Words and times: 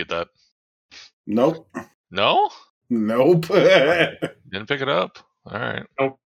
get 0.00 0.08
that? 0.08 0.28
Nope. 1.26 1.68
No, 2.10 2.50
Nope. 2.90 3.46
didn't 3.48 4.66
pick 4.66 4.80
it 4.80 4.88
up. 4.88 5.18
All 5.46 5.58
right. 5.58 5.86
Nope. 5.98 6.18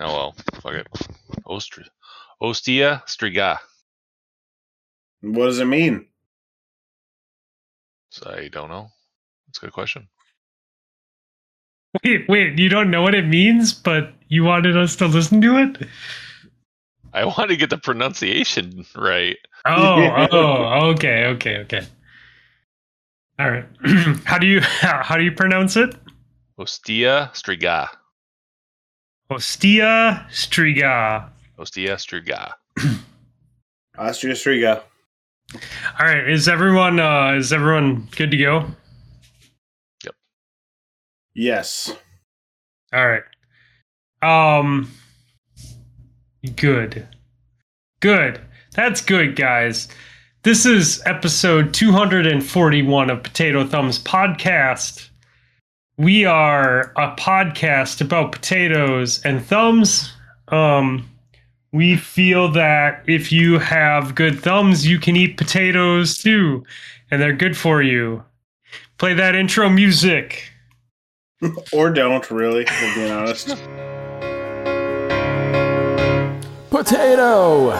Oh 0.00 0.12
well, 0.12 0.34
fuck 0.60 0.72
it. 0.74 0.86
Ostri- 1.46 1.86
Ostia 2.40 3.02
Striga. 3.06 3.58
what 5.20 5.46
does 5.46 5.60
it 5.60 5.66
mean? 5.66 6.06
So 8.10 8.30
I 8.30 8.48
don't 8.48 8.68
know. 8.68 8.88
That's 9.46 9.58
a 9.58 9.60
good 9.62 9.72
question. 9.72 10.08
Wait, 12.04 12.28
wait, 12.28 12.58
you 12.58 12.68
don't 12.68 12.90
know 12.90 13.02
what 13.02 13.14
it 13.14 13.26
means, 13.26 13.72
but 13.72 14.12
you 14.28 14.44
wanted 14.44 14.76
us 14.76 14.96
to 14.96 15.06
listen 15.06 15.40
to 15.40 15.58
it? 15.58 15.88
I 17.12 17.24
want 17.24 17.50
to 17.50 17.56
get 17.56 17.70
the 17.70 17.78
pronunciation 17.78 18.86
right. 18.96 19.36
Oh, 19.66 20.28
oh, 20.30 20.90
okay, 20.90 21.26
okay, 21.26 21.58
okay. 21.58 21.86
All 23.40 23.50
right. 23.50 23.64
how 24.24 24.36
do 24.36 24.46
you 24.46 24.60
how, 24.60 25.02
how 25.02 25.16
do 25.16 25.24
you 25.24 25.32
pronounce 25.32 25.74
it? 25.74 25.94
Ostia 26.58 27.30
Striga. 27.32 27.88
Ostia 29.30 30.26
Striga. 30.30 31.30
Ostia 31.58 31.94
Striga. 31.94 32.52
Austria 33.98 34.34
Striga. 34.34 34.82
All 35.98 36.06
right, 36.06 36.28
is 36.28 36.48
everyone 36.48 37.00
uh 37.00 37.32
is 37.32 37.50
everyone 37.50 38.08
good 38.14 38.30
to 38.30 38.36
go? 38.36 38.66
Yep. 40.04 40.14
Yes. 41.34 41.96
All 42.92 43.08
right. 43.08 43.22
Um 44.22 44.90
good. 46.56 47.08
Good. 48.00 48.40
That's 48.74 49.00
good, 49.00 49.34
guys. 49.34 49.88
This 50.42 50.64
is 50.64 51.02
episode 51.04 51.74
241 51.74 53.10
of 53.10 53.22
Potato 53.22 53.62
Thumbs 53.66 53.98
podcast. 53.98 55.10
We 55.98 56.24
are 56.24 56.92
a 56.96 57.14
podcast 57.16 58.00
about 58.00 58.32
potatoes 58.32 59.20
and 59.22 59.44
thumbs. 59.44 60.10
Um 60.48 61.06
we 61.72 61.98
feel 61.98 62.50
that 62.52 63.04
if 63.06 63.30
you 63.30 63.58
have 63.58 64.14
good 64.14 64.40
thumbs, 64.40 64.86
you 64.86 64.98
can 64.98 65.14
eat 65.14 65.36
potatoes 65.36 66.16
too, 66.16 66.64
and 67.10 67.20
they're 67.20 67.34
good 67.34 67.54
for 67.54 67.82
you. 67.82 68.24
Play 68.96 69.12
that 69.12 69.34
intro 69.34 69.68
music. 69.68 70.50
Or 71.72 71.90
don't, 71.90 72.30
really, 72.30 72.64
if 72.66 72.94
being 72.94 73.10
honest. 73.10 73.48
Potato! 76.70 77.72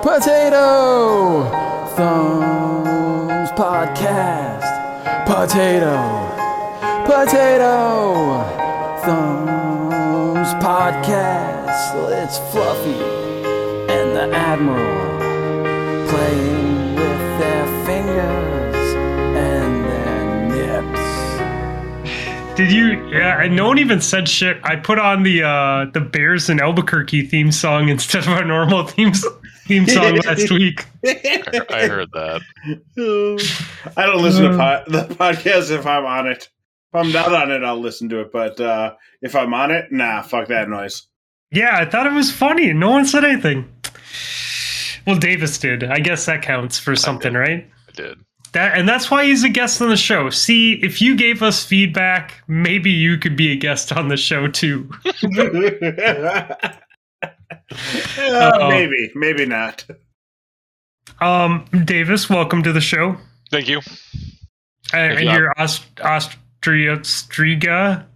Potato! 0.00 1.77
Thumbs 1.98 3.50
Podcast. 3.58 4.62
Potato! 5.26 5.98
Potato! 7.04 8.40
Thumbs 9.02 10.46
Podcast. 10.62 11.94
It's 12.22 12.38
Fluffy 12.52 13.02
and 13.92 14.14
the 14.14 14.30
Admiral 14.32 15.18
playing 16.08 16.94
with 16.94 17.40
their 17.40 17.66
fingers 17.84 18.94
and 19.36 19.84
their 19.90 20.82
nips. 20.84 22.56
Did 22.56 22.70
you? 22.70 23.08
Yeah, 23.10 23.42
and 23.42 23.56
no 23.56 23.66
one 23.66 23.78
even 23.80 24.00
said 24.00 24.28
shit. 24.28 24.58
I 24.62 24.76
put 24.76 25.00
on 25.00 25.24
the 25.24 25.42
uh 25.42 25.86
the 25.92 26.00
Bears 26.00 26.48
in 26.48 26.60
Albuquerque 26.60 27.26
theme 27.26 27.50
song 27.50 27.88
instead 27.94 28.22
of 28.22 28.28
our 28.28 28.44
normal 28.44 28.86
theme 28.86 29.08
s- 29.08 29.26
theme 29.68 29.86
song 29.88 30.16
last 30.16 30.50
week. 30.50 30.84
I 31.04 31.62
I 31.70 31.86
heard 31.86 32.10
that. 32.12 32.40
I 33.96 34.06
don't 34.06 34.22
listen 34.22 34.50
to 34.50 34.56
po- 34.56 34.84
the 34.90 35.14
podcast 35.14 35.70
if 35.70 35.86
I'm 35.86 36.04
on 36.04 36.26
it. 36.26 36.48
If 36.92 36.94
I'm 36.94 37.12
not 37.12 37.32
on 37.34 37.52
it, 37.52 37.62
I'll 37.62 37.78
listen 37.78 38.08
to 38.08 38.20
it. 38.20 38.32
But 38.32 38.58
uh, 38.60 38.94
if 39.20 39.36
I'm 39.36 39.52
on 39.54 39.70
it, 39.70 39.92
nah, 39.92 40.22
fuck 40.22 40.48
that 40.48 40.68
noise. 40.68 41.06
Yeah, 41.52 41.76
I 41.78 41.84
thought 41.84 42.06
it 42.06 42.12
was 42.12 42.30
funny, 42.32 42.72
no 42.72 42.90
one 42.90 43.06
said 43.06 43.24
anything. 43.24 43.72
Well, 45.06 45.18
Davis 45.18 45.56
did. 45.58 45.84
I 45.84 46.00
guess 46.00 46.26
that 46.26 46.42
counts 46.42 46.78
for 46.78 46.94
something, 46.94 47.32
right? 47.32 47.66
I 47.88 47.92
did. 47.92 48.18
That 48.52 48.78
and 48.78 48.88
that's 48.88 49.10
why 49.10 49.24
he's 49.24 49.44
a 49.44 49.48
guest 49.48 49.80
on 49.82 49.90
the 49.90 49.96
show. 49.96 50.30
See, 50.30 50.74
if 50.82 51.02
you 51.02 51.16
gave 51.16 51.42
us 51.42 51.64
feedback, 51.64 52.42
maybe 52.48 52.90
you 52.90 53.18
could 53.18 53.36
be 53.36 53.52
a 53.52 53.56
guest 53.56 53.92
on 53.92 54.08
the 54.08 54.16
show 54.16 54.48
too. 54.48 54.90
Uh, 58.18 58.68
maybe, 58.68 59.10
maybe 59.14 59.46
not. 59.46 59.84
Um, 61.20 61.66
Davis, 61.84 62.28
welcome 62.28 62.62
to 62.62 62.72
the 62.72 62.80
show. 62.80 63.16
Thank 63.50 63.68
you. 63.68 63.80
And 64.92 65.20
you. 65.20 65.30
you're 65.30 65.52
Aust- 65.58 66.00
Austria 66.02 66.98
Striga. 66.98 68.06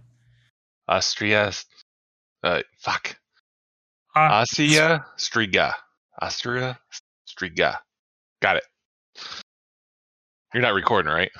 Austria. 0.87 1.51
Uh, 2.43 2.61
fuck. 2.79 3.15
Uh, 4.15 4.19
Austria 4.19 5.05
Striga. 5.17 5.73
Austria 6.21 6.79
Striga. 7.27 7.77
Got 8.41 8.57
it. 8.57 8.63
You're 10.53 10.61
not 10.63 10.73
recording, 10.73 11.11
right? 11.11 11.31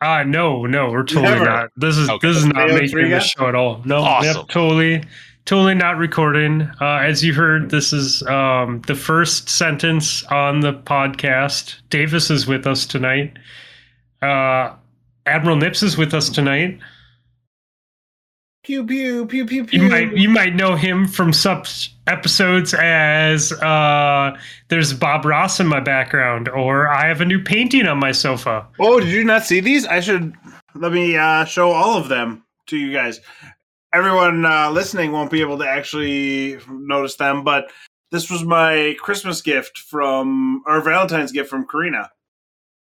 Uh 0.00 0.22
no, 0.24 0.66
no, 0.66 0.90
we're 0.90 1.02
totally 1.04 1.22
Never. 1.22 1.44
not. 1.44 1.70
This 1.76 1.96
is 1.96 2.10
Okay. 2.10 2.28
this 2.28 2.36
is 2.36 2.46
not 2.46 2.68
making 2.68 3.10
the 3.10 3.20
show 3.20 3.48
at 3.48 3.54
all. 3.54 3.80
No, 3.84 3.98
Awesome. 4.02 4.36
yep, 4.36 4.48
totally, 4.48 5.02
totally 5.44 5.74
not 5.74 5.96
recording. 5.96 6.62
Uh, 6.80 6.98
as 6.98 7.22
you 7.22 7.34
heard, 7.34 7.70
this 7.70 7.92
is 7.92 8.22
um, 8.24 8.82
the 8.86 8.94
first 8.94 9.48
sentence 9.48 10.24
on 10.24 10.60
the 10.60 10.72
podcast. 10.72 11.76
Davis 11.90 12.30
is 12.30 12.46
with 12.46 12.66
us 12.66 12.86
tonight. 12.86 13.36
Uh, 14.22 14.74
Admiral 15.26 15.56
Nips 15.56 15.82
is 15.82 15.96
with 15.96 16.14
us 16.14 16.28
tonight. 16.28 16.78
Pew 18.64 18.86
pew 18.86 19.26
pew 19.26 19.44
pew 19.44 19.64
pew. 19.66 19.82
You 19.82 19.88
might 19.90 20.16
you 20.16 20.28
might 20.30 20.54
know 20.54 20.74
him 20.74 21.06
from 21.06 21.34
such 21.34 21.94
episodes 22.06 22.72
as 22.72 23.52
uh, 23.52 24.38
"There's 24.68 24.94
Bob 24.94 25.26
Ross 25.26 25.60
in 25.60 25.66
my 25.66 25.80
background" 25.80 26.48
or 26.48 26.88
"I 26.88 27.06
have 27.06 27.20
a 27.20 27.26
new 27.26 27.42
painting 27.42 27.86
on 27.86 27.98
my 27.98 28.12
sofa." 28.12 28.66
Oh, 28.80 29.00
did 29.00 29.10
you 29.10 29.22
not 29.22 29.44
see 29.44 29.60
these? 29.60 29.84
I 29.86 30.00
should 30.00 30.32
let 30.74 30.92
me 30.92 31.14
uh, 31.14 31.44
show 31.44 31.72
all 31.72 31.98
of 31.98 32.08
them 32.08 32.42
to 32.68 32.78
you 32.78 32.90
guys. 32.90 33.20
Everyone 33.94 34.44
uh, 34.44 34.70
listening 34.70 35.12
won't 35.12 35.30
be 35.30 35.40
able 35.40 35.56
to 35.58 35.68
actually 35.68 36.58
notice 36.68 37.14
them, 37.14 37.44
but 37.44 37.70
this 38.10 38.28
was 38.28 38.42
my 38.42 38.96
Christmas 38.98 39.40
gift 39.40 39.78
from 39.78 40.62
or 40.66 40.80
Valentine's 40.80 41.30
gift 41.30 41.48
from 41.48 41.64
Karina. 41.66 42.10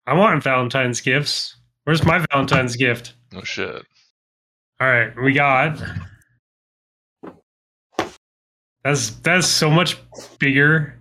I 0.09 0.15
want 0.15 0.43
Valentine's 0.43 1.01
gifts. 1.01 1.55
Where's 1.85 2.05
my 2.05 2.25
Valentine's 2.33 2.75
gift? 2.75 3.15
Oh 3.33 3.45
shit. 3.45 3.87
All 4.81 4.89
right, 4.89 5.13
we 5.23 5.33
got. 5.33 5.81
That's 8.83 9.11
that's 9.11 9.47
so 9.47 9.71
much 9.71 9.99
bigger. 10.39 10.99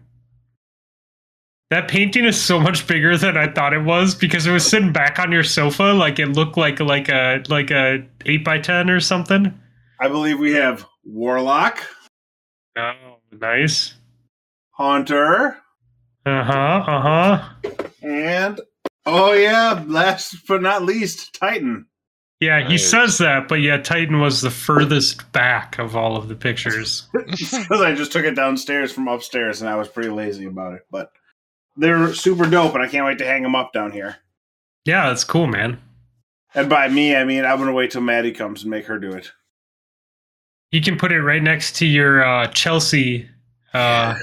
That 1.70 1.88
painting 1.88 2.26
is 2.26 2.40
so 2.40 2.60
much 2.60 2.88
bigger 2.88 3.18
than 3.18 3.36
I 3.36 3.52
thought 3.52 3.74
it 3.74 3.84
was 3.84 4.14
because 4.14 4.46
it 4.46 4.52
was 4.52 4.66
sitting 4.66 4.94
back 4.94 5.20
on 5.20 5.32
your 5.32 5.44
sofa, 5.44 5.94
like 5.94 6.20
it 6.20 6.28
looked 6.28 6.56
like 6.56 6.80
like 6.80 7.10
a 7.10 7.44
like 7.50 7.72
a 7.72 8.06
eight 8.26 8.46
by 8.46 8.60
ten 8.60 8.90
or 8.90 9.00
something. 9.00 9.60
I 10.00 10.08
believe 10.08 10.40
we 10.40 10.54
have 10.54 10.86
Warlock, 11.04 11.80
Oh, 12.78 13.18
nice. 13.32 13.96
Hunter, 14.72 15.58
Uh 16.26 16.44
huh. 16.44 16.84
Uh 16.88 17.02
huh. 17.02 17.50
and 18.04 18.62
oh 19.06 19.34
yeah, 19.34 19.84
last 19.88 20.36
but 20.48 20.62
not 20.62 20.84
least, 20.84 21.34
Titan. 21.40 21.88
Yeah, 22.40 22.68
he 22.68 22.78
says 22.78 23.18
that, 23.18 23.48
but 23.48 23.62
yeah, 23.62 23.78
Titan 23.78 24.20
was 24.20 24.42
the 24.42 24.52
furthest 24.52 25.32
back 25.32 25.80
of 25.80 25.96
all 25.96 26.16
of 26.16 26.28
the 26.28 26.36
pictures. 26.36 27.08
Because 27.28 27.82
I 27.82 27.96
just 27.96 28.12
took 28.12 28.26
it 28.26 28.36
downstairs 28.36 28.92
from 28.92 29.08
upstairs, 29.08 29.62
and 29.62 29.70
I 29.70 29.76
was 29.76 29.88
pretty 29.88 30.10
lazy 30.10 30.46
about 30.46 30.74
it. 30.76 30.82
But 30.92 31.10
they're 31.78 32.14
super 32.14 32.48
dope, 32.48 32.76
and 32.76 32.84
I 32.84 32.88
can't 32.88 33.08
wait 33.08 33.18
to 33.20 33.26
hang 33.26 33.42
them 33.42 33.56
up 33.56 33.74
down 33.74 33.92
here. 33.92 34.18
Yeah, 34.86 35.08
that's 35.10 35.24
cool, 35.24 35.48
man. 35.48 35.80
And 36.54 36.70
by 36.70 36.88
me, 36.90 37.16
I 37.16 37.24
mean 37.24 37.44
I'm 37.44 37.58
gonna 37.58 37.74
wait 37.74 37.90
till 37.92 38.02
Maddie 38.02 38.32
comes 38.34 38.62
and 38.62 38.70
make 38.70 38.86
her 38.86 39.00
do 39.00 39.14
it. 39.14 39.32
You 40.72 40.82
can 40.82 40.98
put 40.98 41.12
it 41.12 41.22
right 41.22 41.42
next 41.42 41.78
to 41.78 41.86
your 41.86 42.24
uh, 42.24 42.48
Chelsea 42.48 43.28
uh, 43.74 44.16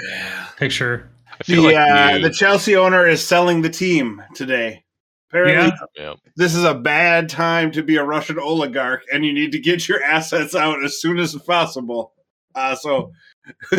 picture. 0.56 1.08
I 1.30 1.36
The 1.46 1.56
like 1.56 1.76
uh, 1.76 2.18
the 2.18 2.30
Chelsea 2.30 2.76
owner 2.76 3.06
is 3.06 3.26
selling 3.26 3.62
the 3.62 3.70
team 3.70 4.22
today. 4.34 4.84
Apparently, 5.30 5.72
Yeah. 5.96 6.02
yeah. 6.04 6.14
this 6.36 6.54
is 6.54 6.64
a 6.64 6.74
bad 6.74 7.28
time 7.28 7.72
to 7.72 7.82
be 7.82 7.96
a 7.96 8.04
Russian 8.04 8.38
oligarch, 8.38 9.02
and 9.12 9.24
you 9.24 9.32
need 9.32 9.52
to 9.52 9.58
get 9.58 9.88
your 9.88 10.02
assets 10.04 10.54
out 10.54 10.84
as 10.84 11.00
soon 11.00 11.18
as 11.18 11.34
possible. 11.34 12.12
Uh, 12.54 12.76
so 12.76 13.10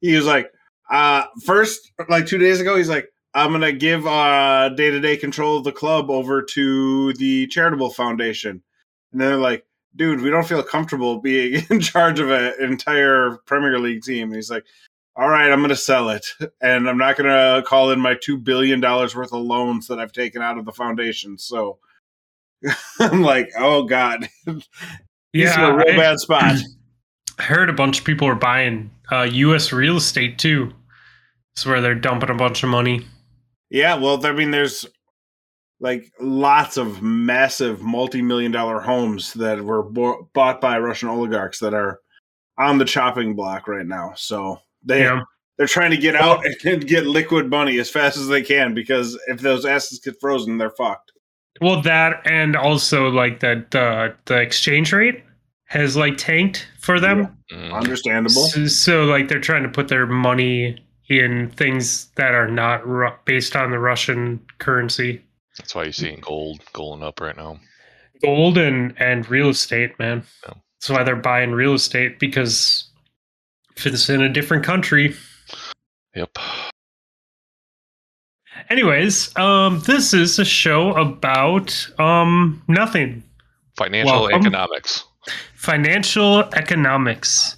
he 0.00 0.14
was 0.14 0.26
like, 0.26 0.52
uh, 0.90 1.24
first, 1.44 1.90
like 2.08 2.26
two 2.26 2.38
days 2.38 2.60
ago, 2.60 2.76
he's 2.76 2.88
like, 2.88 3.08
I'm 3.34 3.50
gonna 3.50 3.72
give 3.72 4.06
uh 4.06 4.68
day 4.70 4.90
to 4.90 5.00
day 5.00 5.16
control 5.16 5.56
of 5.56 5.64
the 5.64 5.72
club 5.72 6.10
over 6.10 6.42
to 6.42 7.14
the 7.14 7.46
charitable 7.46 7.90
foundation, 7.90 8.62
and 9.10 9.20
they're 9.20 9.36
like, 9.38 9.64
dude, 9.96 10.20
we 10.20 10.30
don't 10.30 10.46
feel 10.46 10.62
comfortable 10.62 11.20
being 11.20 11.64
in 11.70 11.80
charge 11.80 12.20
of 12.20 12.30
an 12.30 12.54
entire 12.60 13.38
Premier 13.46 13.78
League 13.78 14.02
team. 14.02 14.28
And 14.28 14.34
he's 14.36 14.50
like, 14.50 14.64
all 15.16 15.28
right, 15.28 15.50
I'm 15.50 15.58
going 15.60 15.68
to 15.68 15.76
sell 15.76 16.08
it. 16.08 16.26
And 16.62 16.88
I'm 16.88 16.96
not 16.98 17.16
going 17.16 17.28
to 17.28 17.62
call 17.66 17.90
in 17.90 18.00
my 18.00 18.14
$2 18.14 18.42
billion 18.42 18.80
worth 18.80 19.14
of 19.16 19.32
loans 19.32 19.86
that 19.88 19.98
I've 19.98 20.12
taken 20.12 20.40
out 20.40 20.56
of 20.58 20.64
the 20.64 20.72
foundation. 20.72 21.36
So 21.38 21.78
I'm 23.00 23.22
like, 23.22 23.50
oh, 23.58 23.82
God. 23.84 24.28
He's 24.46 24.64
Yeah, 25.44 25.68
in 25.68 25.74
a 25.74 25.76
real 25.76 25.94
I- 25.94 25.96
bad 25.96 26.18
spot. 26.20 26.54
I 27.38 27.42
heard 27.42 27.68
a 27.70 27.74
bunch 27.74 27.98
of 28.00 28.04
people 28.04 28.26
are 28.28 28.34
buying 28.34 28.90
uh, 29.10 29.22
U.S. 29.30 29.72
real 29.72 29.96
estate 29.98 30.38
too. 30.38 30.72
It's 31.54 31.66
where 31.66 31.80
they're 31.82 31.94
dumping 31.94 32.30
a 32.30 32.34
bunch 32.34 32.62
of 32.62 32.70
money. 32.70 33.06
Yeah, 33.68 33.96
well, 33.96 34.24
I 34.24 34.32
mean, 34.32 34.50
there's 34.50 34.86
like 35.82 36.10
lots 36.20 36.76
of 36.78 37.02
massive 37.02 37.82
multi-million 37.82 38.52
dollar 38.52 38.80
homes 38.80 39.34
that 39.34 39.60
were 39.62 39.82
bo- 39.82 40.30
bought 40.32 40.60
by 40.60 40.78
Russian 40.78 41.08
oligarchs 41.10 41.58
that 41.58 41.74
are 41.74 41.98
on 42.56 42.78
the 42.78 42.84
chopping 42.84 43.34
block 43.34 43.66
right 43.68 43.84
now. 43.86 44.12
So 44.16 44.60
they 44.84 45.00
Yeah. 45.02 45.20
they're 45.58 45.66
trying 45.66 45.90
to 45.90 45.96
get 45.98 46.14
out 46.14 46.42
and 46.64 46.86
get 46.86 47.06
liquid 47.06 47.50
money 47.50 47.78
as 47.78 47.90
fast 47.90 48.16
as 48.16 48.28
they 48.28 48.42
can 48.42 48.72
because 48.74 49.18
if 49.28 49.40
those 49.40 49.66
assets 49.66 50.00
get 50.00 50.18
frozen, 50.20 50.56
they're 50.56 50.70
fucked. 50.70 51.12
Well, 51.60 51.82
that 51.82 52.22
and 52.24 52.56
also 52.56 53.08
like 53.10 53.40
that 53.40 53.72
the 53.72 54.14
the 54.24 54.40
exchange 54.40 54.92
rate 54.92 55.22
has 55.66 55.96
like 55.96 56.16
tanked 56.16 56.68
for 56.80 57.00
them. 57.00 57.36
Mm. 57.52 57.72
Understandable. 57.72 58.44
So, 58.46 58.66
so, 58.66 59.04
like 59.04 59.28
they're 59.28 59.40
trying 59.40 59.62
to 59.64 59.68
put 59.68 59.88
their 59.88 60.06
money 60.06 60.76
in 61.08 61.50
things 61.50 62.06
that 62.16 62.34
are 62.34 62.48
not 62.48 62.86
ru- 62.86 63.10
based 63.24 63.56
on 63.56 63.70
the 63.70 63.78
Russian 63.78 64.40
currency, 64.58 65.22
That's 65.58 65.74
why 65.74 65.84
you're 65.84 65.92
seeing 65.92 66.20
gold 66.20 66.60
going 66.72 67.02
up 67.02 67.20
right 67.20 67.36
now. 67.36 67.60
gold 68.22 68.56
and 68.58 68.94
and 69.00 69.28
real 69.28 69.48
estate, 69.50 69.98
man. 69.98 70.24
Yeah. 70.46 70.54
That's 70.80 70.90
why 70.90 71.02
they're 71.04 71.16
buying 71.16 71.52
real 71.52 71.74
estate 71.74 72.18
because 72.18 72.88
if 73.76 73.86
it's 73.86 74.08
in 74.08 74.22
a 74.22 74.28
different 74.28 74.64
country. 74.64 75.14
Yep. 76.14 76.36
Anyways, 78.70 79.36
um, 79.36 79.80
this 79.86 80.14
is 80.14 80.38
a 80.38 80.44
show 80.44 80.92
about 80.94 81.88
um 81.98 82.62
nothing. 82.68 83.22
Financial 83.76 84.22
Welcome. 84.22 84.40
economics. 84.40 85.04
Financial 85.54 86.40
economics. 86.54 87.56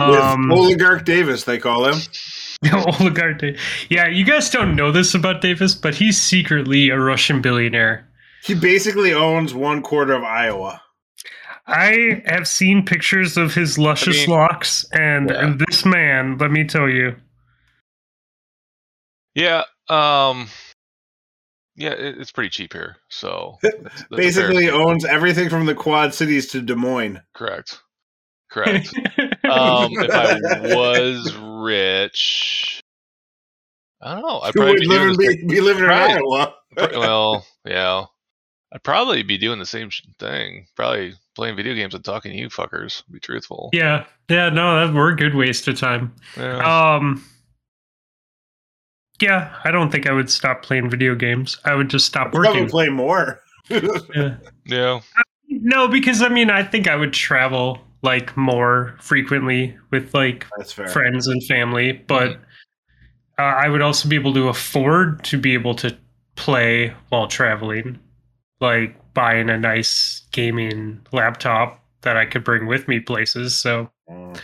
Um, 0.18 0.50
oligarch 0.50 1.04
Davis, 1.04 1.44
they 1.44 1.58
call 1.58 1.86
him. 1.86 1.96
oligarch. 3.00 3.42
Yeah, 3.90 4.08
you 4.08 4.24
guys 4.24 4.50
don't 4.50 4.76
know 4.76 4.90
this 4.92 5.14
about 5.14 5.40
Davis, 5.40 5.74
but 5.74 5.94
he's 5.94 6.20
secretly 6.20 6.88
a 6.90 6.98
Russian 6.98 7.40
billionaire. 7.42 8.08
He 8.44 8.54
basically 8.54 9.12
owns 9.12 9.54
one 9.54 9.82
quarter 9.82 10.12
of 10.12 10.22
Iowa. 10.22 10.80
I 11.66 12.22
have 12.26 12.46
seen 12.46 12.84
pictures 12.84 13.36
of 13.38 13.54
his 13.54 13.78
luscious 13.78 14.24
I 14.24 14.26
mean, 14.26 14.30
locks, 14.30 14.84
and 14.92 15.30
yeah. 15.30 15.54
this 15.66 15.86
man, 15.86 16.36
let 16.38 16.50
me 16.50 16.64
tell 16.64 16.88
you, 16.88 17.16
Yeah. 19.34 19.62
Um. 19.88 20.48
Yeah, 21.76 21.90
it, 21.90 22.18
it's 22.20 22.30
pretty 22.30 22.50
cheap 22.50 22.72
here. 22.72 22.96
So 23.08 23.56
that's- 23.62 23.82
that's 23.82 24.04
Basically 24.10 24.70
owns 24.70 25.04
everything 25.04 25.48
from 25.48 25.66
the 25.66 25.74
Quad 25.74 26.14
Cities 26.14 26.46
to 26.48 26.60
Des 26.60 26.74
Moines. 26.76 27.20
correct. 27.34 27.80
Correct. 28.50 28.88
um, 29.50 29.90
if 29.94 30.10
I 30.12 30.36
was 30.76 31.34
rich, 31.64 32.80
I 34.02 34.14
don't 34.14 34.22
know. 34.22 34.40
I'd 34.40 34.54
probably 34.54 34.80
be 34.80 34.86
live 34.86 35.16
doing 35.16 35.36
be, 35.48 35.54
be 35.54 35.60
living 35.60 35.84
in 35.84 35.88
Right. 35.88 36.16
Iowa? 36.18 36.54
well, 36.76 37.46
yeah. 37.64 38.04
I'd 38.72 38.82
probably 38.82 39.22
be 39.22 39.38
doing 39.38 39.58
the 39.60 39.66
same 39.66 39.88
thing. 40.18 40.66
Probably 40.74 41.14
playing 41.36 41.56
video 41.56 41.74
games 41.74 41.94
and 41.94 42.04
talking 42.04 42.32
to 42.32 42.36
you 42.38 42.48
fuckers. 42.48 43.02
Be 43.10 43.20
truthful. 43.20 43.70
yeah, 43.72 44.04
yeah, 44.28 44.48
no, 44.48 44.86
that 44.86 44.92
were 44.94 45.08
a 45.10 45.16
good 45.16 45.34
waste 45.34 45.68
of 45.68 45.78
time. 45.78 46.12
Yeah. 46.36 46.94
Um, 46.96 47.24
yeah, 49.20 49.54
I 49.62 49.70
don't 49.70 49.90
think 49.92 50.08
I 50.08 50.12
would 50.12 50.28
stop 50.28 50.62
playing 50.64 50.90
video 50.90 51.14
games. 51.14 51.56
I 51.64 51.74
would 51.74 51.88
just 51.88 52.04
stop 52.06 52.32
Probably 52.32 52.48
working. 52.62 52.68
play 52.68 52.88
more. 52.88 53.40
Yeah. 53.70 54.36
yeah. 54.66 55.00
No, 55.48 55.88
because 55.88 56.20
I 56.20 56.28
mean, 56.28 56.50
I 56.50 56.62
think 56.64 56.86
I 56.88 56.96
would 56.96 57.12
travel 57.14 57.78
like 58.04 58.36
more 58.36 58.94
frequently 59.00 59.76
with 59.90 60.12
like 60.14 60.46
friends 60.92 61.26
and 61.26 61.42
family, 61.46 61.92
but 61.92 62.32
uh, 63.38 63.42
I 63.42 63.68
would 63.68 63.80
also 63.82 64.08
be 64.08 64.14
able 64.14 64.34
to 64.34 64.48
afford 64.48 65.24
to 65.24 65.38
be 65.38 65.54
able 65.54 65.74
to 65.76 65.96
play 66.36 66.92
while 67.08 67.26
traveling, 67.26 67.98
like 68.60 68.94
buying 69.14 69.48
a 69.48 69.58
nice 69.58 70.22
gaming 70.32 71.00
laptop 71.12 71.80
that 72.02 72.16
I 72.18 72.26
could 72.26 72.44
bring 72.44 72.66
with 72.66 72.86
me 72.86 73.00
places. 73.00 73.56
So 73.56 73.90
Mhm. 74.10 74.38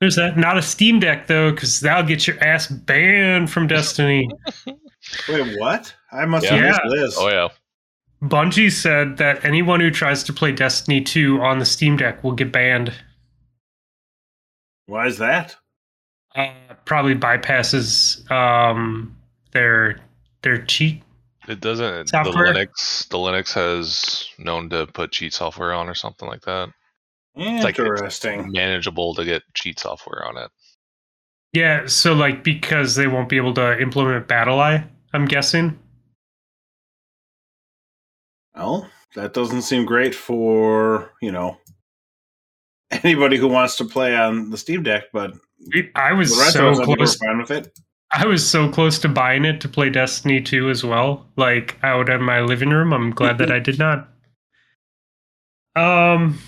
there's 0.00 0.16
that. 0.16 0.38
Not 0.38 0.56
a 0.56 0.62
Steam 0.62 0.98
Deck 0.98 1.26
though, 1.26 1.50
because 1.52 1.80
that'll 1.80 2.04
get 2.08 2.26
your 2.26 2.42
ass 2.42 2.66
banned 2.66 3.50
from 3.50 3.66
Destiny. 3.66 4.26
Wait, 5.28 5.58
what? 5.58 5.94
I 6.10 6.24
must 6.24 6.46
Yeah. 6.46 6.56
have 6.56 6.64
missed 6.66 6.80
this. 6.96 7.16
Oh 7.18 7.28
yeah. 7.28 7.48
Bungie 8.22 8.70
said 8.70 9.16
that 9.16 9.44
anyone 9.44 9.80
who 9.80 9.90
tries 9.90 10.22
to 10.24 10.32
play 10.32 10.52
Destiny 10.52 11.00
2 11.00 11.40
on 11.40 11.58
the 11.58 11.64
Steam 11.64 11.96
Deck 11.96 12.22
will 12.22 12.32
get 12.32 12.52
banned. 12.52 12.92
Why 14.86 15.06
is 15.06 15.18
that? 15.18 15.56
Uh, 16.34 16.52
probably 16.84 17.14
bypasses 17.14 18.30
um, 18.30 19.16
their 19.52 20.00
their 20.42 20.64
cheat. 20.64 21.02
It 21.48 21.60
doesn't. 21.60 22.08
Software? 22.10 22.52
The 22.52 22.60
Linux. 22.60 23.08
The 23.08 23.18
Linux 23.18 23.52
has 23.54 24.28
known 24.38 24.70
to 24.70 24.86
put 24.86 25.12
cheat 25.12 25.34
software 25.34 25.72
on 25.72 25.88
or 25.88 25.94
something 25.94 26.28
like 26.28 26.42
that. 26.42 26.68
like 27.36 27.78
it's- 27.78 27.78
Interesting. 27.78 28.52
Manageable 28.52 29.14
to 29.14 29.24
get 29.24 29.42
cheat 29.54 29.80
software 29.80 30.24
on 30.24 30.36
it. 30.36 30.50
Yeah, 31.52 31.86
so 31.86 32.14
like 32.14 32.44
because 32.44 32.94
they 32.94 33.06
won't 33.08 33.28
be 33.28 33.36
able 33.36 33.52
to 33.54 33.78
implement 33.80 34.26
Battle 34.26 34.56
BattleEye, 34.56 34.88
I'm 35.12 35.26
guessing. 35.26 35.78
Well, 38.54 38.88
that 39.14 39.32
doesn't 39.34 39.62
seem 39.62 39.84
great 39.84 40.14
for, 40.14 41.12
you 41.22 41.32
know, 41.32 41.56
anybody 42.90 43.36
who 43.36 43.48
wants 43.48 43.76
to 43.76 43.84
play 43.84 44.14
on 44.16 44.50
the 44.50 44.58
Steam 44.58 44.82
Deck, 44.82 45.04
but 45.12 45.32
I 45.94 46.12
was 46.12 46.34
the 46.34 46.40
rest 46.40 46.52
so 46.54 46.68
of 46.68 46.78
us 46.80 46.84
close. 46.84 47.16
fine 47.16 47.38
with 47.38 47.50
it. 47.50 47.78
I 48.10 48.26
was 48.26 48.46
so 48.48 48.68
close 48.70 48.98
to 49.00 49.08
buying 49.08 49.44
it 49.46 49.60
to 49.62 49.68
play 49.68 49.88
Destiny 49.88 50.40
2 50.42 50.68
as 50.68 50.84
well, 50.84 51.26
like 51.36 51.78
out 51.82 52.10
in 52.10 52.22
my 52.22 52.40
living 52.40 52.68
room. 52.68 52.92
I'm 52.92 53.10
glad 53.10 53.38
that 53.38 53.50
I 53.50 53.58
did 53.58 53.78
not. 53.78 54.08
Um 55.74 56.38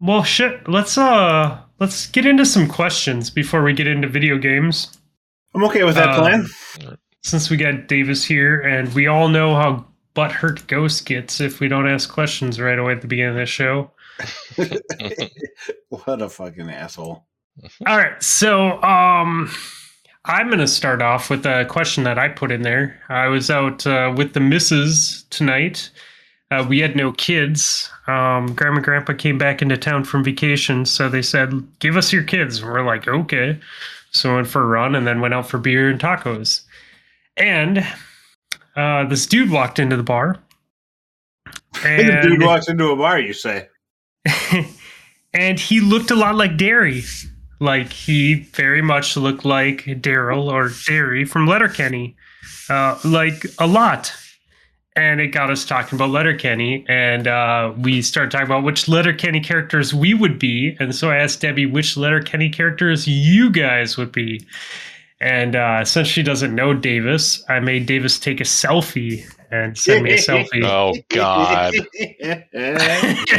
Well 0.00 0.24
shit, 0.24 0.66
let's 0.68 0.98
uh 0.98 1.60
let's 1.78 2.08
get 2.08 2.26
into 2.26 2.44
some 2.44 2.66
questions 2.66 3.30
before 3.30 3.62
we 3.62 3.72
get 3.72 3.86
into 3.86 4.08
video 4.08 4.36
games. 4.36 4.98
I'm 5.54 5.62
okay 5.66 5.84
with 5.84 5.94
that 5.94 6.08
Uh, 6.08 6.18
plan. 6.18 6.46
Since 7.22 7.48
we 7.48 7.56
got 7.56 7.86
Davis 7.86 8.24
here 8.24 8.60
and 8.60 8.92
we 8.94 9.06
all 9.06 9.28
know 9.28 9.54
how 9.54 9.86
butthurt 10.16 10.66
Ghost 10.66 11.04
gets 11.06 11.40
if 11.40 11.60
we 11.60 11.68
don't 11.68 11.88
ask 11.88 12.10
questions 12.10 12.58
right 12.58 12.78
away 12.78 12.92
at 12.92 13.02
the 13.02 13.06
beginning 13.06 13.32
of 13.32 13.36
the 13.36 13.46
show. 13.46 13.90
what 15.88 16.22
a 16.22 16.28
fucking 16.28 16.70
asshole. 16.70 17.26
All 17.86 17.96
right, 17.96 18.20
so 18.22 18.82
um, 18.82 19.50
I'm 20.24 20.48
going 20.48 20.58
to 20.58 20.66
start 20.66 21.02
off 21.02 21.30
with 21.30 21.46
a 21.46 21.66
question 21.66 22.04
that 22.04 22.18
I 22.18 22.28
put 22.28 22.50
in 22.50 22.62
there. 22.62 23.00
I 23.08 23.28
was 23.28 23.50
out 23.50 23.86
uh, 23.86 24.12
with 24.16 24.32
the 24.32 24.40
missus 24.40 25.24
tonight. 25.30 25.90
Uh, 26.50 26.64
we 26.68 26.80
had 26.80 26.96
no 26.96 27.12
kids. 27.12 27.90
Um, 28.06 28.54
Grandma 28.54 28.76
and 28.76 28.84
Grandpa 28.84 29.14
came 29.14 29.36
back 29.36 29.62
into 29.62 29.76
town 29.76 30.04
from 30.04 30.22
vacation, 30.22 30.86
so 30.86 31.08
they 31.08 31.22
said, 31.22 31.52
"Give 31.80 31.96
us 31.96 32.12
your 32.12 32.22
kids." 32.22 32.60
And 32.60 32.70
we're 32.70 32.84
like, 32.84 33.08
"Okay." 33.08 33.58
So 34.12 34.34
went 34.34 34.46
for 34.46 34.62
a 34.62 34.66
run 34.66 34.94
and 34.94 35.06
then 35.06 35.20
went 35.20 35.34
out 35.34 35.48
for 35.48 35.58
beer 35.58 35.90
and 35.90 36.00
tacos. 36.00 36.62
And 37.36 37.84
uh, 38.76 39.04
this 39.06 39.26
dude 39.26 39.50
walked 39.50 39.78
into 39.78 39.96
the 39.96 40.02
bar. 40.02 40.38
And 41.84 42.08
the 42.08 42.28
dude 42.28 42.42
walks 42.42 42.68
into 42.68 42.90
a 42.90 42.96
bar, 42.96 43.18
you 43.18 43.32
say. 43.32 43.68
and 45.34 45.58
he 45.58 45.80
looked 45.80 46.10
a 46.10 46.14
lot 46.14 46.34
like 46.34 46.56
Derry. 46.56 47.02
Like 47.58 47.92
he 47.92 48.34
very 48.34 48.82
much 48.82 49.16
looked 49.16 49.44
like 49.44 49.84
Daryl 49.84 50.52
or 50.52 50.70
Derry 50.86 51.24
from 51.24 51.46
Letterkenny. 51.46 52.16
Uh, 52.68 52.98
like 53.04 53.46
a 53.58 53.66
lot. 53.66 54.12
And 54.94 55.20
it 55.20 55.28
got 55.28 55.50
us 55.50 55.66
talking 55.66 55.98
about 55.98 56.08
Letterkenny, 56.08 56.82
and 56.88 57.28
uh, 57.28 57.74
we 57.76 58.00
started 58.00 58.30
talking 58.30 58.46
about 58.46 58.64
which 58.64 58.88
Letterkenny 58.88 59.40
characters 59.40 59.92
we 59.92 60.14
would 60.14 60.38
be. 60.38 60.74
And 60.80 60.94
so 60.94 61.10
I 61.10 61.16
asked 61.16 61.42
Debbie 61.42 61.66
which 61.66 61.98
Letterkenny 61.98 62.48
characters 62.48 63.06
you 63.06 63.50
guys 63.50 63.98
would 63.98 64.10
be. 64.10 64.46
And 65.20 65.56
uh, 65.56 65.84
since 65.84 66.08
she 66.08 66.22
doesn't 66.22 66.54
know 66.54 66.74
Davis, 66.74 67.42
I 67.48 67.60
made 67.60 67.86
Davis 67.86 68.18
take 68.18 68.40
a 68.40 68.44
selfie 68.44 69.24
and 69.50 69.78
send 69.78 70.04
me 70.04 70.12
a 70.12 70.16
selfie. 70.16 70.62
Oh 70.64 70.94
God. 71.08 71.72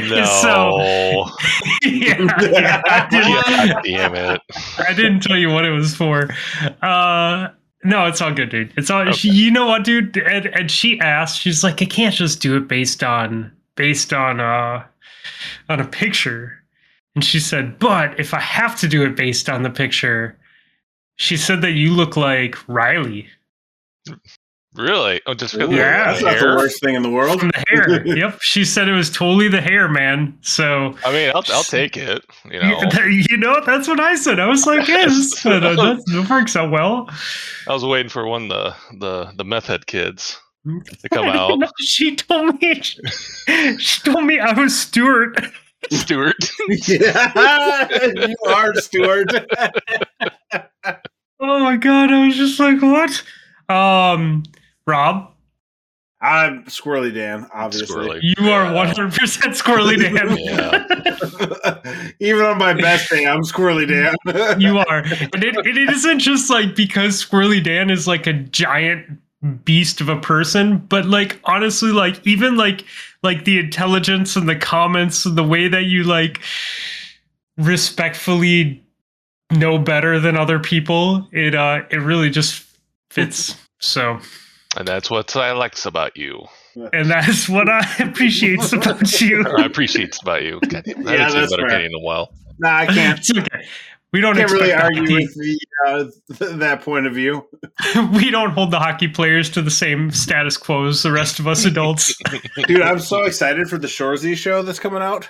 No. 0.09 0.25
so 0.25 0.77
yeah, 1.83 2.17
yeah, 2.39 2.81
I 2.85 3.07
didn't, 3.09 3.73
God 3.73 3.81
damn 3.83 4.15
it. 4.15 4.41
I 4.79 4.93
didn't 4.93 5.21
tell 5.21 5.35
you 5.35 5.49
what 5.49 5.65
it 5.65 5.71
was 5.71 5.95
for. 5.95 6.29
Uh, 6.81 7.49
no, 7.83 8.05
it's 8.05 8.21
all 8.21 8.33
good, 8.33 8.49
dude. 8.49 8.73
It's 8.77 8.89
all. 8.89 9.11
She, 9.11 9.29
you 9.29 9.51
know 9.51 9.67
what, 9.67 9.83
dude? 9.83 10.17
And, 10.17 10.45
and 10.47 10.71
she 10.71 10.99
asked, 10.99 11.41
she's 11.41 11.63
like, 11.63 11.81
I 11.81 11.85
can't 11.85 12.15
just 12.15 12.41
do 12.41 12.55
it 12.55 12.67
based 12.67 13.03
on 13.03 13.51
based 13.75 14.13
on 14.13 14.39
uh 14.39 14.83
on 15.69 15.79
a 15.79 15.87
picture. 15.87 16.63
And 17.15 17.23
she 17.23 17.39
said, 17.39 17.79
But 17.79 18.19
if 18.19 18.33
I 18.33 18.39
have 18.39 18.79
to 18.79 18.87
do 18.87 19.03
it 19.03 19.15
based 19.15 19.49
on 19.49 19.63
the 19.63 19.69
picture, 19.69 20.37
she 21.17 21.37
said 21.37 21.61
that 21.61 21.71
you 21.71 21.91
look 21.91 22.15
like 22.17 22.57
Riley 22.67 23.27
Really? 24.77 25.21
Oh, 25.25 25.33
just 25.33 25.55
because 25.55 25.69
Ooh, 25.69 25.75
Yeah. 25.75 26.05
that's 26.05 26.19
of 26.19 26.25
not 26.25 26.39
the 26.39 26.45
the 26.45 26.55
worst 26.55 26.83
thing 26.83 26.95
in 26.95 27.01
the 27.01 27.09
world. 27.09 27.39
from 27.39 27.49
the 27.49 27.63
hair. 27.67 28.05
yep. 28.17 28.37
She 28.41 28.63
said 28.63 28.87
it 28.87 28.93
was 28.93 29.09
totally 29.09 29.47
the 29.47 29.59
hair, 29.59 29.89
man. 29.89 30.37
So, 30.41 30.95
I 31.03 31.11
mean, 31.11 31.31
I'll, 31.33 31.43
I'll 31.51 31.63
take 31.63 31.97
it. 31.97 32.23
You 32.49 32.59
know, 32.59 32.81
you, 33.05 33.23
you 33.29 33.37
know, 33.37 33.59
that's 33.65 33.87
what 33.87 33.99
I 33.99 34.15
said. 34.15 34.39
I 34.39 34.47
was 34.47 34.67
like, 34.67 34.87
yes, 34.87 35.41
that, 35.43 35.61
that, 35.61 36.03
that 36.05 36.27
works 36.29 36.55
out 36.55 36.69
well. 36.69 37.09
I 37.67 37.73
was 37.73 37.83
waiting 37.83 38.09
for 38.09 38.27
one 38.27 38.49
the 38.49 38.75
the 38.99 39.31
the 39.35 39.43
meth 39.43 39.65
head 39.65 39.87
kids 39.87 40.39
mm-hmm. 40.65 40.79
to 41.01 41.09
come 41.09 41.25
out. 41.25 41.57
No, 41.57 41.67
she 41.79 42.15
told 42.15 42.61
me, 42.61 42.81
she 42.81 44.01
told 44.03 44.25
me 44.25 44.39
I 44.39 44.53
was 44.53 44.79
Stuart. 44.79 45.43
Stuart. 45.91 46.51
yeah, 46.87 47.87
you 48.15 48.35
are 48.47 48.75
Stuart. 48.75 49.31
Oh 51.39 51.59
my 51.59 51.77
God. 51.77 52.11
I 52.11 52.25
was 52.27 52.35
just 52.35 52.59
like, 52.59 52.81
what? 52.81 53.23
Um, 53.69 54.43
Rob, 54.85 55.31
I'm 56.21 56.63
Squirrely 56.65 57.13
Dan, 57.13 57.47
obviously. 57.53 57.95
Squirrely. 57.95 58.19
you 58.23 58.49
are 58.49 58.73
Yeah. 58.73 58.93
100% 58.93 59.61
squirrely 59.61 59.97
Dan. 60.01 60.27
Even 62.19 62.45
on 62.45 62.57
my 62.57 62.73
best 62.73 63.09
day, 63.09 63.25
I'm 63.27 63.41
Squirrely 63.41 63.87
Dan. 63.87 64.15
you 64.59 64.79
are. 64.79 64.97
And 64.99 65.43
it, 65.43 65.55
it 65.65 65.77
isn't 65.89 66.19
just 66.19 66.49
like 66.49 66.75
because 66.75 67.23
Squirrely 67.23 67.63
Dan 67.63 67.89
is 67.91 68.07
like 68.07 68.25
a 68.25 68.33
giant 68.33 69.05
beast 69.63 70.01
of 70.01 70.09
a 70.09 70.17
person, 70.19 70.79
but 70.89 71.05
like 71.05 71.39
honestly, 71.43 71.91
like 71.91 72.25
even 72.25 72.57
like 72.57 72.83
like 73.21 73.45
the 73.45 73.59
intelligence 73.59 74.35
and 74.35 74.49
the 74.49 74.55
comments 74.55 75.23
and 75.25 75.37
the 75.37 75.43
way 75.43 75.67
that 75.67 75.83
you 75.83 76.03
like 76.03 76.41
respectfully 77.57 78.83
know 79.51 79.77
better 79.77 80.19
than 80.19 80.35
other 80.37 80.59
people, 80.59 81.27
it 81.31 81.55
uh 81.55 81.81
it 81.89 81.97
really 81.97 82.29
just 82.29 82.65
fits. 83.09 83.55
So 83.79 84.19
And 84.75 84.87
that's 84.87 85.09
what 85.09 85.35
I 85.35 85.51
likes 85.53 85.85
about 85.85 86.17
you. 86.17 86.45
and 86.93 87.09
that's 87.09 87.47
what 87.49 87.69
I 87.69 87.79
appreciate 87.99 88.59
about 88.73 89.21
you. 89.21 89.43
I 89.57 89.65
appreciate 89.65 90.17
about 90.21 90.43
you. 90.43 90.59
God 90.67 90.83
damn, 90.85 91.07
I 91.07 91.15
Yeah, 91.15 91.29
that's 91.31 91.51
better 91.51 91.67
fair. 91.69 91.81
In 91.81 91.93
a 91.93 91.99
while. 91.99 92.33
nah, 92.59 92.77
I 92.79 92.85
can't. 92.87 93.19
It's 93.29 93.31
okay. 93.37 93.65
We 94.13 94.21
don't 94.21 94.37
Can't 94.37 94.49
really 94.51 94.71
argue 94.71 95.01
hockey- 95.01 95.13
with 95.15 95.35
the, 95.35 95.59
uh, 95.85 96.03
th- 96.37 96.51
that 96.59 96.81
point 96.81 97.07
of 97.07 97.13
view. 97.13 97.45
we 98.13 98.31
don't 98.31 98.51
hold 98.51 98.71
the 98.71 98.79
hockey 98.79 99.09
players 99.09 99.49
to 99.51 99.61
the 99.61 99.69
same 99.69 100.11
status 100.11 100.55
quo 100.55 100.85
as 100.87 101.03
the 101.03 101.11
rest 101.11 101.39
of 101.39 101.47
us 101.47 101.65
adults. 101.65 102.15
Dude, 102.67 102.81
I'm 102.81 102.99
so 102.99 103.25
excited 103.25 103.69
for 103.69 103.77
the 103.77 103.87
Shoresy 103.87 104.35
show 104.37 104.63
that's 104.63 104.79
coming 104.79 105.01
out. 105.03 105.29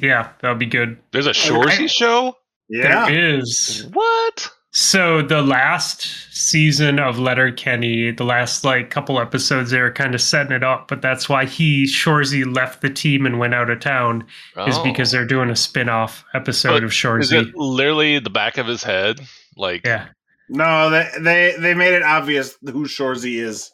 yeah, 0.00 0.30
that'll 0.40 0.56
be 0.56 0.66
good. 0.66 0.96
There's 1.10 1.26
a 1.26 1.32
Shoresy 1.32 1.90
show. 1.90 2.36
Yeah. 2.68 3.06
There 3.08 3.34
is. 3.38 3.86
What? 3.92 4.50
So 4.72 5.22
the 5.22 5.40
last 5.42 6.02
season 6.30 6.98
of 6.98 7.18
Letterkenny, 7.18 8.10
the 8.12 8.24
last 8.24 8.64
like 8.64 8.90
couple 8.90 9.18
episodes, 9.18 9.70
they 9.70 9.80
were 9.80 9.90
kind 9.90 10.14
of 10.14 10.20
setting 10.20 10.52
it 10.52 10.62
up, 10.62 10.88
but 10.88 11.00
that's 11.00 11.28
why 11.28 11.46
he 11.46 11.84
Shoresy 11.84 12.44
left 12.54 12.82
the 12.82 12.90
team 12.90 13.24
and 13.26 13.38
went 13.38 13.54
out 13.54 13.70
of 13.70 13.80
town 13.80 14.22
is 14.66 14.76
Oh. 14.76 14.84
because 14.84 15.10
they're 15.10 15.24
doing 15.26 15.48
a 15.50 15.56
spin-off 15.56 16.24
episode 16.34 16.74
But 16.74 16.84
of 16.84 16.90
is 16.90 16.96
Shoresy. 16.96 17.48
it 17.48 17.56
literally 17.56 18.18
the 18.18 18.30
back 18.30 18.58
of 18.58 18.66
his 18.66 18.82
head? 18.82 19.20
Like, 19.56 19.84
Yeah. 19.86 20.08
No, 20.50 20.90
they, 20.90 21.08
they 21.20 21.54
they 21.58 21.74
made 21.74 21.94
it 21.94 22.02
obvious 22.02 22.56
who 22.64 22.84
Shoresy 22.86 23.40
is. 23.42 23.70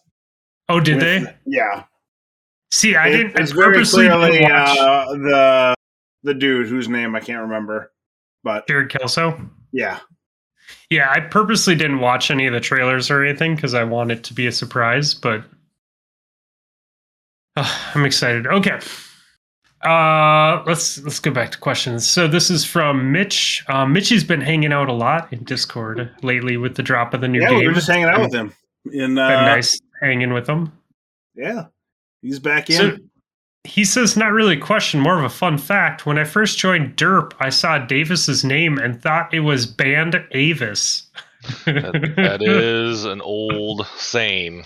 Oh, 0.68 0.80
did 0.80 0.96
with- 0.96 1.04
they? 1.04 1.34
Yeah. 1.46 1.84
See, 2.72 2.96
I 2.96 3.08
It- 3.08 3.16
didn't. 3.16 3.38
It's 3.40 3.52
I 3.52 3.54
very 3.56 3.74
purposely 3.74 4.04
didn't 4.04 4.18
clearly 4.20 4.40
watch 4.42 4.78
uh, 4.78 5.04
the 5.12 5.74
the 6.22 6.34
dude 6.34 6.68
whose 6.68 6.88
name 6.88 7.14
I 7.14 7.20
can't 7.20 7.42
remember. 7.42 7.92
But 8.44 8.68
Jared 8.68 8.90
Keeso. 8.90 9.48
yeah. 9.72 9.98
Yeah, 10.90 11.10
I 11.10 11.20
purposely 11.20 11.74
didn't 11.74 11.98
watch 12.00 12.30
any 12.30 12.46
of 12.46 12.52
the 12.52 12.60
trailers 12.60 13.10
or 13.10 13.24
anything 13.24 13.54
because 13.56 13.74
I 13.74 13.82
want 13.84 14.12
it 14.12 14.22
to 14.24 14.34
be 14.34 14.46
a 14.46 14.52
surprise, 14.52 15.12
but 15.14 15.42
I'm 17.56 18.04
excited. 18.04 18.46
Okay. 18.46 18.78
Uh 19.82 20.62
let's 20.66 20.98
let's 21.02 21.20
go 21.20 21.30
back 21.30 21.50
to 21.50 21.58
questions. 21.58 22.06
So 22.08 22.26
this 22.26 22.48
is 22.50 22.64
from 22.64 23.12
Mitch. 23.12 23.62
Um, 23.68 23.92
Mitchy's 23.92 24.24
been 24.24 24.40
hanging 24.40 24.72
out 24.72 24.88
a 24.88 24.92
lot 24.94 25.30
in 25.32 25.44
Discord 25.44 26.10
lately 26.22 26.56
with 26.56 26.74
the 26.76 26.82
drop 26.82 27.12
of 27.12 27.20
the 27.20 27.28
new 27.28 27.40
Yeah, 27.42 27.50
game. 27.50 27.58
we 27.58 27.66
were 27.68 27.74
just 27.74 27.88
hanging 27.88 28.06
out 28.06 28.20
with 28.20 28.32
him. 28.34 28.52
In 28.86 29.14
Been 29.14 29.18
uh, 29.18 29.44
nice 29.46 29.78
hanging 30.00 30.32
with 30.32 30.46
him. 30.48 30.72
Yeah. 31.34 31.66
He's 32.22 32.38
back 32.38 32.70
in. 32.70 32.76
So 32.76 32.96
he 33.64 33.85
says, 33.85 34.16
not 34.16 34.33
really 34.33 34.56
a 34.56 34.61
question, 34.61 35.00
more 35.00 35.18
of 35.18 35.25
a 35.25 35.28
fun 35.30 35.59
fact. 35.59 36.06
When 36.06 36.18
I 36.18 36.25
first 36.25 36.59
joined 36.59 36.97
Derp, 36.97 37.33
I 37.40 37.49
saw 37.49 37.78
Davis's 37.78 38.44
name 38.44 38.78
and 38.78 39.00
thought 39.02 39.33
it 39.35 39.40
was 39.40 39.66
Band 39.66 40.23
Avis. 40.33 41.11
that, 41.64 42.12
that 42.16 42.42
is 42.42 43.04
an 43.04 43.21
old 43.21 43.87
saying 43.97 44.64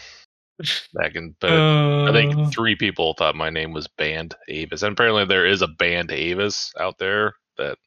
back 0.94 1.14
in, 1.14 1.34
but 1.40 1.52
I 1.52 2.08
Uh, 2.08 2.12
think 2.12 2.52
three 2.52 2.74
people 2.74 3.14
thought 3.14 3.36
my 3.36 3.50
name 3.50 3.72
was 3.72 3.86
Band 3.86 4.34
Avis. 4.48 4.82
And 4.82 4.92
apparently 4.92 5.24
there 5.24 5.46
is 5.46 5.62
a 5.62 5.68
Band 5.68 6.10
Avis 6.10 6.72
out 6.78 6.98
there 6.98 7.34
that 7.56 7.78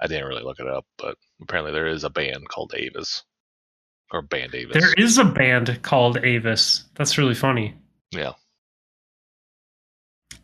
I 0.00 0.06
didn't 0.06 0.28
really 0.28 0.44
look 0.44 0.60
it 0.60 0.66
up, 0.68 0.86
but 0.96 1.16
apparently 1.42 1.72
there 1.72 1.88
is 1.88 2.04
a 2.04 2.10
band 2.10 2.48
called 2.48 2.72
Avis. 2.76 3.24
Or 4.12 4.22
Band 4.22 4.54
Avis. 4.56 4.74
There 4.74 4.92
is 4.94 5.18
a 5.18 5.24
band 5.24 5.82
called 5.82 6.18
Avis. 6.24 6.84
That's 6.96 7.16
really 7.16 7.34
funny. 7.34 7.74
Yeah. 8.10 8.32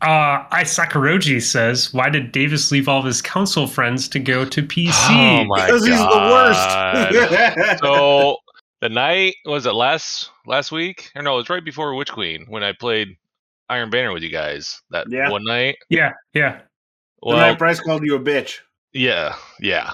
Uh, 0.01 0.45
I 0.51 0.61
Sakaroji 0.63 1.41
says, 1.41 1.91
"Why 1.93 2.09
did 2.09 2.31
Davis 2.31 2.71
leave 2.71 2.87
all 2.87 2.99
of 2.99 3.05
his 3.05 3.21
council 3.21 3.65
friends 3.65 4.07
to 4.09 4.19
go 4.19 4.45
to 4.45 4.61
PC?" 4.61 4.91
Oh 5.09 5.45
my 5.45 5.65
Because 5.65 5.85
he's 5.85 5.97
the 5.97 6.05
worst. 7.17 7.79
so 7.83 8.37
the 8.81 8.89
night 8.89 9.35
was 9.45 9.65
it 9.65 9.73
last 9.73 10.29
last 10.45 10.71
week 10.71 11.09
or 11.15 11.23
no? 11.23 11.33
It 11.33 11.37
was 11.37 11.49
right 11.49 11.65
before 11.65 11.95
Witch 11.95 12.11
Queen 12.11 12.45
when 12.47 12.63
I 12.63 12.73
played 12.73 13.17
Iron 13.69 13.89
Banner 13.89 14.13
with 14.13 14.21
you 14.21 14.29
guys 14.29 14.81
that 14.91 15.07
Yeah. 15.09 15.29
one 15.31 15.43
night. 15.45 15.77
yeah, 15.89 16.11
yeah. 16.33 16.57
the 17.23 17.29
Well, 17.29 17.37
night 17.37 17.57
Bryce 17.57 17.79
called 17.79 18.05
you 18.05 18.15
a 18.15 18.19
bitch. 18.19 18.59
yeah, 18.93 19.35
yeah. 19.59 19.93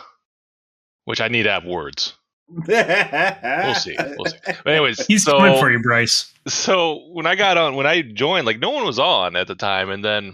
Which 1.06 1.22
I 1.22 1.28
need 1.30 1.44
to 1.44 1.52
have 1.52 1.64
words. 1.66 2.14
We'll 2.50 3.76
see. 3.76 3.96
We'll 3.98 4.26
see. 4.26 4.38
But 4.46 4.68
anyways, 4.68 5.06
He's 5.06 5.24
so 5.24 5.38
coming 5.38 5.60
for 5.60 5.72
you, 5.72 5.80
Bryce. 5.80 6.32
so 6.48 7.08
when 7.12 7.26
I 7.26 7.36
got 7.36 7.58
on, 7.58 7.76
when 7.76 7.88
I 7.88 8.02
joined, 8.02 8.46
like 8.46 8.60
no 8.60 8.72
one 8.72 8.86
was 8.86 9.00
on 9.00 9.36
at 9.36 9.48
the 9.48 9.56
time, 9.56 9.90
and 9.90 10.04
then 10.04 10.34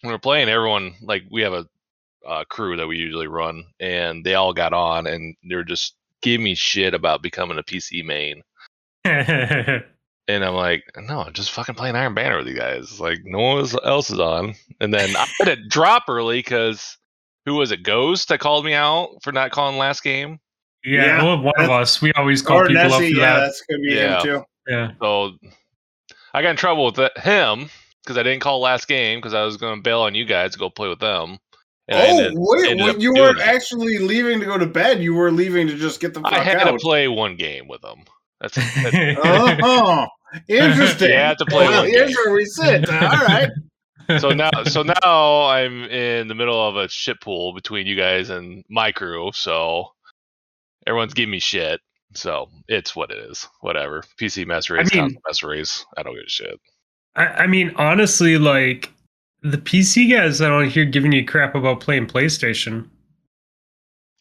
when 0.00 0.12
we're 0.12 0.18
playing, 0.18 0.48
everyone 0.48 0.94
like 1.02 1.22
we 1.30 1.42
have 1.42 1.52
a 1.52 1.66
uh, 2.26 2.44
crew 2.44 2.76
that 2.76 2.86
we 2.86 2.96
usually 2.98 3.26
run, 3.26 3.64
and 3.80 4.24
they 4.24 4.34
all 4.34 4.52
got 4.52 4.72
on, 4.72 5.06
and 5.06 5.34
they're 5.44 5.64
just 5.64 5.94
giving 6.20 6.44
me 6.44 6.54
shit 6.54 6.94
about 6.94 7.22
becoming 7.22 7.58
a 7.58 7.62
PC 7.62 8.04
main. 8.04 8.42
And 10.28 10.44
I'm 10.44 10.54
like, 10.54 10.84
no, 10.96 11.20
I'm 11.20 11.32
just 11.32 11.50
fucking 11.50 11.74
playing 11.74 11.96
Iron 11.96 12.14
Banner 12.14 12.38
with 12.38 12.46
you 12.46 12.54
guys. 12.54 13.00
Like, 13.00 13.18
no 13.24 13.40
one 13.40 13.66
else 13.84 14.10
is 14.10 14.20
on. 14.20 14.54
And 14.80 14.94
then 14.94 15.16
I 15.16 15.26
had 15.38 15.44
to 15.46 15.56
drop 15.68 16.04
early 16.08 16.38
because 16.38 16.96
who 17.44 17.54
was 17.54 17.72
it? 17.72 17.82
Ghost 17.82 18.28
that 18.28 18.38
called 18.38 18.64
me 18.64 18.72
out 18.72 19.08
for 19.22 19.32
not 19.32 19.50
calling 19.50 19.78
last 19.78 20.02
game. 20.02 20.38
Yeah, 20.84 21.04
Yeah, 21.18 21.22
well, 21.24 21.42
one 21.42 21.54
of 21.58 21.70
us. 21.70 22.00
We 22.02 22.12
always 22.14 22.42
call 22.42 22.58
or 22.60 22.66
people 22.66 22.82
up 22.82 22.90
Nessie, 23.00 23.14
for 23.14 23.20
yeah, 23.20 23.34
that. 23.34 23.40
that's 23.40 23.62
gonna 23.68 23.80
be 23.82 23.94
Yeah. 23.94 24.16
him 24.18 24.22
too. 24.22 24.42
Yeah. 24.68 24.90
So 25.00 25.32
I 26.34 26.42
got 26.42 26.50
in 26.50 26.56
trouble 26.56 26.86
with 26.86 26.96
that, 26.96 27.18
him 27.18 27.68
because 28.02 28.16
I 28.18 28.22
didn't 28.22 28.40
call 28.40 28.60
last 28.60 28.88
game 28.88 29.18
because 29.18 29.34
I 29.34 29.42
was 29.44 29.56
going 29.56 29.76
to 29.76 29.82
bail 29.82 30.00
on 30.00 30.14
you 30.14 30.24
guys 30.24 30.52
to 30.52 30.58
go 30.58 30.70
play 30.70 30.88
with 30.88 30.98
them. 31.00 31.38
And 31.88 31.98
oh 32.00 32.18
ended- 32.24 32.32
wait, 32.36 32.70
ended 32.70 32.86
wait, 32.86 33.00
you 33.00 33.12
weren't 33.12 33.38
it. 33.38 33.44
actually 33.46 33.98
leaving 33.98 34.40
to 34.40 34.46
go 34.46 34.56
to 34.58 34.66
bed. 34.66 35.02
You 35.02 35.14
were 35.14 35.30
leaving 35.32 35.66
to 35.66 35.76
just 35.76 36.00
get 36.00 36.14
the 36.14 36.20
fuck 36.20 36.32
I 36.32 36.42
had 36.42 36.56
out. 36.58 36.72
to 36.72 36.78
play 36.78 37.08
one 37.08 37.36
game 37.36 37.66
with 37.68 37.80
them. 37.82 38.04
That's, 38.40 38.54
that's 38.54 38.96
oh, 39.24 40.06
interesting. 40.48 41.10
You 41.10 41.14
had 41.16 41.38
to 41.38 41.44
play 41.46 41.66
well, 41.66 41.84
here's 41.84 42.08
game. 42.08 42.16
where 42.24 42.34
we 42.34 42.44
sit. 42.44 42.88
All 42.88 42.98
right. 42.98 43.50
so 44.18 44.30
now 44.30 44.50
so 44.64 44.82
now 44.82 45.46
I'm 45.46 45.84
in 45.84 46.28
the 46.28 46.34
middle 46.34 46.60
of 46.68 46.76
a 46.76 46.88
shit 46.88 47.20
pool 47.20 47.52
between 47.52 47.86
you 47.86 47.94
guys 47.96 48.30
and 48.30 48.64
my 48.68 48.90
crew, 48.92 49.30
so 49.32 49.88
everyone's 50.86 51.14
giving 51.14 51.30
me 51.30 51.38
shit. 51.38 51.80
So 52.14 52.48
it's 52.68 52.94
what 52.94 53.10
it 53.10 53.18
is. 53.30 53.48
Whatever. 53.60 54.02
PC 54.20 54.46
mess 54.46 54.68
race, 54.70 54.92
mean- 54.92 55.02
console 55.04 55.22
mess 55.26 55.42
race. 55.42 55.86
I 55.96 56.02
don't 56.02 56.14
give 56.14 56.24
a 56.26 56.30
shit. 56.30 56.60
I, 57.14 57.26
I 57.26 57.46
mean, 57.46 57.72
honestly, 57.76 58.38
like 58.38 58.90
the 59.42 59.58
PC 59.58 60.10
guys 60.10 60.40
I 60.40 60.48
don't 60.48 60.68
hear 60.68 60.84
giving 60.84 61.12
you 61.12 61.24
crap 61.24 61.54
about 61.54 61.80
playing 61.80 62.06
PlayStation. 62.06 62.88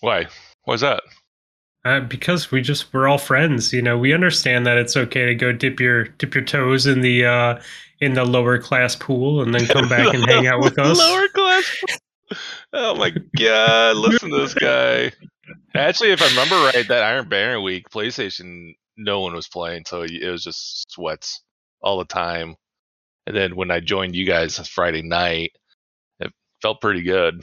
Why? 0.02 0.28
Why's 0.64 0.82
that? 0.82 1.04
Uh, 1.84 2.00
because 2.02 2.52
we 2.52 2.62
just 2.62 2.94
we're 2.94 3.08
all 3.08 3.18
friends, 3.18 3.74
you 3.74 3.82
know. 3.82 3.98
We 3.98 4.14
understand 4.14 4.66
that 4.68 4.78
it's 4.78 4.96
okay 4.96 5.26
to 5.26 5.34
go 5.36 5.52
dip 5.52 5.80
your 5.80 6.06
dip 6.06 6.36
your 6.36 6.44
toes 6.44 6.86
in 6.86 7.02
the 7.02 7.26
uh 7.26 7.62
in 8.02 8.14
the 8.14 8.24
lower 8.26 8.60
class 8.60 8.96
pool 8.96 9.42
and 9.42 9.54
then 9.54 9.66
come 9.68 9.90
back 9.90 10.14
and 10.14 10.24
hang 10.30 10.48
out 10.48 10.60
with 10.60 10.78
us. 10.80 10.98
Lower 10.98 11.28
class. 11.30 11.78
Oh 12.74 12.96
my 12.96 13.12
god! 13.38 13.98
Listen 13.98 14.30
to 14.30 14.38
this 14.38 14.54
guy. 14.54 15.12
Actually, 15.76 16.12
if 16.12 16.22
I 16.22 16.28
remember 16.30 16.56
right, 16.56 16.88
that 16.88 17.04
Iron 17.04 17.30
Banner 17.30 17.62
week, 17.62 17.90
PlayStation, 17.90 18.76
no 18.98 19.22
one 19.22 19.34
was 19.34 19.48
playing, 19.48 19.84
so 19.86 20.04
it 20.04 20.30
was 20.30 20.44
just 20.44 20.92
sweats 20.92 21.42
all 21.82 21.98
the 21.98 22.06
time. 22.06 22.56
And 23.28 23.36
then 23.36 23.56
when 23.56 23.72
I 23.72 23.80
joined 23.80 24.16
you 24.16 24.26
guys 24.26 24.58
Friday 24.68 25.02
night, 25.02 25.52
it 26.20 26.32
felt 26.62 26.82
pretty 26.82 27.04
good. 27.04 27.42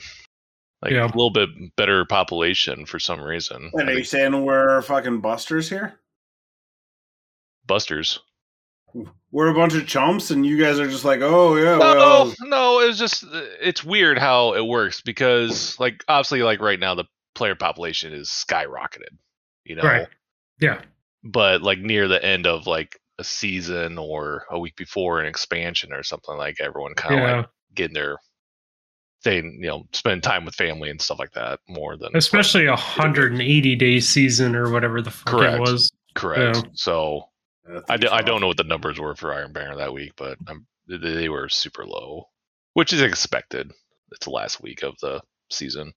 Like 0.81 0.93
Yeah. 0.93 1.05
a 1.05 1.07
little 1.07 1.31
bit 1.31 1.49
better 1.75 2.05
population 2.05 2.85
for 2.85 2.99
some 2.99 3.19
reason. 3.21 3.71
And 3.73 3.89
are 3.89 3.93
you 3.93 4.03
saying 4.03 4.43
we're 4.45 4.81
fucking 4.81 5.19
busters 5.21 5.69
here? 5.69 5.99
Busters. 7.65 8.19
We're 9.31 9.49
a 9.49 9.53
bunch 9.53 9.75
of 9.75 9.85
chumps, 9.85 10.31
and 10.31 10.43
you 10.43 10.57
guys 10.57 10.79
are 10.79 10.87
just 10.87 11.05
like, 11.05 11.19
oh 11.21 11.55
yeah, 11.57 11.75
No, 11.75 11.95
well, 11.95 12.33
no, 12.41 12.79
it 12.79 12.87
was 12.87 12.97
just 12.97 13.23
it's 13.61 13.83
weird 13.83 14.17
how 14.17 14.53
it 14.53 14.65
works 14.65 15.01
because 15.01 15.79
like 15.79 16.03
obviously 16.07 16.41
like 16.41 16.59
right 16.59 16.79
now 16.79 16.95
the 16.95 17.05
player 17.39 17.55
population 17.55 18.13
is 18.13 18.29
skyrocketed, 18.29 19.17
you 19.65 19.75
know. 19.75 19.81
Right. 19.83 20.07
Yeah. 20.61 20.81
But 21.23 21.63
like 21.63 21.79
near 21.79 22.07
the 22.07 22.23
end 22.23 22.45
of 22.45 22.67
like 22.67 22.99
a 23.17 23.23
season 23.23 23.97
or 23.97 24.45
a 24.51 24.59
week 24.59 24.75
before 24.75 25.19
an 25.19 25.25
expansion 25.25 25.91
or 25.91 26.03
something 26.03 26.37
like 26.37 26.57
everyone 26.61 26.93
kind 26.93 27.15
of 27.15 27.21
Yeah. 27.21 27.37
like 27.37 27.45
getting 27.73 27.93
their 27.95 28.17
staying, 29.21 29.57
you 29.61 29.67
know, 29.67 29.85
spending 29.91 30.21
time 30.21 30.45
with 30.45 30.55
family 30.55 30.89
and 30.89 31.01
stuff 31.01 31.19
like 31.19 31.31
that 31.33 31.59
more 31.67 31.97
than 31.97 32.15
Especially 32.15 32.65
a 32.67 32.71
180 32.71 33.75
day 33.75 33.99
season 33.99 34.55
or 34.55 34.71
whatever 34.71 35.01
the 35.01 35.11
fuck 35.11 35.25
Correct. 35.27 35.55
it 35.57 35.59
was. 35.61 35.91
correct. 36.15 36.57
yeah. 36.57 36.61
So 36.73 37.23
that's 37.67 37.89
I, 37.89 37.97
d- 37.97 38.07
I 38.07 38.21
don't 38.21 38.39
know 38.41 38.47
what 38.47 38.57
the 38.57 38.63
numbers 38.63 38.99
were 38.99 39.15
for 39.15 39.33
Iron 39.33 39.51
Banner 39.51 39.75
that 39.77 39.93
week, 39.93 40.13
but 40.15 40.37
um, 40.47 40.65
I'm, 40.89 41.01
they- 41.01 41.13
they 41.15 41.29
were 41.29 41.49
super 41.49 41.85
low, 41.85 42.25
which 42.73 42.93
is 42.93 43.01
expected. 43.01 43.71
It's 44.11 44.25
the 44.25 44.31
last 44.31 44.61
week 44.61 44.83
of 44.83 44.95
the 45.01 45.21
season. 45.51 45.93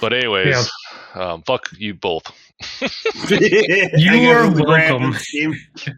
But 0.00 0.12
anyways, 0.12 0.70
um, 1.14 1.42
fuck 1.42 1.68
you 1.76 1.94
both. 1.94 2.24
you 3.30 4.30
are 4.30 4.50
welcome. 4.50 5.14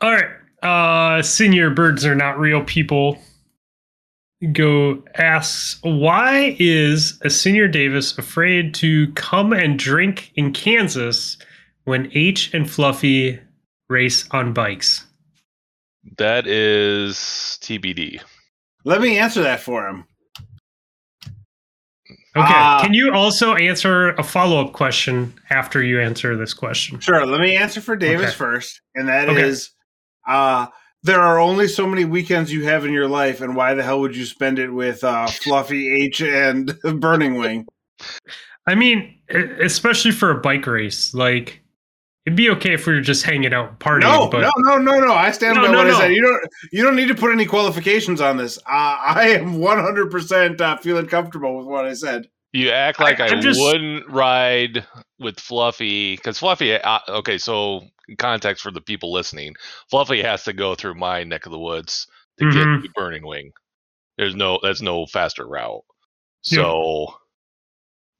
All 0.00 0.12
right. 0.12 0.30
Uh, 0.62 1.22
senior 1.22 1.70
birds 1.70 2.04
are 2.04 2.14
not 2.14 2.38
real 2.38 2.62
people. 2.64 3.18
Go 4.52 5.02
asks 5.14 5.78
why 5.82 6.56
is 6.58 7.20
a 7.22 7.30
senior 7.30 7.68
Davis 7.68 8.18
afraid 8.18 8.74
to 8.74 9.12
come 9.12 9.52
and 9.52 9.78
drink 9.78 10.32
in 10.34 10.52
Kansas 10.52 11.36
when 11.84 12.10
H 12.14 12.52
and 12.52 12.68
Fluffy 12.68 13.38
race 13.88 14.28
on 14.32 14.52
bikes? 14.52 15.06
That 16.18 16.48
is 16.48 17.16
TBD. 17.62 18.20
Let 18.84 19.00
me 19.00 19.18
answer 19.18 19.42
that 19.42 19.60
for 19.60 19.86
him. 19.86 20.04
Okay. 22.34 22.46
Ah. 22.48 22.80
Can 22.82 22.94
you 22.94 23.12
also 23.12 23.54
answer 23.56 24.10
a 24.10 24.22
follow 24.22 24.64
up 24.64 24.72
question 24.72 25.34
after 25.50 25.82
you 25.82 26.00
answer 26.00 26.34
this 26.36 26.54
question? 26.54 26.98
Sure. 27.00 27.26
Let 27.26 27.40
me 27.40 27.56
answer 27.56 27.80
for 27.80 27.94
Davis 27.94 28.28
Okay. 28.28 28.36
first, 28.36 28.80
and 28.94 29.08
that 29.08 29.28
is, 29.28 29.70
Okay. 30.26 30.36
uh, 30.38 30.66
there 31.02 31.20
are 31.20 31.38
only 31.38 31.68
so 31.68 31.86
many 31.86 32.04
weekends 32.06 32.52
you 32.52 32.64
have 32.64 32.86
in 32.86 32.92
your 32.92 33.08
life, 33.08 33.40
and 33.40 33.54
why 33.54 33.74
the 33.74 33.82
hell 33.82 34.00
would 34.00 34.16
you 34.16 34.24
spend 34.24 34.58
it 34.58 34.70
with 34.72 35.04
uh, 35.04 35.26
Fluffy 35.26 36.04
H 36.04 36.22
and 36.22 36.74
Burning 37.00 37.36
Wing? 37.36 37.66
I 38.66 38.76
mean, 38.76 39.18
especially 39.28 40.12
for 40.12 40.30
a 40.30 40.40
bike 40.40 40.66
race, 40.66 41.12
like 41.12 41.61
it'd 42.26 42.36
be 42.36 42.50
okay 42.50 42.74
if 42.74 42.86
we 42.86 42.94
were 42.94 43.00
just 43.00 43.24
hanging 43.24 43.52
out 43.52 43.78
partying. 43.80 44.00
No, 44.02 44.28
but 44.28 44.40
no, 44.42 44.50
no, 44.76 44.78
no, 44.78 45.00
no. 45.00 45.12
I 45.14 45.30
stand 45.32 45.56
No, 45.56 45.62
by 45.66 45.72
no, 45.72 45.78
what 45.78 45.86
no. 45.88 45.96
I 45.96 46.00
said. 46.00 46.12
You 46.12 46.22
don't. 46.22 46.48
You 46.72 46.82
don't 46.82 46.96
need 46.96 47.08
to 47.08 47.14
put 47.14 47.32
any 47.32 47.46
qualifications 47.46 48.20
on 48.20 48.36
this. 48.36 48.58
Uh, 48.58 48.62
I 48.70 49.28
am 49.30 49.58
one 49.58 49.78
hundred 49.78 50.10
percent 50.10 50.60
uh, 50.60 50.76
feeling 50.78 51.06
comfortable 51.06 51.56
with 51.58 51.66
what 51.66 51.84
I 51.84 51.94
said. 51.94 52.28
You 52.52 52.68
act 52.70 53.00
like 53.00 53.18
I- 53.18 53.36
I, 53.36 53.40
just- 53.40 53.58
wouldn't 53.60 54.08
ride 54.10 54.86
with 55.18 55.40
Fluffy 55.40 56.16
because 56.16 56.38
Fluffy. 56.38 56.74
Uh, 56.74 56.98
okay, 57.08 57.38
so 57.38 57.82
context 58.18 58.62
for 58.62 58.70
the 58.70 58.80
people 58.80 59.10
listening, 59.12 59.54
Fluffy 59.90 60.20
has 60.22 60.44
to 60.44 60.52
go 60.52 60.74
through 60.74 60.94
my 60.96 61.24
neck 61.24 61.46
of 61.46 61.52
the 61.52 61.58
woods 61.58 62.06
to 62.38 62.44
Mhm. 62.44 62.52
get 62.82 62.86
to 62.88 62.92
Burning 62.94 63.26
Wing. 63.26 63.52
There's 64.18 64.34
no, 64.34 64.58
that's 64.62 64.82
no 64.82 65.06
faster 65.06 65.46
route. 65.46 65.82
So, 66.42 67.14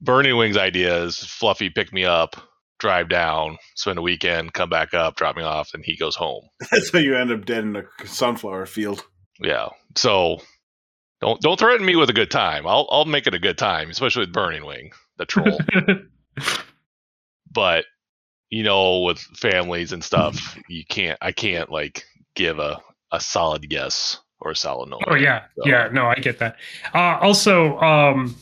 Burning 0.01 0.35
Wing's 0.37 0.57
idea 0.57 1.03
is 1.03 1.17
Fluffy 1.19 1.69
pick 1.69 1.93
me 1.93 2.03
up, 2.05 2.35
drive 2.83 3.07
down, 3.09 3.57
spend 3.75 3.97
a 3.97 4.01
weekend, 4.01 4.53
come 4.53 4.69
back 4.69 4.93
up, 4.93 5.15
drop 5.15 5.35
me 5.37 5.41
off, 5.43 5.73
and 5.73 5.83
he 5.85 5.95
goes 5.95 6.15
home. 6.15 6.43
That's 6.71 6.91
how 6.91 6.99
you 6.99 7.15
end 7.15 7.31
up 7.31 7.45
dead 7.45 7.63
in 7.63 7.75
a 7.77 7.83
sunflower 8.05 8.65
field. 8.67 9.03
Yeah. 9.39 9.69
So 9.95 10.41
don't 11.21 11.41
don't 11.41 11.57
threaten 11.57 11.85
me 11.85 11.95
with 11.95 12.09
a 12.09 12.13
good 12.13 12.29
time. 12.29 12.67
I'll 12.67 12.87
I'll 12.91 13.05
make 13.05 13.25
it 13.25 13.33
a 13.33 13.39
good 13.39 13.57
time, 13.57 13.89
especially 13.89 14.23
with 14.23 14.33
Burning 14.33 14.65
Wing, 14.65 14.91
the 15.17 15.25
troll. 15.25 15.57
but 17.51 17.85
you 18.49 18.63
know, 18.63 18.99
with 19.01 19.19
families 19.19 19.93
and 19.93 20.03
stuff, 20.03 20.59
you 20.67 20.83
can't. 20.85 21.17
I 21.21 21.31
can't 21.31 21.71
like 21.71 22.03
give 22.35 22.59
a 22.59 22.79
a 23.11 23.19
solid 23.19 23.65
yes 23.71 24.19
or 24.41 24.51
a 24.51 24.55
solid 24.55 24.89
no. 24.89 24.99
oh 25.07 25.15
yeah, 25.15 25.45
So- 25.57 25.67
yeah. 25.69 25.87
No, 25.91 26.07
I 26.07 26.15
get 26.15 26.39
that. 26.39 26.57
Uh, 26.93 27.17
also, 27.21 27.77
um, 27.79 28.35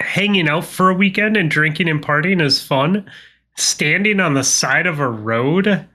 hanging 0.00 0.48
out 0.48 0.64
for 0.64 0.90
a 0.90 0.94
weekend 0.94 1.36
and 1.36 1.50
drinking 1.50 1.88
and 1.88 2.04
partying 2.04 2.42
is 2.42 2.60
fun. 2.62 3.08
Standing 3.56 4.20
on 4.20 4.34
the 4.34 4.44
side 4.44 4.86
of 4.86 5.00
a 5.00 5.08
road, 5.08 5.86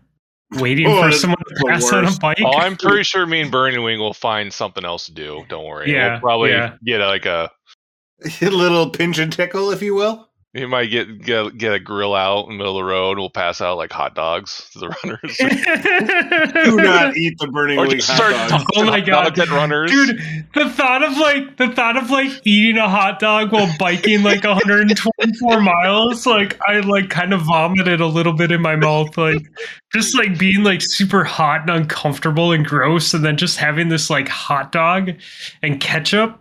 waiting 0.54 0.88
Oh, 0.88 1.02
for 1.04 1.12
someone 1.12 1.38
to 1.38 1.56
the 1.56 1.65
pass 1.67 1.91
on 1.93 2.00
a 2.00 2.08
worst. 2.08 2.21
bike. 2.21 2.39
Oh, 2.43 2.58
I'm 2.58 2.76
pretty 2.76 3.04
sure 3.04 3.26
me 3.26 3.41
and 3.41 3.52
Burning 3.52 3.84
Wing 3.84 4.00
will 4.00 4.13
find 4.13 4.52
something 4.52 4.84
else 4.84 5.06
to 5.06 5.13
do. 5.13 5.45
Don't 5.47 5.65
worry. 5.65 5.91
Yeah, 5.93 6.13
we'll 6.13 6.19
probably 6.21 6.50
yeah. 6.52 6.76
get 6.84 7.00
like 7.00 7.26
a. 7.26 7.52
a 8.41 8.45
little 8.50 8.89
pinch 8.89 9.17
and 9.19 9.32
tickle, 9.32 9.71
if 9.71 9.82
you 9.82 9.95
will. 9.95 10.28
You 10.53 10.67
might 10.67 10.87
get 10.87 11.21
get 11.23 11.57
get 11.57 11.73
a 11.73 11.79
grill 11.79 12.13
out 12.13 12.43
in 12.47 12.49
the 12.51 12.57
middle 12.57 12.77
of 12.77 12.83
the 12.83 12.89
road. 12.91 13.11
and 13.11 13.19
We'll 13.19 13.29
pass 13.29 13.61
out 13.61 13.77
like 13.77 13.91
hot 13.93 14.15
dogs 14.15 14.69
to 14.73 14.79
the 14.79 14.89
runners. 15.03 15.37
Do 16.65 16.75
not 16.75 17.15
eat 17.15 17.37
the 17.39 17.47
burning 17.47 17.77
or 17.79 17.83
wing 17.87 17.91
just 17.97 18.09
hot 18.09 18.15
start 18.17 18.31
dog. 18.33 18.49
tossing 18.49 18.65
Oh 18.75 18.83
my 18.85 18.99
hot 18.99 19.05
God. 19.07 19.23
dogs 19.35 19.39
at 19.39 19.47
runners. 19.49 19.91
Dude, 19.91 20.19
the 20.53 20.69
thought 20.69 21.03
of 21.03 21.15
like 21.17 21.55
the 21.55 21.69
thought 21.69 21.95
of 21.95 22.09
like 22.09 22.31
eating 22.45 22.77
a 22.77 22.89
hot 22.89 23.19
dog 23.19 23.53
while 23.53 23.73
biking 23.79 24.23
like 24.23 24.43
124 24.43 25.61
miles, 25.61 26.25
like 26.25 26.59
I 26.67 26.81
like 26.81 27.09
kind 27.09 27.33
of 27.33 27.43
vomited 27.43 28.01
a 28.01 28.07
little 28.07 28.33
bit 28.33 28.51
in 28.51 28.61
my 28.61 28.75
mouth, 28.75 29.17
like 29.17 29.41
just 29.93 30.17
like 30.17 30.37
being 30.37 30.63
like 30.63 30.81
super 30.81 31.23
hot 31.23 31.61
and 31.61 31.69
uncomfortable 31.69 32.51
and 32.51 32.65
gross, 32.65 33.13
and 33.13 33.23
then 33.23 33.37
just 33.37 33.57
having 33.57 33.87
this 33.87 34.09
like 34.09 34.27
hot 34.27 34.73
dog 34.73 35.11
and 35.63 35.79
ketchup. 35.79 36.37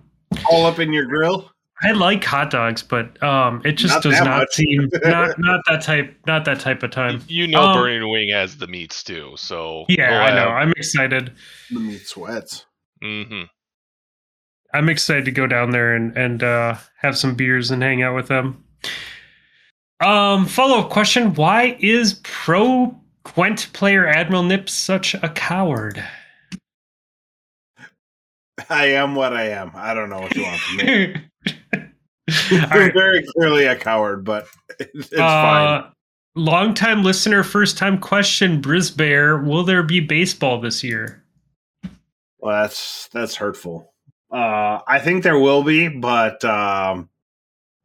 all 0.51 0.67
up 0.67 0.81
in 0.81 0.93
your 0.93 1.07
grill. 1.07 1.49
I 1.83 1.93
like 1.93 2.23
hot 2.25 2.51
dogs, 2.51 2.83
but 2.83 3.23
um, 3.23 3.63
it 3.65 3.73
just 3.73 3.95
Not 3.95 4.03
does 4.03 4.21
not 4.21 4.39
much. 4.41 4.49
seem 4.53 4.89
not 5.05 5.39
not 5.39 5.61
that 5.69 5.83
type 5.83 6.15
not 6.27 6.45
that 6.45 6.61
type 6.61 6.83
of 6.83 6.91
time. 6.91 7.23
You 7.27 7.47
know, 7.49 7.63
Um, 7.63 7.77
Burning 7.79 8.11
Wing 8.11 8.29
has 8.31 8.59
the 8.59 8.67
meats 8.67 9.03
too. 9.03 9.33
So 9.37 9.87
Yeah, 9.89 10.21
I 10.25 10.35
know. 10.35 10.49
I'm 10.49 10.73
excited. 10.73 11.33
The 11.71 11.81
meat 11.81 12.07
sweats. 12.07 12.67
hmm 13.03 13.43
I'm 14.73 14.89
excited 14.89 15.25
to 15.25 15.31
go 15.33 15.47
down 15.47 15.71
there 15.71 15.95
and 15.95 16.17
and 16.17 16.43
uh, 16.43 16.77
have 17.01 17.17
some 17.17 17.35
beers 17.35 17.71
and 17.71 17.83
hang 17.83 18.03
out 18.03 18.15
with 18.15 18.29
them. 18.29 18.63
Um, 20.01 20.47
follow 20.47 20.79
up 20.81 20.91
question: 20.91 21.35
Why 21.35 21.77
is 21.81 22.21
pro 22.23 22.95
Gwent 23.25 23.73
player 23.73 24.07
Admiral 24.07 24.43
Nip 24.43 24.69
such 24.69 25.15
a 25.15 25.29
coward? 25.31 26.05
I 28.69 28.87
am 28.89 29.15
what 29.15 29.33
I 29.33 29.49
am. 29.49 29.73
I 29.75 29.95
don't 29.95 30.11
know 30.11 30.21
what 30.21 30.35
you 30.37 30.43
want 30.43 30.61
from 30.61 30.77
me. 30.87 31.15
All 31.47 31.53
I'm 32.53 32.79
right. 32.79 32.93
very 32.93 33.25
clearly 33.35 33.65
a 33.67 33.77
coward, 33.77 34.25
but 34.25 34.47
it's 34.79 35.09
fine. 35.09 35.67
Uh, 35.67 35.91
long 36.37 36.75
time 36.75 37.03
listener, 37.03 37.43
first 37.43 37.77
time 37.77 37.99
question: 37.99 38.63
Brisbear, 38.63 39.45
will 39.45 39.65
there 39.65 39.83
be 39.83 40.01
baseball 40.01 40.61
this 40.61 40.85
year? 40.85 41.25
Well, 42.39 42.63
that's 42.63 43.09
that's 43.13 43.35
hurtful. 43.35 43.93
Uh, 44.31 44.79
I 44.87 45.01
think 45.01 45.25
there 45.25 45.39
will 45.39 45.65
be, 45.65 45.89
but 45.89 46.45
um, 46.45 47.09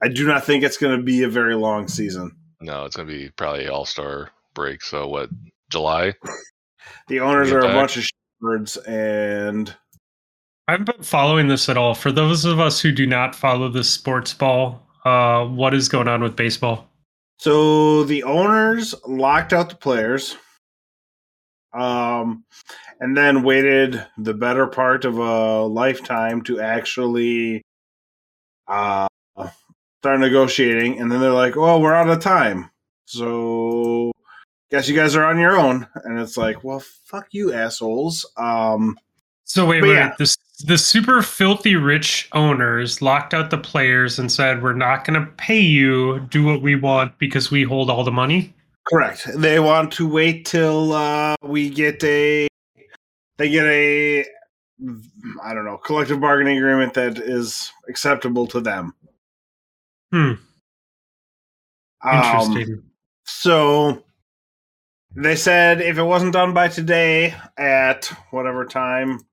I 0.01 0.09
do 0.09 0.27
not 0.27 0.43
think 0.43 0.63
it's 0.63 0.77
going 0.77 0.95
to 0.95 1.03
be 1.03 1.23
a 1.23 1.29
very 1.29 1.55
long 1.55 1.87
season. 1.87 2.35
No, 2.61 2.85
it's 2.85 2.95
gonna 2.95 3.07
be 3.07 3.29
probably 3.29 3.67
All 3.67 3.85
Star 3.85 4.29
break. 4.53 4.81
So 4.81 5.07
what? 5.07 5.29
July? 5.69 6.13
The 7.07 7.19
owners 7.19 7.49
Get 7.49 7.57
are 7.57 7.65
a 7.65 7.73
bunch 7.73 7.97
of 7.97 8.03
shepherds, 8.03 8.77
and 8.77 9.75
I 10.67 10.71
haven't 10.71 10.85
been 10.85 11.03
following 11.03 11.47
this 11.47 11.69
at 11.69 11.77
all. 11.77 11.93
For 11.93 12.11
those 12.11 12.43
of 12.43 12.59
us 12.59 12.79
who 12.81 12.91
do 12.91 13.05
not 13.05 13.35
follow 13.35 13.69
the 13.69 13.83
sports 13.83 14.33
ball, 14.33 14.81
uh, 15.05 15.45
what 15.45 15.73
is 15.75 15.89
going 15.89 16.07
on 16.07 16.23
with 16.23 16.35
baseball? 16.35 16.89
so 17.37 18.03
the 18.03 18.23
owners 18.23 18.95
locked 19.05 19.53
out 19.53 19.69
the 19.69 19.75
players, 19.75 20.35
um, 21.73 22.45
and 22.99 23.15
then 23.15 23.43
waited 23.43 24.05
the 24.17 24.33
better 24.33 24.67
part 24.67 25.05
of 25.05 25.17
a 25.17 25.63
lifetime 25.65 26.41
to 26.43 26.61
actually 26.61 27.61
uh, 28.67 29.07
start 30.01 30.19
negotiating. 30.19 30.99
And 30.99 31.11
then 31.11 31.19
they're 31.19 31.31
like, 31.31 31.57
"Oh, 31.57 31.79
we're 31.79 31.93
out 31.93 32.09
of 32.09 32.21
time, 32.21 32.71
so 33.05 34.11
guess 34.71 34.87
you 34.87 34.95
guys 34.95 35.15
are 35.15 35.25
on 35.25 35.39
your 35.39 35.57
own." 35.57 35.87
And 36.05 36.19
it's 36.19 36.37
like, 36.37 36.63
"Well, 36.63 36.79
fuck 37.05 37.27
you, 37.31 37.53
assholes." 37.53 38.25
Um, 38.37 38.97
So 39.45 39.65
wait, 39.65 39.81
But 39.81 39.89
wait, 39.89 39.95
yeah. 39.95 40.15
The, 40.17 40.35
the 40.65 40.77
super 40.77 41.21
filthy 41.21 41.75
rich 41.75 42.27
owners 42.33 43.01
locked 43.01 43.33
out 43.33 43.51
the 43.51 43.57
players 43.57 44.19
and 44.19 44.31
said, 44.31 44.61
"We're 44.61 44.73
not 44.73 45.05
going 45.05 45.19
to 45.19 45.31
pay 45.33 45.59
you. 45.59 46.19
Do 46.31 46.43
what 46.43 46.61
we 46.61 46.75
want 46.75 47.17
because 47.19 47.51
we 47.51 47.63
hold 47.63 47.89
all 47.89 48.03
the 48.03 48.11
money." 48.11 48.53
Correct. 48.87 49.27
They 49.35 49.59
want 49.59 49.91
to 49.93 50.07
wait 50.07 50.45
till 50.45 50.93
uh, 50.93 51.35
we 51.41 51.69
get 51.69 52.03
a 52.03 52.47
they 53.37 53.49
get 53.49 53.65
a 53.65 54.25
I 55.43 55.53
don't 55.53 55.65
know 55.65 55.77
collective 55.77 56.19
bargaining 56.19 56.57
agreement 56.57 56.93
that 56.95 57.17
is 57.17 57.71
acceptable 57.87 58.47
to 58.47 58.59
them. 58.59 58.93
Hmm. 60.11 60.33
Um, 62.03 62.13
Interesting. 62.13 62.83
so 63.23 64.03
they 65.15 65.35
said 65.35 65.81
if 65.81 65.97
it 65.97 66.03
wasn't 66.03 66.33
done 66.33 66.53
by 66.53 66.67
today 66.67 67.33
at 67.57 68.05
whatever 68.31 68.65
time, 68.65 69.25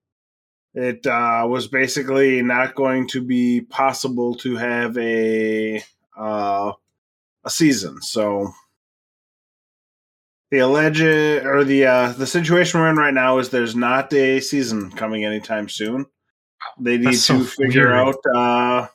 it 0.75 1.07
uh, 1.07 1.47
was 1.49 1.69
basically 1.69 2.43
not 2.43 2.75
going 2.75 3.09
to 3.09 3.23
be 3.23 3.61
possible 3.61 4.35
to 4.37 4.57
have 4.57 4.97
a 4.97 5.83
uh, 6.17 6.73
a 7.45 7.51
season. 7.51 8.01
So 8.03 8.53
the 10.51 10.59
alleged 10.61 11.03
or 11.03 11.65
the 11.65 11.87
uh, 11.87 12.13
the 12.13 12.27
situation 12.27 12.81
we're 12.81 12.91
in 12.91 12.97
right 12.97 13.15
now 13.15 13.39
is 13.39 13.51
there's 13.51 13.77
not 13.77 14.13
a 14.13 14.41
season 14.41 14.91
coming 14.91 15.25
anytime 15.25 15.69
soon. 15.69 16.07
They 16.79 16.99
need 16.99 17.15
so 17.15 17.39
to 17.39 17.45
figure 17.45 17.89
weird. 17.89 18.17
out. 18.27 18.89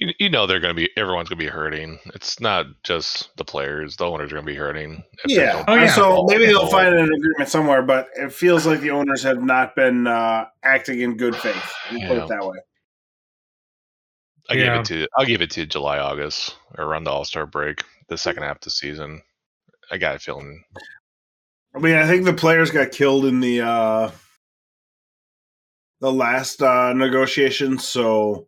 You, 0.00 0.12
you 0.18 0.30
know 0.30 0.46
they're 0.46 0.60
going 0.60 0.74
to 0.74 0.80
be 0.80 0.88
everyone's 0.96 1.28
going 1.28 1.38
to 1.38 1.44
be 1.44 1.50
hurting. 1.50 1.98
It's 2.14 2.38
not 2.40 2.66
just 2.84 3.36
the 3.36 3.44
players; 3.44 3.96
the 3.96 4.04
owners 4.04 4.30
are 4.30 4.36
going 4.36 4.46
to 4.46 4.52
be 4.52 4.56
hurting. 4.56 5.02
if 5.24 5.28
they 5.28 5.34
Yeah. 5.42 5.52
don't 5.52 5.68
Oh, 5.68 5.74
yeah. 5.74 5.90
So 5.92 6.24
maybe 6.28 6.46
they'll 6.46 6.66
follow. 6.68 6.84
find 6.84 6.94
an 6.94 7.12
agreement 7.12 7.48
somewhere, 7.48 7.82
but 7.82 8.08
it 8.16 8.32
feels 8.32 8.66
like 8.66 8.80
the 8.80 8.90
owners 8.90 9.22
have 9.24 9.42
not 9.42 9.74
been 9.74 10.06
uh, 10.06 10.46
acting 10.62 11.00
in 11.00 11.16
good 11.16 11.34
faith. 11.36 11.72
Put 11.90 11.98
Yeah. 12.00 12.12
it 12.24 12.28
that 12.28 12.46
way. 12.46 12.58
I 14.50 14.54
give 14.54 14.64
Yeah. 14.66 14.80
it 14.80 14.84
to 14.86 15.08
I'll 15.16 15.26
give 15.26 15.42
it 15.42 15.50
to 15.52 15.66
July, 15.66 15.98
August, 15.98 16.56
or 16.76 16.84
around 16.84 17.04
the 17.04 17.10
All 17.10 17.24
Star 17.24 17.44
break, 17.46 17.82
the 18.08 18.16
second 18.18 18.44
half 18.44 18.56
of 18.56 18.62
the 18.62 18.70
season. 18.70 19.22
I 19.90 19.98
got 19.98 20.16
a 20.16 20.18
feeling. 20.18 20.64
I 21.74 21.78
mean, 21.80 21.96
I 21.96 22.06
think 22.06 22.24
the 22.24 22.32
players 22.32 22.70
got 22.70 22.92
killed 22.92 23.24
in 23.26 23.40
the 23.40 23.60
uh, 23.60 24.10
the 26.00 26.12
last 26.12 26.62
uh, 26.62 26.92
negotiations, 26.94 27.86
so 27.86 28.47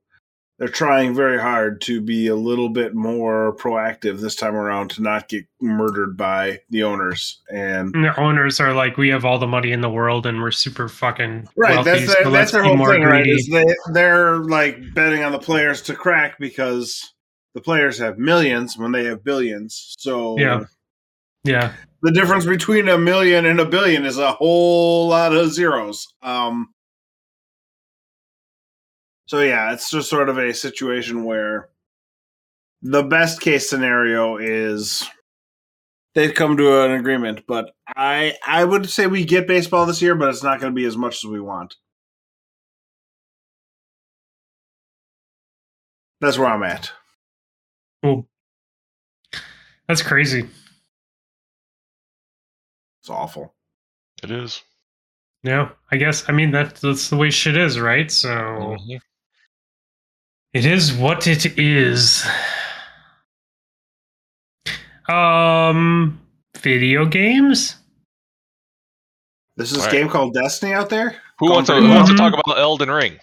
they're 0.61 0.69
trying 0.69 1.15
very 1.15 1.41
hard 1.41 1.81
to 1.81 2.03
be 2.03 2.27
a 2.27 2.37
little 2.37 2.69
bit 2.69 2.95
more 2.95 3.57
proactive 3.57 4.21
this 4.21 4.37
time 4.37 4.55
around 4.55 4.91
to 4.91 5.03
not 5.03 5.27
get 5.27 5.47
murdered 5.59 6.19
by 6.19 6.61
the 6.69 6.83
owners. 6.83 7.41
And 7.51 7.95
And 7.95 8.05
the 8.05 8.21
owners 8.21 8.61
are 8.61 8.75
like, 8.75 8.99
we 8.99 9.09
have 9.09 9.25
all 9.25 9.39
the 9.39 9.47
money 9.47 9.73
in 9.73 9.81
the 9.81 9.89
world 9.89 10.27
and 10.27 10.43
we're 10.43 10.51
super 10.51 10.87
fucking 10.87 11.49
right, 11.57 11.77
wealthy, 11.77 11.91
that's 11.91 12.15
their, 12.15 12.31
that's 12.31 12.53
their 12.53 12.63
whole 12.63 12.77
thing, 12.87 13.03
right? 13.05 13.27
Is 13.27 13.49
they 13.51 13.65
they're 13.95 14.37
like 14.37 14.79
betting 14.93 15.25
on 15.25 15.33
the 15.33 15.39
players 15.39 15.81
to 15.83 15.95
crack 15.95 16.39
because 16.39 17.15
the 17.55 17.63
players 17.63 17.97
have 17.97 18.19
millions 18.19 18.77
when 18.77 18.93
they 18.93 19.05
have 19.05 19.25
billions. 19.25 19.95
So 19.99 20.39
Yeah. 20.39 20.65
Yeah. 21.43 21.73
the 22.03 22.13
difference 22.13 22.45
between 22.45 22.87
a 22.91 22.99
million 22.99 23.47
and 23.47 23.61
a 23.61 23.65
billion 23.65 24.05
is 24.05 24.19
a 24.19 24.33
whole 24.33 25.09
lot 25.09 25.35
of 25.35 25.51
zeros. 25.53 26.07
Um, 26.23 26.75
so 29.31 29.39
yeah, 29.39 29.73
it's 29.73 29.89
just 29.89 30.11
sort 30.11 30.29
of 30.29 30.39
a 30.39 30.53
situation 30.53 31.23
where 31.23 31.69
the 32.83 33.05
best 33.05 33.41
case 33.41 33.71
scenario 33.71 34.39
is 34.39 35.09
they've 36.17 36.35
come 36.35 36.57
to 36.57 36.83
an 36.83 36.91
agreement, 36.91 37.45
but 37.47 37.71
I 37.95 38.35
I 38.45 38.65
would 38.65 38.91
say 38.91 39.07
we 39.07 39.25
get 39.25 39.47
baseball 39.47 39.87
this 39.87 40.03
year, 40.03 40.17
but 40.17 40.31
it's 40.31 40.43
not 40.43 40.61
going 40.61 40.73
to 40.73 40.75
be 40.75 40.85
as 40.85 40.97
much 40.97 41.23
as 41.23 41.31
we 41.31 41.39
want. 41.39 41.77
That's 46.21 46.37
where 46.37 46.49
I'm 46.49 46.65
at. 46.65 46.91
Cool. 48.03 48.27
That's 49.87 50.03
crazy. 50.03 50.49
It's 53.01 53.11
awful. 53.11 53.55
It 54.25 54.33
is. 54.33 54.61
Yeah. 55.45 55.69
I 55.93 55.99
guess 55.99 56.29
I 56.29 56.33
mean 56.33 56.51
that 56.51 56.75
that's 56.75 57.11
the 57.11 57.17
way 57.17 57.31
shit 57.31 57.57
is, 57.57 57.79
right? 57.79 58.11
So 58.11 58.29
Mhm. 58.29 59.01
It 60.53 60.67
is 60.67 60.93
what 60.93 61.27
it 61.27 61.59
is. 61.59 62.27
Um 65.09 66.21
video 66.59 67.05
games? 67.07 67.77
This 69.57 69.73
is 69.73 69.79
a 69.79 69.81
All 69.81 69.87
right. 69.87 69.93
game 69.93 70.09
called 70.09 70.35
Destiny 70.35 70.73
out 70.73 70.89
there. 70.91 71.17
Who 71.39 71.51
wants 71.51 71.69
to 71.69 71.77
who 71.77 71.89
wants 71.89 72.11
to 72.11 72.17
talk 72.17 72.33
about 72.33 72.47
the 72.47 72.61
Elden 72.61 72.91
Ring? 72.91 73.19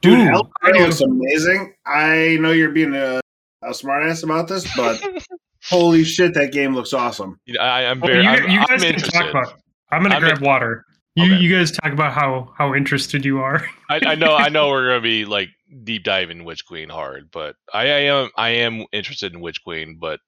Dude, 0.00 0.18
Ooh, 0.18 0.28
Elden 0.32 0.52
I 0.62 0.70
Ring 0.70 0.82
looks 0.82 1.00
amazing. 1.00 1.74
I 1.86 2.38
know 2.40 2.50
you're 2.52 2.70
being 2.70 2.94
a, 2.94 3.20
a 3.62 3.70
smartass 3.70 4.24
about 4.24 4.48
this, 4.48 4.66
but 4.76 5.00
holy 5.64 6.04
shit, 6.04 6.34
that 6.34 6.52
game 6.52 6.74
looks 6.74 6.92
awesome. 6.92 7.38
I, 7.60 7.86
I'm 7.86 8.00
Well, 8.00 8.10
very. 8.10 8.22
you, 8.22 8.28
I'm, 8.28 8.50
you 8.50 8.58
I'm 8.60 8.66
guys 8.78 8.82
can 8.90 9.00
talk 9.02 9.30
about 9.30 9.60
I'm 9.90 10.02
gonna 10.02 10.14
I'm 10.16 10.20
grab 10.20 10.40
water. 10.40 10.84
You 11.14 11.24
Okay. 11.24 11.36
you 11.36 11.54
guys 11.54 11.70
talk 11.70 11.92
about 11.92 12.12
how 12.14 12.52
how 12.56 12.74
interested 12.74 13.24
you 13.24 13.40
are. 13.40 13.66
I, 13.90 14.00
I 14.06 14.14
know. 14.14 14.34
I 14.34 14.48
know 14.48 14.68
we're 14.68 14.88
gonna 14.88 15.00
be 15.02 15.24
like 15.24 15.50
deep 15.84 16.04
diving 16.04 16.44
Witch 16.44 16.64
Queen 16.66 16.88
hard, 16.88 17.30
but 17.32 17.56
I, 17.72 17.82
I 17.82 17.98
am. 18.00 18.30
I 18.36 18.48
am 18.50 18.86
interested 18.92 19.32
in 19.34 19.40
Witch 19.40 19.62
Queen, 19.64 19.98
but 20.00 20.20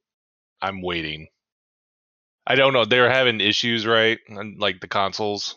I'm 0.62 0.82
waiting. 0.82 1.28
I 2.46 2.54
don't 2.56 2.72
know. 2.72 2.84
They're 2.84 3.10
having 3.10 3.40
issues, 3.40 3.86
right? 3.86 4.18
Like 4.58 4.80
the 4.80 4.88
consoles. 4.88 5.56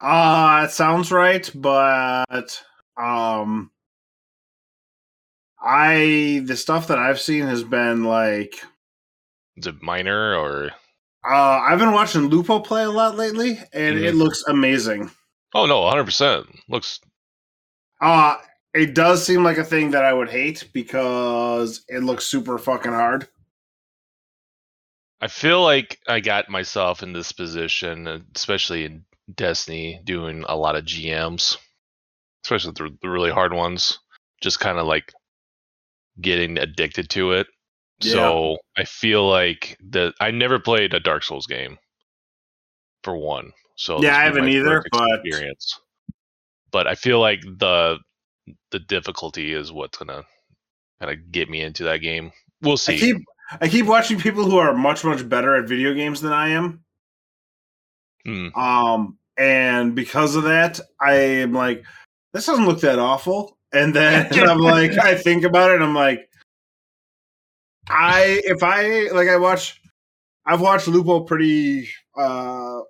Uh 0.00 0.66
it 0.68 0.72
sounds 0.72 1.10
right, 1.12 1.48
but 1.54 2.62
um 2.96 3.70
I 5.62 6.42
the 6.44 6.56
stuff 6.56 6.88
that 6.88 6.98
I've 6.98 7.20
seen 7.20 7.46
has 7.46 7.62
been 7.64 8.04
like 8.04 8.62
Is 9.56 9.66
it 9.66 9.82
minor 9.82 10.36
or? 10.36 10.72
uh 11.24 11.60
I've 11.64 11.78
been 11.78 11.92
watching 11.92 12.28
Lupo 12.28 12.60
play 12.60 12.82
a 12.84 12.90
lot 12.90 13.16
lately 13.16 13.58
and 13.72 13.98
Mhm. 13.98 14.04
it 14.04 14.14
looks 14.14 14.42
amazing. 14.46 15.10
Oh 15.54 15.66
no, 15.66 15.80
100 15.82 16.04
percent 16.04 16.46
looks. 16.68 17.00
Uh 18.00 18.36
it 18.74 18.94
does 18.94 19.24
seem 19.24 19.44
like 19.44 19.58
a 19.58 19.64
thing 19.64 19.90
that 19.90 20.04
I 20.04 20.12
would 20.12 20.30
hate 20.30 20.68
because 20.72 21.84
it 21.88 22.02
looks 22.02 22.26
super 22.26 22.58
fucking 22.58 22.92
hard. 22.92 23.28
I 25.20 25.28
feel 25.28 25.62
like 25.62 26.00
I 26.08 26.20
got 26.20 26.48
myself 26.48 27.02
in 27.02 27.12
this 27.12 27.30
position, 27.32 28.08
uh, 28.08 28.18
especially 28.34 28.84
in 28.84 29.04
Destiny, 29.32 30.00
doing 30.04 30.44
a 30.48 30.56
lot 30.56 30.74
of 30.74 30.84
GMs, 30.84 31.56
especially 32.44 32.72
the, 32.76 32.96
the 33.02 33.08
really 33.08 33.30
hard 33.30 33.52
ones. 33.52 33.98
Just 34.42 34.58
kind 34.58 34.78
of 34.78 34.86
like 34.86 35.12
getting 36.20 36.58
addicted 36.58 37.08
to 37.10 37.32
it. 37.32 37.46
So 38.00 38.58
I 38.76 38.82
feel 38.82 39.28
like 39.28 39.78
that 39.90 40.14
I 40.20 40.32
never 40.32 40.58
played 40.58 40.92
a 40.92 40.98
Dark 40.98 41.22
Souls 41.22 41.46
game. 41.46 41.78
For 43.04 43.16
one, 43.16 43.52
so 43.76 44.02
Yeah, 44.02 44.16
I 44.16 44.24
haven't 44.24 44.48
either, 44.48 44.84
but- 44.90 45.20
experience. 45.24 45.78
But 46.72 46.86
I 46.88 46.96
feel 46.96 47.20
like 47.20 47.42
the 47.42 47.98
the 48.70 48.78
difficulty 48.78 49.52
is 49.52 49.72
what's 49.72 49.98
gonna 49.98 50.24
kind 51.00 51.12
of 51.12 51.32
get 51.32 51.48
me 51.50 51.62
into 51.62 51.84
that 51.84 51.98
game. 51.98 52.32
We'll 52.60 52.76
see. 52.76 52.94
I 52.94 52.98
keep 52.98 53.16
I 53.60 53.68
keep 53.68 53.86
watching 53.86 54.18
people 54.18 54.44
who 54.44 54.58
are 54.58 54.74
much 54.74 55.04
much 55.04 55.28
better 55.28 55.56
at 55.56 55.68
video 55.68 55.94
games 55.94 56.20
than 56.20 56.32
I 56.32 56.50
am. 56.50 56.84
Hmm. 58.24 58.48
Um, 58.54 59.18
and 59.36 59.94
because 59.94 60.36
of 60.36 60.44
that, 60.44 60.80
I 61.00 61.14
am 61.14 61.52
like, 61.52 61.84
this 62.32 62.46
doesn't 62.46 62.66
look 62.66 62.80
that 62.80 62.98
awful. 62.98 63.58
And 63.72 63.94
then 63.94 64.28
I'm 64.48 64.58
like, 64.58 64.98
I 64.98 65.16
think 65.16 65.44
about 65.44 65.70
it, 65.70 65.74
and 65.76 65.84
I'm 65.84 65.94
like, 65.94 66.28
I 67.88 68.40
if 68.44 68.62
I 68.62 69.08
like 69.12 69.28
I 69.28 69.36
watch, 69.36 69.80
I've 70.46 70.60
watched 70.60 70.88
Lupo 70.88 71.20
pretty, 71.20 71.88
uh, 72.16 72.80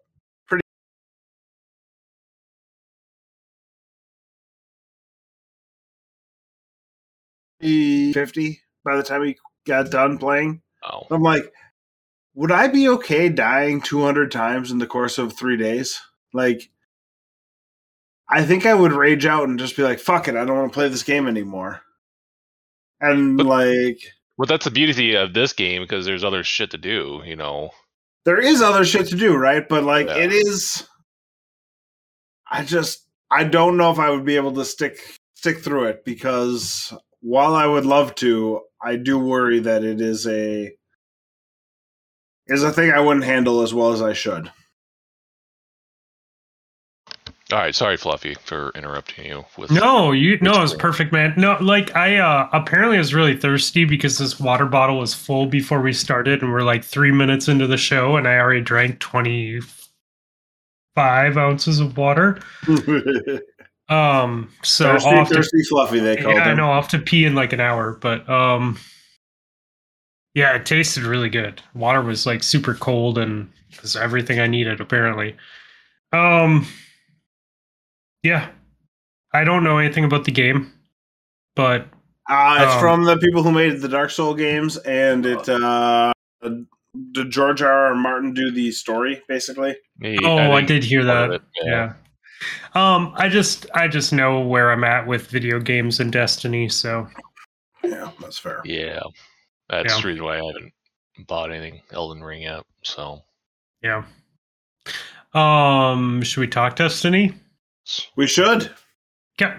50 7.63 8.61
by 8.85 8.97
the 8.97 9.03
time 9.03 9.25
he 9.25 9.37
got 9.67 9.91
done 9.91 10.19
playing. 10.19 10.63
Oh. 10.85 11.07
I'm 11.11 11.23
like, 11.23 11.53
would 12.35 12.53
I 12.53 12.69
be 12.69 12.89
okay 12.89 13.29
dying 13.29 13.81
200 13.81 14.31
times 14.31 14.71
in 14.71 14.79
the 14.79 14.87
course 14.87 15.19
of 15.19 15.33
three 15.33 15.57
days? 15.57 16.01
Like, 16.33 16.71
I 18.29 18.45
think 18.45 18.65
I 18.65 18.75
would 18.75 18.93
rage 18.93 19.27
out 19.27 19.49
and 19.49 19.59
just 19.59 19.77
be 19.77 19.83
like, 19.83 20.01
fuck 20.01 20.29
it, 20.29 20.37
I 20.37 20.45
don't 20.45 20.57
want 20.57 20.73
to 20.73 20.75
play 20.75 20.89
this 20.89 21.03
game 21.03 21.29
anymore. 21.29 21.83
And 23.01 23.37
but, 23.37 23.47
like. 23.47 24.01
Well, 24.39 24.47
that's 24.47 24.65
the 24.65 24.71
beauty 24.71 25.15
of 25.15 25.35
this 25.35 25.53
game 25.53 25.83
because 25.83 26.07
there's 26.07 26.25
other 26.25 26.43
shit 26.43 26.71
to 26.71 26.79
do, 26.79 27.23
you 27.25 27.37
know? 27.37 27.71
There 28.25 28.41
is 28.41 28.63
other 28.63 28.85
shit 28.85 29.09
to 29.09 29.17
do, 29.17 29.35
right? 29.35 29.69
But 29.69 29.85
like, 29.85 30.07
yeah. 30.07 30.19
it 30.19 30.33
is. 30.33 30.87
I 32.51 32.65
just. 32.65 33.07
I 33.31 33.45
don't 33.45 33.77
know 33.77 33.91
if 33.91 33.99
I 33.99 34.11
would 34.11 34.25
be 34.25 34.37
able 34.37 34.53
to 34.53 34.65
stick 34.65 34.99
stick 35.35 35.59
through 35.59 35.85
it 35.85 36.05
because 36.05 36.95
while 37.23 37.55
I 37.55 37.67
would 37.67 37.87
love 37.87 38.15
to, 38.17 38.61
I 38.83 38.97
do 38.97 39.19
worry 39.19 39.61
that 39.61 39.85
it 39.85 40.01
is 40.01 40.27
a 40.27 40.71
is 42.49 42.63
a 42.63 42.73
thing 42.73 42.91
I 42.91 43.01
wouldn't 43.01 43.25
handle 43.25 43.63
as 43.63 43.73
well 43.73 43.93
as 43.93 44.03
I 44.03 44.13
should. 44.13 44.51
All 47.53 47.59
right, 47.59 47.75
sorry, 47.75 47.99
Fluffy, 47.99 48.35
for 48.45 48.73
interrupting 48.75 49.27
you. 49.27 49.45
With 49.59 49.71
No, 49.71 50.13
you 50.13 50.39
no, 50.41 50.51
Which 50.51 50.59
it 50.59 50.63
was 50.63 50.75
perfect, 50.75 51.13
man. 51.13 51.35
No, 51.37 51.59
like 51.61 51.95
I 51.95 52.17
uh 52.17 52.49
apparently 52.53 52.99
was 52.99 53.15
really 53.15 53.37
thirsty 53.37 53.85
because 53.85 54.19
this 54.19 54.41
water 54.41 54.67
bottle 54.67 54.99
was 54.99 55.15
full 55.15 55.47
before 55.47 55.81
we 55.81 55.93
started, 55.93 56.43
and 56.43 56.51
we're 56.51 56.63
like 56.63 56.83
three 56.83 57.13
minutes 57.13 57.49
into 57.49 57.67
the 57.67 57.77
show, 57.77 58.17
and 58.17 58.27
I 58.27 58.39
already 58.39 58.63
drank 58.63 58.99
twenty 59.01 59.61
five 60.95 61.37
ounces 61.37 61.79
of 61.79 61.97
water. 61.97 62.41
Um, 63.93 64.49
so 64.63 64.93
thirsty, 64.93 65.11
I'll 65.11 65.27
to, 65.27 65.35
thirsty 65.35 65.63
fluffy, 65.69 65.99
they 65.99 66.17
called 66.17 66.37
yeah, 66.37 66.45
I 66.45 66.55
know 66.55 66.71
I'll 66.71 66.81
have 66.81 66.91
to 66.91 66.99
pee 66.99 67.27
in 67.27 67.35
like 67.35 67.53
an 67.53 67.61
hour, 67.61 67.99
but 68.01 68.29
um, 68.29 68.79
yeah, 70.35 70.55
it 70.55 70.65
tasted 70.65 71.03
really 71.03 71.29
good. 71.29 71.61
Water 71.75 72.01
was 72.01 72.25
like 72.25 72.43
super 72.43 72.75
cold 72.75 73.19
and 73.19 73.51
was 73.83 73.97
everything 73.97 74.41
I 74.41 74.47
needed 74.47 74.81
apparently. 74.81 75.37
Um, 76.13 76.67
yeah, 78.23 78.49
I 79.35 79.45
don't 79.45 79.65
know 79.65 79.79
anything 79.79 80.05
about 80.05 80.25
the 80.25 80.33
game, 80.33 80.73
but 81.55 81.87
Uh, 82.31 82.59
it's 82.63 82.75
Um, 82.75 82.81
from 82.81 83.05
the 83.05 83.19
people 83.19 83.43
who 83.43 83.53
made 83.53 83.81
the 83.81 83.89
Dark 83.89 84.11
Soul 84.11 84.35
games, 84.35 84.79
and 84.79 85.27
it 85.27 85.47
uh, 85.49 86.13
did 86.43 87.31
George 87.31 87.63
R. 87.63 87.89
R. 87.89 87.95
Martin 87.95 88.33
do 88.33 88.51
the 88.51 88.71
story 88.71 89.23
basically? 89.29 89.77
Me, 89.99 90.19
oh, 90.25 90.37
I, 90.37 90.57
think 90.59 90.69
did 90.69 90.85
hear 90.85 91.05
that. 91.05 91.31
it, 91.31 91.43
yeah. 91.65 91.95
Um, 92.75 93.13
I 93.17 93.29
just 93.29 93.67
I 93.75 93.89
just 93.89 94.13
know 94.13 94.41
where 94.41 94.71
I'm 94.73 94.85
at 94.85 95.07
with 95.07 95.29
video 95.29 95.59
games 95.61 96.01
and 96.01 96.13
Destiny, 96.13 96.69
so 96.69 97.07
Yeah, 97.85 98.11
that's 98.21 98.39
fair. 98.39 98.61
Yeah. 98.65 99.01
That's 99.69 99.95
Yeah. 99.95 100.01
the 100.01 100.09
reason 100.09 100.25
why 100.25 100.35
I 100.39 100.45
haven't 100.47 100.73
bought 101.27 101.51
anything 101.53 101.83
Elden 101.91 102.23
Ring 102.23 102.43
yet. 102.43 102.63
So 102.83 103.23
yeah. 103.83 104.05
Um, 105.35 106.23
should 106.23 106.41
we 106.41 106.47
talk 106.49 106.77
Destiny? 106.77 107.35
We 108.17 108.27
should. 108.27 108.71
Yeah. 109.41 109.59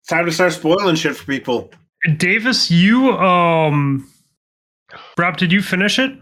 It's 0.00 0.08
time 0.08 0.26
to 0.26 0.32
start 0.32 0.52
spoiling 0.52 0.96
shit 0.96 1.16
for 1.16 1.24
people. 1.24 1.70
Davis, 2.16 2.70
you 2.70 3.12
um 3.18 4.08
Rob, 5.18 5.36
did 5.36 5.52
you 5.52 5.60
finish 5.62 5.98
it? 5.98 6.12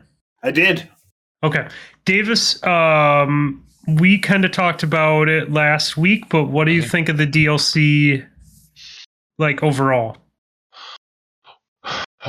I 0.42 0.50
did. 0.50 0.88
Okay. 1.42 1.68
Davis, 2.04 2.62
um 2.64 3.65
we 3.86 4.18
kind 4.18 4.44
of 4.44 4.50
talked 4.52 4.82
about 4.82 5.28
it 5.28 5.52
last 5.52 5.96
week, 5.96 6.28
but 6.28 6.44
what 6.44 6.64
do 6.64 6.72
you 6.72 6.82
think 6.82 7.08
of 7.08 7.16
the 7.18 7.26
DLC 7.26 8.26
like 9.38 9.62
overall? 9.62 10.16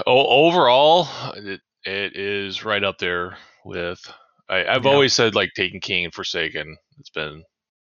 O- 0.05 0.45
overall, 0.47 1.07
it, 1.35 1.61
it 1.83 2.15
is 2.15 2.63
right 2.63 2.83
up 2.83 2.97
there 2.99 3.37
with. 3.65 3.99
I, 4.49 4.65
I've 4.65 4.85
Yeah. 4.85 4.91
always 4.91 5.13
said 5.13 5.35
like 5.35 5.51
Taken 5.55 5.79
King 5.79 6.05
and 6.05 6.13
Forsaken. 6.13 6.77
It's 6.99 7.09
been 7.09 7.43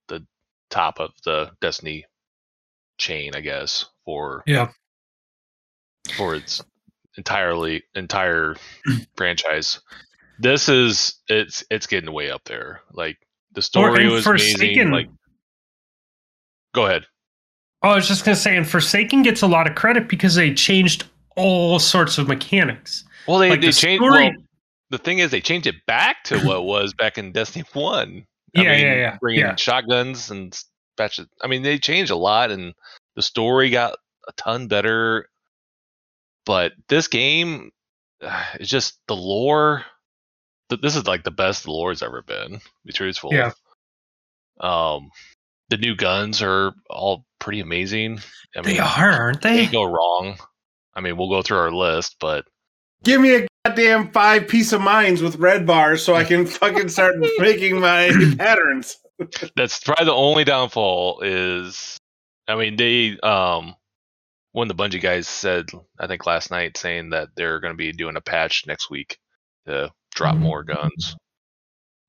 the 0.09 0.25
top 0.69 0.99
of 0.99 1.11
the 1.25 1.51
Destiny 1.61 2.05
chain, 2.97 3.31
I 3.35 3.39
guess, 3.41 3.85
for 4.05 4.43
Yeah. 4.45 4.71
for 6.17 6.35
its 6.35 6.61
entirely 7.17 7.83
entire 7.95 8.55
franchise. 9.15 9.79
This 10.39 10.69
is 10.69 11.15
it's 11.27 11.63
it's 11.71 11.87
getting 11.87 12.11
way 12.13 12.29
up 12.29 12.43
there. 12.43 12.81
Like 12.91 13.17
the 13.53 13.61
story 13.61 14.03
and 14.03 14.11
was 14.11 14.23
Forsaken- 14.23 14.61
amazing. 14.61 14.91
Like, 14.91 15.09
go 16.73 16.85
ahead. 16.85 17.05
Oh, 17.83 17.89
I 17.89 17.95
was 17.95 18.07
just 18.07 18.23
gonna 18.25 18.35
say, 18.35 18.55
and 18.55 18.67
Forsaken 18.67 19.23
gets 19.23 19.41
a 19.41 19.47
lot 19.47 19.67
of 19.67 19.75
credit 19.75 20.07
because 20.07 20.35
they 20.35 20.53
changed 20.53 21.05
all 21.35 21.79
sorts 21.79 22.17
of 22.17 22.27
mechanics. 22.27 23.03
Well, 23.27 23.39
they, 23.39 23.49
Like 23.49 23.61
they 23.61 23.67
the 23.67 23.73
changed. 23.73 24.03
story- 24.03 24.27
Well, 24.29 24.35
the 24.89 24.97
thing 24.97 25.19
is, 25.19 25.31
they 25.31 25.41
changed 25.41 25.67
it 25.67 25.85
back 25.87 26.23
to 26.25 26.39
what 26.45 26.65
was 26.65 26.93
back 26.93 27.17
in 27.17 27.31
Destiny 27.31 27.65
One. 27.73 28.25
I 28.55 28.61
Yeah, 28.63 28.71
mean, 28.71 28.81
yeah, 28.85 28.93
yeah, 28.95 29.17
Bringing 29.21 29.41
yeah. 29.41 29.55
shotguns 29.55 30.29
and 30.29 30.57
batches. 30.97 31.25
I 31.41 31.47
mean, 31.47 31.63
they 31.63 31.77
changed 31.79 32.11
a 32.11 32.15
lot, 32.17 32.51
and 32.51 32.73
the 33.15 33.21
story 33.21 33.69
got 33.69 33.97
a 34.27 34.31
ton 34.33 34.67
better. 34.67 35.27
But 36.45 36.73
this 36.89 37.07
game, 37.07 37.71
it's 38.55 38.69
just 38.69 38.99
the 39.07 39.15
lore. 39.15 39.85
Th- 40.71 40.81
This 40.81 40.95
is 40.95 41.05
like 41.05 41.23
the 41.23 41.31
best 41.31 41.63
the 41.65 41.71
lore's 41.71 42.01
ever 42.01 42.21
been. 42.23 42.53
To 42.53 42.59
be 42.85 42.93
truthful. 42.93 43.31
Yeah. 43.33 43.51
Um, 44.59 45.09
the 45.69 45.77
new 45.77 45.95
guns 45.95 46.41
are 46.41 46.73
all 46.89 47.25
pretty 47.39 47.59
amazing. 47.61 48.19
I 48.55 48.61
mean, 48.61 48.75
They 48.75 48.79
are, 48.79 49.11
aren't 49.11 49.41
they? 49.41 49.61
can't 49.61 49.71
go 49.71 49.83
wrong. 49.83 50.37
I 50.93 51.01
mean, 51.01 51.17
we'll 51.17 51.29
go 51.29 51.41
through 51.41 51.57
our 51.59 51.71
list, 51.71 52.17
but 52.19 52.45
Give 53.03 53.19
me 53.21 53.35
a 53.35 53.47
goddamn 53.65 54.11
five 54.11 54.47
piece 54.47 54.73
of 54.73 54.81
mines 54.81 55.21
with 55.23 55.37
red 55.37 55.65
bars 55.65 56.03
so 56.03 56.13
I 56.13 56.23
can 56.23 56.45
fucking 56.45 56.89
start 56.89 57.15
making 57.39 57.79
my 57.79 58.11
patterns. 58.37 58.97
that's 59.55 59.79
probably 59.79 60.05
the 60.05 60.13
only 60.13 60.43
downfall 60.43 61.21
is 61.21 61.97
I 62.47 62.55
mean 62.55 62.75
they 62.75 63.17
um 63.21 63.75
one 64.51 64.69
of 64.69 64.75
the 64.75 64.83
Bungie 64.83 65.01
guys 65.01 65.27
said 65.27 65.67
I 65.99 66.07
think 66.07 66.25
last 66.25 66.49
night 66.51 66.75
saying 66.77 67.11
that 67.11 67.29
they're 67.35 67.59
going 67.59 67.73
to 67.73 67.77
be 67.77 67.91
doing 67.91 68.15
a 68.17 68.21
patch 68.21 68.65
next 68.67 68.89
week 68.89 69.17
to 69.67 69.91
drop 70.15 70.35
more 70.37 70.63
guns. 70.63 71.15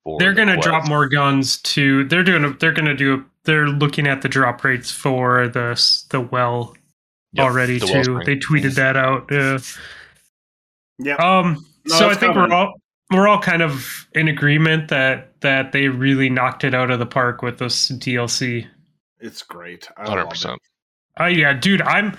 for 0.05 0.19
They're 0.19 0.33
gonna 0.35 0.55
quest. 0.55 0.69
drop 0.69 0.88
more 0.88 1.09
guns 1.09 1.59
to. 1.62 2.05
They're 2.05 2.25
doing. 2.25 2.45
A, 2.45 2.51
they're 2.55 2.73
gonna 2.73 2.95
do. 2.97 3.15
A, 3.15 3.25
they're 3.45 3.69
looking 3.69 4.07
at 4.07 4.23
the 4.23 4.29
drop 4.29 4.62
rates 4.65 4.91
for 4.91 5.49
the 5.49 5.81
the 6.11 6.21
well 6.21 6.75
Yep, 7.35 7.45
already 7.47 7.79
the 7.79 7.87
too. 7.87 7.93
Wellspring. 7.95 8.27
They 8.27 8.37
tweeted 8.37 8.75
that 8.75 8.97
out. 8.97 9.27
Yeah. 9.31 9.59
Yeah. 10.99 11.15
Um. 11.17 11.65
No, 11.87 11.97
so 11.97 12.07
I 12.11 12.15
think 12.15 12.35
coming. 12.35 12.51
we're 12.51 12.55
all 12.57 12.75
we're 13.11 13.29
all 13.29 13.41
kind 13.41 13.62
of 13.62 14.07
in 14.15 14.29
agreement 14.29 14.88
that 14.88 15.41
that 15.41 15.73
they 15.73 15.88
really 15.88 16.29
knocked 16.29 16.62
it 16.65 16.75
out 16.75 16.91
of 16.91 16.99
the 16.99 17.07
park 17.07 17.43
with 17.43 17.59
this 17.59 17.91
DLC. 17.93 18.67
It's 19.21 19.43
great. 19.43 19.88
I 19.97 20.03
love 20.03 20.09
Hundred 20.11 20.23
it. 20.25 20.31
percent. 20.31 20.59
Oh 21.19 21.27
yeah, 21.27 21.53
dude. 21.55 21.83
I'm. 21.83 22.17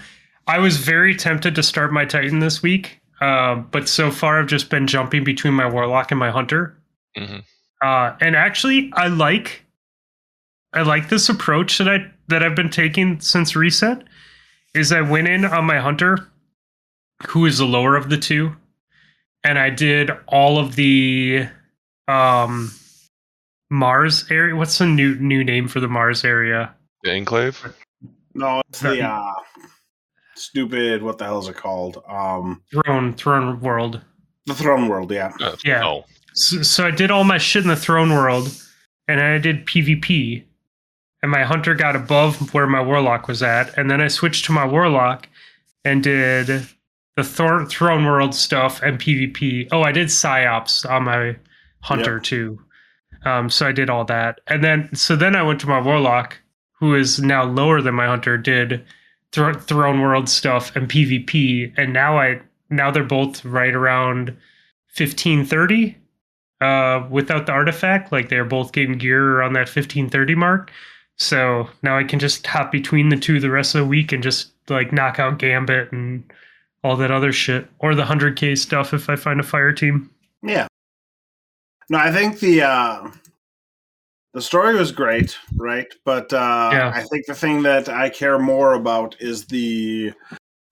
I 0.48 0.60
was 0.60 0.78
very 0.78 1.16
tempted 1.16 1.56
to 1.56 1.64
start 1.64 1.94
my 1.94 2.04
Titan 2.06 2.40
this 2.40 2.62
week, 2.62 3.00
uh, 3.24 3.56
but 3.56 3.88
so 3.88 4.12
far 4.12 4.40
I've 4.40 4.48
just 4.48 4.70
been 4.70 4.86
jumping 4.86 5.24
between 5.24 5.54
my 5.54 5.66
Warlock 5.70 6.12
and 6.12 6.20
my 6.20 6.30
Hunter. 6.30 6.78
hmm 7.16 7.40
Uh, 7.82 8.16
and 8.22 8.36
actually, 8.36 8.92
I 8.96 9.08
like. 9.08 9.66
I 10.74 10.82
like 10.82 11.10
this 11.10 11.30
approach 11.30 11.78
that 11.78 11.88
I 11.88 12.12
that 12.28 12.44
I've 12.44 12.56
been 12.56 12.70
taking 12.70 13.20
since 13.22 13.56
reset. 13.56 14.04
Is 14.74 14.92
I 14.92 15.02
went 15.02 15.28
in 15.28 15.46
on 15.46 15.66
my 15.66 15.80
Hunter, 15.80 16.28
who 17.28 17.46
is 17.46 17.60
the 17.60 17.66
lower 17.66 17.96
of 17.96 18.10
the 18.10 18.18
two, 18.18 18.56
and 19.44 19.60
I 19.60 19.70
did 19.70 20.10
all 20.28 20.58
of 20.58 20.76
the 20.76 21.48
um 22.08 22.72
Mars 23.70 24.26
area. 24.32 24.56
What's 24.56 24.78
the 24.80 24.86
new 24.86 25.16
new 25.16 25.44
name 25.44 25.68
for 25.68 25.80
the 25.80 25.88
Mars 25.88 26.26
area? 26.26 26.74
The 27.04 27.12
Enclave. 27.12 27.62
No, 28.34 28.62
it's 28.68 28.80
the 28.80 29.02
uh, 29.02 29.34
stupid. 30.36 31.02
What 31.04 31.18
the 31.18 31.26
hell 31.26 31.40
is 31.40 31.48
it 31.48 31.56
called? 31.56 32.02
Um, 32.08 32.62
Throne 32.72 33.14
Throne 33.14 33.60
World. 33.62 34.02
the 34.46 34.54
Throne 34.54 34.88
World. 34.88 35.12
Yeah. 35.12 35.32
Uh, 35.40 35.56
Yeah. 35.64 35.84
Oh, 35.86 36.06
So, 36.34 36.62
so 36.64 36.86
I 36.88 36.92
did 36.92 37.12
all 37.12 37.24
my 37.24 37.38
shit 37.38 37.64
in 37.64 37.70
the 37.70 37.76
throne 37.76 38.12
world, 38.12 38.50
and 39.08 39.22
I 39.22 39.38
did 39.38 39.66
PvP, 39.66 40.44
and 41.22 41.32
my 41.32 41.44
hunter 41.44 41.76
got 41.76 41.96
above 41.96 42.54
where 42.54 42.68
my 42.68 42.82
warlock 42.82 43.28
was 43.28 43.42
at, 43.44 43.78
and 43.78 43.90
then 43.90 44.02
I 44.02 44.08
switched 44.08 44.46
to 44.46 44.52
my 44.52 44.66
warlock 44.66 45.30
and 45.86 46.02
did 46.04 46.48
the 47.16 47.24
thor- 47.24 47.66
throne 47.68 48.06
world 48.06 48.34
stuff 48.34 48.82
and 48.82 49.00
PvP. 49.00 49.68
Oh, 49.72 49.84
I 49.84 49.92
did 49.92 50.08
PsiOps 50.08 50.90
on 50.90 51.04
my 51.04 51.36
hunter 51.82 52.20
too. 52.20 52.60
Um, 53.26 53.50
so 53.50 53.68
I 53.68 53.72
did 53.72 53.90
all 53.90 54.04
that, 54.06 54.42
and 54.48 54.64
then 54.64 54.90
so 54.96 55.16
then 55.16 55.36
I 55.36 55.44
went 55.44 55.62
to 55.62 55.68
my 55.70 55.80
warlock, 55.80 56.40
who 56.80 56.96
is 56.96 57.22
now 57.22 57.44
lower 57.46 57.82
than 57.82 57.94
my 57.96 58.08
hunter, 58.08 58.38
did 58.38 58.84
thro- 59.34 59.54
throne 59.54 60.00
world 60.02 60.30
stuff 60.30 60.76
and 60.76 60.88
PvP, 60.90 61.74
and 61.76 61.92
now 61.92 62.18
I 62.18 62.42
now 62.70 62.92
they're 62.92 63.04
both 63.04 63.44
right 63.44 63.76
around 63.76 64.36
fifteen 64.88 65.46
thirty 65.46 65.98
uh, 66.62 67.06
without 67.10 67.46
the 67.46 67.52
artifact. 67.52 68.12
Like 68.12 68.30
they're 68.30 68.46
both 68.46 68.72
getting 68.72 68.98
gear 68.98 69.38
around 69.38 69.54
that 69.54 69.68
fifteen 69.68 70.10
thirty 70.10 70.36
mark. 70.36 70.72
So 71.18 71.70
now 71.82 71.98
I 71.98 72.04
can 72.04 72.20
just 72.20 72.48
hop 72.48 72.72
between 72.72 73.10
the 73.10 73.18
two 73.18 73.40
the 73.40 73.52
rest 73.52 73.76
of 73.76 73.82
the 73.82 73.88
week 73.88 74.12
and 74.12 74.24
just 74.24 74.52
like 74.70 74.94
knock 74.94 75.20
out 75.20 75.40
Gambit 75.40 75.92
and 75.92 76.24
all 76.84 76.96
that 76.98 77.12
other 77.12 77.32
shit, 77.32 77.68
or 77.80 77.96
the 77.96 78.06
hundred 78.06 78.38
k 78.38 78.56
stuff 78.56 78.94
if 78.94 79.10
I 79.10 79.16
find 79.16 79.40
a 79.40 79.44
fire 79.44 79.74
team. 79.74 80.10
Yeah. 80.42 80.68
No, 81.90 81.98
I 81.98 82.12
think 82.12 82.40
the 82.40 82.62
uh 82.62 83.12
the 84.34 84.42
story 84.42 84.76
was 84.76 84.92
great, 84.92 85.38
right? 85.58 85.88
But 86.06 86.34
uh 86.34 86.70
Yeah. 86.74 86.92
I 86.94 87.04
think 87.04 87.26
the 87.26 87.36
thing 87.36 87.64
that 87.64 87.88
I 87.90 88.10
care 88.10 88.40
more 88.40 88.74
about 88.74 89.16
is 89.20 89.46
the 89.46 90.14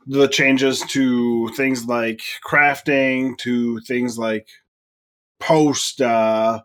the 0.07 0.27
changes 0.27 0.81
to 0.89 1.47
things 1.49 1.85
like 1.85 2.21
crafting, 2.45 3.37
to 3.39 3.79
things 3.81 4.17
like 4.17 4.47
post 5.39 6.01
uh 6.01 6.61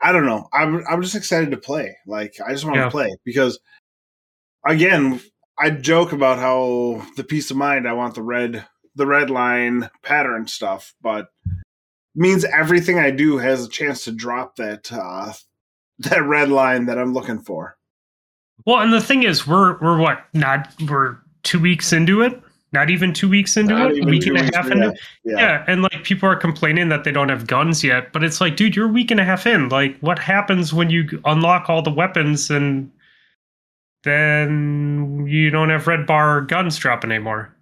I 0.00 0.10
don't 0.12 0.26
know. 0.26 0.48
I'm 0.52 0.84
I'm 0.88 1.02
just 1.02 1.14
excited 1.14 1.52
to 1.52 1.56
play. 1.56 1.96
Like 2.06 2.34
I 2.44 2.52
just 2.52 2.64
want 2.64 2.76
Yeah. 2.76 2.84
to 2.86 2.90
play 2.90 3.14
because 3.24 3.60
again, 4.66 5.20
I 5.58 5.70
joke 5.70 6.12
about 6.12 6.38
how 6.38 7.06
the 7.16 7.24
peace 7.24 7.50
of 7.52 7.56
mind 7.56 7.86
I 7.86 7.92
want 7.92 8.14
the 8.16 8.22
red 8.22 8.66
the 8.96 9.06
red 9.06 9.30
line 9.30 9.88
pattern 10.02 10.48
stuff, 10.48 10.94
but 11.00 11.28
means 12.14 12.44
everything 12.44 12.98
I 12.98 13.10
do 13.10 13.38
has 13.38 13.64
a 13.64 13.70
chance 13.70 14.04
to 14.04 14.12
drop 14.12 14.56
that 14.56 14.92
uh 14.92 15.32
that 16.10 16.22
red 16.24 16.48
line 16.48 16.86
that 16.86 16.98
I'm 16.98 17.12
looking 17.12 17.38
for. 17.40 17.76
Well, 18.64 18.80
and 18.80 18.92
the 18.92 19.00
thing 19.00 19.24
is, 19.24 19.46
we're 19.46 19.78
we're 19.80 19.98
what 19.98 20.24
not 20.34 20.72
we're 20.88 21.16
two 21.42 21.60
weeks 21.60 21.92
into 21.92 22.22
it. 22.22 22.40
not 22.72 22.90
even 22.90 23.12
two 23.12 23.28
weeks 23.28 23.56
into 23.56 23.74
Not 23.74 23.92
it, 23.92 24.02
a 24.02 24.06
week 24.06 24.26
and 24.26 24.38
a 24.38 24.44
half 24.56 24.70
into 24.70 24.86
yeah. 24.86 24.90
it. 24.90 25.00
Yeah. 25.24 25.36
Yeah, 25.38 25.64
and 25.68 25.82
like 25.82 26.04
people 26.04 26.28
are 26.28 26.36
complaining 26.36 26.88
that 26.88 27.04
they 27.04 27.12
don't 27.12 27.28
have 27.28 27.46
guns 27.46 27.84
yet, 27.84 28.12
but 28.12 28.24
it's 28.24 28.40
like, 28.40 28.56
dude, 28.56 28.74
you're 28.74 28.88
a 28.88 28.92
week 28.92 29.10
and 29.10 29.20
a 29.20 29.24
half 29.24 29.46
in. 29.46 29.68
Like, 29.68 29.98
what 30.00 30.18
happens 30.18 30.72
when 30.72 30.88
you 30.90 31.20
unlock 31.24 31.68
all 31.68 31.82
the 31.82 31.90
weapons 31.90 32.50
and 32.50 32.90
then 34.04 35.26
you 35.28 35.50
don't 35.50 35.70
have 35.70 35.86
red 35.86 36.06
bar 36.06 36.40
guns 36.40 36.76
dropping 36.78 37.12
anymore? 37.12 37.54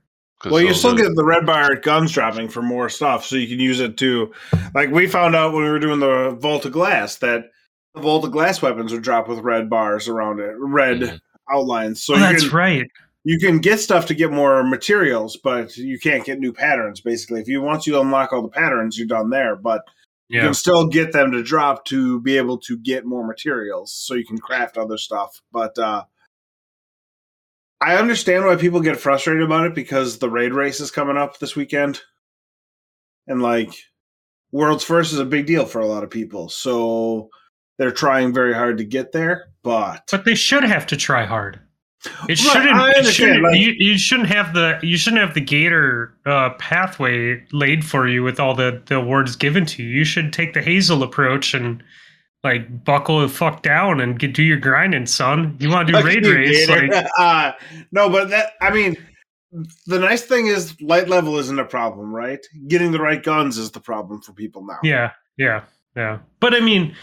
Well, 0.45 0.63
you 0.63 0.73
still 0.73 0.95
get 0.95 1.15
the 1.15 1.25
red 1.25 1.45
bar 1.45 1.75
guns 1.77 2.13
dropping 2.13 2.49
for 2.49 2.63
more 2.63 2.89
stuff, 2.89 3.27
so 3.27 3.37
you 3.37 3.47
can 3.47 3.61
use 3.61 3.79
it 3.79 3.99
to, 3.99 4.33
like 4.75 4.91
we 4.91 5.07
found 5.07 5.37
out 5.37 5.53
when 5.53 5.65
we 5.65 5.71
were 5.71 5.79
doing 5.79 6.01
the 6.01 6.31
Vault 6.41 6.65
of 6.65 6.73
Glass 6.73 7.17
that 7.17 7.51
the 7.95 8.01
Vault 8.01 8.25
of 8.25 8.33
Glass 8.33 8.63
weapons 8.63 8.93
would 8.93 9.03
drop 9.03 9.29
with 9.29 9.41
red 9.41 9.69
bars 9.69 10.09
around 10.09 10.41
it, 10.41 10.55
red 10.59 11.01
Mhm. 11.01 11.21
outlines. 11.51 12.03
So 12.05 12.15
oh, 12.15 12.17
you 12.17 12.23
that's 12.23 12.49
can 12.49 12.57
right. 12.57 12.91
you 13.25 13.39
can 13.39 13.59
get 13.59 13.81
stuff 13.81 14.07
to 14.07 14.15
get 14.15 14.31
more 14.31 14.63
materials, 14.63 15.37
but 15.37 15.77
you 15.77 15.99
can't 15.99 16.25
get 16.25 16.39
new 16.39 16.53
patterns. 16.53 17.01
Basically, 17.01 17.41
if 17.41 17.49
you 17.49 17.61
once 17.63 17.87
you 17.87 18.01
unlock 18.01 18.33
all 18.33 18.43
the 18.43 18.49
patterns, 18.49 18.97
you're 18.99 19.07
done 19.09 19.31
there. 19.31 19.57
But 19.57 19.83
you 20.29 20.41
can 20.41 20.55
still 20.55 20.87
get 20.87 21.11
them 21.13 21.33
to 21.33 21.43
drop 21.43 21.85
to 21.87 22.21
be 22.21 22.37
able 22.37 22.59
to 22.59 22.79
get 22.79 23.05
more 23.05 23.27
materials, 23.27 23.93
so 23.93 24.15
you 24.15 24.25
can 24.25 24.39
craft 24.39 24.79
other 24.79 24.97
stuff. 24.97 25.43
But 25.53 25.77
uh 25.79 26.05
I 27.81 27.97
understand 27.97 28.45
why 28.45 28.57
people 28.57 28.81
get 28.81 29.01
frustrated 29.01 29.43
about 29.43 29.67
it 29.67 29.75
because 29.75 30.19
the 30.19 30.29
raid 30.29 30.53
race 30.53 30.81
is 30.81 30.91
coming 30.91 31.17
up 31.17 31.39
this 31.39 31.57
weekend, 31.57 32.01
and 33.27 33.43
like 33.43 33.73
World's 34.53 34.85
First 34.85 35.13
is 35.13 35.19
a 35.19 35.25
big 35.25 35.47
deal 35.47 35.65
for 35.67 35.81
a 35.81 35.87
lot 35.87 36.05
of 36.05 36.11
people. 36.11 36.49
So 36.49 37.31
they're 37.81 37.91
trying 37.91 38.35
very 38.35 38.53
hard 38.53 38.77
to 38.77 38.85
get 38.85 39.11
there, 39.13 39.47
but 39.63 40.07
but 40.13 40.27
they 40.27 40.35
should 40.35 40.65
have 40.65 40.87
to 40.89 40.99
try 40.99 41.25
hard. 41.25 41.59
It 42.29 42.37
shouldn't. 42.37 42.79
It 42.99 43.07
shouldn't 43.07 43.43
like- 43.43 43.59
you, 43.59 43.73
you 43.79 43.97
shouldn't 43.97 44.29
have 44.29 44.53
the 44.53 44.79
you 44.83 44.99
shouldn't 44.99 45.23
have 45.23 45.33
the 45.33 45.41
gator 45.41 46.15
uh, 46.27 46.51
pathway 46.59 47.43
laid 47.53 47.83
for 47.83 48.07
you 48.07 48.23
with 48.23 48.39
all 48.39 48.55
the 48.55 48.83
the 48.85 48.97
awards 48.97 49.35
given 49.35 49.65
to 49.65 49.83
you. 49.83 49.89
You 49.89 50.05
should 50.05 50.31
take 50.31 50.53
the 50.53 50.61
Hazel 50.61 51.03
approach 51.03 51.55
and 51.55 51.83
like 52.45 52.85
buckle 52.85 53.21
the 53.21 53.29
fuck 53.31 53.63
down 53.63 53.99
and 53.99 54.19
get 54.19 54.35
do 54.35 54.43
your 54.43 54.59
grinding, 54.59 55.07
son. 55.07 55.57
You 55.59 55.71
want 55.71 55.89
to 55.89 55.95
do 55.95 56.07
raid 56.07 56.27
race? 56.27 56.69
Like, 56.69 56.93
uh, 57.19 57.53
no, 57.93 58.11
but 58.11 58.29
that 58.29 58.53
I 58.61 58.71
mean, 58.71 58.99
the 59.87 59.99
nice 59.99 60.23
thing 60.23 60.49
is 60.49 60.79
light 60.83 61.09
level 61.09 61.39
isn't 61.39 61.59
a 61.59 61.65
problem, 61.65 62.15
right? 62.15 62.45
Getting 62.69 62.93
the 62.93 63.01
right 63.01 63.23
guns 63.23 63.57
is 63.57 63.71
the 63.71 63.81
problem 63.81 64.21
for 64.21 64.35
people 64.35 64.67
now. 64.67 64.81
yeah, 64.83 65.13
yeah, 65.39 65.65
yeah. 65.97 66.19
But 66.41 66.53
I 66.53 66.61
mean, 66.61 66.95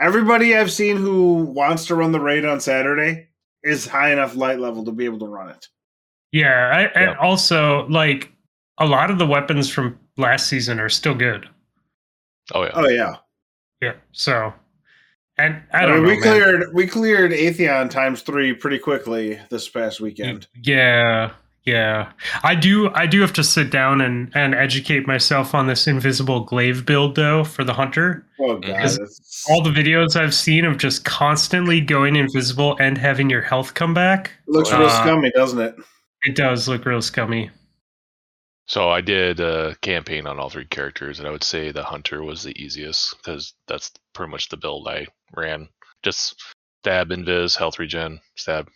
Everybody 0.00 0.56
I've 0.56 0.72
seen 0.72 0.96
who 0.96 1.44
wants 1.44 1.86
to 1.86 1.94
run 1.94 2.12
the 2.12 2.20
raid 2.20 2.44
on 2.44 2.58
Saturday 2.60 3.28
is 3.62 3.86
high 3.86 4.12
enough 4.12 4.34
light 4.34 4.58
level 4.58 4.84
to 4.86 4.92
be 4.92 5.04
able 5.04 5.18
to 5.18 5.26
run 5.26 5.50
it. 5.50 5.66
yeah. 6.32 6.70
I, 6.74 6.80
Yeah. 6.82 7.10
And 7.10 7.18
also, 7.18 7.86
like 7.88 8.32
a 8.78 8.86
lot 8.86 9.10
of 9.10 9.18
the 9.18 9.26
weapons 9.26 9.68
from 9.70 9.98
last 10.16 10.46
season 10.48 10.80
are 10.80 10.88
still 10.88 11.14
good. 11.14 11.48
Oh 12.54 12.64
yeah. 12.64 12.70
Oh 12.74 12.88
yeah, 12.88 13.16
Yeah. 13.82 13.92
So, 14.12 14.52
and 15.36 15.62
I 15.72 15.82
I, 15.82 15.86
don't 15.86 15.96
mean, 15.96 16.02
know. 16.02 16.08
we 16.08 16.14
man. 16.14 16.22
cleared 16.22 16.74
we 16.74 16.86
cleared 16.86 17.32
Atheon 17.32 17.90
times 17.90 18.22
three 18.22 18.54
pretty 18.54 18.78
quickly 18.78 19.38
this 19.50 19.68
past 19.68 20.00
weekend. 20.00 20.48
Yeah, 20.62 21.30
yeah. 21.70 22.12
I 22.42 22.54
do. 22.54 22.90
I 22.94 23.06
do 23.06 23.20
have 23.20 23.32
to 23.34 23.44
sit 23.44 23.70
down 23.70 24.00
and 24.00 24.30
and 24.34 24.54
educate 24.54 25.06
myself 25.06 25.54
on 25.54 25.66
this 25.66 25.86
invisible 25.86 26.40
glaive 26.40 26.84
build 26.84 27.14
though 27.14 27.44
for 27.44 27.64
the 27.64 27.74
hunter. 27.74 28.26
Oh 28.40 28.58
god, 28.58 28.98
All 29.48 29.62
the 29.62 29.70
videos 29.70 30.16
I've 30.16 30.34
seen 30.34 30.64
of 30.64 30.78
just 30.78 31.04
constantly 31.04 31.80
going 31.80 32.16
invisible 32.16 32.76
and 32.80 32.98
having 32.98 33.30
your 33.30 33.42
health 33.42 33.74
come 33.74 33.94
back. 33.94 34.32
looks 34.46 34.72
real 34.72 34.86
uh, 34.86 35.02
scummy, 35.02 35.30
doesn't 35.34 35.60
it? 35.60 35.74
It 36.22 36.36
does 36.36 36.68
look 36.68 36.84
real 36.84 37.02
scummy. 37.02 37.50
So 38.66 38.88
I 38.88 39.00
did 39.00 39.40
a 39.40 39.74
campaign 39.82 40.28
on 40.28 40.38
all 40.38 40.48
three 40.48 40.64
characters, 40.64 41.18
and 41.18 41.26
I 41.26 41.32
would 41.32 41.42
say 41.42 41.72
the 41.72 41.82
hunter 41.82 42.22
was 42.22 42.44
the 42.44 42.56
easiest 42.62 43.16
because 43.16 43.54
that's 43.66 43.90
pretty 44.14 44.30
much 44.30 44.48
the 44.48 44.56
build 44.56 44.86
I 44.86 45.08
ran. 45.34 45.68
Just 46.04 46.40
stab, 46.82 47.08
invis, 47.08 47.56
health 47.56 47.78
regen, 47.78 48.20
stab. 48.36 48.68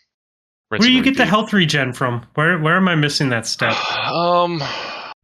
Where 0.80 0.88
do 0.88 0.92
you 0.92 1.02
get 1.02 1.16
the 1.16 1.26
health 1.26 1.52
regen 1.52 1.92
from? 1.92 2.26
Where 2.34 2.58
where 2.58 2.76
am 2.76 2.88
I 2.88 2.94
missing 2.94 3.28
that 3.30 3.46
step? 3.46 3.76
Um, 4.04 4.62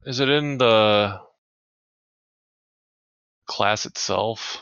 is 0.07 0.21
it 0.21 0.29
in 0.29 0.59
the 0.59 1.21
class 3.47 3.87
itself? 3.87 4.59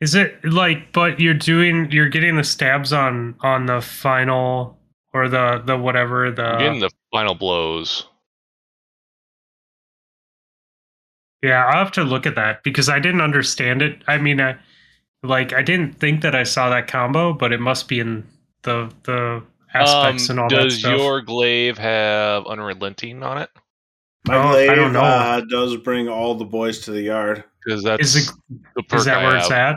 Is 0.00 0.14
it 0.14 0.44
like 0.44 0.92
but 0.92 1.20
you're 1.20 1.34
doing 1.34 1.90
you're 1.90 2.08
getting 2.08 2.36
the 2.36 2.44
stabs 2.44 2.92
on 2.92 3.34
on 3.40 3.66
the 3.66 3.80
final 3.80 4.78
or 5.12 5.28
the 5.28 5.62
the 5.64 5.76
whatever 5.76 6.30
the 6.30 6.42
You're 6.42 6.58
getting 6.58 6.80
the 6.80 6.90
final 7.12 7.34
blows. 7.34 8.06
Yeah, 11.42 11.64
I'll 11.66 11.84
have 11.84 11.92
to 11.92 12.04
look 12.04 12.26
at 12.26 12.34
that 12.34 12.62
because 12.62 12.88
I 12.88 12.98
didn't 12.98 13.22
understand 13.22 13.80
it. 13.80 14.02
I 14.06 14.18
mean, 14.18 14.40
I, 14.40 14.56
like 15.22 15.52
I 15.52 15.62
didn't 15.62 15.94
think 15.98 16.22
that 16.22 16.34
I 16.34 16.42
saw 16.44 16.70
that 16.70 16.86
combo, 16.88 17.32
but 17.32 17.52
it 17.52 17.60
must 17.60 17.88
be 17.88 18.00
in 18.00 18.26
the 18.62 18.90
the 19.04 19.42
aspects 19.74 20.28
Um, 20.28 20.34
and 20.34 20.40
all 20.40 20.48
that 20.50 20.70
stuff. 20.72 20.90
does 20.92 21.00
your 21.00 21.20
glaive 21.22 21.78
have 21.78 22.46
unrelenting 22.46 23.22
on 23.22 23.38
it? 23.38 23.50
My 24.26 24.36
Oh, 24.36 24.40
I 24.40 24.52
glaive 24.66 24.76
don't 24.76 24.92
know. 24.92 25.00
Uh, 25.00 25.40
does 25.50 25.76
bring 25.78 26.08
all 26.08 26.34
the 26.34 26.44
boys 26.44 26.80
to 26.80 26.90
the 26.92 27.02
yard. 27.02 27.44
Because 27.64 27.82
that's 27.82 28.14
is 28.16 28.28
it 28.28 28.34
the 28.74 28.82
perk 28.82 29.00
is 29.00 29.04
that 29.06 29.18
I 29.18 29.22
where 29.24 29.32
have. 29.34 29.42
it's 29.42 29.50
at? 29.50 29.76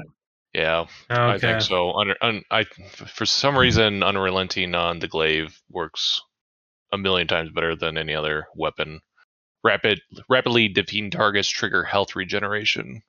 Yeah, 0.53 0.79
Okay. 1.09 1.21
I 1.33 1.37
think 1.39 1.61
so. 1.61 1.93
Under, 1.93 2.15
un, 2.21 2.43
I 2.51 2.63
for 2.63 3.25
some 3.25 3.57
reason, 3.57 4.03
unrelenting 4.03 4.75
on 4.75 4.99
the 4.99 5.07
glaive 5.07 5.59
works 5.69 6.21
a 6.91 6.97
million 6.97 7.27
times 7.27 7.49
better 7.51 7.75
than 7.75 7.97
any 7.97 8.13
other 8.13 8.45
weapon. 8.55 8.99
Rapid, 9.63 9.99
rapidly 10.29 10.67
defeating 10.67 11.09
targets 11.09 11.49
trigger 11.49 11.83
health 11.83 12.15
regeneration. 12.15 13.01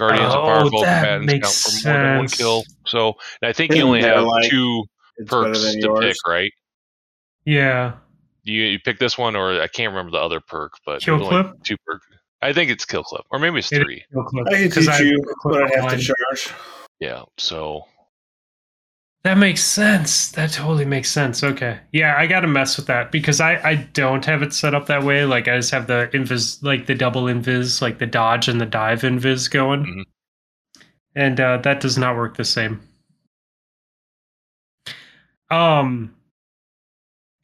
Guardians 0.00 0.34
Oh, 0.34 0.38
of 0.40 0.44
powerful 0.46 0.80
that 0.82 1.04
combatants 1.20 1.26
count 1.26 1.26
makes 1.26 1.82
for 1.82 1.88
more 1.88 1.98
than 1.98 2.16
one 2.18 2.28
sense. 2.28 2.38
kill. 2.38 2.64
So 2.86 3.08
and 3.42 3.48
I 3.48 3.52
think 3.52 3.74
you 3.74 3.82
only 3.82 4.02
have 4.02 4.24
like- 4.24 4.50
two 4.50 4.84
perks 5.26 5.72
to 5.72 5.78
yours. 5.78 6.00
pick, 6.04 6.16
right? 6.26 6.50
Yeah. 7.44 7.92
You 8.42 8.62
you 8.62 8.78
pick 8.80 8.98
this 8.98 9.16
one, 9.18 9.36
or 9.36 9.60
I 9.60 9.66
can't 9.68 9.90
remember 9.92 10.12
the 10.12 10.18
other 10.22 10.40
perk, 10.40 10.72
but 10.86 11.02
Kill 11.02 11.18
there's 11.18 11.28
only 11.30 11.44
clip? 11.50 11.62
two 11.62 11.76
perk. 11.86 12.00
I 12.42 12.52
think 12.54 12.70
it's 12.70 12.84
kill 12.86 13.04
clip, 13.04 13.22
or 13.30 13.38
maybe 13.38 13.58
it's 13.58 13.70
It- 13.70 13.82
three. 13.82 14.02
I 14.16 14.56
can 14.56 14.70
'Cause 14.70 14.86
teach 14.86 15.00
you, 15.00 15.22
clip 15.42 15.68
but 15.70 15.76
I 15.78 15.80
have 15.82 15.90
to 15.90 15.98
charge. 16.02 16.54
Yeah, 17.00 17.22
so 17.38 17.84
That 19.22 19.36
makes 19.36 19.62
sense. 19.62 20.30
That 20.32 20.50
totally 20.52 20.84
makes 20.86 21.10
sense. 21.10 21.44
Okay. 21.44 21.78
Yeah, 21.92 22.16
I 22.16 22.26
got 22.26 22.40
to 22.40 22.46
mess 22.46 22.76
with 22.78 22.86
that 22.86 23.12
because 23.12 23.40
I 23.40 23.56
I 23.68 23.74
don't 23.92 24.24
have 24.24 24.42
it 24.42 24.52
set 24.54 24.74
up 24.74 24.86
that 24.86 25.02
way. 25.04 25.24
Like 25.26 25.46
I 25.46 25.56
just 25.56 25.70
have 25.72 25.86
the 25.86 26.08
invis 26.14 26.62
like 26.62 26.86
the 26.86 26.94
double 26.94 27.24
invis, 27.24 27.82
like 27.82 27.98
the 27.98 28.06
dodge 28.06 28.48
and 28.48 28.60
the 28.60 28.66
dive 28.66 29.02
invis 29.02 29.50
going. 29.50 29.84
Mhm. 29.84 30.04
And 31.14 31.38
uh 31.38 31.58
that 31.58 31.80
does 31.80 31.96
not 31.98 32.16
work 32.16 32.36
the 32.36 32.44
same. 32.44 32.80
Um 35.50 36.14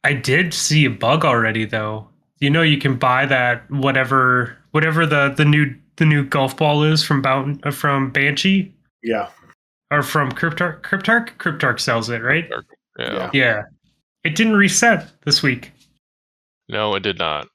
I 0.03 0.13
did 0.13 0.53
see 0.53 0.85
a 0.85 0.89
bug 0.89 1.25
already 1.25 1.65
though. 1.65 2.07
You 2.39 2.49
know 2.49 2.61
you 2.61 2.77
can 2.77 2.97
buy 2.97 3.25
that 3.25 3.69
whatever 3.69 4.57
whatever 4.71 5.05
the 5.05 5.33
the 5.35 5.45
new 5.45 5.75
the 5.97 6.05
new 6.05 6.23
golf 6.23 6.55
ball 6.57 6.83
is 6.83 7.03
from 7.03 7.21
Bounty, 7.21 7.59
uh, 7.63 7.71
from 7.71 8.11
Banshee 8.11 8.73
Yeah. 9.03 9.29
Or 9.91 10.03
from 10.03 10.31
Cryptarch 10.31 10.81
Cryptarch 10.81 11.37
Cryptarch 11.37 11.79
sells 11.79 12.09
it, 12.09 12.21
right? 12.21 12.45
yeah. 12.99 13.13
Yeah. 13.13 13.29
Yeah. 13.33 13.61
It 14.23 14.35
didn't 14.35 14.55
reset 14.57 15.09
this 15.25 15.41
week. 15.41 15.71
no, 16.69 16.93
it 16.95 17.03
did 17.03 17.17
not. 17.17 17.47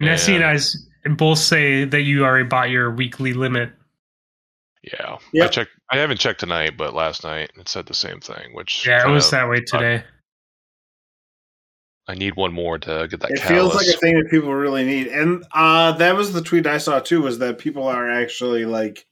Nessie 0.00 0.32
and 0.32 0.40
Yeah. 0.40 0.50
I 0.50 0.54
s- 0.54 0.76
both 1.16 1.38
say 1.38 1.84
that 1.84 2.02
you 2.02 2.24
already 2.24 2.44
bought 2.48 2.70
your 2.70 2.90
weekly 2.90 3.32
limit. 3.32 3.70
Yeah, 4.82 5.12
I 5.14 5.18
Yep. 5.32 5.50
checked. 5.52 5.70
I 5.92 5.98
haven't 5.98 6.18
checked 6.18 6.40
tonight, 6.40 6.76
but 6.76 6.94
last 6.94 7.22
night 7.22 7.50
it 7.56 7.68
said 7.68 7.86
the 7.86 7.94
same 7.94 8.18
thing. 8.20 8.54
Which 8.54 8.86
Yeah, 8.86 8.96
it 8.98 9.02
kinda- 9.02 9.14
was 9.14 9.30
that 9.30 9.48
way 9.48 9.60
today. 9.60 10.02
I 12.08 12.14
need 12.14 12.34
one 12.34 12.52
more 12.52 12.78
to 12.78 13.06
get 13.08 13.20
that. 13.20 13.30
It 13.30 13.40
feels 13.40 13.74
like 13.74 13.86
a 13.86 13.98
thing 13.98 14.18
that 14.18 14.30
people 14.30 14.52
really 14.52 14.84
need. 14.84 15.06
And 15.08 15.44
uh 15.52 15.92
that 15.92 16.16
was 16.16 16.32
the 16.32 16.42
tweet 16.42 16.66
I 16.66 16.78
saw 16.78 16.98
too, 16.98 17.22
was 17.22 17.38
that 17.38 17.58
people 17.58 17.86
are 17.86 18.10
actually 18.10 18.64
like 18.64 19.06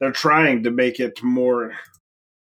they're 0.00 0.12
trying 0.12 0.62
to 0.64 0.70
make 0.70 1.00
it 1.00 1.22
more 1.22 1.72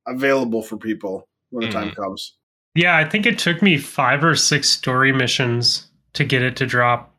available 0.08 0.62
for 0.62 0.78
people 0.78 1.28
when 1.50 1.66
the 1.68 1.72
time 1.72 1.90
Mm-hmm. 1.90 2.02
comes. 2.02 2.36
Yeah, 2.76 2.98
I 2.98 3.06
think 3.08 3.26
it 3.26 3.38
took 3.38 3.62
me 3.62 3.78
five 3.78 4.24
or 4.24 4.36
six 4.36 4.68
story 4.70 5.12
missions 5.12 5.88
to 6.14 6.24
get 6.24 6.42
it 6.42 6.56
to 6.58 6.66
drop 6.66 7.14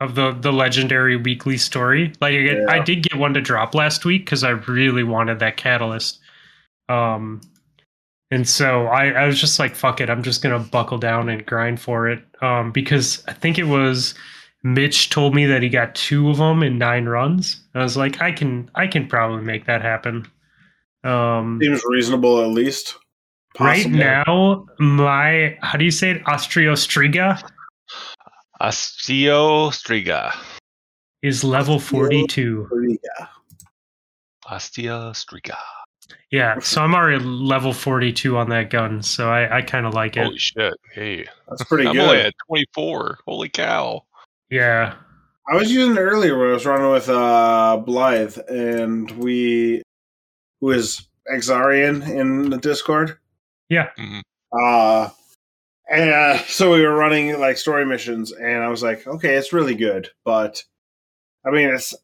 of 0.00 0.14
the 0.16 0.32
the 0.32 0.52
legendary 0.52 1.16
weekly 1.16 1.56
story. 1.56 2.12
Like 2.20 2.34
I, 2.34 2.38
Yeah. 2.38 2.64
I 2.68 2.80
did 2.80 3.02
get 3.02 3.18
one 3.18 3.32
to 3.34 3.40
drop 3.40 3.74
last 3.74 4.04
week 4.04 4.24
because 4.26 4.44
I 4.44 4.50
really 4.50 5.04
wanted 5.04 5.38
that 5.38 5.56
catalyst. 5.56 6.18
Um, 6.88 7.40
and 8.30 8.46
so 8.48 8.86
I, 8.86 9.10
I 9.10 9.26
was 9.26 9.40
just 9.40 9.58
like, 9.58 9.74
fuck 9.74 10.00
it, 10.00 10.10
I'm 10.10 10.22
just 10.22 10.42
gonna 10.42 10.58
buckle 10.58 10.98
down 10.98 11.28
and 11.28 11.46
grind 11.46 11.80
for 11.80 12.08
it. 12.08 12.22
Um, 12.42 12.72
because 12.72 13.22
I 13.28 13.32
think 13.32 13.58
it 13.58 13.64
was 13.64 14.14
Mitch 14.62 15.10
told 15.10 15.34
me 15.34 15.46
that 15.46 15.62
he 15.62 15.68
got 15.68 15.94
two 15.94 16.30
of 16.30 16.36
them 16.36 16.62
in 16.62 16.78
nine 16.78 17.06
runs. 17.06 17.60
I 17.74 17.82
was 17.82 17.96
like, 17.96 18.20
I 18.22 18.32
can 18.32 18.70
I 18.74 18.86
can 18.86 19.08
probably 19.08 19.42
make 19.42 19.66
that 19.66 19.82
happen. 19.82 20.26
Um, 21.04 21.58
Seems 21.60 21.82
reasonable 21.84 22.40
at 22.42 22.48
least. 22.48 22.96
Right 23.60 23.86
now, 23.86 24.64
my 24.78 25.58
how 25.60 25.76
do 25.76 25.84
you 25.84 25.90
say 25.90 26.12
it? 26.12 26.24
Ostriostriga 26.24 27.42
Osteo 28.62 29.70
Striga. 29.72 30.32
is 31.22 31.42
level 31.42 31.80
forty-two. 31.80 32.68
Yeah. 32.88 33.26
Ostia 34.48 35.12
Striga. 35.14 35.56
Yeah, 36.30 36.60
so 36.60 36.80
I'm 36.80 36.94
already 36.94 37.24
level 37.24 37.72
forty-two 37.72 38.36
on 38.38 38.48
that 38.50 38.70
gun, 38.70 39.02
so 39.02 39.30
I, 39.30 39.58
I 39.58 39.62
kind 39.62 39.84
of 39.84 39.94
like 39.94 40.16
it. 40.16 40.22
Holy 40.24 40.38
shit. 40.38 40.74
Hey. 40.92 41.26
That's 41.48 41.64
pretty 41.64 41.88
I'm 41.88 41.94
good. 41.94 42.08
only 42.08 42.20
at 42.20 42.34
24. 42.46 43.18
Holy 43.26 43.48
cow. 43.48 44.04
Yeah, 44.52 44.96
I 45.48 45.54
was 45.54 45.72
using 45.72 45.96
it 45.96 45.98
earlier 45.98 46.38
when 46.38 46.50
I 46.50 46.52
was 46.52 46.66
running 46.66 46.90
with 46.90 47.08
uh, 47.08 47.78
Blythe, 47.78 48.36
and 48.50 49.10
we, 49.12 49.80
who 50.60 50.72
is 50.72 51.08
Exarian 51.32 52.06
in 52.06 52.50
the 52.50 52.58
Discord. 52.58 53.16
Mhm. 53.98 54.20
Uh, 54.52 55.08
and 55.90 56.10
uh, 56.10 56.36
so 56.44 56.70
we 56.70 56.82
were 56.82 56.94
running 56.94 57.40
like 57.40 57.56
story 57.56 57.86
missions, 57.86 58.30
and 58.30 58.62
I 58.62 58.68
was 58.68 58.82
like, 58.82 59.06
okay, 59.06 59.36
it's 59.36 59.54
really 59.54 59.74
good, 59.74 60.10
but 60.22 60.62
I 61.46 61.50
mean, 61.50 61.70
it's 61.70 61.94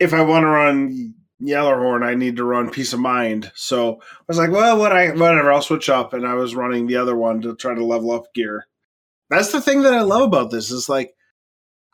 if 0.00 0.12
I 0.12 0.22
want 0.22 0.42
to 0.42 0.48
run 0.48 1.14
Yellowhorn, 1.40 2.04
I 2.04 2.16
need 2.16 2.34
to 2.38 2.44
run 2.44 2.68
Peace 2.68 2.92
of 2.92 2.98
Mind. 2.98 3.52
So 3.54 4.00
I 4.02 4.24
was 4.26 4.38
like, 4.38 4.50
well, 4.50 4.76
what 4.76 4.90
I 4.90 5.10
whatever, 5.10 5.52
I'll 5.52 5.62
switch 5.62 5.88
up, 5.88 6.14
and 6.14 6.26
I 6.26 6.34
was 6.34 6.56
running 6.56 6.88
the 6.88 6.96
other 6.96 7.14
one 7.14 7.40
to 7.42 7.54
try 7.54 7.76
to 7.76 7.84
level 7.84 8.10
up 8.10 8.34
gear. 8.34 8.66
That's 9.30 9.52
the 9.52 9.60
thing 9.60 9.82
that 9.82 9.94
I 9.94 10.00
love 10.00 10.22
about 10.22 10.50
this 10.50 10.72
is 10.72 10.88
like 10.88 11.14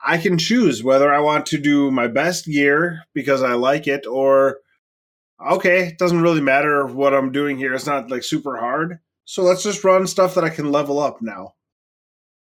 I 0.05 0.19
can 0.19 0.39
choose 0.39 0.83
whether 0.83 1.13
I 1.13 1.21
want 1.21 1.47
to 1.47 1.59
do 1.59 1.91
my 1.91 2.09
best 2.09 2.47
gear 2.47 3.05
because 3.15 3.43
I 3.43 3.55
like 3.55 3.87
it, 3.87 4.07
or 4.07 4.59
okay, 5.51 5.89
it 5.89 5.99
doesn't 5.99 6.23
really 6.23 6.41
matter 6.41 6.87
what 6.87 7.15
I'm 7.15 7.33
doing 7.33 7.57
here. 7.57 7.75
It's 7.75 7.87
not 7.87 8.11
like 8.11 8.23
super 8.23 8.59
hard. 8.59 8.99
So 9.25 9.43
let's 9.43 9.63
just 9.63 9.83
run 9.85 10.07
stuff 10.07 10.35
that 10.35 10.45
I 10.45 10.51
can 10.51 10.71
level 10.71 10.99
up 10.99 11.23
now. 11.23 11.55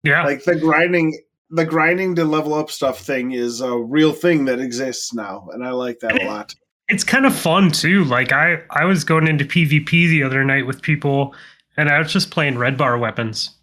yeah. 0.03 0.23
Like 0.23 0.43
the 0.43 0.55
grinding 0.55 1.17
the 1.49 1.65
grinding 1.65 2.15
to 2.15 2.25
level 2.25 2.53
up 2.53 2.71
stuff 2.71 2.99
thing 2.99 3.31
is 3.31 3.61
a 3.61 3.77
real 3.77 4.11
thing 4.11 4.45
that 4.45 4.59
exists 4.59 5.13
now, 5.13 5.47
and 5.53 5.63
I 5.65 5.71
like 5.71 5.99
that 5.99 6.21
a 6.21 6.25
lot. 6.25 6.55
it's 6.89 7.03
kind 7.03 7.25
of 7.25 7.35
fun 7.35 7.71
too. 7.71 8.03
Like 8.03 8.31
I 8.31 8.63
I 8.69 8.85
was 8.85 9.03
going 9.03 9.27
into 9.27 9.45
PvP 9.45 9.89
the 9.89 10.23
other 10.23 10.43
night 10.43 10.67
with 10.67 10.81
people, 10.81 11.33
and 11.77 11.89
I 11.89 11.99
was 11.99 12.11
just 12.11 12.31
playing 12.31 12.57
red 12.57 12.77
bar 12.77 12.97
weapons. 12.97 13.55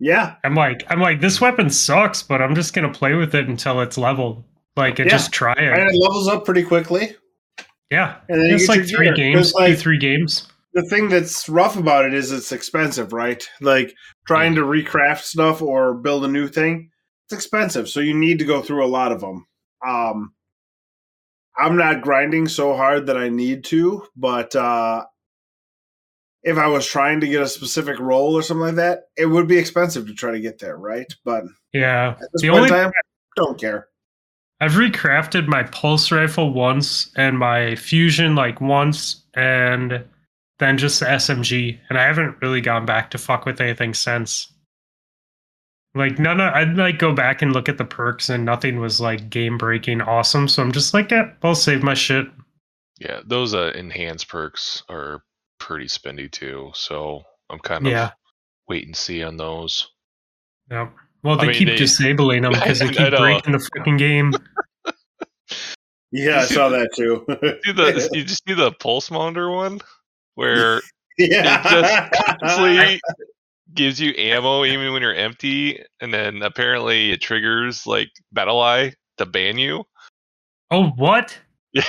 Yeah. 0.00 0.34
I'm 0.44 0.54
like 0.54 0.84
I'm 0.88 1.00
like 1.00 1.20
this 1.20 1.40
weapon 1.40 1.70
sucks, 1.70 2.22
but 2.22 2.42
I'm 2.42 2.54
just 2.54 2.74
gonna 2.74 2.92
play 2.92 3.14
with 3.14 3.34
it 3.34 3.48
until 3.48 3.80
it's 3.80 3.96
leveled. 3.98 4.44
Like, 4.76 4.98
and 4.98 5.08
Yeah. 5.08 5.16
just 5.16 5.32
try 5.32 5.52
it. 5.52 5.78
And 5.78 5.88
it. 5.90 5.94
levels 5.96 6.26
up 6.28 6.44
pretty 6.44 6.64
quickly. 6.64 7.14
Yeah, 7.90 8.16
And 8.28 8.42
then 8.42 8.50
it's 8.50 8.66
like 8.68 8.86
three 8.88 9.06
gear. 9.06 9.14
games, 9.14 9.52
like, 9.54 9.70
two 9.70 9.76
three 9.76 9.98
games. 9.98 10.48
the 10.72 10.82
thing 10.82 11.08
that's 11.08 11.48
rough 11.48 11.76
about 11.76 12.04
it 12.04 12.12
is 12.12 12.32
it's 12.32 12.50
expensive, 12.50 13.12
right? 13.12 13.48
Like 13.60 13.94
trying 14.26 14.56
to 14.56 14.62
recraft 14.62 15.20
stuff 15.20 15.62
or 15.62 15.94
build 15.94 16.24
a 16.24 16.28
new 16.28 16.48
thing, 16.48 16.90
it's 17.26 17.32
expensive. 17.34 17.88
So 17.88 18.00
you 18.00 18.14
need 18.14 18.40
to 18.40 18.44
go 18.44 18.60
through 18.62 18.84
a 18.84 18.88
lot 18.88 19.12
of 19.12 19.20
them. 19.20 19.46
Um, 19.86 20.32
I'm 21.56 21.76
not 21.76 22.02
grinding 22.02 22.48
so 22.48 22.74
hard 22.74 23.06
that 23.06 23.16
I 23.16 23.28
need 23.28 23.62
to, 23.66 24.04
but 24.16 24.56
uh, 24.56 25.04
if 26.44 26.58
I 26.58 26.66
was 26.66 26.86
trying 26.86 27.20
to 27.20 27.26
get 27.26 27.42
a 27.42 27.48
specific 27.48 27.98
role 27.98 28.36
or 28.36 28.42
something 28.42 28.66
like 28.66 28.74
that, 28.76 29.04
it 29.16 29.26
would 29.26 29.48
be 29.48 29.56
expensive 29.56 30.06
to 30.06 30.14
try 30.14 30.30
to 30.30 30.40
get 30.40 30.58
there, 30.58 30.76
right? 30.76 31.12
But 31.24 31.44
Yeah, 31.72 32.10
at 32.10 32.18
this 32.32 32.42
the 32.42 32.48
point 32.50 32.70
only 32.70 32.78
in 32.78 32.84
time, 32.84 32.92
don't 33.36 33.58
care. 33.58 33.88
I've 34.60 34.72
recrafted 34.72 35.46
my 35.46 35.64
pulse 35.64 36.12
rifle 36.12 36.52
once 36.52 37.10
and 37.16 37.38
my 37.38 37.74
fusion 37.76 38.34
like 38.34 38.60
once 38.60 39.24
and 39.34 40.04
then 40.58 40.78
just 40.78 41.00
the 41.00 41.06
SMG 41.06 41.78
and 41.88 41.98
I 41.98 42.04
haven't 42.04 42.36
really 42.40 42.60
gone 42.60 42.86
back 42.86 43.10
to 43.10 43.18
fuck 43.18 43.46
with 43.46 43.60
anything 43.60 43.94
since. 43.94 44.52
Like 45.94 46.18
none 46.18 46.40
of 46.40 46.52
I'd 46.54 46.76
like 46.76 46.98
go 46.98 47.12
back 47.12 47.42
and 47.42 47.52
look 47.52 47.68
at 47.68 47.78
the 47.78 47.84
perks 47.84 48.28
and 48.28 48.44
nothing 48.44 48.80
was 48.80 49.00
like 49.00 49.30
game 49.30 49.58
breaking 49.58 50.00
awesome. 50.02 50.48
So 50.48 50.62
I'm 50.62 50.72
just 50.72 50.94
like, 50.94 51.10
yeah, 51.10 51.30
I'll 51.42 51.54
save 51.54 51.82
my 51.82 51.94
shit. 51.94 52.26
Yeah, 53.00 53.20
those 53.26 53.54
uh, 53.54 53.72
enhanced 53.74 54.28
perks 54.28 54.82
are 54.88 55.22
pretty 55.64 55.86
spendy 55.86 56.30
too. 56.30 56.70
So 56.74 57.22
I'm 57.48 57.58
kind 57.58 57.86
of 57.86 57.90
Yeah. 57.90 58.10
wait 58.68 58.84
and 58.86 58.94
see 58.94 59.22
on 59.22 59.38
those. 59.38 59.88
Yeah. 60.70 60.90
Well, 61.22 61.38
I 61.38 61.40
they 61.40 61.46
mean, 61.48 61.56
keep 61.56 61.68
they- 61.68 61.76
disabling 61.76 62.42
them 62.42 62.52
because 62.52 62.78
they 62.80 62.88
keep 62.90 63.16
breaking 63.16 63.52
the 63.52 63.58
fucking 63.76 63.96
game. 63.96 64.34
Yeah, 66.16 66.42
I 66.42 66.44
saw 66.44 66.68
that 66.68 66.90
too. 66.94 67.24
See 67.64 67.72
the 67.72 68.08
you 68.12 68.22
just 68.22 68.46
see 68.46 68.54
the 68.54 68.70
pulse 68.70 69.10
monitor 69.10 69.50
one 69.50 69.80
where 70.36 70.80
yeah, 71.18 71.60
it 71.60 72.12
just 72.12 72.38
constantly 72.40 73.00
gives 73.74 74.00
you 74.00 74.14
ammo 74.16 74.64
even 74.64 74.92
when 74.92 75.02
you're 75.02 75.12
empty, 75.12 75.82
and 76.00 76.14
then 76.14 76.42
apparently 76.42 77.10
it 77.10 77.20
triggers 77.20 77.84
like 77.84 78.10
BattlEye 78.32 78.94
to 79.18 79.26
ban 79.26 79.58
you. 79.58 79.82
Oh, 80.70 80.90
what? 80.90 81.36
Yeah, 81.72 81.82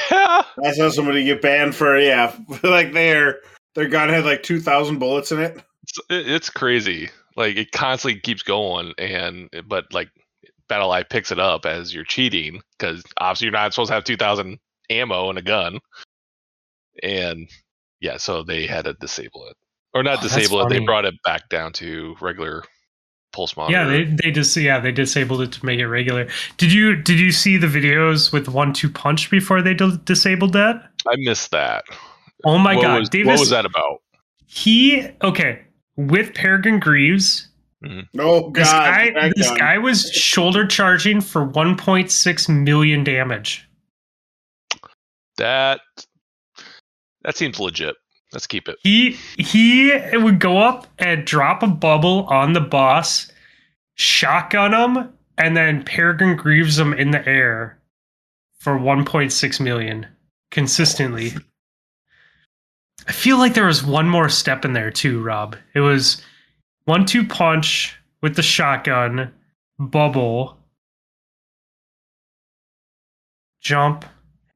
I 0.63 0.71
saw 0.71 0.89
somebody 0.89 1.23
get 1.25 1.43
banned 1.43 1.75
for 1.75 1.99
yeah, 1.99 2.35
like 2.63 2.93
their 2.93 3.41
their 3.75 3.87
gun 3.87 4.09
had 4.09 4.25
like 4.25 4.43
two 4.43 4.59
thousand 4.59 4.99
bullets 4.99 5.31
in 5.31 5.39
it. 5.39 5.61
it's, 5.83 5.99
it's 6.09 6.49
crazy. 6.49 7.09
Like 7.35 7.57
it 7.57 7.71
constantly 7.71 8.19
keeps 8.19 8.41
going, 8.43 8.93
and 8.97 9.49
but 9.67 9.85
like 9.93 10.09
BattlEye 10.69 11.09
picks 11.09 11.31
it 11.31 11.39
up 11.39 11.65
as 11.65 11.93
you're 11.93 12.03
cheating 12.05 12.61
because 12.77 13.03
obviously 13.19 13.45
you're 13.45 13.51
not 13.51 13.73
supposed 13.73 13.89
to 13.89 13.93
have 13.93 14.03
2,000 14.03 14.57
ammo 14.89 15.29
in 15.29 15.37
a 15.37 15.41
gun, 15.41 15.79
and 17.03 17.47
yeah, 17.99 18.17
so 18.17 18.43
they 18.43 18.65
had 18.65 18.85
to 18.85 18.93
disable 18.93 19.47
it 19.47 19.55
or 19.93 20.03
not 20.03 20.19
Oh, 20.19 20.21
disable 20.23 20.65
it. 20.65 20.69
They 20.69 20.79
brought 20.79 21.05
it 21.05 21.15
back 21.23 21.49
down 21.49 21.73
to 21.73 22.15
regular 22.21 22.63
pulse 23.33 23.57
monitor. 23.57 23.77
Yeah, 23.77 23.85
they 23.85 24.03
they 24.03 24.31
just 24.31 24.55
yeah 24.55 24.79
they 24.79 24.91
disabled 24.91 25.41
it 25.41 25.51
to 25.53 25.65
make 25.65 25.79
it 25.79 25.87
regular. 25.87 26.27
Did 26.57 26.71
you 26.71 26.95
did 26.95 27.19
you 27.19 27.31
see 27.31 27.57
the 27.57 27.67
videos 27.67 28.31
with 28.31 28.47
one 28.47 28.73
two 28.73 28.89
punch 28.89 29.29
before 29.29 29.61
they 29.61 29.73
d- 29.73 29.99
disabled 30.05 30.53
that? 30.53 30.89
I 31.07 31.15
missed 31.17 31.51
that. 31.51 31.83
Oh 32.43 32.57
my 32.57 32.75
what 32.75 32.81
god, 32.83 32.99
was, 32.99 33.09
Davis! 33.09 33.27
what 33.27 33.39
was 33.39 33.49
that 33.49 33.65
about? 33.65 34.01
He 34.45 35.07
okay 35.23 35.61
with 35.95 36.33
Peregrine 36.33 36.79
Greaves. 36.79 37.47
Mm-hmm. 37.83 38.19
Oh 38.19 38.49
This 38.51 38.71
god, 38.71 39.13
guy 39.13 39.31
this 39.35 39.51
guy 39.51 39.77
was 39.77 40.09
shoulder 40.11 40.65
charging 40.65 41.21
for 41.21 41.47
1.6 41.47 42.63
million 42.63 43.03
damage. 43.03 43.67
That 45.37 45.81
that 47.23 47.35
seems 47.37 47.59
legit. 47.59 47.95
Let's 48.33 48.47
keep 48.47 48.67
it. 48.67 48.77
He 48.83 49.17
he 49.37 49.91
would 50.13 50.39
go 50.39 50.57
up 50.57 50.87
and 50.99 51.25
drop 51.25 51.63
a 51.63 51.67
bubble 51.67 52.25
on 52.25 52.53
the 52.53 52.61
boss, 52.61 53.31
shotgun 53.95 54.73
him, 54.73 55.13
and 55.37 55.55
then 55.55 55.83
Peregrine 55.83 56.35
Greaves 56.35 56.77
him 56.77 56.93
in 56.93 57.11
the 57.11 57.27
air 57.27 57.79
for 58.59 58.77
1.6 58.77 59.59
million 59.59 60.07
consistently. 60.51 61.33
Oh, 61.35 61.39
I 63.07 63.11
feel 63.11 63.37
like 63.37 63.53
there 63.53 63.65
was 63.67 63.83
one 63.83 64.07
more 64.09 64.29
step 64.29 64.65
in 64.65 64.73
there 64.73 64.91
too, 64.91 65.21
Rob. 65.21 65.55
It 65.73 65.81
was 65.81 66.21
one 66.85 67.05
two 67.05 67.25
punch 67.25 67.95
with 68.21 68.35
the 68.35 68.41
shotgun, 68.41 69.31
bubble, 69.79 70.57
jump. 73.61 74.05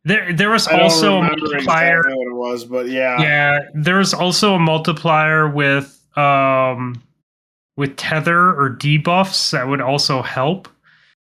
There 0.05 0.33
there 0.33 0.49
was 0.49 0.67
I 0.67 0.81
also 0.81 1.17
a 1.17 1.23
multiplier 1.23 1.99
exactly 1.99 2.13
what 2.15 2.27
it 2.27 2.35
was, 2.35 2.65
but 2.65 2.87
yeah, 2.87 3.21
yeah, 3.21 3.59
there's 3.73 4.13
also 4.13 4.55
a 4.55 4.59
multiplier 4.59 5.47
with 5.47 5.95
um 6.17 7.01
with 7.77 7.95
tether 7.97 8.49
or 8.59 8.69
debuffs 8.75 9.51
that 9.51 9.67
would 9.67 9.81
also 9.81 10.21
help. 10.21 10.67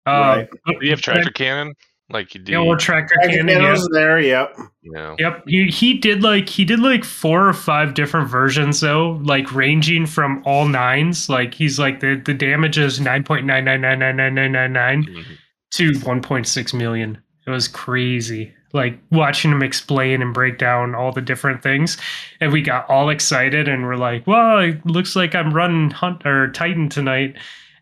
Uh, 0.05 0.11
Right. 0.11 0.49
but- 0.66 0.80
Do 0.80 0.86
you 0.86 0.91
have 0.91 1.01
tractor 1.01 1.32
cannon? 1.32 1.74
Like 2.12 2.36
you 2.36 2.41
do? 2.41 2.51
Yeah, 2.51 2.60
or 2.60 2.78
tractor 2.78 3.16
I 3.24 3.28
cannon. 3.28 3.47
think 3.47 3.62
Yeah. 3.62 3.78
there. 3.91 4.20
Yep. 4.20 4.58
you 4.82 4.91
know? 4.91 5.16
Yep, 5.18 5.43
he, 5.47 5.66
he 5.68 5.93
did 5.95 6.22
like 6.22 6.47
he 6.47 6.64
did 6.64 6.80
like 6.80 7.03
four 7.03 7.47
or 7.47 7.53
five 7.53 7.95
different 7.95 8.30
versions 8.30 8.80
though, 8.80 9.20
like 9.24 9.51
ranging 9.53 10.06
from 10.06 10.43
all 10.45 10.68
nines. 10.68 11.30
Like 11.30 11.56
he's 11.56 11.80
like 11.80 12.01
the 12.01 12.22
the 12.24 12.34
damage 12.36 12.78
is 12.78 12.99
nine 12.99 13.24
point 13.24 13.45
nine 13.47 13.66
nine 13.66 13.82
nine 13.82 13.97
nine 13.99 14.16
nine 14.18 14.36
nine 14.36 14.51
nine 14.51 14.74
nine 14.74 15.03
Mhm. 15.06 15.24
to 15.72 15.93
one 16.06 16.22
point 16.22 16.45
six 16.47 16.74
million. 16.76 17.18
It 17.47 17.49
was 17.49 17.68
crazy. 17.68 18.53
Like 18.72 18.99
watching 19.10 19.51
him 19.51 19.64
explain 19.64 20.22
and 20.22 20.34
break 20.34 20.60
down 20.60 20.93
all 20.93 21.12
the 21.12 21.22
different 21.22 21.64
things, 21.64 21.97
and 22.39 22.51
we 22.51 22.62
got 22.62 22.88
all 22.89 23.10
excited 23.10 23.68
and 23.68 23.84
we're 23.84 23.95
like, 23.95 24.28
"Well, 24.28 24.60
it 24.60 24.86
looks 24.86 25.16
like 25.16 25.34
I'm 25.34 25.53
running 25.53 25.89
Hunt 25.89 26.24
or 26.26 26.51
Titan 26.51 26.89
tonight." 26.89 27.36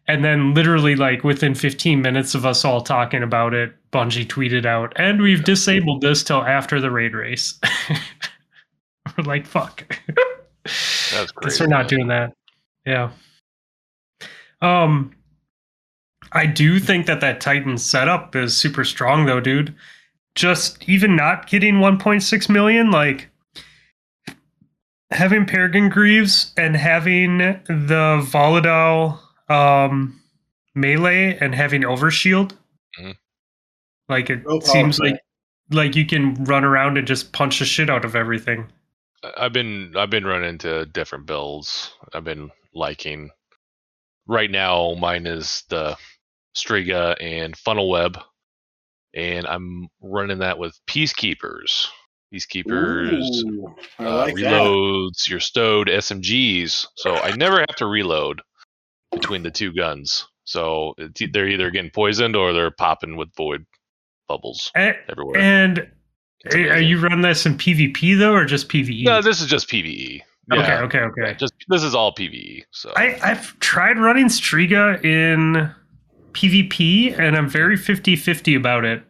And 0.07 0.23
then, 0.23 0.53
literally, 0.53 0.95
like 0.95 1.23
within 1.23 1.55
15 1.55 2.01
minutes 2.01 2.35
of 2.35 2.45
us 2.45 2.65
all 2.65 2.81
talking 2.81 3.23
about 3.23 3.53
it, 3.53 3.73
Bungie 3.91 4.27
tweeted 4.27 4.65
out, 4.65 4.91
"And 4.97 5.21
we've 5.21 5.43
disabled 5.43 6.01
this 6.01 6.23
till 6.23 6.43
after 6.43 6.81
the 6.81 6.91
raid 6.91 7.13
race." 7.13 7.59
we're 9.17 9.23
like, 9.23 9.45
"Fuck." 9.45 9.97
That's 10.65 11.31
Guess 11.41 11.59
we're 11.59 11.67
not 11.67 11.87
doing 11.87 12.07
that. 12.07 12.33
Yeah. 12.85 13.11
Um, 14.61 15.13
I 16.33 16.45
do 16.47 16.79
think 16.79 17.05
that 17.05 17.21
that 17.21 17.41
Titan 17.41 17.77
setup 17.77 18.35
is 18.35 18.57
super 18.57 18.83
strong, 18.83 19.25
though, 19.25 19.39
dude. 19.39 19.73
Just 20.35 20.87
even 20.89 21.15
not 21.15 21.47
getting 21.47 21.75
1.6 21.75 22.49
million, 22.49 22.89
like 22.91 23.29
having 25.11 25.45
Peregrine 25.45 25.89
Greaves 25.89 26.51
and 26.57 26.75
having 26.75 27.37
the 27.37 28.25
Volatile 28.31 29.19
um, 29.49 30.21
melee 30.75 31.37
and 31.39 31.53
having 31.55 31.81
Overshield. 31.83 32.53
Mhm. 32.99 33.15
Like 34.09 34.29
it 34.29 34.45
Real 34.45 34.61
seems 34.61 34.99
powerful. 34.99 35.11
like 35.13 35.19
like 35.71 35.95
you 35.95 36.05
can 36.05 36.35
run 36.43 36.63
around 36.63 36.97
and 36.97 37.07
just 37.07 37.31
punch 37.33 37.59
the 37.59 37.65
shit 37.65 37.89
out 37.89 38.05
of 38.05 38.15
everything. 38.15 38.67
I- 39.23 39.45
I've 39.45 39.53
been 39.53 39.93
I've 39.95 40.09
been 40.09 40.25
running 40.25 40.49
into 40.49 40.85
different 40.87 41.25
builds. 41.25 41.93
I've 42.13 42.23
been 42.25 42.51
liking. 42.73 43.29
Right 44.27 44.49
now, 44.51 44.93
mine 44.95 45.25
is 45.25 45.63
the 45.69 45.97
Striga 46.55 47.15
and 47.21 47.57
Funnel 47.57 47.89
Web, 47.89 48.17
and 49.13 49.45
I'm 49.47 49.87
running 50.01 50.39
that 50.39 50.57
with 50.57 50.79
Peacekeepers. 50.87 51.87
Peacekeepers 52.33 53.43
Ooh, 53.45 53.75
I 53.99 54.05
uh, 54.05 54.15
like 54.17 54.35
that. 54.35 54.43
reloads 54.43 55.27
your 55.29 55.39
stowed 55.39 55.87
SMGs, 55.87 56.87
so 56.95 57.15
I 57.15 57.35
never 57.35 57.59
have 57.59 57.75
to 57.77 57.85
reload 57.85 58.41
between 59.14 59.43
the 59.43 59.51
two 59.51 59.72
guns. 59.74 60.28
So 60.45 60.93
they're 61.32 61.47
either 61.47 61.72
getting 61.72 61.91
poisoned 61.91 62.36
or 62.36 62.51
they're 62.53 62.72
popping 62.72 63.16
with 63.16 63.34
void 63.36 63.66
bubbles 64.28 64.72
And, 64.76 64.95
everywhere. 65.09 65.39
and 65.39 65.91
are 66.51 66.80
you 66.82 66.99
run 66.99 67.22
this 67.22 67.45
in 67.45 67.55
PvP 67.57 68.18
though, 68.20 68.34
or 68.34 68.45
just 68.45 68.68
PvE? 68.70 69.03
No, 69.05 69.22
this 69.22 69.39
is 69.41 69.47
just 69.47 69.70
PVE. 69.70 70.22
okay, 70.51 70.61
Yeah, 70.61 70.82
okay, 70.82 70.99
okay. 70.99 71.36
Just 71.39 71.53
this 71.70 71.84
is 71.84 71.95
all 71.95 72.14
PVE. 72.14 72.64
So 72.72 72.91
I, 72.97 73.18
I've 73.24 73.57
tried 73.59 73.97
running 73.97 74.26
Striga 74.26 75.03
in 75.05 75.72
PvP 76.34 77.18
and 77.18 77.36
I'm 77.38 77.47
very 77.49 77.78
50 77.78 78.16
50 78.16 78.55
about 78.55 78.86
it. 78.86 79.03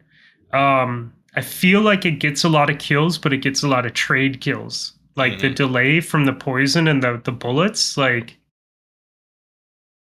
Um, 0.52 1.14
I 1.36 1.42
feel 1.42 1.82
like 1.82 2.06
it 2.06 2.20
gets 2.20 2.44
a 2.44 2.50
lot 2.50 2.70
of 2.70 2.78
kills, 2.78 3.18
but 3.18 3.34
it 3.34 3.38
gets 3.38 3.64
a 3.64 3.68
lot 3.68 3.86
of 3.86 3.94
trade 3.94 4.42
kills. 4.42 4.94
Like 5.16 5.40
the 5.40 5.50
Mhm. 5.50 5.56
delay 5.56 6.00
from 6.00 6.26
the 6.26 6.34
poison 6.34 6.88
and 6.88 7.02
the, 7.02 7.22
the 7.24 7.32
bullets, 7.32 7.98
like 7.98 8.38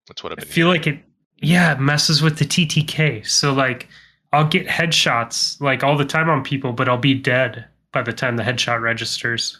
that's 0.06 0.22
what 0.22 0.32
I've 0.32 0.38
I 0.38 0.42
feel 0.42 0.68
hearing. 0.68 0.68
like 0.68 0.86
it, 0.86 1.00
yeah, 1.40 1.72
it 1.72 1.80
messes 1.80 2.22
with 2.22 2.38
the 2.38 2.44
TTK. 2.44 3.26
So, 3.26 3.52
like, 3.52 3.88
I'll 4.32 4.46
get 4.48 4.66
headshots 4.66 5.60
like 5.60 5.82
all 5.84 5.96
the 5.96 6.04
time 6.04 6.28
on 6.30 6.42
people, 6.42 6.72
but 6.72 6.88
I'll 6.88 6.98
be 6.98 7.14
dead 7.14 7.66
by 7.92 8.02
the 8.02 8.12
time 8.12 8.36
the 8.36 8.42
headshot 8.42 8.80
registers. 8.80 9.58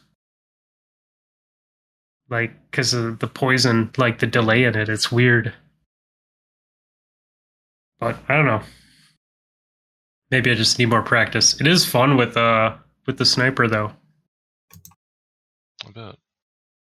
Like, 2.31 2.53
because 2.71 2.95
of 2.95 3.19
the 3.19 3.27
poison, 3.29 3.91
like 3.99 4.19
the 4.19 4.27
delay 4.27 4.65
in 4.65 4.75
it, 4.77 4.89
it's 4.89 5.13
weird. 5.13 5.53
But 8.01 8.17
I 8.29 8.37
don't 8.37 8.47
know. 8.47 8.63
Maybe 10.31 10.51
I 10.51 10.55
just 10.55 10.79
need 10.79 10.87
more 10.87 11.03
practice. 11.03 11.61
It 11.61 11.67
is 11.67 11.85
fun 11.85 12.17
with 12.17 12.37
uh 12.37 12.77
with 13.07 13.19
the 13.19 13.25
sniper 13.27 13.69
though. 13.69 13.93
I 15.87 15.91
bet. 15.91 16.17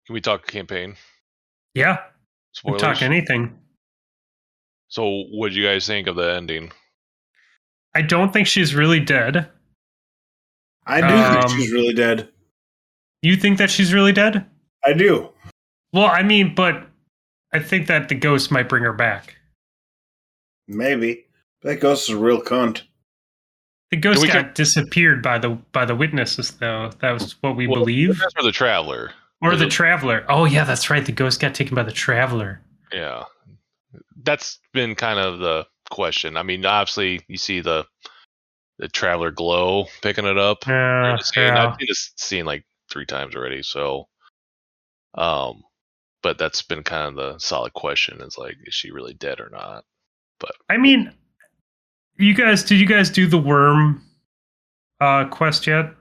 Can 0.06 0.14
we 0.14 0.20
talk 0.20 0.46
campaign? 0.46 0.96
Yeah, 1.74 1.98
Spoilers. 2.52 2.80
talk 2.80 3.02
anything. 3.02 3.58
So, 4.88 5.24
what 5.30 5.48
did 5.48 5.56
you 5.56 5.64
guys 5.66 5.86
think 5.86 6.06
of 6.06 6.16
the 6.16 6.34
ending? 6.34 6.70
I 7.94 8.02
don't 8.02 8.32
think 8.32 8.46
she's 8.46 8.74
really 8.74 9.00
dead. 9.00 9.48
I 10.86 11.00
do 11.00 11.06
Um, 11.06 11.42
think 11.48 11.60
she's 11.60 11.72
really 11.72 11.94
dead. 11.94 12.28
You 13.22 13.36
think 13.36 13.58
that 13.58 13.70
she's 13.70 13.94
really 13.94 14.12
dead? 14.12 14.44
I 14.84 14.92
do. 14.92 15.30
Well, 15.92 16.06
I 16.06 16.22
mean, 16.22 16.54
but 16.54 16.86
I 17.52 17.58
think 17.60 17.86
that 17.86 18.08
the 18.08 18.14
ghost 18.14 18.50
might 18.50 18.68
bring 18.68 18.82
her 18.82 18.92
back. 18.92 19.36
Maybe. 20.66 21.26
That 21.62 21.76
ghost 21.80 22.08
is 22.08 22.14
a 22.16 22.18
real 22.18 22.40
cunt. 22.42 22.82
The 23.90 23.96
ghost 23.98 24.26
got 24.26 24.32
can- 24.32 24.54
disappeared 24.54 25.22
by 25.22 25.38
the 25.38 25.50
by 25.72 25.84
the 25.84 25.94
witnesses, 25.94 26.50
though. 26.52 26.90
That 27.00 27.12
was 27.12 27.32
what 27.42 27.56
we 27.56 27.66
Well, 27.66 27.80
believe, 27.80 28.18
That's 28.18 28.32
for 28.34 28.42
the 28.42 28.50
traveler. 28.52 29.12
Or 29.42 29.56
the 29.56 29.66
traveler. 29.66 30.24
Oh 30.28 30.44
yeah, 30.44 30.64
that's 30.64 30.88
right. 30.88 31.04
The 31.04 31.12
ghost 31.12 31.40
got 31.40 31.54
taken 31.54 31.74
by 31.74 31.82
the 31.82 31.92
traveler. 31.92 32.60
Yeah, 32.92 33.24
that's 34.22 34.60
been 34.72 34.94
kind 34.94 35.18
of 35.18 35.40
the 35.40 35.66
question. 35.90 36.36
I 36.36 36.42
mean, 36.42 36.64
obviously, 36.64 37.20
you 37.28 37.36
see 37.36 37.60
the 37.60 37.84
the 38.78 38.88
traveler 38.88 39.30
glow 39.30 39.86
picking 40.00 40.24
it 40.24 40.38
up. 40.38 40.66
Yeah, 40.66 41.02
during 41.02 41.16
the 41.16 41.24
scene. 41.24 41.44
yeah. 41.44 41.66
I've 41.66 41.76
seen 41.78 41.86
this 41.88 42.12
scene 42.16 42.44
like 42.44 42.64
three 42.90 43.06
times 43.06 43.34
already. 43.34 43.62
So, 43.62 44.08
um, 45.14 45.62
but 46.22 46.38
that's 46.38 46.62
been 46.62 46.82
kind 46.82 47.08
of 47.08 47.14
the 47.16 47.38
solid 47.38 47.72
question: 47.74 48.20
is 48.20 48.38
like, 48.38 48.56
is 48.64 48.74
she 48.74 48.92
really 48.92 49.14
dead 49.14 49.40
or 49.40 49.50
not? 49.50 49.84
But 50.38 50.52
I 50.70 50.76
mean, 50.76 51.12
you 52.16 52.34
guys, 52.34 52.62
did 52.62 52.78
you 52.78 52.86
guys 52.86 53.10
do 53.10 53.26
the 53.26 53.38
worm 53.38 54.04
uh, 55.00 55.26
quest 55.26 55.66
yet 55.66 55.94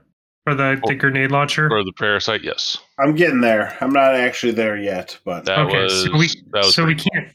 for 0.44 0.54
the, 0.54 0.80
the 0.86 0.94
Oh. 0.94 0.96
grenade 0.96 1.30
launcher? 1.30 1.68
Or 1.70 1.84
the 1.84 1.92
parasite? 1.92 2.42
Yes, 2.42 2.78
I'm 2.98 3.14
getting 3.14 3.40
there. 3.40 3.76
I'm 3.80 3.92
not 3.92 4.14
actually 4.14 4.52
there 4.52 4.76
yet, 4.76 5.18
but 5.24 5.44
that 5.46 5.58
Okay, 5.60 5.82
was 5.82 6.04
so 6.04 6.16
we- 6.16 6.28
that 6.52 6.64
was 6.64 6.74
so 6.74 6.84
we 6.84 6.94
can't. 6.94 7.28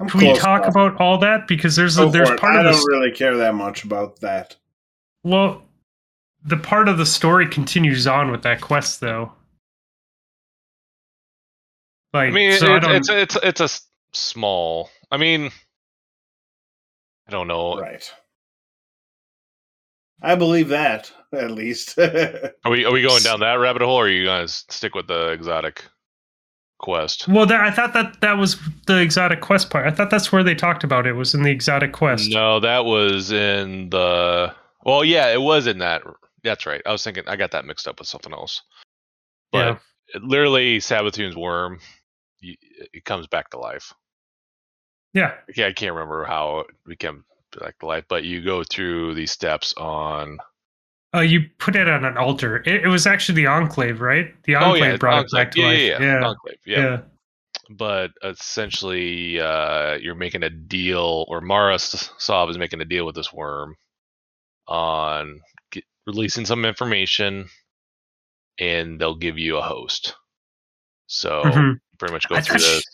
I'm 0.00 0.08
Can 0.08 0.20
we 0.20 0.34
talk 0.34 0.62
enough. 0.62 0.70
about 0.74 0.96
all 1.00 1.18
that 1.18 1.46
because 1.46 1.76
there's 1.76 1.98
a, 1.98 2.06
there's 2.06 2.28
for 2.28 2.34
it. 2.34 2.40
part 2.40 2.56
I 2.56 2.60
of 2.60 2.66
I 2.66 2.70
don't 2.72 2.88
really 2.88 3.10
care 3.12 3.36
that 3.36 3.54
much 3.54 3.84
about 3.84 4.18
that. 4.20 4.56
Well, 5.22 5.62
the 6.42 6.56
part 6.56 6.88
of 6.88 6.96
the 6.96 7.04
story 7.04 7.46
continues 7.46 8.06
on 8.06 8.30
with 8.30 8.42
that 8.44 8.62
quest, 8.62 9.00
though. 9.00 9.32
Like, 12.14 12.28
I 12.28 12.30
mean, 12.30 12.58
so 12.58 12.66
I 12.72 12.76
it's, 12.78 12.86
don't. 12.86 12.96
it's 12.96 13.08
it's 13.10 13.36
it's 13.44 13.60
a 13.60 13.64
s- 13.64 13.86
small. 14.14 14.90
I 15.10 15.16
mean, 15.18 15.50
I 17.28 17.30
don't 17.30 17.46
know. 17.46 17.78
Right. 17.78 18.10
I 20.22 20.34
believe 20.34 20.68
that, 20.68 21.10
at 21.32 21.50
least. 21.50 21.98
Are 21.98 22.70
we 22.70 22.84
are 22.84 22.92
we 22.92 23.02
going 23.02 23.22
down 23.22 23.40
that 23.40 23.54
rabbit 23.54 23.82
hole, 23.82 23.96
or 23.96 24.04
are 24.04 24.08
you 24.08 24.26
guys 24.26 24.64
stick 24.68 24.94
with 24.94 25.06
the 25.06 25.28
exotic 25.30 25.84
quest? 26.78 27.28
well, 27.28 27.46
that, 27.46 27.60
I 27.60 27.70
thought 27.70 27.92
that 27.94 28.20
that 28.20 28.36
was 28.38 28.56
the 28.86 29.00
exotic 29.00 29.40
quest 29.40 29.70
part. 29.70 29.86
I 29.86 29.90
thought 29.90 30.10
that's 30.10 30.30
where 30.32 30.42
they 30.42 30.54
talked 30.54 30.84
about 30.84 31.06
it. 31.06 31.12
Was 31.14 31.34
in 31.34 31.42
the 31.42 31.50
exotic 31.50 31.92
quest. 31.92 32.30
No, 32.30 32.60
that 32.60 32.84
was 32.84 33.32
in 33.32 33.90
the. 33.90 34.54
Well, 34.84 35.04
yeah, 35.04 35.28
it 35.32 35.40
was 35.40 35.66
in 35.66 35.78
that. 35.78 36.02
That's 36.42 36.64
right. 36.66 36.82
I 36.86 36.92
was 36.92 37.04
thinking 37.04 37.24
I 37.26 37.36
got 37.36 37.50
that 37.52 37.64
mixed 37.66 37.86
up 37.88 37.98
with 37.98 38.08
something 38.08 38.32
else. 38.32 38.62
But 39.52 39.78
Yeah. 40.14 40.20
literally, 40.22 40.78
Savathun's 40.78 41.36
worm, 41.36 41.80
y- 42.42 42.56
it 42.92 43.04
comes 43.04 43.26
back 43.26 43.50
to 43.50 43.58
life. 43.58 43.92
Yeah. 45.12 45.34
Yeah, 45.54 45.66
I 45.66 45.72
can't 45.72 45.92
remember 45.94 46.24
how 46.24 46.60
it 46.60 46.66
became 46.86 47.24
back 47.58 47.78
to 47.80 47.86
life, 47.86 48.04
but 48.08 48.24
you 48.24 48.42
go 48.42 48.62
through 48.64 49.14
these 49.14 49.30
steps 49.32 49.74
on. 49.76 50.38
Oh, 51.12 51.20
you 51.20 51.40
put 51.58 51.74
it 51.74 51.88
on 51.88 52.04
an 52.04 52.16
altar. 52.16 52.58
It, 52.58 52.84
it 52.84 52.86
was 52.88 53.06
actually 53.06 53.42
the 53.42 53.48
Enclave, 53.48 54.00
right? 54.00 54.32
The 54.44 54.54
oh 54.56 54.72
Enclave 54.72 54.92
yeah, 54.92 54.96
brought 54.96 55.18
Enclave. 55.24 55.42
it 55.42 55.44
back 55.44 55.50
to 55.52 55.60
yeah, 55.60 55.66
life. 55.66 55.78
yeah, 55.80 55.88
yeah, 56.00 56.20
yeah. 56.20 56.26
Enclave, 56.28 56.58
yeah. 56.66 57.00
But 57.68 58.10
essentially, 58.24 59.40
uh, 59.40 59.94
you're 59.94 60.14
making 60.14 60.42
a 60.44 60.50
deal, 60.50 61.24
or 61.28 61.40
Mara 61.40 61.78
Sov 61.78 62.50
is 62.50 62.58
making 62.58 62.80
a 62.80 62.84
deal 62.84 63.06
with 63.06 63.14
this 63.16 63.32
worm 63.32 63.76
on 64.66 65.40
get, 65.72 65.84
releasing 66.06 66.46
some 66.46 66.64
information, 66.64 67.48
and 68.58 69.00
they'll 69.00 69.14
give 69.16 69.38
you 69.38 69.56
a 69.56 69.62
host. 69.62 70.14
So 71.06 71.42
Mhm. 71.42 71.80
pretty 71.98 72.12
much 72.14 72.28
go 72.28 72.36
I 72.36 72.40
through 72.40 72.58
she- 72.58 72.64
this. 72.66 72.84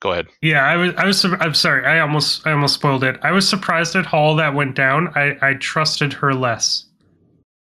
Go 0.00 0.12
ahead. 0.12 0.28
Yeah, 0.42 0.64
I 0.64 0.76
was. 0.76 0.94
I 0.96 1.04
was. 1.06 1.24
I'm 1.24 1.54
sorry. 1.54 1.84
I 1.84 1.98
almost. 2.00 2.46
I 2.46 2.52
almost 2.52 2.74
spoiled 2.74 3.02
it. 3.04 3.18
I 3.22 3.32
was 3.32 3.48
surprised 3.48 3.96
at 3.96 4.06
how 4.06 4.34
that 4.36 4.54
went 4.54 4.74
down. 4.76 5.08
I. 5.16 5.36
I 5.42 5.54
trusted 5.54 6.12
her 6.12 6.32
less. 6.34 6.84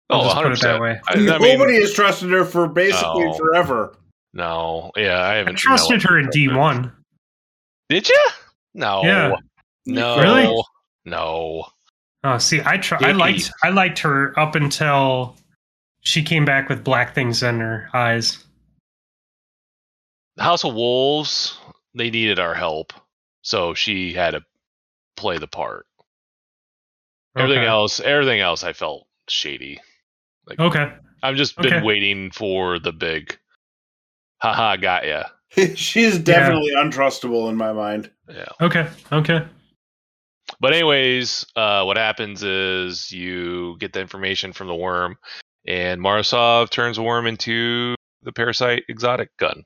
I'll 0.08 0.22
Oh, 0.22 0.24
just 0.24 0.36
put 0.36 0.46
100%. 0.46 0.52
it 0.52 0.60
that 0.62 0.80
way. 0.80 1.00
I, 1.08 1.12
I 1.12 1.16
mean, 1.16 1.26
Nobody 1.26 1.80
has 1.80 1.92
trusted 1.92 2.30
her 2.30 2.44
for 2.44 2.68
basically 2.68 3.24
No. 3.24 3.32
forever. 3.34 3.96
no, 4.34 4.90
yeah, 4.96 5.18
I 5.20 5.32
I 5.32 5.34
haven't. 5.36 5.56
trusted 5.56 6.02
her 6.02 6.18
in 6.18 6.28
D 6.30 6.48
one. 6.48 6.92
Did 7.88 8.08
you? 8.08 8.26
No. 8.74 9.02
Yeah. 9.04 9.34
No. 9.86 10.18
Really? 10.20 10.62
No. 11.04 11.64
Oh, 12.24 12.38
see, 12.38 12.60
I 12.64 12.78
try. 12.78 12.98
I 13.02 13.12
liked. 13.12 13.50
I 13.62 13.68
liked 13.70 13.98
her 14.00 14.38
up 14.38 14.54
until 14.54 15.36
she 16.00 16.22
came 16.22 16.44
back 16.46 16.68
with 16.70 16.82
black 16.84 17.14
things 17.14 17.42
in 17.42 17.60
her 17.60 17.88
eyes. 17.92 18.44
House 20.38 20.64
of 20.64 20.74
Wolves, 20.74 21.58
they 21.94 22.10
needed 22.10 22.38
our 22.38 22.54
help, 22.54 22.92
so 23.42 23.74
she 23.74 24.12
had 24.12 24.32
to 24.32 24.42
play 25.16 25.38
the 25.38 25.46
part. 25.46 25.86
Everything 27.36 27.64
else, 27.64 28.00
everything 28.00 28.40
else, 28.40 28.62
I 28.62 28.72
felt 28.72 29.06
shady. 29.28 29.80
Like, 30.46 30.60
Okay. 30.60 30.92
I've 31.22 31.36
just 31.36 31.56
been 31.56 31.74
Okay. 31.74 31.82
waiting 31.86 32.30
for 32.30 32.78
the 32.78 32.92
big, 32.92 33.38
haha, 34.38 34.76
got 34.76 35.06
ya. 35.06 35.24
She's 35.74 36.18
definitely 36.18 36.72
untrustable 36.76 37.48
in 37.48 37.56
my 37.56 37.72
mind. 37.72 38.10
Yeah. 38.28 38.48
Okay. 38.60 38.88
Okay. 39.10 39.46
But 40.60 40.72
anyways, 40.72 41.46
uh, 41.56 41.84
what 41.84 41.96
happens 41.96 42.42
is 42.42 43.10
you 43.12 43.76
get 43.78 43.92
the 43.92 44.00
information 44.00 44.52
from 44.52 44.66
the 44.66 44.74
worm, 44.74 45.16
and 45.66 46.00
Mara 46.00 46.24
Sov 46.24 46.70
turns 46.70 46.96
the 46.96 47.02
worm 47.02 47.26
into 47.26 47.94
the 48.22 48.32
parasite 48.32 48.84
exotic 48.88 49.36
gun. 49.38 49.64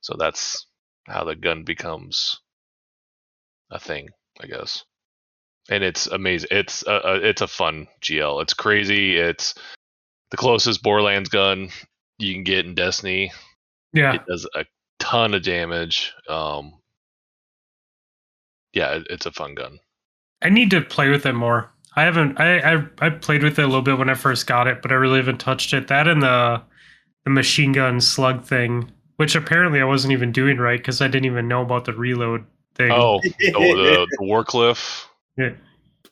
So 0.00 0.14
that's 0.18 0.66
how 1.06 1.24
the 1.24 1.36
gun 1.36 1.64
becomes 1.64 2.40
a 3.70 3.78
thing, 3.78 4.08
I 4.40 4.46
guess. 4.46 4.84
And 5.70 5.82
it's 5.82 6.06
amazing. 6.06 6.48
It's 6.52 6.84
a, 6.86 7.00
a 7.04 7.14
it's 7.16 7.42
a 7.42 7.48
fun 7.48 7.88
GL. 8.02 8.42
It's 8.42 8.54
crazy. 8.54 9.16
It's 9.16 9.54
the 10.30 10.36
closest 10.36 10.82
Borderlands 10.82 11.28
gun 11.28 11.70
you 12.18 12.32
can 12.34 12.44
get 12.44 12.66
in 12.66 12.74
Destiny. 12.74 13.32
Yeah. 13.92 14.14
It 14.14 14.26
does 14.26 14.46
a 14.54 14.64
ton 14.98 15.34
of 15.34 15.42
damage. 15.42 16.12
Um, 16.28 16.74
yeah, 18.72 18.92
it, 18.94 19.06
it's 19.10 19.26
a 19.26 19.32
fun 19.32 19.54
gun. 19.54 19.78
I 20.42 20.50
need 20.50 20.70
to 20.70 20.82
play 20.82 21.08
with 21.08 21.26
it 21.26 21.32
more. 21.32 21.72
I 21.96 22.02
haven't. 22.02 22.38
I, 22.38 22.58
I 22.58 22.86
I 22.98 23.10
played 23.10 23.42
with 23.42 23.58
it 23.58 23.62
a 23.62 23.66
little 23.66 23.82
bit 23.82 23.98
when 23.98 24.10
I 24.10 24.14
first 24.14 24.46
got 24.46 24.66
it, 24.66 24.82
but 24.82 24.92
I 24.92 24.96
really 24.96 25.16
haven't 25.16 25.40
touched 25.40 25.72
it. 25.72 25.88
That 25.88 26.06
and 26.06 26.22
the 26.22 26.62
the 27.24 27.30
machine 27.30 27.72
gun 27.72 28.00
slug 28.02 28.44
thing, 28.44 28.92
which 29.16 29.34
apparently 29.34 29.80
I 29.80 29.84
wasn't 29.84 30.12
even 30.12 30.32
doing 30.32 30.58
right 30.58 30.78
because 30.78 31.00
I 31.00 31.08
didn't 31.08 31.26
even 31.26 31.48
know 31.48 31.62
about 31.62 31.84
the 31.84 31.92
reload 31.92 32.44
thing. 32.74 32.90
Oh, 32.92 33.20
the, 33.22 33.30
the, 33.52 34.06
the 34.18 34.24
Warcliffe. 34.24 35.08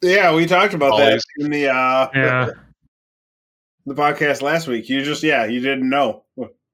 Yeah, 0.02 0.34
we 0.34 0.46
talked 0.46 0.74
about 0.74 0.98
that 0.98 1.20
in 1.38 1.50
the 1.50 1.68
uh 1.68 2.08
yeah, 2.14 2.50
the 3.86 3.94
podcast 3.94 4.42
last 4.42 4.66
week. 4.66 4.88
You 4.88 5.02
just 5.02 5.22
yeah, 5.22 5.44
you 5.46 5.60
didn't 5.60 5.88
know. 5.88 6.24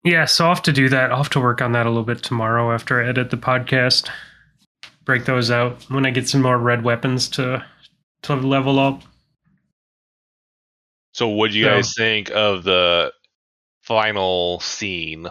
yeah. 0.05 0.25
So 0.25 0.47
I'll 0.47 0.55
have 0.55 0.63
to 0.65 0.73
do 0.73 0.89
that. 0.89 1.11
I'll 1.11 1.19
have 1.19 1.31
to 1.31 1.41
work 1.41 1.63
on 1.63 1.73
that 1.73 1.87
a 1.87 1.91
little 1.91 2.05
bit 2.05 2.23
tomorrow 2.23 2.73
after 2.73 3.03
I 3.03 3.09
edit 3.09 3.31
the 3.31 3.37
podcast. 3.37 4.09
Break 5.05 5.25
those 5.25 5.51
out 5.51 5.83
when 5.91 6.07
I 6.07 6.11
get 6.11 6.29
some 6.29 6.43
more 6.43 6.59
red 6.59 6.83
weapons 6.85 7.29
to 7.31 7.65
to 8.23 8.35
level 8.35 8.79
up. 8.79 9.03
So, 11.13 11.29
what 11.29 11.51
do 11.53 11.59
you 11.59 11.65
So- 11.65 11.71
guys 11.71 11.95
think 11.97 12.31
of 12.31 12.65
the 12.65 13.13
final 13.83 14.61
scene 14.61 15.29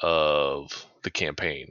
of 0.00 0.86
the 1.02 1.10
campaign? 1.10 1.70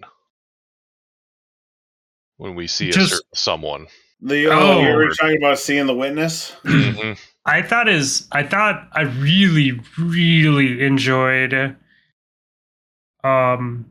When 2.37 2.55
we 2.55 2.67
see 2.67 2.89
a 2.89 2.91
Just- 2.93 3.09
certain 3.11 3.25
someone. 3.33 3.87
The 4.21 4.47
oh, 4.47 4.81
you 4.81 4.93
were 4.95 5.09
talking 5.13 5.37
about 5.37 5.59
seeing 5.59 5.87
the 5.87 5.93
witness. 5.93 6.51
Mhm. 6.63 7.17
I 7.45 7.61
thought 7.61 7.87
is 7.89 8.27
I 8.31 8.43
thought 8.43 8.87
I 8.93 9.01
really 9.01 9.79
really 9.99 10.81
enjoyed 10.83 11.75
um 13.23 13.85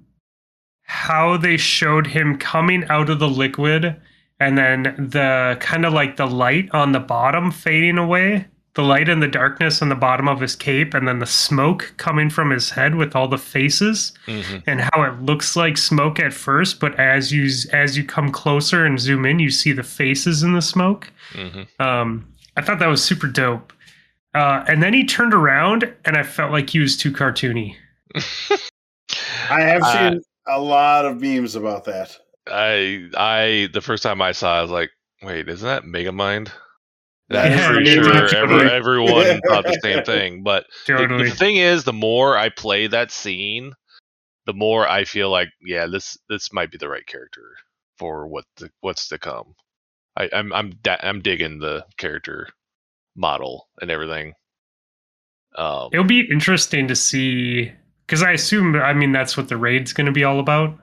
how 0.83 1.37
they 1.37 1.57
showed 1.57 2.07
him 2.09 2.37
coming 2.39 2.85
out 2.89 3.11
of 3.11 3.19
the 3.21 3.29
liquid 3.29 4.01
and 4.41 4.59
then 4.59 4.83
the 5.11 5.57
kind 5.61 5.87
of 5.87 5.93
like 5.93 6.17
the 6.17 6.27
light 6.27 6.69
on 6.73 6.93
the 6.93 7.01
bottom 7.01 7.51
fading 7.51 7.99
away 7.99 8.47
the 8.75 8.83
light 8.83 9.09
and 9.09 9.23
the 9.23 9.29
darkness 9.29 9.81
on 9.83 9.89
the 9.89 9.95
bottom 9.95 10.27
of 10.29 10.41
his 10.41 10.57
cape 10.57 10.95
and 10.95 11.07
then 11.07 11.21
the 11.21 11.27
smoke 11.27 11.95
coming 11.97 12.29
from 12.29 12.51
his 12.51 12.71
head 12.71 12.97
with 12.97 13.15
all 13.15 13.29
the 13.29 13.39
faces 13.39 14.13
Mhm. 14.27 14.63
and 14.67 14.81
how 14.81 15.03
it 15.05 15.23
looks 15.23 15.55
like 15.57 15.77
smoke 15.79 16.19
at 16.19 16.33
first 16.35 16.81
but 16.81 16.99
as 16.99 17.31
you 17.33 17.49
as 17.73 17.97
you 17.97 18.05
come 18.05 18.31
closer 18.33 18.85
and 18.85 18.99
zoom 18.99 19.25
in 19.25 19.39
you 19.39 19.51
see 19.51 19.73
the 19.73 19.83
faces 19.85 20.43
in 20.43 20.55
the 20.55 20.63
smoke 20.63 21.11
Mhm. 21.35 21.67
um, 21.81 22.27
I 22.57 22.63
thought 22.63 22.79
that 22.81 22.87
was 22.89 23.03
super 23.03 23.27
dope. 23.27 23.73
Uh, 24.35 24.65
and 24.69 24.83
then 24.83 24.93
he 24.95 25.05
turned 25.05 25.33
around, 25.35 25.93
and 26.05 26.17
I 26.17 26.23
felt 26.25 26.51
like 26.53 26.71
he 26.71 26.81
was 26.81 26.97
too 26.97 27.13
cartoony. 27.13 27.77
I 29.51 29.61
have 29.61 29.83
Uh, 29.83 30.11
seen 30.11 30.23
a 30.49 30.61
lot 30.61 31.05
of 31.05 31.21
memes 31.21 31.55
about 31.57 31.85
that. 31.85 32.17
I 32.49 33.09
I 33.17 33.69
the 33.73 33.81
first 33.81 34.03
time 34.03 34.21
I 34.23 34.33
saw, 34.33 34.57
it, 34.57 34.59
I 34.59 34.63
was 34.63 34.71
like, 34.71 34.91
"Wait, 35.23 35.49
isn't 35.49 35.67
that 35.67 35.85
Megamind?" 35.85 36.51
That 37.31 37.53
I'm 37.53 37.83
is 37.87 37.95
sure 37.95 38.29
totally. 38.29 38.67
every, 38.67 38.71
everyone 38.71 39.41
thought 39.49 39.65
the 39.65 39.79
same 39.83 40.05
thing. 40.05 40.43
But 40.43 40.67
the, 40.87 40.97
Totally. 40.97 41.31
the 41.31 41.35
thing 41.35 41.57
is, 41.57 41.85
the 41.85 41.93
more 41.93 42.37
I 42.37 42.51
play 42.51 42.87
that 42.87 43.11
scene, 43.11 43.73
the 44.47 44.53
more 44.53 44.87
I 44.87 45.05
feel 45.05 45.31
like, 45.31 45.49
yeah, 45.65 45.87
this 45.87 46.19
this 46.29 46.53
might 46.53 46.71
be 46.71 46.79
the 46.79 46.89
right 46.89 47.07
character 47.07 47.57
for 47.99 48.27
what 48.27 48.45
the, 48.57 48.71
what's 48.81 49.09
to 49.09 49.19
come. 49.19 49.55
I, 50.17 50.29
I'm 50.33 50.53
I'm 50.53 50.71
da- 50.83 51.01
I'm 51.03 51.21
digging 51.23 51.59
the 51.59 51.87
character 51.97 52.49
model 53.17 53.69
and 53.81 53.91
everything. 53.91 54.35
Um, 55.57 55.89
It'll 55.93 56.05
be 56.05 56.29
interesting 56.31 56.89
to 56.89 56.97
see 56.97 57.73
because 58.07 58.23
I 58.23 58.33
assume, 58.33 58.77
I 58.77 58.93
mean, 58.93 59.13
that's 59.13 59.37
what 59.37 59.49
the 59.49 59.57
raid's 59.57 59.93
going 59.93 60.07
to 60.07 60.13
be 60.13 60.25
all 60.25 60.41
about. 60.41 60.79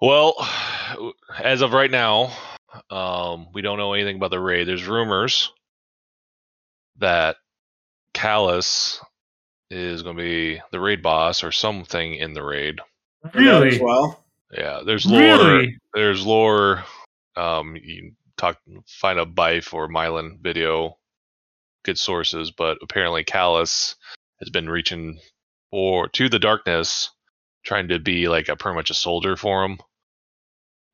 Well, 0.00 0.34
as 1.42 1.60
of 1.60 1.72
right 1.72 1.90
now, 1.90 2.32
um, 2.90 3.48
we 3.52 3.62
don't 3.62 3.78
know 3.78 3.92
anything 3.92 4.16
about 4.16 4.30
the 4.30 4.40
raid. 4.40 4.66
There's 4.66 4.86
rumors 4.86 5.52
that 6.98 7.36
Calus 8.14 8.98
is 9.70 10.02
going 10.02 10.16
to 10.16 10.22
be 10.22 10.60
the 10.70 10.80
raid 10.80 11.02
boss 11.02 11.42
or 11.42 11.52
something 11.52 12.14
in 12.14 12.34
the 12.34 12.42
raid. 12.42 12.80
Really? 13.34 13.80
well. 13.80 14.24
Yeah, 14.52 14.80
there's 14.84 15.06
lore. 15.06 15.20
Really? 15.20 15.78
There's 15.94 16.26
lore. 16.26 16.84
Um, 17.36 17.76
you 17.76 17.96
can 17.96 18.16
talk, 18.36 18.58
find 18.86 19.18
a 19.18 19.24
Byf 19.24 19.72
or 19.72 19.88
Myelin 19.88 20.40
video, 20.42 20.98
good 21.84 21.98
sources, 21.98 22.50
but 22.50 22.78
apparently 22.82 23.24
Calus 23.24 23.94
has 24.40 24.50
been 24.50 24.68
reaching 24.68 25.18
for 25.70 26.08
to 26.08 26.28
the 26.28 26.38
darkness, 26.38 27.10
trying 27.64 27.88
to 27.88 27.98
be 27.98 28.28
like 28.28 28.48
a 28.48 28.56
pretty 28.56 28.74
much 28.74 28.90
a 28.90 28.94
soldier 28.94 29.36
for 29.36 29.64
him, 29.64 29.78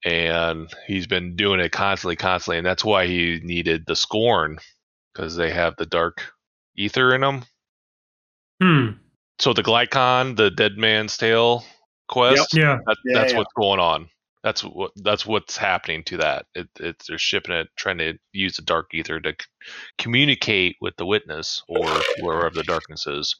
and 0.04 0.72
he's 0.86 1.06
been 1.06 1.36
doing 1.36 1.60
it 1.60 1.72
constantly, 1.72 2.16
constantly, 2.16 2.58
and 2.58 2.66
that's 2.66 2.84
why 2.84 3.06
he 3.06 3.40
needed 3.42 3.84
the 3.86 3.96
Scorn 3.96 4.58
because 5.12 5.36
they 5.36 5.50
have 5.50 5.74
the 5.76 5.86
dark 5.86 6.22
ether 6.76 7.14
in 7.14 7.20
them. 7.22 7.44
Hmm. 8.62 8.90
So 9.38 9.52
the 9.52 9.62
Glykon, 9.62 10.36
the 10.36 10.50
Dead 10.50 10.76
Man's 10.76 11.16
Tale 11.16 11.64
quest, 12.08 12.54
Yeah. 12.54 12.78
that, 12.86 12.96
Yeah, 13.04 13.20
that's 13.20 13.32
yeah. 13.32 13.38
what's 13.38 13.52
going 13.54 13.80
on. 13.80 14.08
That's 14.44 14.62
what 14.62 14.92
that's 14.96 15.26
what's 15.26 15.56
happening 15.56 16.04
to 16.04 16.16
that. 16.18 16.46
It, 16.54 16.68
it's 16.78 17.08
they're 17.08 17.18
shipping 17.18 17.54
it, 17.56 17.68
trying 17.76 17.98
to 17.98 18.14
use 18.32 18.56
the 18.56 18.62
dark 18.62 18.94
ether 18.94 19.18
to 19.20 19.30
c- 19.30 19.72
communicate 19.98 20.76
with 20.80 20.96
the 20.96 21.04
witness 21.04 21.62
or 21.68 21.84
wherever 22.22 22.54
the 22.54 22.62
darkness 22.62 23.06
is. 23.08 23.34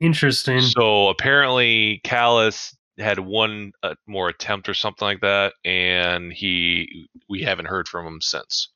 Interesting. 0.00 0.60
So 0.60 1.08
apparently, 1.08 2.02
Calus 2.04 2.74
had 2.98 3.18
one 3.18 3.72
uh, 3.82 3.94
more 4.06 4.28
attempt 4.28 4.68
or 4.68 4.74
something 4.74 5.06
like 5.06 5.20
that, 5.20 5.54
and 5.64 6.32
he 6.32 7.08
we 7.28 7.42
haven't 7.42 7.66
heard 7.66 7.88
from 7.88 8.06
him 8.06 8.20
since. 8.20 8.68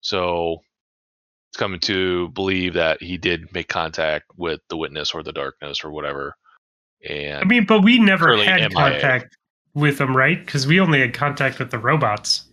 So 0.00 0.58
it's 1.50 1.58
coming 1.58 1.80
to 1.80 2.28
believe 2.30 2.74
that 2.74 3.02
he 3.02 3.16
did 3.16 3.52
make 3.52 3.68
contact 3.68 4.26
with 4.36 4.60
the 4.68 4.76
witness 4.76 5.14
or 5.14 5.22
the 5.22 5.32
darkness 5.32 5.84
or 5.84 5.90
whatever. 5.90 6.34
And 7.08 7.38
I 7.38 7.44
mean, 7.44 7.64
but 7.64 7.82
we 7.82 7.98
never 7.98 8.36
had 8.36 8.60
MIA. 8.60 8.70
contact 8.70 9.36
with 9.74 9.98
them, 9.98 10.16
right? 10.16 10.44
Because 10.44 10.66
we 10.66 10.80
only 10.80 11.00
had 11.00 11.14
contact 11.14 11.58
with 11.58 11.70
the 11.70 11.78
robots. 11.78 12.46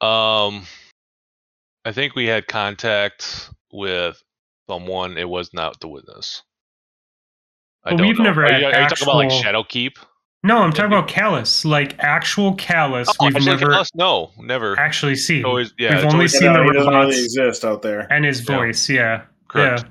Um, 0.00 0.64
I 1.84 1.92
think 1.92 2.14
we 2.14 2.26
had 2.26 2.46
contact 2.46 3.50
with 3.72 4.22
someone. 4.68 5.18
It 5.18 5.28
was 5.28 5.52
not 5.52 5.80
the 5.80 5.88
witness. 5.88 6.42
I 7.84 7.90
But 7.96 8.00
we've 8.02 8.18
know. 8.18 8.24
never 8.24 8.44
are 8.44 8.52
had 8.52 8.60
you, 8.60 8.66
are 8.66 8.82
you 8.82 8.88
talking 8.88 9.02
about 9.04 9.16
like 9.16 9.30
actual- 9.32 9.52
Shadowkeep? 9.64 9.92
No, 10.42 10.58
I'm 10.58 10.72
talking 10.72 10.86
about 10.92 11.06
Calus, 11.08 11.66
like 11.66 11.98
actual 11.98 12.54
Calus. 12.56 13.06
Oh, 13.20 13.26
we've 13.26 13.44
never 13.44 13.66
Calus? 13.66 13.88
no, 13.94 14.30
never. 14.38 14.78
actually 14.78 15.16
seen. 15.16 15.44
Always, 15.44 15.74
yeah, 15.78 15.96
we've 16.04 16.12
only 16.14 16.28
seen 16.28 16.52
the 16.54 16.62
he 16.62 16.72
doesn't 16.72 16.86
robots 16.92 17.10
really 17.10 17.24
exist 17.24 17.64
out 17.64 17.82
there. 17.82 18.10
and 18.10 18.24
his 18.24 18.40
voice. 18.40 18.88
Yeah. 18.88 19.22
correct. 19.48 19.84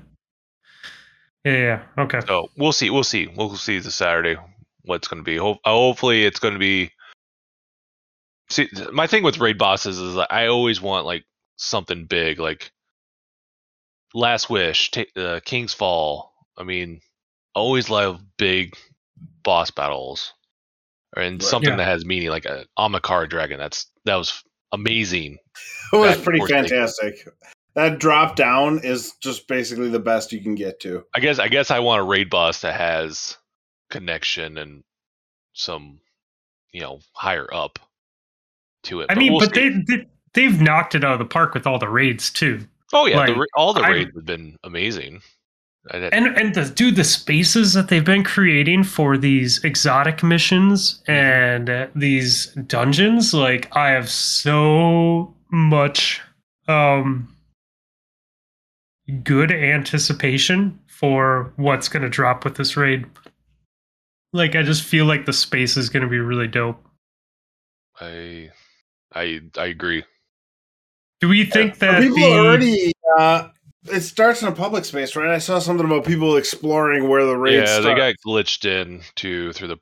Yeah. 1.44 1.52
Yeah. 1.52 1.82
Yeah. 1.96 2.02
Okay. 2.04 2.20
So 2.26 2.50
we'll 2.56 2.72
see. 2.72 2.90
We'll 2.90 3.04
see. 3.04 3.28
We'll 3.28 3.54
see 3.56 3.78
this 3.78 3.94
Saturday 3.94 4.36
what's 4.82 5.06
going 5.08 5.22
to 5.22 5.24
be. 5.24 5.36
Ho- 5.36 5.58
hopefully, 5.64 6.24
it's 6.24 6.40
going 6.40 6.54
to 6.54 6.60
be. 6.60 6.90
See, 8.50 8.68
my 8.92 9.06
thing 9.06 9.22
with 9.22 9.38
raid 9.38 9.56
bosses 9.56 9.98
is 9.98 10.16
that 10.16 10.32
I 10.32 10.48
always 10.48 10.80
want 10.80 11.06
like 11.06 11.24
something 11.56 12.06
big, 12.06 12.40
like 12.40 12.72
Last 14.14 14.50
Wish, 14.50 14.90
ta 14.90 15.02
uh, 15.16 15.40
King's 15.44 15.72
Fall. 15.72 16.32
I 16.58 16.64
mean, 16.64 17.00
I 17.00 17.09
always 17.54 17.90
love 17.90 18.20
big 18.38 18.76
boss 19.42 19.70
battles, 19.70 20.32
and 21.16 21.34
Right. 21.34 21.42
something 21.42 21.70
Yeah. 21.70 21.76
that 21.76 21.84
has 21.86 22.04
meaning, 22.04 22.30
like 22.30 22.44
a 22.46 22.66
Ahamkara 22.78 23.28
Dragon. 23.28 23.58
That's 23.58 23.86
that 24.04 24.16
was 24.16 24.42
amazing. 24.72 25.38
It 25.92 25.96
was 25.96 26.16
That 26.16 26.24
pretty 26.24 26.38
poor 26.38 26.48
thing. 26.48 26.62
fantastic. 26.68 27.26
That 27.74 27.98
drop 27.98 28.36
down 28.36 28.80
is 28.84 29.12
just 29.22 29.48
basically 29.48 29.88
the 29.90 29.98
best 29.98 30.32
you 30.32 30.40
can 30.40 30.54
get 30.54 30.78
to. 30.80 31.04
I 31.14 31.20
guess 31.20 31.38
I 31.40 31.48
guess 31.48 31.70
I 31.70 31.80
want 31.80 32.00
a 32.00 32.04
raid 32.04 32.30
boss 32.30 32.60
that 32.60 32.78
has 32.78 33.36
connection 33.90 34.56
and 34.58 34.84
some, 35.52 36.00
you 36.72 36.80
know, 36.80 37.00
higher 37.12 37.52
up 37.52 37.78
to 38.84 39.00
it. 39.00 39.06
I 39.10 39.14
mean, 39.16 39.32
we'll 39.32 39.40
but 39.40 39.54
see. 39.54 39.68
they, 39.68 39.82
they 39.96 40.06
they've 40.34 40.60
knocked 40.60 40.94
it 40.94 41.04
out 41.04 41.12
of 41.14 41.18
the 41.18 41.24
park 41.24 41.54
with 41.54 41.66
all 41.66 41.78
the 41.78 41.88
raids 41.88 42.30
too. 42.30 42.66
oh 42.92 43.06
yeah, 43.06 43.18
like, 43.18 43.36
ra- 43.36 43.44
all 43.56 43.72
the 43.72 43.80
I- 43.82 43.90
raids 43.90 44.10
have 44.14 44.24
been 44.26 44.56
amazing. 44.64 45.22
I 45.90 45.98
did- 45.98 46.12
And 46.12 46.26
and 46.36 46.54
the 46.54 46.64
dude, 46.66 46.96
the 46.96 47.04
spaces 47.04 47.72
that 47.72 47.88
they've 47.88 48.04
been 48.04 48.24
creating 48.24 48.84
for 48.84 49.16
these 49.16 49.62
exotic 49.64 50.22
missions 50.22 51.02
and 51.08 51.70
uh, 51.70 51.86
these 51.94 52.46
dungeons, 52.66 53.32
like 53.32 53.74
I 53.74 53.90
have 53.90 54.08
so 54.10 55.34
much 55.50 56.20
um 56.68 57.34
good 59.24 59.50
anticipation 59.50 60.78
for 60.86 61.52
what's 61.56 61.88
going 61.88 62.02
to 62.02 62.08
drop 62.10 62.44
with 62.44 62.56
this 62.56 62.76
raid. 62.76 63.06
Like 64.32 64.54
I 64.54 64.62
just 64.62 64.84
feel 64.84 65.06
like 65.06 65.24
the 65.26 65.32
space 65.32 65.76
is 65.76 65.88
going 65.88 66.02
to 66.02 66.08
be 66.08 66.18
really 66.20 66.46
dope. 66.46 66.80
I 68.00 68.50
I 69.14 69.40
I 69.56 69.66
agree. 69.66 70.04
Do 71.20 71.28
we 71.28 71.44
think 71.44 71.78
that 71.78 72.00
People 72.02 72.16
the 72.18 72.38
already 72.38 72.92
uh, 73.18 73.48
it 73.86 74.00
starts 74.02 74.42
in 74.42 74.48
a 74.48 74.52
public 74.52 74.84
space, 74.84 75.16
right? 75.16 75.30
I 75.30 75.38
saw 75.38 75.58
something 75.58 75.86
about 75.86 76.04
people 76.04 76.36
exploring 76.36 77.08
where 77.08 77.24
the 77.24 77.36
raid 77.36 77.54
yeah, 77.54 77.80
they 77.80 77.94
got 77.94 78.14
glitched 78.26 78.64
in 78.64 79.00
to 79.16 79.52
through 79.52 79.68
the 79.68 79.78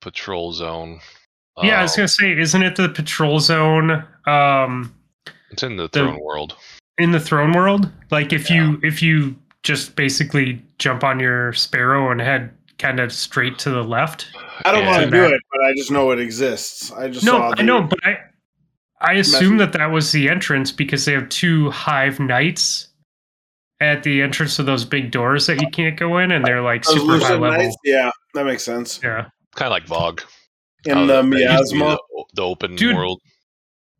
patrol 0.00 0.52
zone. 0.52 1.00
Yeah, 1.62 1.80
I 1.80 1.82
was 1.82 1.92
Um, 1.92 1.96
gonna 2.02 2.08
say, 2.08 2.38
isn't 2.38 2.62
it 2.62 2.76
the 2.76 2.88
patrol 2.88 3.40
zone 3.40 4.04
um, 4.26 4.94
it's 5.50 5.62
in 5.62 5.76
the 5.76 5.84
the- 5.84 6.00
throne 6.00 6.20
world. 6.22 6.56
in 6.98 7.10
the 7.12 7.20
throne 7.20 7.52
world? 7.52 7.90
Like 8.10 8.32
if 8.32 8.50
you 8.50 8.78
if 8.82 9.02
you 9.02 9.34
just 9.62 9.96
basically 9.96 10.62
jump 10.78 11.02
on 11.02 11.18
your 11.18 11.52
sparrow 11.52 12.10
and 12.12 12.20
head 12.20 12.50
kind 12.78 13.00
of 13.00 13.12
straight 13.12 13.58
to 13.58 13.70
the 13.70 13.82
left. 13.82 14.28
I 14.64 14.70
don't 14.70 14.86
want 14.86 15.02
to 15.02 15.10
do 15.10 15.24
it, 15.24 15.40
but 15.52 15.64
I 15.64 15.72
just 15.74 15.90
know 15.90 16.12
it 16.12 16.20
exists. 16.20 16.92
I 16.92 17.08
just 17.08 17.24
No, 17.26 17.32
saw 17.32 17.54
I 17.56 17.62
know, 17.62 17.82
but 17.82 17.98
I 18.04 18.18
I 19.00 19.12
assume 19.14 19.56
that 19.58 19.72
that 19.72 19.86
was 19.86 20.12
the 20.12 20.28
entrance 20.28 20.70
because 20.70 21.04
they 21.04 21.12
have 21.12 21.28
two 21.28 21.70
hive 21.70 22.20
knights 22.20 22.88
at 23.80 24.02
the 24.02 24.22
entrance 24.22 24.58
of 24.58 24.66
those 24.66 24.84
big 24.84 25.10
doors 25.10 25.46
that 25.46 25.60
you 25.60 25.68
can't 25.70 25.96
go 25.98 26.18
in, 26.18 26.32
and 26.32 26.44
they're 26.44 26.62
like 26.62 26.84
super 26.84 27.18
high 27.18 27.34
level. 27.34 27.58
Knights? 27.58 27.76
Yeah, 27.84 28.10
that 28.34 28.44
makes 28.44 28.62
sense. 28.64 29.00
Yeah. 29.02 29.26
Kind 29.54 29.66
of 29.66 29.70
like 29.70 29.86
Vogue. 29.86 30.20
In 30.84 30.96
How 30.96 31.06
the 31.06 31.22
that 31.22 31.24
used 31.24 31.72
to 31.72 31.74
be 31.74 31.80
miasma, 31.80 31.98
the, 32.10 32.24
the 32.34 32.42
open 32.42 32.76
Dude. 32.76 32.94
world. 32.96 33.20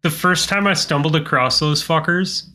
the 0.03 0.11
first 0.11 0.49
time 0.49 0.67
I 0.67 0.75
stumbled 0.75 1.17
across 1.17 1.59
those 1.59 1.83
fuckers, 1.83 2.47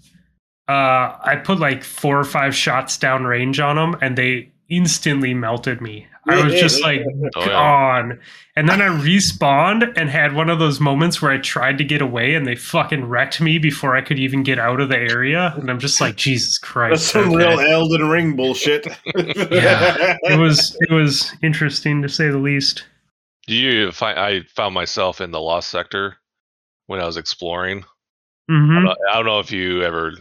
uh, 0.70 1.18
I 1.22 1.42
put 1.44 1.60
like 1.60 1.84
four 1.84 2.18
or 2.20 2.24
five 2.24 2.56
shots 2.56 2.98
down 2.98 3.26
range 3.26 3.60
on 3.60 3.76
them, 3.76 3.98
and 4.02 4.18
they 4.18 4.53
instantly 4.76 5.34
melted 5.34 5.82
me. 5.82 6.08
I 6.26 6.42
was 6.42 6.54
just 6.54 6.82
like 6.82 7.02
Oh, 7.36 7.42
yeah. 7.42 7.48
gone, 7.48 8.20
and 8.56 8.70
then 8.70 8.82
I 8.82 8.88
respawned 8.88 9.98
and 9.98 10.10
had 10.10 10.34
one 10.34 10.50
of 10.50 10.58
those 10.58 10.80
moments 10.80 11.22
where 11.22 11.32
I 11.32 11.38
tried 11.38 11.78
to 11.80 11.84
get 11.84 12.02
away, 12.02 12.34
and 12.36 12.48
they 12.48 12.56
fucking 12.56 13.06
wrecked 13.06 13.42
me 13.42 13.58
before 13.58 13.98
I 13.98 14.02
could 14.02 14.20
even 14.20 14.42
get 14.42 14.58
out 14.58 14.80
of 14.80 14.88
the 14.88 14.98
area. 14.98 15.54
And 15.58 15.70
I'm 15.70 15.80
just 15.80 16.00
like, 16.00 16.16
Jesus 16.16 16.58
Christ. 16.58 16.92
that's 17.14 17.26
some 17.26 17.36
okay. 17.36 17.50
real 17.50 17.60
Elden 17.60 18.08
Ring 18.08 18.36
bullshit. 18.38 18.88
Yeah. 19.06 20.18
it 20.24 20.40
was 20.40 20.78
it 20.80 20.94
was 20.94 21.34
interesting 21.44 22.02
to 22.02 22.10
say 22.10 22.30
the 22.30 22.38
least. 22.38 22.86
Do 23.48 23.56
you 23.56 23.92
find 23.92 24.18
I 24.18 24.44
found 24.56 24.74
myself 24.74 25.20
in 25.20 25.32
the 25.32 25.42
lost 25.42 25.70
sector 25.70 26.16
when 26.88 27.02
I 27.02 27.06
was 27.06 27.18
exploring? 27.18 27.84
hmm 28.50 28.88
I 29.10 29.14
don't 29.16 29.26
know 29.26 29.40
if 29.40 29.52
you 29.52 29.84
ever 29.84 30.12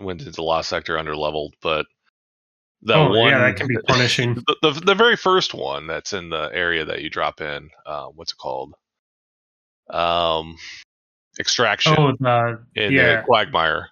went 0.00 0.20
into 0.20 0.32
the 0.32 0.42
lost 0.42 0.68
sector 0.68 0.98
under 0.98 1.16
leveled, 1.16 1.54
but 1.62 1.86
the 2.84 2.94
Oh 2.94 3.08
one 3.08 3.30
yeah, 3.30 3.38
that 3.38 3.56
can 3.56 3.66
be 3.66 3.76
punishing. 3.88 4.34
the, 4.46 4.56
the 4.62 4.70
the 4.80 4.94
very 4.94 5.16
first 5.16 5.54
one 5.54 5.86
that's 5.86 6.12
in 6.12 6.28
the 6.30 6.50
area 6.52 6.84
that 6.84 7.02
you 7.02 7.10
drop 7.10 7.40
in. 7.40 7.70
Uh, 7.86 8.06
what's 8.08 8.32
it 8.32 8.38
called? 8.38 8.74
Um, 9.90 10.56
extraction 11.38 11.94
oh, 11.98 12.08
in 12.74 12.92
yeah, 12.92 13.16
the 13.16 13.22
Quagmire. 13.24 13.88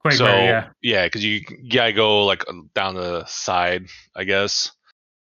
quite 0.00 0.14
so 0.14 0.24
right, 0.26 0.66
yeah. 0.82 1.06
because 1.06 1.24
you 1.24 1.40
gotta 1.68 1.92
go 1.92 2.24
like 2.24 2.44
down 2.74 2.94
the 2.94 3.24
side, 3.26 3.86
I 4.14 4.24
guess. 4.24 4.70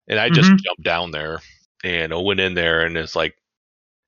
And 0.08 0.18
I 0.18 0.28
just 0.28 0.50
Mhm. 0.50 0.60
jumped 0.60 0.82
down 0.82 1.10
there 1.12 1.40
and 1.84 2.12
I 2.12 2.16
went 2.16 2.40
in 2.40 2.54
there 2.54 2.84
and 2.84 2.96
it's 2.96 3.14
like, 3.14 3.36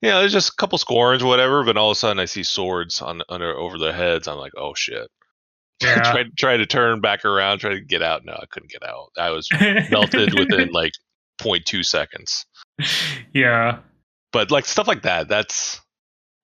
yeah, 0.01 0.19
there's 0.19 0.33
just 0.33 0.51
a 0.53 0.57
couple 0.57 0.77
scorns, 0.79 1.23
whatever. 1.23 1.63
But 1.65 1.77
all 1.77 1.91
of 1.91 1.97
a 1.97 2.01
sudden 2.01 2.19
I 2.19 2.25
see 2.25 2.43
swords 2.43 3.01
on 3.01 3.23
under 3.29 3.57
over 3.57 3.79
their 3.79 3.93
heads. 3.93 4.27
I'm 4.27 4.39
like, 4.39 4.53
oh 4.57 4.75
shit. 4.75 5.09
Yeah. 5.83 6.03
tried 6.13 6.37
tried 6.39 6.57
to 6.59 6.67
turn 6.67 7.01
back 7.01 7.25
around, 7.25 7.59
try 7.59 7.71
to 7.71 7.81
get 7.81 8.03
out. 8.03 8.25
No, 8.25 8.33
I 8.33 8.47
couldn't 8.51 8.71
get 8.71 8.83
out. 8.83 9.09
I 9.19 9.31
was 9.31 9.49
melted 9.91 10.39
within 10.39 10.71
like 10.73 10.93
0.2 11.41 11.85
seconds. 11.85 12.47
yeah. 13.35 13.79
But 14.33 14.51
like 14.51 14.65
stuff 14.65 14.89
like 14.89 15.03
that, 15.03 15.29
that's 15.29 15.81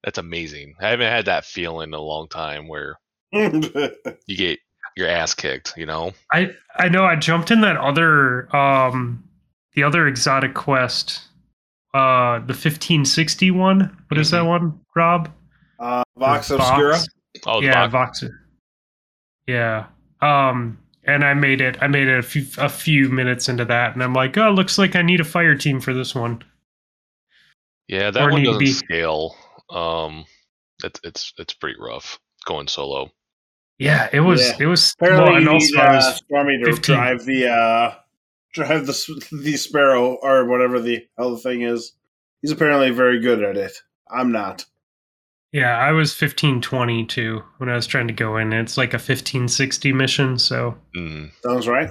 that's 0.05 0.18
amazing. 0.18 0.74
I 0.80 0.89
haven't 0.91 1.11
had 1.11 1.26
that 1.26 1.45
feeling 1.45 1.91
in 1.91 1.95
a 1.95 2.01
long 2.01 2.28
time 2.28 2.68
where 2.68 2.97
you 3.32 4.36
get 4.36 4.59
your 4.97 5.09
ass 5.09 5.34
kicked. 5.34 5.74
You 5.76 5.86
know? 5.86 6.12
I 6.32 6.51
I 6.76 6.89
know 6.89 7.05
I 7.05 7.16
jumped 7.16 7.51
in 7.51 7.61
that 7.62 7.76
other 7.76 8.55
um 8.55 9.24
the 9.74 9.82
other 9.84 10.07
exotic 10.07 10.55
quest 10.55 11.20
uh 11.95 12.39
the 12.41 12.55
1560 12.55 13.51
one. 13.53 13.97
What 14.09 14.18
is 14.18 14.30
that 14.32 14.43
one, 14.43 14.80
Rob? 14.95 15.30
uh, 15.78 16.03
Vox 16.16 16.51
Obscura. 16.51 16.99
Oh, 17.47 17.61
the 17.61 17.66
yeah, 17.66 17.86
box- 17.86 18.20
Vox. 18.20 18.32
Yeah. 19.49 19.86
Um 20.20 20.78
and 21.05 21.24
I 21.24 21.34
made 21.34 21.61
it 21.61 21.78
I 21.82 21.88
made 21.88 22.07
it 22.07 22.18
a 22.18 22.22
few 22.22 22.44
a 22.59 22.68
few 22.68 23.09
minutes 23.09 23.49
into 23.49 23.64
that 23.64 23.94
and 23.94 24.03
I'm 24.05 24.12
like, 24.12 24.36
"Oh, 24.38 24.51
looks 24.51 24.78
like 24.78 24.94
I 24.94 25.03
need 25.03 25.20
a 25.20 25.24
fire 25.24 25.57
team 25.57 25.80
for 25.80 25.92
this 25.94 26.14
one." 26.14 26.42
Yeah, 27.88 28.11
that 28.11 28.22
Or 28.22 28.30
one 28.30 28.42
doesn't 28.44 28.59
be- 28.61 28.66
scale. 28.66 29.34
Um, 29.70 30.26
it's 30.84 31.01
it's 31.03 31.32
it's 31.38 31.55
pretty 31.55 31.78
rough 31.80 32.18
going 32.44 32.68
solo. 32.68 33.11
Yeah, 33.78 34.09
it 34.12 34.20
was 34.20 34.42
Yeah. 34.42 34.57
it 34.61 34.66
was 34.66 34.92
Apparently, 35.01 35.24
well, 35.24 35.36
and 35.36 35.44
you 35.44 35.51
also 35.53 35.74
need 35.76 35.80
I 35.80 35.86
uh, 35.86 35.94
was 35.96 36.16
Stormy 36.16 36.59
to 36.59 36.64
15. 36.72 36.94
drive 36.96 37.24
the 37.24 37.49
uh, 37.49 37.94
drive 38.53 38.86
the 38.86 39.26
the 39.42 39.57
Sparrow 39.57 40.14
or 40.22 40.44
whatever 40.46 40.80
the 40.80 41.07
hell 41.16 41.30
the 41.30 41.38
thing 41.38 41.62
is. 41.62 41.92
He's 42.42 42.51
apparently 42.53 42.90
very 42.90 43.20
good 43.20 43.42
at 43.42 43.57
it. 43.57 43.72
I'm 44.11 44.30
not. 44.32 44.64
Yeah, 45.53 45.78
I 45.78 45.92
was 45.92 46.11
1520 46.11 47.07
too 47.07 47.42
when 47.57 47.68
I 47.70 47.74
was 47.74 47.86
trying 47.86 48.07
to 48.09 48.12
go 48.14 48.36
in. 48.36 48.53
It's 48.53 48.76
like 48.76 48.92
a 48.92 48.96
1560 48.99 49.92
mission, 49.92 50.38
so 50.38 50.76
Mm. 50.94 51.30
Sounds 51.42 51.66
right. 51.68 51.90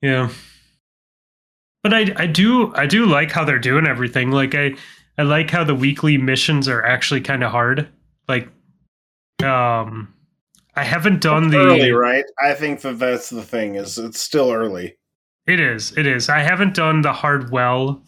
yeah. 0.00 0.30
But 1.82 1.92
I 1.94 2.12
I 2.16 2.26
do 2.26 2.72
I 2.76 2.86
do 2.86 3.06
like 3.06 3.32
how 3.32 3.44
they're 3.44 3.58
doing 3.58 3.86
everything. 3.88 4.30
Like 4.30 4.54
I 4.54 4.74
I 5.18 5.22
like 5.22 5.50
how 5.50 5.64
the 5.64 5.74
weekly 5.74 6.16
missions 6.16 6.68
are 6.68 6.84
actually 6.84 7.20
kind 7.22 7.42
of 7.42 7.50
hard. 7.50 7.88
Like 8.28 8.48
um 9.42 10.14
I 10.76 10.84
haven't 10.84 11.20
done 11.20 11.50
the 11.50 11.58
early, 11.58 11.90
right? 11.90 12.24
I 12.40 12.54
think 12.54 12.80
that 12.82 12.98
that's 13.00 13.30
the 13.30 13.42
thing. 13.42 13.74
Is 13.74 13.98
it's 13.98 14.20
still 14.20 14.52
early. 14.52 14.96
It 15.46 15.58
is. 15.58 15.96
It 15.98 16.06
is. 16.06 16.28
I 16.28 16.38
haven't 16.38 16.74
done 16.74 17.02
the 17.02 17.12
hard 17.12 17.50
well 17.50 18.04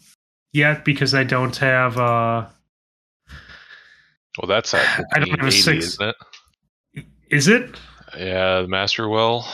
yet 0.53 0.85
because 0.85 1.13
I 1.13 1.25
don't 1.25 1.55
have 1.57 1.97
uh 1.97 2.45
Well, 4.37 4.47
that's 4.47 4.73
at 4.73 5.05
I 5.13 5.19
don't 5.19 5.29
have 5.39 5.47
a 5.47 5.51
six. 5.51 5.85
isn't 5.85 6.09
it? 6.95 7.05
is 7.29 7.47
it? 7.47 7.75
Yeah, 8.17 8.61
the 8.61 8.67
Master 8.67 9.07
Well. 9.09 9.47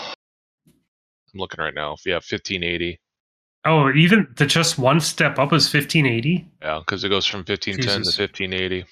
I'm 1.34 1.40
looking 1.40 1.64
right 1.64 1.74
now. 1.74 1.96
Yeah, 2.06 2.16
1580. 2.16 3.00
Oh, 3.64 3.92
even 3.94 4.28
the 4.38 4.46
just 4.46 4.78
one 4.80 5.00
step 5.00 5.38
up 5.40 5.54
is 5.54 5.72
1580? 5.72 6.48
Yeah, 6.62 6.80
because 6.80 7.04
it 7.04 7.10
goes 7.10 7.26
from 7.26 7.40
1510 7.40 8.00
Jesus. 8.00 8.16
to 8.16 8.22
1580. 8.24 8.86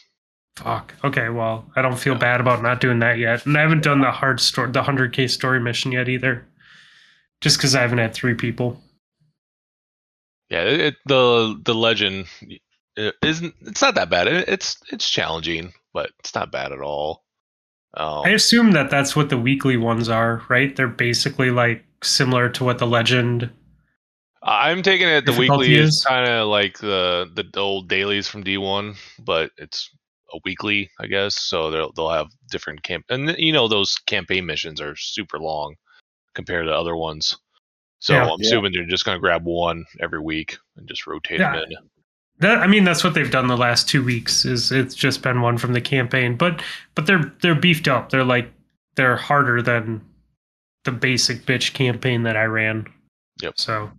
Fuck. 0.58 0.94
Okay, 1.04 1.30
well, 1.30 1.66
I 1.76 1.82
don't 1.82 1.98
feel 1.98 2.14
Yeah. 2.14 2.20
bad 2.20 2.42
about 2.42 2.62
not 2.62 2.80
doing 2.82 3.00
that 3.00 3.18
yet. 3.18 3.46
And 3.46 3.58
I 3.58 3.62
haven't 3.62 3.84
done 3.84 4.02
the 4.02 4.12
hard 4.12 4.40
story, 4.40 4.72
the 4.72 4.82
100k 4.84 5.28
story 5.30 5.60
mission 5.60 5.92
yet 5.92 6.08
either. 6.08 6.46
Just 7.42 7.58
because 7.58 7.74
I 7.76 7.82
haven't 7.82 7.98
had 8.00 8.14
three 8.14 8.36
people. 8.36 8.82
Yeah, 10.50 10.64
it, 10.64 10.80
it, 10.80 10.96
the 11.06 11.60
the 11.64 11.76
legend 11.76 12.26
it 12.96 13.16
isn't. 13.22 13.54
It's 13.62 13.82
not 13.82 13.96
that 13.96 14.10
bad. 14.10 14.28
It, 14.28 14.50
it's 14.50 14.78
it's 14.92 15.10
challenging, 15.10 15.72
but 15.94 16.12
it's 16.20 16.36
not 16.36 16.52
bad 16.52 16.72
at 16.72 16.82
all. 16.82 17.24
Um, 17.96 18.22
I 18.26 18.30
assume 18.30 18.72
that 18.72 18.90
that's 18.90 19.16
what 19.16 19.30
the 19.30 19.38
weekly 19.38 19.78
ones 19.78 20.10
are, 20.10 20.44
right? 20.50 20.76
They're 20.76 20.88
basically 20.88 21.50
like 21.52 21.84
similar 22.04 22.50
to 22.50 22.64
what 22.64 22.78
the 22.78 22.88
legend. 22.88 23.50
I'm 24.44 24.84
taking 24.84 25.08
it 25.08 25.26
the 25.26 25.34
weekly 25.34 25.76
is 25.76 25.90
is? 25.90 26.06
kind 26.06 26.30
of 26.30 26.48
like 26.48 26.78
the 26.80 27.30
the 27.34 27.60
old 27.60 27.90
dailies 27.90 28.28
from 28.28 28.44
D1, 28.44 28.96
but 29.20 29.52
it's 29.58 29.90
a 30.34 30.40
weekly, 30.46 30.90
I 31.00 31.08
guess. 31.08 31.36
So 31.42 31.72
they'll 31.72 31.92
they'll 31.94 32.10
have 32.12 32.28
different 32.50 32.84
camp, 32.84 33.06
and 33.10 33.36
you 33.38 33.52
know 33.52 33.68
those 33.68 33.96
campaign 33.98 34.46
missions 34.46 34.80
are 34.80 34.96
super 34.96 35.40
long 35.40 35.76
compared 36.36 36.68
to 36.68 36.74
other 36.74 36.96
ones. 36.96 37.38
So 38.00 38.14
Yeah. 38.14 38.24
I'm 38.24 38.40
Yeah. 38.40 38.48
assuming 38.48 38.72
they're 38.74 38.86
just 38.86 39.04
going 39.04 39.18
to 39.18 39.20
grab 39.22 39.44
one 39.44 39.86
every 40.00 40.22
week 40.22 40.58
and 40.78 40.88
just 40.88 41.06
rotate 41.06 41.40
Yeah. 41.40 41.52
them 41.54 41.64
in. 41.70 41.90
That 42.40 42.60
I 42.60 42.68
mean, 42.68 42.84
that's 42.86 43.04
what 43.04 43.14
they've 43.14 43.30
done 43.32 43.48
the 43.48 43.58
last 43.58 43.90
two 43.90 44.04
weeks. 44.04 44.46
Is 44.46 44.72
it's 44.72 44.96
just 44.96 45.22
been 45.22 45.42
one 45.42 45.58
from 45.58 45.74
the 45.74 45.82
campaign, 45.82 46.36
but 46.38 46.62
but 46.96 47.06
they're 47.06 47.34
they're 47.42 47.56
beefed 47.56 47.88
up. 47.88 48.10
They're 48.10 48.24
like 48.24 48.52
they're 48.96 49.18
harder 49.18 49.62
than 49.62 50.02
the 50.86 50.92
basic 50.92 51.46
bitch 51.46 51.74
campaign 51.74 52.24
that 52.24 52.38
I 52.38 52.46
ran. 52.46 52.88
Yep. 53.42 53.54
So 53.58 53.92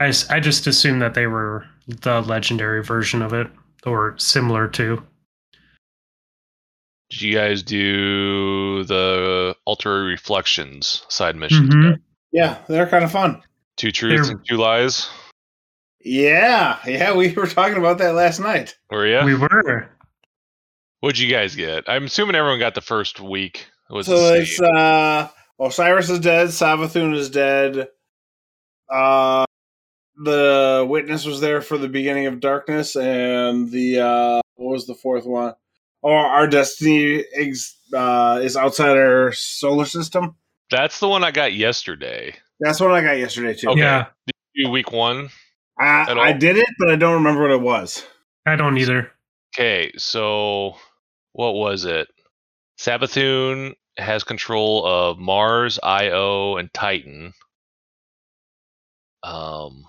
I 0.00 0.12
I 0.30 0.40
just 0.40 0.66
assumed 0.66 1.02
that 1.02 1.12
they 1.14 1.26
were 1.26 1.66
the 1.86 2.22
legendary 2.22 2.82
version 2.82 3.20
of 3.20 3.32
it 3.34 3.48
or 3.84 4.14
similar 4.18 4.66
to. 4.68 5.02
Did 7.10 7.22
you 7.22 7.34
guys 7.34 7.62
do 7.62 8.84
the 8.84 9.54
Ultra 9.66 10.00
Reflections 10.02 11.04
side 11.08 11.36
missions? 11.36 11.74
Mhm. 11.74 12.00
Yeah, 12.32 12.58
they're 12.68 12.86
kind 12.86 13.04
of 13.04 13.10
fun. 13.12 13.42
Two 13.76 13.90
truths 13.90 14.28
They're- 14.28 14.36
and 14.36 14.46
two 14.46 14.56
lies. 14.56 15.08
Yeah, 16.00 16.78
yeah, 16.86 17.14
we 17.14 17.32
were 17.32 17.46
talking 17.46 17.76
about 17.78 17.98
that 17.98 18.14
last 18.14 18.38
night. 18.40 18.76
Were 18.90 19.06
ya? 19.06 19.24
We 19.24 19.34
were. 19.34 19.88
What'd 21.00 21.18
you 21.18 21.30
guys 21.30 21.54
get? 21.54 21.84
I'm 21.88 22.04
assuming 22.04 22.34
everyone 22.36 22.58
got 22.58 22.74
the 22.74 22.80
first 22.80 23.20
week. 23.20 23.66
Was 23.90 24.06
so 24.06 24.16
the 24.32 24.40
it's 24.42 24.56
same. 24.56 24.68
uh 24.76 25.28
Osiris 25.60 26.10
is 26.10 26.20
dead, 26.20 26.48
Savathun 26.48 27.14
is 27.14 27.30
dead. 27.30 27.88
Uh 28.92 29.44
the 30.24 30.84
witness 30.88 31.24
was 31.24 31.40
there 31.40 31.60
for 31.62 31.78
the 31.78 31.88
beginning 31.88 32.26
of 32.26 32.40
darkness 32.40 32.96
and 32.96 33.70
the 33.70 34.00
uh 34.00 34.40
what 34.56 34.72
was 34.72 34.86
the 34.86 34.94
fourth 34.94 35.24
one? 35.24 35.54
Or 36.02 36.16
our 36.16 36.46
destiny 36.46 37.24
ex- 37.34 37.76
uh, 37.92 38.40
is 38.42 38.56
outside 38.56 38.96
our 38.96 39.32
solar 39.32 39.84
system. 39.84 40.36
That's 40.70 41.00
the 41.00 41.08
one 41.08 41.24
I 41.24 41.30
got 41.32 41.54
yesterday. 41.54 42.34
That's 42.60 42.80
what 42.80 42.92
I 42.92 43.00
got 43.02 43.18
yesterday 43.18 43.54
too. 43.54 43.70
Okay. 43.70 43.80
Yeah, 43.80 44.06
You 44.54 44.68
week 44.70 44.92
one. 44.92 45.30
I, 45.80 46.06
I 46.18 46.32
did 46.32 46.56
it, 46.58 46.68
but 46.78 46.90
I 46.90 46.96
don't 46.96 47.16
remember 47.16 47.42
what 47.42 47.52
it 47.52 47.60
was. 47.60 48.04
I 48.46 48.56
don't 48.56 48.78
either. 48.78 49.12
Okay, 49.56 49.92
so 49.98 50.76
what 51.32 51.54
was 51.54 51.84
it? 51.84 52.08
Savathun 52.80 53.74
has 53.98 54.24
control 54.24 54.86
of 54.86 55.18
Mars, 55.18 55.78
Io, 55.82 56.56
and 56.56 56.72
Titan. 56.74 57.34
Um, 59.22 59.84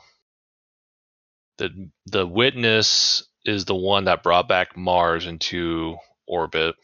the 1.59 1.91
the 2.07 2.27
witness 2.27 3.27
is 3.45 3.65
the 3.65 3.75
one 3.75 4.05
that 4.05 4.23
brought 4.23 4.47
back 4.47 4.77
Mars 4.77 5.27
into 5.27 5.97
orbit. 6.27 6.75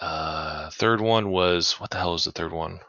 Uh, 0.00 0.70
third 0.70 1.00
one 1.00 1.30
was 1.30 1.74
what 1.80 1.90
the 1.90 1.98
hell 1.98 2.12
was 2.12 2.24
the 2.24 2.32
third 2.32 2.52
one? 2.52 2.80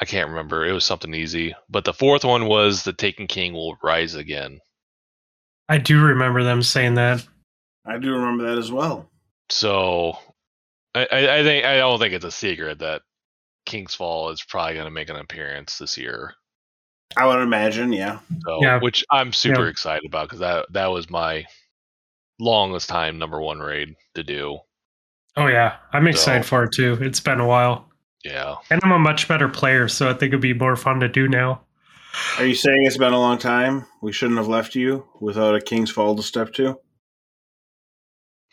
I 0.00 0.04
can't 0.06 0.30
remember. 0.30 0.64
It 0.66 0.72
was 0.72 0.84
something 0.84 1.12
easy. 1.14 1.54
But 1.68 1.84
the 1.84 1.92
fourth 1.92 2.24
one 2.24 2.46
was 2.46 2.82
the 2.82 2.92
Taken 2.92 3.26
King 3.26 3.52
will 3.52 3.76
rise 3.82 4.14
again. 4.14 4.60
I 5.68 5.78
do 5.78 6.02
remember 6.02 6.42
them 6.42 6.62
saying 6.62 6.94
that. 6.94 7.24
I 7.86 7.98
do 7.98 8.12
remember 8.14 8.48
that 8.48 8.58
as 8.58 8.72
well. 8.72 9.10
So 9.50 10.16
I, 10.94 11.06
I, 11.10 11.38
I 11.38 11.42
think 11.42 11.64
I 11.64 11.76
don't 11.78 11.98
think 11.98 12.14
it's 12.14 12.24
a 12.24 12.30
secret 12.30 12.78
that 12.80 13.02
King's 13.66 13.94
Fall 13.94 14.30
is 14.30 14.42
probably 14.42 14.74
going 14.74 14.86
to 14.86 14.90
make 14.90 15.10
an 15.10 15.16
appearance 15.16 15.78
this 15.78 15.96
year. 15.98 16.34
I 17.16 17.26
would 17.26 17.40
imagine, 17.40 17.92
yeah. 17.92 18.20
So, 18.46 18.58
Yeah. 18.62 18.78
which 18.80 19.04
I'm 19.10 19.32
super 19.32 19.64
Yeah. 19.64 19.70
excited 19.70 20.04
about 20.06 20.26
because 20.28 20.38
that 20.40 20.66
that 20.72 20.86
was 20.86 21.10
my 21.10 21.44
longest 22.38 22.88
time 22.88 23.18
number 23.18 23.40
one 23.40 23.58
raid 23.58 23.94
to 24.14 24.22
do. 24.22 24.58
Oh 25.36 25.46
yeah, 25.46 25.76
I'm 25.92 26.06
excited 26.06 26.44
So- 26.44 26.48
for 26.48 26.64
it 26.64 26.72
too. 26.72 26.96
It's 27.00 27.20
been 27.20 27.40
a 27.40 27.46
while, 27.46 27.89
Yeah, 28.24 28.56
and 28.70 28.80
I'm 28.84 28.92
a 28.92 28.98
much 28.98 29.28
better 29.28 29.48
player, 29.48 29.88
so 29.88 30.08
I 30.10 30.12
think 30.12 30.30
it'd 30.30 30.40
be 30.40 30.52
more 30.52 30.76
fun 30.76 31.00
to 31.00 31.08
do 31.08 31.26
now. 31.28 31.62
Are 32.38 32.44
you 32.44 32.54
saying 32.54 32.84
it's 32.84 32.96
been 32.98 33.12
a 33.12 33.18
long 33.18 33.38
time? 33.38 33.86
We 34.02 34.12
shouldn't 34.12 34.38
have 34.38 34.48
left 34.48 34.74
you 34.74 35.06
without 35.20 35.54
a 35.54 35.60
King's 35.60 35.90
Fall 35.90 36.14
to 36.16 36.22
step 36.22 36.52
to? 36.54 36.76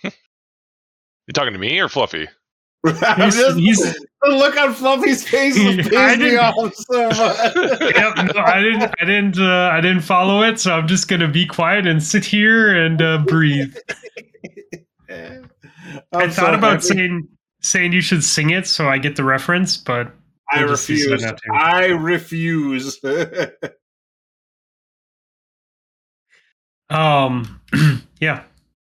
you 0.03 1.33
talking 1.33 1.53
to 1.53 1.59
me 1.59 1.79
or 1.79 1.89
Fluffy? 1.89 2.27
He's- 2.85 3.35
just- 3.35 3.57
he's- 3.59 3.95
the 4.21 4.29
look 4.29 4.57
on 4.57 4.73
Fluffy's 4.73 5.27
face 5.27 5.55
I 5.59 5.75
pissed 5.75 5.91
me 6.19 6.25
didn't- 6.29 6.39
off 6.39 6.73
so 6.73 7.07
much. 7.09 7.95
yep, 7.95 8.33
no, 8.35 8.41
I 8.41 8.59
didn't, 8.61 8.83
I 9.01 9.05
didn't, 9.05 9.37
uh, 9.39 9.69
I 9.73 9.79
didn't 9.81 10.01
follow 10.01 10.41
it, 10.43 10.59
so 10.59 10.73
I'm 10.73 10.87
just 10.87 11.07
gonna 11.07 11.27
be 11.27 11.45
quiet 11.45 11.85
and 11.85 12.01
sit 12.01 12.23
here 12.25 12.75
and 12.85 13.01
uh, 13.01 13.17
breathe. 13.19 13.75
I 15.09 15.39
thought 16.11 16.33
so 16.33 16.53
about 16.53 16.61
happy. 16.73 16.81
saying 16.81 17.27
saying 17.67 17.93
you 17.93 18.01
should 18.01 18.23
sing 18.23 18.51
it 18.51 18.67
so 18.67 18.87
I 18.87 18.97
get 18.97 19.15
the 19.15 19.23
reference, 19.23 19.77
but 19.77 20.11
I 20.51 20.63
we'll 20.63 20.75
just 20.75 20.87
decide 20.87 21.11
refuse. 21.11 21.33
I 21.51 21.85
refuse. 21.87 22.99
um, 26.89 27.61
yeah. 28.19 28.43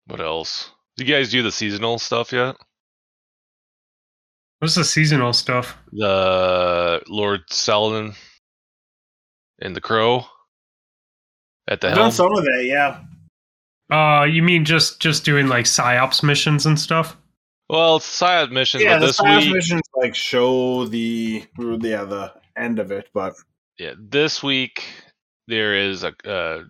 What 0.07 0.21
else? 0.21 0.71
Did 0.97 1.07
you 1.07 1.15
guys 1.15 1.31
do 1.31 1.43
the 1.43 1.51
seasonal 1.51 1.99
stuff 1.99 2.33
yet? 2.33 2.55
What's 4.59 4.75
the 4.75 4.83
seasonal 4.83 5.33
stuff? 5.33 5.77
The 5.93 7.01
Lord 7.07 7.41
Saladin 7.49 8.13
and 9.61 9.75
the 9.75 9.81
Crow 9.81 10.25
at 11.67 11.79
the 11.79 11.87
I've 11.87 11.93
helm. 11.93 12.05
done 12.05 12.11
some 12.11 12.33
of 12.33 12.43
that, 12.43 12.65
yeah. 12.65 12.99
Uh, 13.95 14.23
you 14.23 14.43
mean 14.43 14.65
just 14.65 14.99
just 14.99 15.23
doing 15.23 15.47
like 15.47 15.65
PsiOps 15.65 16.23
missions 16.23 16.65
and 16.65 16.79
stuff? 16.79 17.15
Well, 17.69 17.97
it's 17.97 18.05
side 18.05 18.51
mission, 18.51 18.81
Yeah, 18.81 18.95
but 18.95 18.99
the 18.99 19.05
this 19.07 19.17
science 19.17 19.45
week, 19.45 19.53
missions 19.53 19.83
like 19.95 20.15
show 20.15 20.85
the 20.85 21.45
yeah 21.57 22.03
the 22.03 22.33
end 22.57 22.79
of 22.79 22.91
it, 22.91 23.09
but 23.13 23.35
yeah, 23.77 23.93
this 23.97 24.41
week 24.41 24.83
there 25.47 25.75
is 25.75 26.03
a, 26.03 26.13
a 26.25 26.63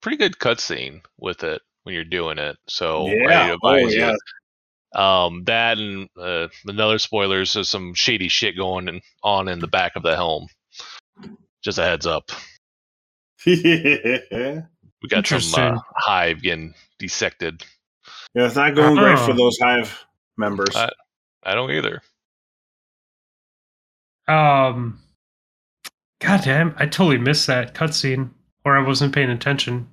pretty 0.00 0.16
good 0.16 0.38
cutscene 0.38 1.02
with 1.18 1.44
it 1.44 1.60
when 1.82 1.94
you're 1.94 2.04
doing 2.04 2.38
it. 2.38 2.56
So 2.66 3.08
yeah, 3.08 3.54
oh, 3.62 3.76
advise 3.76 3.94
yeah. 3.94 4.14
Um, 4.94 5.44
that 5.44 5.76
and 5.76 6.08
uh, 6.18 6.48
another 6.66 6.98
spoilers. 6.98 7.52
There's 7.52 7.68
some 7.68 7.92
shady 7.92 8.28
shit 8.28 8.56
going 8.56 8.88
in, 8.88 9.02
on 9.22 9.48
in 9.48 9.58
the 9.58 9.68
back 9.68 9.96
of 9.96 10.02
the 10.02 10.16
helm. 10.16 10.46
Just 11.62 11.78
a 11.78 11.82
heads 11.84 12.06
up. 12.06 12.30
yeah, 13.44 14.62
We 15.02 15.08
got 15.10 15.26
some 15.26 15.76
uh, 15.76 15.80
hive 15.94 16.42
getting 16.42 16.74
dissected. 16.98 17.62
It's 18.38 18.54
not 18.54 18.74
going 18.74 18.96
great 18.96 19.18
for 19.18 19.30
Oh. 19.32 19.36
those 19.36 19.58
Hive 19.60 20.04
members. 20.36 20.74
Uh, 20.76 20.90
I 21.42 21.54
don't 21.54 21.70
either. 21.70 22.02
Um, 24.28 25.00
God 26.20 26.42
damn, 26.44 26.74
I 26.78 26.86
totally 26.86 27.18
missed 27.18 27.46
that 27.46 27.74
cutscene, 27.74 28.30
or 28.64 28.76
I 28.76 28.82
wasn't 28.86 29.14
paying 29.14 29.30
attention. 29.30 29.88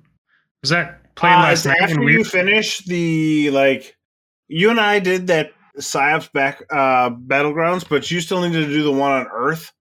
Was 0.62 0.70
that 0.70 1.14
playing 1.14 1.36
Uh, 1.38 1.42
last 1.42 1.66
night? 1.66 1.80
after 1.80 2.00
we, 2.00 2.14
you 2.14 2.24
finish 2.24 2.78
the 2.84 3.50
like, 3.50 3.96
you 4.48 4.70
and 4.70 4.80
I 4.80 4.98
did 4.98 5.28
that 5.28 5.52
PsiOps 5.78 6.30
back 6.32 6.62
uh 6.70 7.10
battlegrounds, 7.10 7.88
but 7.88 8.10
you 8.10 8.20
still 8.20 8.40
needed 8.42 8.66
to 8.66 8.72
do 8.72 8.82
the 8.82 8.92
one 8.92 9.10
on 9.12 9.26
Earth. 9.32 9.72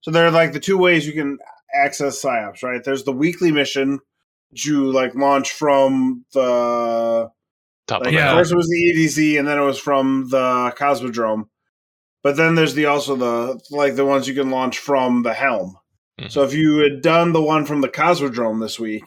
So 0.00 0.10
there 0.10 0.26
are 0.26 0.30
like 0.30 0.52
the 0.52 0.60
two 0.60 0.78
ways 0.78 1.06
you 1.06 1.12
can 1.12 1.38
access 1.74 2.22
PsiOps, 2.22 2.62
right? 2.62 2.82
There's 2.84 3.04
the 3.04 3.12
weekly 3.12 3.50
mission, 3.52 4.00
which 4.50 4.64
you 4.66 4.90
like 4.92 5.14
launch 5.14 5.52
from 5.52 6.24
the 6.32 7.30
Top 7.86 8.00
Like 8.00 8.08
of 8.08 8.14
Yeah. 8.14 8.34
first 8.34 8.52
it 8.52 8.56
was 8.56 8.68
the 8.68 8.90
EDZ, 8.90 9.38
and 9.38 9.46
then 9.48 9.58
it 9.58 9.62
was 9.64 9.78
from 9.78 10.28
the 10.30 10.72
Cosmodrome. 10.76 11.48
But 12.22 12.36
then 12.36 12.54
there's 12.54 12.74
the 12.74 12.86
also 12.86 13.16
the 13.16 13.60
like 13.70 13.96
the 13.96 14.04
ones 14.06 14.28
you 14.28 14.34
can 14.34 14.50
launch 14.50 14.78
from 14.78 15.22
the 15.22 15.34
helm. 15.34 15.76
Mhm. 16.20 16.30
So 16.30 16.42
if 16.44 16.54
you 16.54 16.78
had 16.78 17.02
done 17.02 17.32
the 17.32 17.42
one 17.42 17.64
from 17.66 17.80
the 17.80 17.88
Cosmodrome 17.88 18.60
this 18.60 18.78
week, 18.78 19.04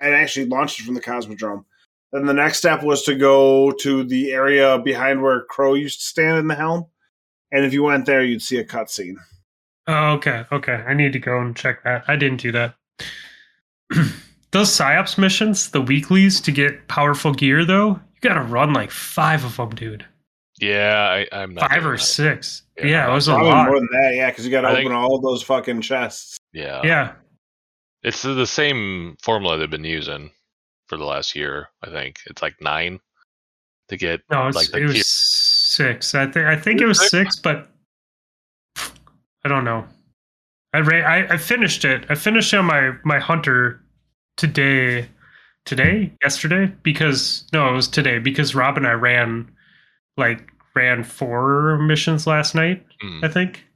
and 0.00 0.14
actually 0.14 0.46
launched 0.46 0.80
it 0.80 0.84
from 0.84 0.94
the 0.94 1.00
Cosmodrome, 1.00 1.64
then 2.12 2.26
the 2.26 2.34
next 2.34 2.58
step 2.58 2.82
was 2.82 3.02
to 3.04 3.14
go 3.14 3.70
to 3.80 4.02
the 4.04 4.32
area 4.32 4.78
behind 4.78 5.22
where 5.22 5.42
Crow 5.44 5.74
used 5.74 6.00
to 6.00 6.06
stand 6.06 6.38
in 6.38 6.48
the 6.48 6.54
helm. 6.54 6.86
And 7.52 7.64
if 7.64 7.72
you 7.72 7.82
went 7.82 8.06
there, 8.06 8.22
you'd 8.24 8.42
see 8.42 8.58
a 8.58 8.64
cutscene. 8.64 9.16
oh, 9.86 10.12
okay, 10.14 10.44
okay. 10.52 10.84
I 10.86 10.92
need 10.94 11.12
to 11.14 11.18
go 11.18 11.40
and 11.40 11.56
check 11.56 11.82
that. 11.84 12.04
I 12.08 12.16
didn't 12.16 12.40
do 12.42 12.52
that. 12.52 12.74
Those 14.50 14.70
PsiOps 14.70 15.16
missions, 15.18 15.70
the 15.70 15.80
weeklies 15.80 16.40
to 16.42 16.52
get 16.52 16.88
powerful 16.88 17.32
gear, 17.32 17.64
though, 17.64 18.00
you 18.22 18.28
got 18.28 18.34
to 18.34 18.42
run 18.42 18.72
like 18.72 18.90
five 18.90 19.44
of 19.44 19.56
them, 19.56 19.70
dude. 19.70 20.04
Yeah, 20.60 21.24
I, 21.32 21.40
I'm 21.40 21.54
not 21.54 21.70
Five 21.70 21.86
or 21.86 21.96
that. 21.96 22.02
six. 22.02 22.62
Yeah, 22.76 22.86
Yeah, 22.86 23.10
it 23.10 23.14
was 23.14 23.28
a 23.28 23.34
lot. 23.34 23.66
more 23.68 23.78
than 23.78 23.88
that, 23.92 24.14
yeah, 24.16 24.28
because 24.30 24.44
you 24.44 24.50
got 24.50 24.62
to 24.62 24.68
I 24.68 24.72
open 24.72 24.82
think- 24.84 24.94
all 24.94 25.20
those 25.20 25.42
fucking 25.42 25.82
chests. 25.82 26.36
Yeah, 26.52 26.80
Yeah, 26.82 27.12
It's 28.02 28.22
the 28.22 28.46
same 28.46 29.16
formula 29.22 29.56
they've 29.58 29.70
been 29.70 29.84
using 29.84 30.32
for 30.88 30.96
the 30.96 31.04
last 31.04 31.36
year. 31.36 31.68
I 31.84 31.90
think 31.90 32.16
it's 32.26 32.42
like 32.42 32.56
nine 32.60 32.98
to 33.88 33.96
get 33.96 34.20
no, 34.30 34.48
it's, 34.48 34.56
like 34.56 34.70
the 34.70 34.78
it 34.78 34.84
was 34.84 34.92
gear. 34.94 35.02
six. 35.04 36.14
I 36.14 36.24
think 36.26 36.46
I 36.46 36.56
think 36.56 36.80
it 36.80 36.86
was 36.86 37.08
six, 37.08 37.36
but 37.38 37.68
I 39.44 39.48
don't 39.48 39.64
know. 39.64 39.86
I, 40.74 40.80
ra- 40.80 41.06
I 41.06 41.34
I 41.34 41.36
finished 41.36 41.84
it. 41.84 42.04
I 42.10 42.14
finished 42.14 42.52
on 42.54 42.64
my 42.66 42.92
my 43.04 43.18
hunter 43.18 43.80
today. 44.36 45.08
Today, 45.64 46.12
yesterday, 46.22 46.72
because 46.82 47.44
no, 47.52 47.68
it 47.68 47.72
was 47.72 47.88
today 47.88 48.18
because 48.18 48.54
Rob 48.54 48.76
and 48.78 48.86
I 48.86 48.92
ran 48.92 49.50
like 50.16 50.50
ran 50.74 51.04
four 51.04 51.76
missions 51.78 52.26
last 52.26 52.54
night. 52.54 52.86
Mm. 53.04 53.24
I 53.24 53.28
think 53.28 53.66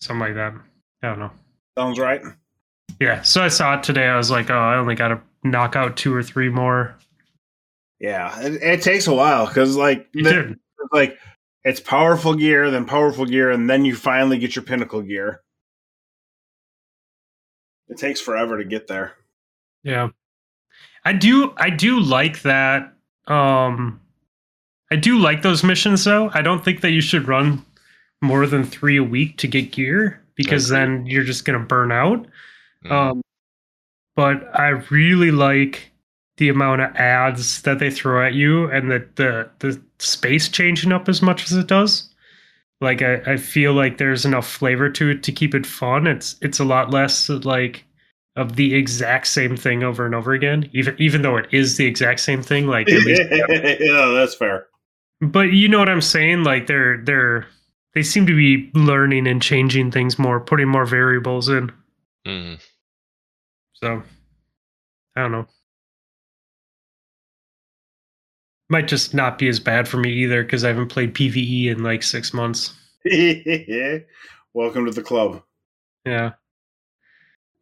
something 0.00 0.20
like 0.20 0.34
that. 0.34 0.54
I 1.02 1.08
don't 1.08 1.18
know. 1.18 1.32
Sounds 1.76 1.98
right. 1.98 2.20
Yeah, 3.00 3.22
so 3.22 3.42
I 3.42 3.48
saw 3.48 3.74
it 3.78 3.82
today. 3.82 4.06
I 4.06 4.16
was 4.16 4.30
like, 4.30 4.50
oh, 4.50 4.58
I 4.58 4.76
only 4.76 4.94
got 4.94 5.08
to 5.08 5.20
knock 5.44 5.76
out 5.76 5.96
two 5.96 6.14
or 6.14 6.22
three 6.22 6.48
more. 6.48 6.96
Yeah, 8.00 8.40
it, 8.40 8.62
it 8.62 8.82
takes 8.82 9.06
a 9.08 9.14
while 9.14 9.46
because 9.46 9.76
like 9.76 10.10
the- 10.12 10.56
like 10.92 11.18
it's 11.64 11.80
powerful 11.80 12.34
gear, 12.34 12.70
then 12.70 12.84
powerful 12.84 13.26
gear, 13.26 13.50
and 13.50 13.68
then 13.68 13.84
you 13.84 13.96
finally 13.96 14.38
get 14.38 14.54
your 14.54 14.62
pinnacle 14.64 15.02
gear. 15.02 15.42
It 17.88 17.98
takes 17.98 18.20
forever 18.20 18.58
to 18.58 18.64
get 18.64 18.86
there. 18.86 19.14
Yeah. 19.82 20.08
I 21.08 21.14
do 21.14 21.54
I 21.56 21.70
do 21.70 22.00
like 22.00 22.42
that 22.42 22.92
um 23.28 23.98
I 24.90 24.96
do 24.96 25.18
like 25.18 25.40
those 25.40 25.64
missions 25.64 26.04
though. 26.04 26.30
I 26.34 26.42
don't 26.42 26.62
think 26.62 26.82
that 26.82 26.90
you 26.90 27.00
should 27.00 27.26
run 27.26 27.64
more 28.20 28.46
than 28.46 28.62
3 28.62 28.98
a 28.98 29.02
week 29.02 29.38
to 29.38 29.48
get 29.48 29.72
gear 29.72 30.22
because 30.34 30.70
Agreed. 30.70 30.80
then 30.80 31.06
you're 31.06 31.24
just 31.24 31.46
going 31.46 31.58
to 31.58 31.64
burn 31.64 31.92
out. 31.92 32.26
Mm. 32.84 32.92
Um 32.92 33.22
but 34.16 34.54
I 34.54 34.68
really 34.90 35.30
like 35.30 35.90
the 36.36 36.50
amount 36.50 36.82
of 36.82 36.94
ads 36.96 37.62
that 37.62 37.78
they 37.78 37.90
throw 37.90 38.26
at 38.26 38.34
you 38.34 38.70
and 38.70 38.90
the 38.90 39.08
the 39.14 39.48
the 39.60 39.82
space 39.98 40.50
changing 40.50 40.92
up 40.92 41.08
as 41.08 41.22
much 41.22 41.46
as 41.46 41.52
it 41.52 41.68
does. 41.68 42.12
Like 42.82 43.00
I, 43.00 43.14
I 43.26 43.36
feel 43.38 43.72
like 43.72 43.96
there's 43.96 44.26
enough 44.26 44.46
flavor 44.46 44.90
to 44.90 45.08
it 45.08 45.22
to 45.22 45.32
keep 45.32 45.54
it 45.54 45.64
fun. 45.64 46.06
It's 46.06 46.36
it's 46.42 46.58
a 46.58 46.66
lot 46.66 46.90
less 46.90 47.30
like 47.30 47.86
of 48.38 48.54
the 48.56 48.74
exact 48.74 49.26
same 49.26 49.56
thing 49.56 49.82
over 49.82 50.06
and 50.06 50.14
over 50.14 50.32
again. 50.32 50.70
Even 50.72 50.94
even 50.98 51.22
though 51.22 51.36
it 51.36 51.46
is 51.52 51.76
the 51.76 51.84
exact 51.84 52.20
same 52.20 52.42
thing, 52.42 52.66
like 52.66 52.88
at 52.88 53.02
least 53.02 53.22
yeah, 53.80 54.12
that's 54.14 54.34
fair. 54.34 54.66
but 55.20 55.52
you 55.52 55.68
know 55.68 55.78
what 55.80 55.88
I'm 55.88 56.00
saying? 56.00 56.44
Like 56.44 56.66
they're 56.68 56.98
they're 57.04 57.46
they 57.94 58.02
seem 58.02 58.26
to 58.26 58.36
be 58.36 58.70
learning 58.78 59.26
and 59.26 59.42
changing 59.42 59.90
things 59.90 60.18
more, 60.18 60.38
putting 60.40 60.68
more 60.68 60.86
variables 60.86 61.48
in. 61.48 61.72
Mhm. 62.26 62.60
So 63.74 64.02
I 65.16 65.20
don't 65.22 65.32
know. 65.32 65.46
Might 68.70 68.86
just 68.86 69.14
not 69.14 69.38
be 69.38 69.48
as 69.48 69.58
bad 69.58 69.88
for 69.88 69.96
me 69.96 70.12
either 70.12 70.42
because 70.44 70.62
I 70.62 70.68
haven't 70.68 70.88
played 70.88 71.14
PVE 71.14 71.66
in 71.68 71.82
like 71.82 72.02
six 72.02 72.32
months. 72.34 72.74
Welcome 74.54 74.84
to 74.84 74.90
the 74.92 75.02
club. 75.02 75.42
Yeah. 76.04 76.32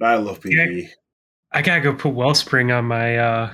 I 0.01 0.17
love 0.17 0.45
E. 0.47 0.55
Yeah. 0.55 0.89
I 1.53 1.63
gotta 1.63 1.81
go 1.81 1.95
put 1.95 2.15
Wellspring 2.15 2.71
on 2.73 2.85
my 2.87 3.17
uh 3.19 3.53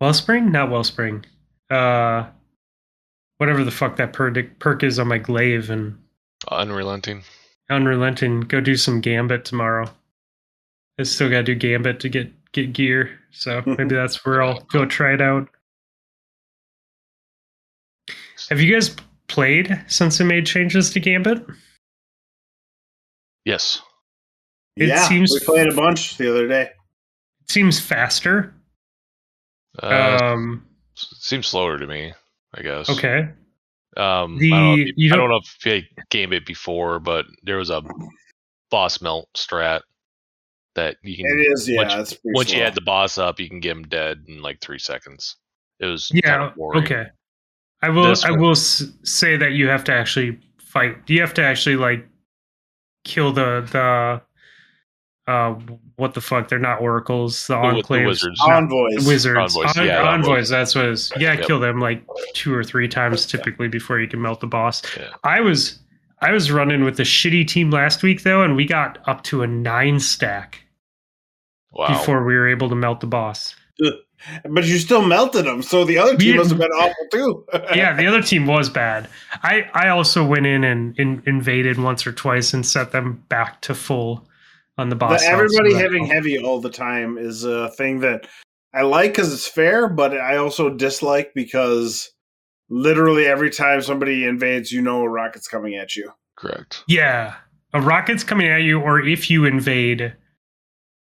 Wellspring? 0.00 0.50
Not 0.52 0.70
Wellspring. 0.70 1.24
Uh 1.70 2.26
whatever 3.38 3.64
the 3.64 3.70
fuck 3.70 3.96
that 3.96 4.12
perk 4.12 4.36
perk 4.58 4.82
is 4.82 4.98
on 4.98 5.08
my 5.08 5.18
glaive 5.18 5.70
and 5.70 5.98
Unrelenting. 6.50 7.22
unrelenting. 7.70 8.40
Go 8.40 8.60
do 8.60 8.76
some 8.76 9.00
gambit 9.00 9.44
tomorrow. 9.44 9.88
I 10.98 11.04
still 11.04 11.30
gotta 11.30 11.42
do 11.44 11.54
gambit 11.54 12.00
to 12.00 12.08
get 12.08 12.30
get 12.52 12.72
gear. 12.72 13.18
So 13.30 13.62
maybe 13.66 13.94
that's 13.94 14.24
where 14.24 14.42
I'll 14.42 14.60
go 14.72 14.84
try 14.86 15.14
it 15.14 15.20
out. 15.20 15.48
Have 18.50 18.60
you 18.60 18.72
guys 18.74 18.94
played 19.28 19.82
since 19.88 20.18
they 20.18 20.24
made 20.24 20.46
changes 20.46 20.90
to 20.90 21.00
gambit? 21.00 21.44
Yes. 23.44 23.80
It 24.76 24.88
yeah, 24.88 25.06
seems- 25.08 25.30
we 25.32 25.40
played 25.40 25.68
a 25.68 25.74
bunch 25.74 26.16
the 26.16 26.30
other 26.30 26.48
day. 26.48 26.62
It 27.42 27.50
seems 27.50 27.78
faster. 27.80 28.54
Uh, 29.82 30.18
um 30.22 30.66
s- 30.96 31.14
seems 31.18 31.46
slower 31.46 31.78
to 31.78 31.86
me. 31.86 32.12
I 32.54 32.62
guess. 32.62 32.88
okay. 32.90 33.28
Um, 33.96 34.38
The- 34.38 34.52
I, 34.52 34.56
don't 34.56 34.64
know 34.66 34.72
if 34.74 34.78
you 34.88 34.92
you, 34.96 35.12
I 35.12 35.16
don't- 35.16 35.28
don't 35.28 35.30
know 35.30 35.36
if 35.44 35.66
you 35.66 35.72
had 35.72 36.08
game 36.10 36.32
it 36.32 36.46
before, 36.46 36.98
but 37.00 37.26
there 37.42 37.56
was 37.56 37.70
a 37.70 37.82
boss 38.70 39.00
melt 39.02 39.28
strat 39.34 39.82
that 40.74 40.96
you 41.02 41.16
can. 41.16 41.26
It 41.26 41.52
is, 41.52 41.68
yeah. 41.68 41.76
Once- 41.76 41.94
it's 41.94 42.20
pretty 42.20 42.34
once 42.34 42.50
you 42.50 42.56
slow. 42.58 42.66
add 42.66 42.74
the 42.74 42.80
boss 42.82 43.18
up, 43.18 43.38
you 43.40 43.48
can 43.48 43.60
get 43.60 43.72
him 43.76 43.84
dead 43.84 44.24
in 44.28 44.40
like 44.42 44.60
three 44.60 44.78
seconds. 44.78 45.36
It 45.80 45.86
was 45.86 46.10
Yeah. 46.14 46.50
kinda. 46.50 46.54
Okay. 46.78 47.06
I 47.82 47.88
will. 47.90 48.04
This 48.08 48.24
I 48.24 48.30
one- 48.30 48.40
will 48.40 48.54
say 48.54 49.36
that 49.36 49.52
you 49.52 49.68
have 49.68 49.84
to 49.84 49.92
actually 49.92 50.38
fight. 50.58 50.96
You 51.08 51.20
have 51.20 51.34
to 51.34 51.42
actually 51.42 51.76
like 51.76 52.06
kill 53.04 53.32
the 53.32 53.60
the. 53.72 54.22
Uh, 55.28 55.54
what 55.96 56.14
the 56.14 56.20
fuck? 56.20 56.48
They're 56.48 56.58
not 56.58 56.80
oracles. 56.80 57.46
The 57.46 57.54
The 57.54 57.60
wi- 57.60 57.74
the 57.76 57.82
enclaves. 57.86 58.06
wizards. 58.06 58.40
Envoys. 58.44 59.06
Wizards. 59.06 59.56
Envoys, 59.56 59.76
En- 59.76 59.86
yeah, 59.86 60.02
envoys. 60.02 60.28
envoys. 60.28 60.48
That's 60.48 60.74
what 60.74 60.84
it 60.86 60.90
is. 60.92 61.12
You 61.14 61.22
gotta 61.22 61.38
Yep. 61.38 61.46
kill 61.46 61.60
them 61.60 61.78
like 61.80 62.02
two 62.34 62.52
or 62.52 62.64
three 62.64 62.88
times 62.88 63.24
typically 63.26 63.68
before 63.68 64.00
you 64.00 64.08
can 64.08 64.20
melt 64.20 64.40
the 64.40 64.46
boss. 64.48 64.82
Yeah. 64.98 65.08
I 65.24 65.40
was 65.40 65.78
I 66.20 66.32
was 66.32 66.50
running 66.52 66.84
with 66.84 66.98
a 67.00 67.04
shitty 67.04 67.46
team 67.48 67.70
last 67.70 68.02
week 68.02 68.22
though, 68.22 68.42
and 68.42 68.56
we 68.56 68.64
got 68.64 68.98
up 69.06 69.22
to 69.24 69.42
a 69.42 69.46
nine 69.46 70.00
stack 70.00 70.60
Wow. 71.72 71.88
before 71.88 72.24
we 72.24 72.34
were 72.34 72.48
able 72.48 72.68
to 72.68 72.74
melt 72.76 73.00
the 73.00 73.06
boss. 73.06 73.54
But 74.48 74.64
you 74.66 74.78
still 74.78 75.02
melted 75.02 75.46
them, 75.46 75.62
so 75.62 75.84
the 75.84 75.98
other 75.98 76.16
team 76.16 76.32
We- 76.32 76.38
must 76.38 76.50
have 76.50 76.58
been 76.60 76.70
awful 76.70 77.06
too. 77.10 77.44
yeah, 77.74 77.92
the 77.92 78.06
other 78.06 78.22
team 78.22 78.46
was 78.46 78.68
bad. 78.70 79.08
I 79.42 79.68
I 79.74 79.88
also 79.88 80.24
went 80.24 80.46
in 80.46 80.62
and 80.62 80.96
in, 80.96 81.22
invaded 81.26 81.76
once 81.78 82.06
or 82.06 82.12
twice 82.12 82.54
and 82.54 82.64
set 82.64 82.92
them 82.92 83.24
back 83.28 83.60
to 83.62 83.74
full 83.74 84.24
on 84.78 84.88
the 84.88 84.96
But 84.96 85.08
boss. 85.10 85.22
health, 85.22 85.30
so 85.30 85.34
everybody 85.44 85.74
that 85.74 85.82
having 85.82 86.04
helped. 86.06 86.14
heavy 86.14 86.38
all 86.38 86.60
the 86.60 86.70
time 86.70 87.18
is 87.18 87.44
a 87.44 87.70
thing 87.70 88.00
that 88.00 88.26
I 88.74 88.82
like 88.82 89.12
because 89.12 89.32
it's 89.32 89.46
fair, 89.46 89.88
but 89.88 90.16
I 90.16 90.36
also 90.36 90.70
dislike 90.70 91.32
because 91.34 92.10
literally 92.70 93.26
every 93.26 93.50
time 93.50 93.82
somebody 93.82 94.24
invades, 94.24 94.72
you 94.72 94.80
know 94.80 95.02
a 95.02 95.08
rocket's 95.08 95.48
coming 95.48 95.74
at 95.74 95.94
you. 95.94 96.10
Correct. 96.36 96.82
Yeah, 96.88 97.34
a 97.74 97.80
rocket's 97.80 98.24
coming 98.24 98.48
at 98.48 98.62
you, 98.62 98.80
or 98.80 99.00
if 99.00 99.30
you 99.30 99.44
invade, 99.44 100.14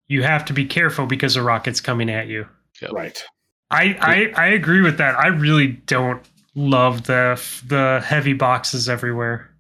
you 0.09 0.23
have 0.25 0.45
to 0.47 0.53
be 0.53 0.65
careful 0.67 1.07
because 1.07 1.37
a 1.37 1.43
rocket's 1.43 1.81
coming 1.81 2.11
at 2.11 2.27
you. 2.27 2.47
Yep. 2.83 2.91
Right. 2.93 3.25
I, 3.71 3.97
I 4.37 4.43
I 4.43 4.47
agree 4.49 4.83
with 4.83 4.99
that. 4.99 5.19
I 5.19 5.29
really 5.29 5.69
don't 5.69 6.23
love 6.57 7.05
the 7.05 7.41
the 7.67 8.03
heavy 8.05 8.33
boxes 8.33 8.89
everywhere. 8.89 9.51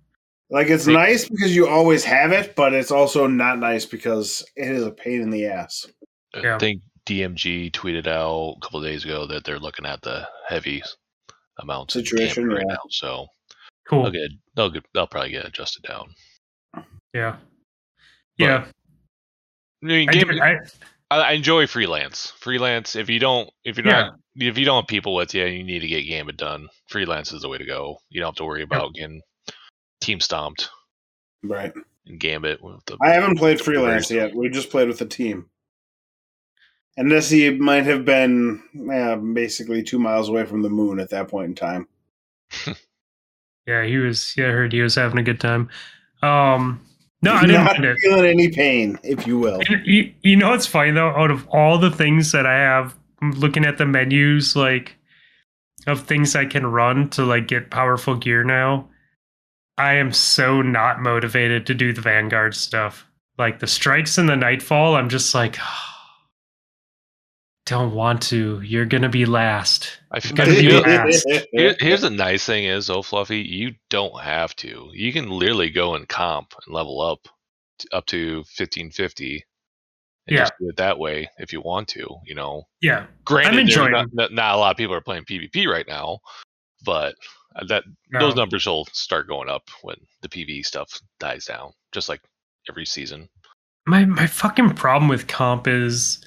Like 0.51 0.68
it's 0.68 0.84
They- 0.84 0.92
nice 0.92 1.28
because 1.28 1.55
you 1.55 1.66
always 1.68 2.05
have 2.05 2.32
it, 2.32 2.55
but 2.55 2.74
it's 2.74 2.90
also 2.90 3.26
not 3.26 3.59
nice 3.59 3.86
because 3.86 4.45
it 4.57 4.70
is 4.70 4.84
a 4.84 4.90
pain 4.90 5.20
in 5.22 5.30
the 5.30 5.47
ass. 5.47 5.86
Yeah. 6.34 6.57
I 6.57 6.59
think 6.59 6.82
DMG 7.07 7.70
tweeted 7.72 8.07
out 8.07 8.57
a 8.57 8.61
couple 8.61 8.80
of 8.80 8.84
days 8.86 9.05
ago 9.05 9.26
that 9.26 9.45
they're 9.45 9.59
looking 9.59 9.86
at 9.86 10.03
the 10.03 10.28
heavy 10.49 10.82
amounts 11.61 11.97
of 11.97 12.07
Situation, 12.07 12.49
right 12.49 12.64
yeah. 12.66 12.74
now. 12.74 12.80
So 12.90 13.26
Cool. 13.88 14.03
they'll 14.05 14.12
get 14.12 14.30
they'll 14.57 14.70
get 14.70 14.84
they'll 14.95 15.07
probably 15.07 15.30
get 15.30 15.47
adjusted 15.47 15.82
down. 15.82 16.14
Yeah. 17.12 17.36
But- 18.38 18.45
Yeah. 18.45 18.66
I 19.82 19.86
mean, 19.86 20.09
I, 20.11 20.22
I, 20.51 20.57
I, 21.11 21.20
I 21.20 21.32
enjoy 21.32 21.66
freelance. 21.66 22.32
Freelance. 22.40 22.97
If 22.97 23.11
you 23.11 23.18
don't, 23.18 23.51
if 23.64 23.76
you're 23.76 23.84
not, 23.84 24.14
if 24.36 24.57
you 24.57 24.64
don't 24.64 24.82
have 24.82 24.88
people 24.88 25.14
with 25.14 25.34
you, 25.34 25.45
and 25.45 25.55
you 25.55 25.62
need 25.62 25.80
to 25.80 25.86
get 25.86 26.03
Gambit 26.09 26.38
done. 26.38 26.68
Freelance 26.88 27.32
is 27.34 27.42
the 27.42 27.49
way 27.51 27.59
to 27.59 27.66
go. 27.66 27.99
You 28.09 28.20
don't 28.20 28.28
have 28.28 28.36
to 28.36 28.45
worry 28.45 28.62
about 28.62 28.95
getting 28.95 29.20
team 30.05 30.20
stomped 30.20 30.68
Right. 31.42 31.72
in 32.07 32.18
Gambit 32.18 32.62
with 32.62 32.84
the. 32.86 32.96
I 33.02 33.11
haven't 33.11 33.38
played 33.38 33.61
freelance 33.61 34.11
yet. 34.11 34.34
We 34.34 34.48
just 34.48 34.70
played 34.70 34.88
with 34.88 34.98
the 34.98 35.07
team. 35.07 35.46
And 36.96 37.09
Nessie 37.09 37.50
might 37.50 37.84
have 37.84 38.05
been 38.05 38.62
uh, 38.92 39.16
basically 39.16 39.82
two 39.82 39.98
miles 39.98 40.28
away 40.28 40.44
from 40.46 40.62
the 40.62 40.70
moon 40.70 41.00
at 41.00 41.11
that 41.11 41.28
point 41.28 41.48
in 41.48 41.55
time. 41.57 41.88
yeah, 43.66 43.84
he 43.84 43.96
was. 43.96 44.34
Yeah, 44.36 44.48
I 44.48 44.50
heard 44.50 44.72
he 44.72 44.80
was 44.80 44.94
having 44.94 45.18
a 45.18 45.22
good 45.22 45.40
time. 45.40 45.68
Um, 46.22 46.80
no, 47.20 47.32
I 47.34 47.40
didn't 47.46 47.64
Not 47.64 47.78
mind 47.80 47.96
it. 48.02 48.24
any 48.24 48.48
pain, 48.50 48.98
if 49.02 49.26
you 49.26 49.38
will. 49.38 49.61
You, 49.84 50.12
you 50.22 50.36
know 50.36 50.50
what's 50.50 50.66
funny 50.66 50.92
though? 50.92 51.09
Out 51.11 51.30
of 51.30 51.48
all 51.48 51.78
the 51.78 51.90
things 51.90 52.32
that 52.32 52.46
I 52.46 52.55
have, 52.55 52.94
I'm 53.20 53.32
looking 53.32 53.64
at 53.64 53.76
the 53.78 53.86
menus 53.86 54.55
like 54.55 54.96
of 55.86 56.02
things 56.07 56.36
I 56.36 56.44
can 56.46 56.64
run 56.66 57.11
to 57.11 57.24
like 57.24 57.48
get 57.48 57.70
powerful 57.70 58.14
gear 58.14 58.44
now. 58.44 58.88
I 59.77 59.95
am 59.95 60.12
so 60.12 60.62
not 60.62 61.01
motivated 61.01 61.66
to 61.66 61.75
do 61.75 61.93
the 61.93 62.01
Vanguard 62.01 62.55
stuff. 62.55 63.07
Like 63.39 63.59
the 63.59 63.66
strikes 63.66 64.18
and 64.18 64.29
the 64.29 64.37
nightfall, 64.37 64.95
I'm 64.95 65.09
just 65.09 65.35
like, 65.35 65.57
don't 67.66 67.95
want 67.95 68.22
to. 68.22 68.61
You're 68.61 68.85
gonna 68.85 69.09
be 69.09 69.25
last. 69.27 69.99
I 70.12 70.20
feel, 70.20 70.37
Gotta 70.37 70.51
be 70.51 70.68
feel- 70.68 70.85
fast. 70.85 71.27
Here, 71.53 71.75
here's 71.81 72.03
the 72.03 72.11
nice 72.11 72.45
thing 72.45 72.64
is, 72.64 72.91
oh 72.91 73.03
Fluffy, 73.03 73.41
you 73.41 73.75
don't 73.91 74.20
have 74.20 74.55
to. 74.57 74.91
You 74.93 75.12
can 75.12 75.31
literally 75.31 75.70
go 75.70 75.95
and 75.95 76.09
comp 76.09 76.53
and 76.66 76.75
level 76.75 77.01
up 77.01 77.27
t- 77.79 77.89
up 77.93 78.07
to 78.07 78.39
1550 78.39 79.45
and 80.27 80.35
Yeah. 80.37 80.43
just 80.43 80.53
do 80.61 80.68
it 80.68 80.77
that 80.77 80.99
way 80.99 81.29
if 81.39 81.53
you 81.53 81.61
want 81.62 81.89
to. 81.89 82.07
You 82.27 82.35
know, 82.35 82.64
Yeah, 82.81 83.07
granted, 83.25 83.57
there's 83.66 83.70
enjoying 83.70 83.93
not, 83.93 84.09
not, 84.12 84.33
not 84.33 84.55
a 84.55 84.59
lot 84.59 84.70
of 84.72 84.77
people 84.77 84.95
are 84.95 85.01
playing 85.01 85.25
PvP 85.25 85.66
right 85.66 85.89
now, 85.89 86.18
but 86.85 87.14
that 87.68 87.84
no. 88.11 88.20
those 88.20 88.34
numbers 88.34 88.66
will 88.66 88.86
start 88.92 89.28
going 89.28 89.48
up 89.48 89.68
when 89.82 89.96
the 90.22 90.28
PvE 90.28 90.64
stuff 90.64 91.00
dies 91.20 91.44
down, 91.46 91.72
just 91.92 92.09
like 92.09 92.20
every 92.68 92.86
season. 92.86 93.28
my 93.86 94.05
my 94.05 94.26
fucking 94.26 94.74
problem 94.74 95.09
with 95.09 95.26
comp 95.26 95.66
is 95.66 96.24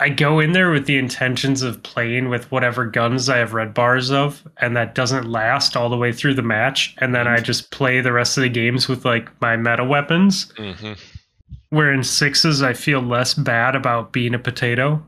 I 0.00 0.08
go 0.08 0.40
in 0.40 0.52
there 0.52 0.70
with 0.70 0.86
the 0.86 0.96
intentions 0.96 1.60
of 1.60 1.82
playing 1.82 2.30
with 2.30 2.50
whatever 2.50 2.86
guns 2.86 3.28
I 3.28 3.36
have 3.36 3.52
red 3.52 3.74
bars 3.74 4.10
of, 4.10 4.42
and 4.56 4.74
that 4.74 4.94
doesn't 4.94 5.30
last 5.30 5.76
all 5.76 5.90
the 5.90 5.96
way 5.96 6.10
through 6.10 6.34
the 6.34 6.42
match, 6.42 6.94
and 6.98 7.14
then 7.14 7.28
I 7.28 7.38
just 7.40 7.70
play 7.70 8.00
the 8.00 8.12
rest 8.12 8.38
of 8.38 8.42
the 8.42 8.48
games 8.48 8.88
with 8.88 9.04
like 9.04 9.28
my 9.42 9.56
meta 9.56 9.84
weapons. 9.84 10.52
hmm 10.56 10.92
Where 11.68 11.92
in 11.92 12.02
sixes 12.02 12.62
I 12.62 12.72
feel 12.72 13.00
less 13.00 13.34
bad 13.34 13.76
about 13.76 14.12
being 14.12 14.34
a 14.34 14.38
potato. 14.38 15.06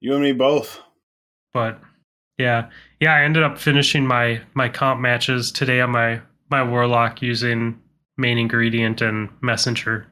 You 0.00 0.14
and 0.14 0.22
me 0.22 0.32
both. 0.32 0.80
But 1.54 1.80
yeah. 2.38 2.70
Yeah, 3.00 3.14
I 3.14 3.22
ended 3.22 3.42
up 3.42 3.58
finishing 3.58 4.06
my 4.06 4.40
my 4.54 4.68
comp 4.68 5.00
matches 5.00 5.52
today 5.52 5.80
on 5.80 5.90
my 5.90 6.20
my 6.50 6.62
warlock 6.62 7.20
using 7.20 7.80
main 8.16 8.38
ingredient 8.38 9.00
and 9.00 9.28
messenger. 9.40 10.06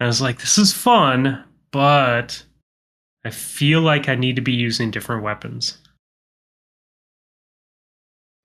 And 0.00 0.06
I 0.06 0.08
was 0.08 0.20
like, 0.20 0.40
this 0.40 0.58
is 0.58 0.72
fun, 0.72 1.44
but 1.70 2.44
I 3.24 3.30
feel 3.30 3.80
like 3.80 4.08
I 4.08 4.14
need 4.14 4.36
to 4.36 4.42
be 4.42 4.52
using 4.52 4.90
different 4.90 5.22
weapons. 5.22 5.78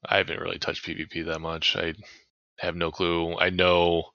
I 0.07 0.17
haven't 0.17 0.39
really 0.39 0.59
touched 0.59 0.85
PvP 0.85 1.25
that 1.25 1.39
much. 1.39 1.75
I 1.75 1.93
have 2.59 2.75
no 2.75 2.91
clue. 2.91 3.37
I 3.37 3.49
know 3.49 4.11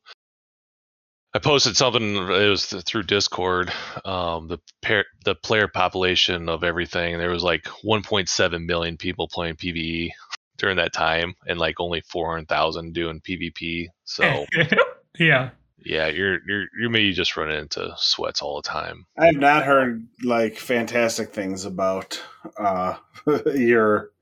I 1.34 1.40
posted 1.40 1.76
something. 1.76 2.14
It 2.16 2.48
was 2.48 2.66
through 2.66 3.02
Discord. 3.02 3.72
Um, 4.04 4.46
the 4.46 4.58
pair, 4.82 5.04
the 5.24 5.34
player 5.34 5.66
population 5.66 6.48
of 6.48 6.62
everything. 6.62 7.18
There 7.18 7.30
was 7.30 7.42
like 7.42 7.64
1.7 7.64 8.64
million 8.64 8.96
people 8.96 9.26
playing 9.26 9.56
PVE 9.56 10.12
during 10.58 10.76
that 10.76 10.92
time, 10.92 11.34
and 11.48 11.58
like 11.58 11.80
only 11.80 12.02
400,000 12.02 12.94
doing 12.94 13.20
PvP. 13.20 13.88
So 14.04 14.46
yeah. 15.18 15.50
yeah, 15.84 16.06
you're 16.06 16.38
you're 16.46 16.66
you 16.80 16.88
may 16.88 17.10
just 17.10 17.36
run 17.36 17.50
into 17.50 17.92
sweats 17.96 18.40
all 18.40 18.62
the 18.62 18.68
time. 18.68 19.04
I 19.18 19.26
have 19.26 19.34
not 19.34 19.64
heard 19.64 20.06
like 20.22 20.56
fantastic 20.56 21.32
things 21.32 21.64
about 21.64 22.22
uh, 22.56 22.94
your 23.56 24.12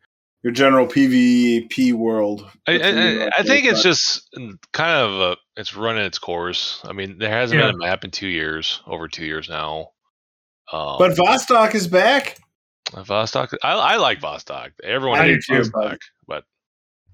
your 0.43 0.53
general 0.53 0.87
PvP 0.87 1.93
world. 1.93 2.51
I, 2.67 2.79
That's 2.79 2.95
when 2.95 3.17
you 3.17 3.23
I, 3.25 3.31
I 3.39 3.43
think 3.43 3.65
it's 3.67 3.83
but- 3.83 3.89
just 3.89 4.29
kind 4.73 4.91
of 5.01 5.21
a, 5.21 5.37
it's 5.57 5.77
running 5.77 6.05
its 6.05 6.19
course. 6.19 6.81
I 6.85 6.93
mean, 6.93 7.19
there 7.19 7.31
hasn't 7.31 7.61
Yeah. 7.61 7.67
been 7.69 7.77
a 7.77 7.79
map 7.79 8.05
in 8.05 8.11
two 8.11 8.27
years, 8.29 8.81
over 8.87 9.07
two 9.09 9.25
years 9.27 9.49
now. 9.49 9.91
Um, 10.73 10.97
But 10.99 11.13
Vostok 11.13 11.75
is 11.75 11.87
back. 11.87 12.39
Vostok, 12.91 13.55
I, 13.63 13.73
I 13.73 13.97
like 13.97 14.21
Vostok. 14.21 14.71
Everyone 14.83 15.21
I 15.21 15.25
hates 15.25 15.49
Vostok, 15.49 15.99
but 16.27 16.45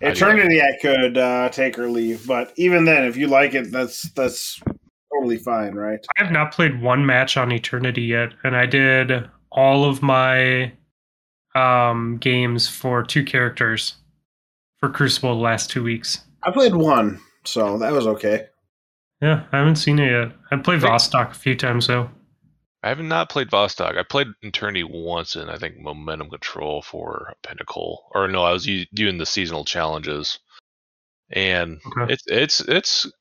I 0.03 0.07
Eternity, 0.07 0.61
I 0.63 0.77
could 0.81 1.19
uh, 1.19 1.49
take 1.51 1.79
or 1.79 1.89
leave, 1.91 2.27
but 2.27 2.53
even 2.57 2.85
then, 2.85 3.05
if 3.05 3.17
you 3.17 3.27
like 3.27 3.55
it, 3.55 3.71
that's 3.71 4.03
that's 4.13 4.61
totally 5.13 5.37
fine, 5.39 5.75
right? 5.75 5.99
I 6.17 6.23
have 6.25 6.33
not 6.33 6.53
played 6.53 6.81
one 6.81 7.05
match 7.05 7.37
on 7.37 7.53
Eternity 7.53 8.03
yet, 8.03 8.31
and 8.45 8.57
I 8.57 8.67
did 8.67 9.29
all 9.53 9.85
of 9.85 10.03
my 10.03 10.73
um, 11.55 12.19
games 12.19 12.69
for 12.69 13.03
two 13.03 13.25
characters 13.25 13.95
for 14.79 14.89
Crucible 14.89 15.35
the 15.35 15.41
last 15.43 15.71
two 15.71 15.83
weeks. 15.83 16.21
I 16.43 16.51
played 16.51 16.75
one, 16.75 17.21
so 17.45 17.79
that 17.79 17.93
was 17.93 18.07
okay. 18.07 18.47
Yeah, 19.21 19.45
I 19.53 19.59
haven't 19.59 19.77
seen 19.77 19.99
it 19.99 20.11
yet. 20.11 20.33
I 20.53 20.57
played 20.63 20.81
Vostok 20.81 21.33
a 21.33 21.35
few 21.35 21.57
times 21.57 21.87
though. 21.89 22.11
I 22.85 22.91
have 22.91 23.01
not 23.01 23.29
played 23.29 23.51
Vostok. 23.51 23.99
I 23.99 24.05
played 24.05 24.29
Eternity 24.43 24.85
once 24.85 25.35
in 25.35 25.49
I 25.49 25.59
think 25.59 25.79
Momentum 25.79 26.31
Control 26.31 26.81
for 26.83 27.35
Pinnacle, 27.43 28.05
or 28.15 28.29
no, 28.29 28.45
I 28.45 28.53
was 28.53 28.67
u- 28.67 28.87
doing 28.95 29.19
the 29.19 29.27
seasonal 29.27 29.65
challenges, 29.65 30.39
and 31.31 31.81
Okay. 31.87 32.13
it's 32.13 32.25
it's 32.29 32.61
it's. 32.61 33.13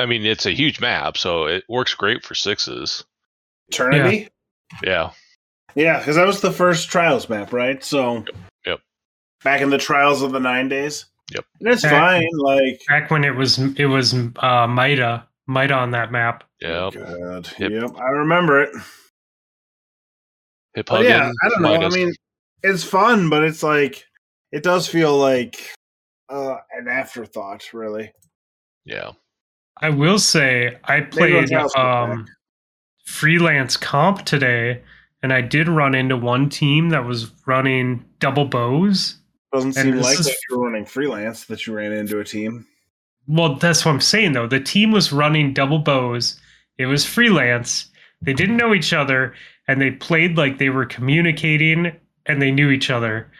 I 0.00 0.06
mean, 0.06 0.24
it's 0.24 0.46
a 0.46 0.52
huge 0.54 0.80
map, 0.80 1.18
so 1.18 1.46
it 1.46 1.64
works 1.68 1.92
great 1.92 2.24
for 2.24 2.34
sixes. 2.34 3.04
Eternity, 3.68 4.28
Yeah, 4.72 4.78
yeah, 4.84 5.10
because 5.74 6.16
that 6.16 6.26
was 6.26 6.40
the 6.40 6.52
first 6.52 6.88
Trials 6.90 7.28
map, 7.28 7.52
right? 7.52 7.82
So, 7.84 8.24
Yep. 8.66 8.80
back 9.44 9.60
in 9.60 9.70
the 9.70 9.78
Trials 9.78 10.22
of 10.22 10.32
the 10.32 10.40
Nine 10.40 10.68
Days. 10.68 11.06
Yep. 11.34 11.44
and 11.60 11.68
it's 11.68 11.82
Back- 11.82 11.92
fine. 11.92 12.28
Like, 12.38 12.80
Back 12.88 13.10
when 13.10 13.22
it 13.24 13.34
was 13.36 13.58
it 13.58 13.86
was 13.86 14.14
uh, 14.14 14.66
Mida 14.66 15.26
Mida 15.46 15.74
on 15.74 15.90
that 15.92 16.10
map. 16.12 16.44
yeah. 16.60 16.88
good. 16.92 17.48
Yep. 17.58 17.70
Yep, 17.70 17.96
I 17.98 18.08
remember 18.08 18.62
it. 18.62 18.70
Hip 20.74 20.86
But 20.86 21.04
yeah, 21.04 21.30
I 21.44 21.48
don't 21.48 21.62
know. 21.62 21.74
I 21.74 21.88
mean, 21.90 22.12
it's 22.62 22.84
fun, 22.84 23.28
but 23.30 23.44
it's 23.44 23.62
like 23.62 24.04
it 24.52 24.62
does 24.62 24.86
feel 24.88 25.16
like 25.16 25.74
uh, 26.28 26.56
an 26.72 26.88
afterthought, 26.88 27.72
really. 27.72 28.12
yeah. 28.84 29.12
I 29.80 29.90
will 29.90 30.18
say 30.18 30.76
I 30.84 31.02
played 31.02 31.52
um, 31.52 32.26
freelance 33.06 33.76
comp 33.76 34.24
today, 34.24 34.82
and 35.22 35.32
I 35.32 35.40
did 35.40 35.68
run 35.68 35.94
into 35.94 36.16
one 36.16 36.48
team 36.48 36.90
that 36.90 37.04
was 37.04 37.30
running 37.46 38.04
double 38.18 38.44
bows. 38.44 39.16
Doesn't 39.52 39.72
seem 39.74 39.96
like 39.96 40.18
is- 40.18 40.26
that 40.26 40.36
you 40.48 40.58
were 40.58 40.64
running 40.64 40.84
freelance 40.84 41.44
that 41.46 41.66
you 41.66 41.74
ran 41.74 41.92
into 41.92 42.20
a 42.20 42.24
team. 42.24 42.66
Well, 43.26 43.56
that's 43.56 43.84
what 43.84 43.92
I'm 43.92 44.00
saying 44.00 44.32
though. 44.32 44.46
The 44.46 44.60
team 44.60 44.90
was 44.90 45.12
running 45.12 45.52
double 45.52 45.78
bows. 45.78 46.40
It 46.78 46.86
was 46.86 47.04
freelance. 47.04 47.90
They 48.22 48.32
didn't 48.32 48.56
know 48.56 48.74
each 48.74 48.92
other, 48.92 49.34
and 49.68 49.80
they 49.80 49.90
played 49.90 50.36
like 50.36 50.58
they 50.58 50.70
were 50.70 50.86
communicating 50.86 51.92
and 52.26 52.42
they 52.42 52.50
knew 52.50 52.70
each 52.70 52.90
other. 52.90 53.30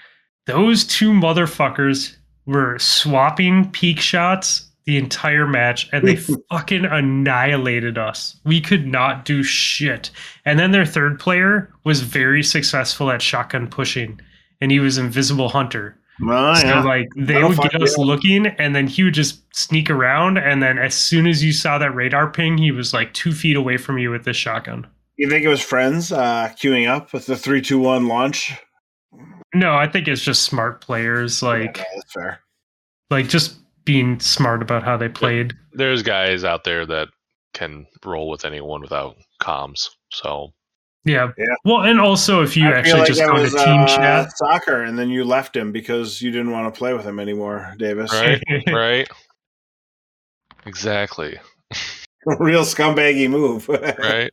Those 0.47 0.85
two 0.85 1.13
motherfuckers 1.13 2.17
were 2.47 2.79
swapping 2.79 3.71
peak 3.71 4.01
shots 4.01 4.68
the 4.89 4.97
entire 4.97 5.47
match, 5.47 5.87
and 5.93 6.09
they 6.09 6.17
fucking 6.51 6.87
annihilated 6.87 7.99
us. 7.99 8.41
We 8.45 8.59
could 8.59 8.87
not 8.87 9.27
do 9.27 9.43
shit. 9.43 10.11
And 10.47 10.59
then 10.59 10.71
their 10.71 10.87
third 10.87 11.21
player 11.21 11.71
was 11.85 12.01
very 12.01 12.43
successful 12.43 13.11
at 13.11 13.21
shotgun 13.21 13.69
pushing, 13.69 14.19
and 14.63 14.71
he 14.73 14.81
was 14.81 14.97
Invisible 14.97 15.51
Hunter. 15.51 15.95
Oh, 16.27 16.55
So 16.55 16.67
yeah. 16.67 16.83
like 16.83 17.07
they 17.19 17.45
would 17.45 17.59
get 17.59 17.83
us 17.83 17.99
you 17.99 18.05
looking, 18.05 18.47
and 18.47 18.75
then 18.75 18.87
he 18.87 19.05
would 19.05 19.13
just 19.13 19.43
sneak 19.55 19.91
around, 19.91 20.39
and 20.39 20.63
then 20.63 20.79
as 20.79 20.95
soon 20.95 21.27
as 21.27 21.45
you 21.45 21.53
saw 21.53 21.77
that 21.77 21.95
radar 21.95 22.31
ping, 22.31 22.57
he 22.57 22.71
was 22.73 22.95
like 22.95 23.13
two 23.13 23.33
feet 23.33 23.57
away 23.57 23.77
from 23.77 23.99
you 23.99 24.11
with 24.11 24.25
this 24.25 24.39
shotgun. 24.39 24.87
you 25.19 25.29
think 25.29 25.45
it 25.45 25.49
was 25.49 25.61
friends 25.61 26.13
uh, 26.13 26.49
queuing 26.59 26.89
up 26.89 27.13
with 27.13 27.27
the 27.27 27.37
three, 27.37 27.61
two, 27.61 27.79
one 27.79 28.09
launch? 28.09 28.55
No, 29.55 29.75
I 29.75 29.87
think 29.87 30.09
it's 30.09 30.23
just 30.23 30.45
smart 30.45 30.81
players, 30.81 31.43
like 31.43 31.77
Yeah, 31.77 31.83
no, 31.83 31.97
that's 31.97 32.13
fair. 32.15 32.41
like 33.11 33.29
just 33.29 33.57
being 33.89 34.21
smart 34.21 34.61
about 34.61 34.83
how 34.83 34.99
they 34.99 35.09
played. 35.09 35.55
There's 35.73 36.03
guys 36.03 36.45
out 36.45 36.63
there 36.63 36.85
that 36.85 37.09
can 37.55 37.87
roll 38.05 38.29
with 38.29 38.45
anyone 38.45 38.83
without 38.83 39.17
comms. 39.41 39.89
So 40.13 40.51
Yeah. 41.07 41.31
Yeah. 41.39 41.47
Well, 41.65 41.85
and 41.85 41.99
also 41.99 42.43
if 42.43 42.55
you 42.55 42.69
I 42.69 42.73
actually 42.73 43.01
like 43.01 43.07
just 43.09 43.21
that 43.21 43.29
go 43.29 43.41
was 43.41 43.55
to 43.55 43.65
team 43.65 43.81
uh, 43.81 43.87
chat, 43.87 44.29
soccer, 44.37 44.83
and 44.83 44.99
then 44.99 45.09
you 45.09 45.25
left 45.25 45.57
him 45.57 45.73
because 45.73 46.21
you 46.21 46.31
didn't 46.31 46.51
want 46.51 46.73
to 46.73 46.79
play 46.79 46.93
with 46.93 47.07
him 47.07 47.19
anymore, 47.19 47.75
Davis. 47.79 48.13
right, 48.13 48.43
right, 48.69 49.09
exactly, 50.67 51.39
Real 52.27 52.65
scumbaggy 52.65 53.31
move. 53.31 53.69
right. 53.99 54.31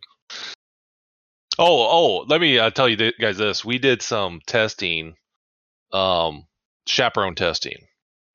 Oh, 1.57 1.87
oh, 1.89 2.25
let 2.27 2.41
me 2.41 2.59
uh, 2.59 2.71
tell 2.71 2.89
you 2.89 2.97
th- 2.97 3.15
guys 3.21 3.37
this. 3.37 3.63
We 3.63 3.77
did 3.77 4.01
some 4.01 4.41
testing, 4.45 5.15
um, 5.93 6.45
chaperone 6.85 7.35
testing. 7.35 7.77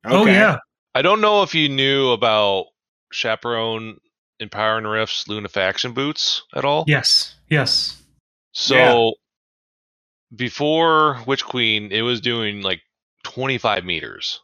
oh 0.06 0.24
yeah, 0.24 0.56
I 0.94 1.02
don't 1.02 1.20
know 1.20 1.42
if 1.42 1.54
you 1.54 1.68
knew 1.68 2.10
about 2.10 2.66
chaperone 3.12 3.98
empowering 4.40 4.86
rifts 4.86 5.24
lunafaction 5.24 5.94
boots 5.94 6.42
at 6.54 6.64
all. 6.64 6.84
yes, 6.88 7.36
yes, 7.48 8.02
So 8.52 8.74
Yeah. 8.76 9.10
before 10.36 11.22
Witch 11.26 11.44
Queen, 11.44 11.90
it 11.92 12.02
was 12.02 12.20
doing 12.20 12.62
like 12.62 12.80
25 13.24 13.84
meters, 13.84 14.40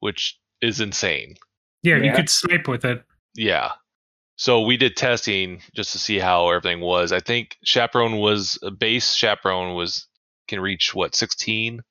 which 0.00 0.38
is 0.60 0.80
insane. 0.80 1.36
yeah. 1.82 1.96
You 1.96 2.12
could 2.12 2.28
snipe 2.30 2.68
with 2.68 2.84
it. 2.84 3.02
Yeah. 3.34 3.72
So 4.36 4.60
we 4.62 4.76
did 4.76 4.96
testing 4.96 5.62
just 5.74 5.92
to 5.92 5.98
see 5.98 6.18
how 6.18 6.48
everything 6.48 6.80
was. 6.80 7.12
I 7.12 7.20
think 7.20 7.56
chaperone 7.64 8.16
was 8.18 8.58
a 8.62 8.70
base 8.70 9.14
chaperone 9.14 9.74
was 9.74 10.06
can 10.48 10.60
reach 10.60 10.94
what 10.94 11.14
16 11.14 11.82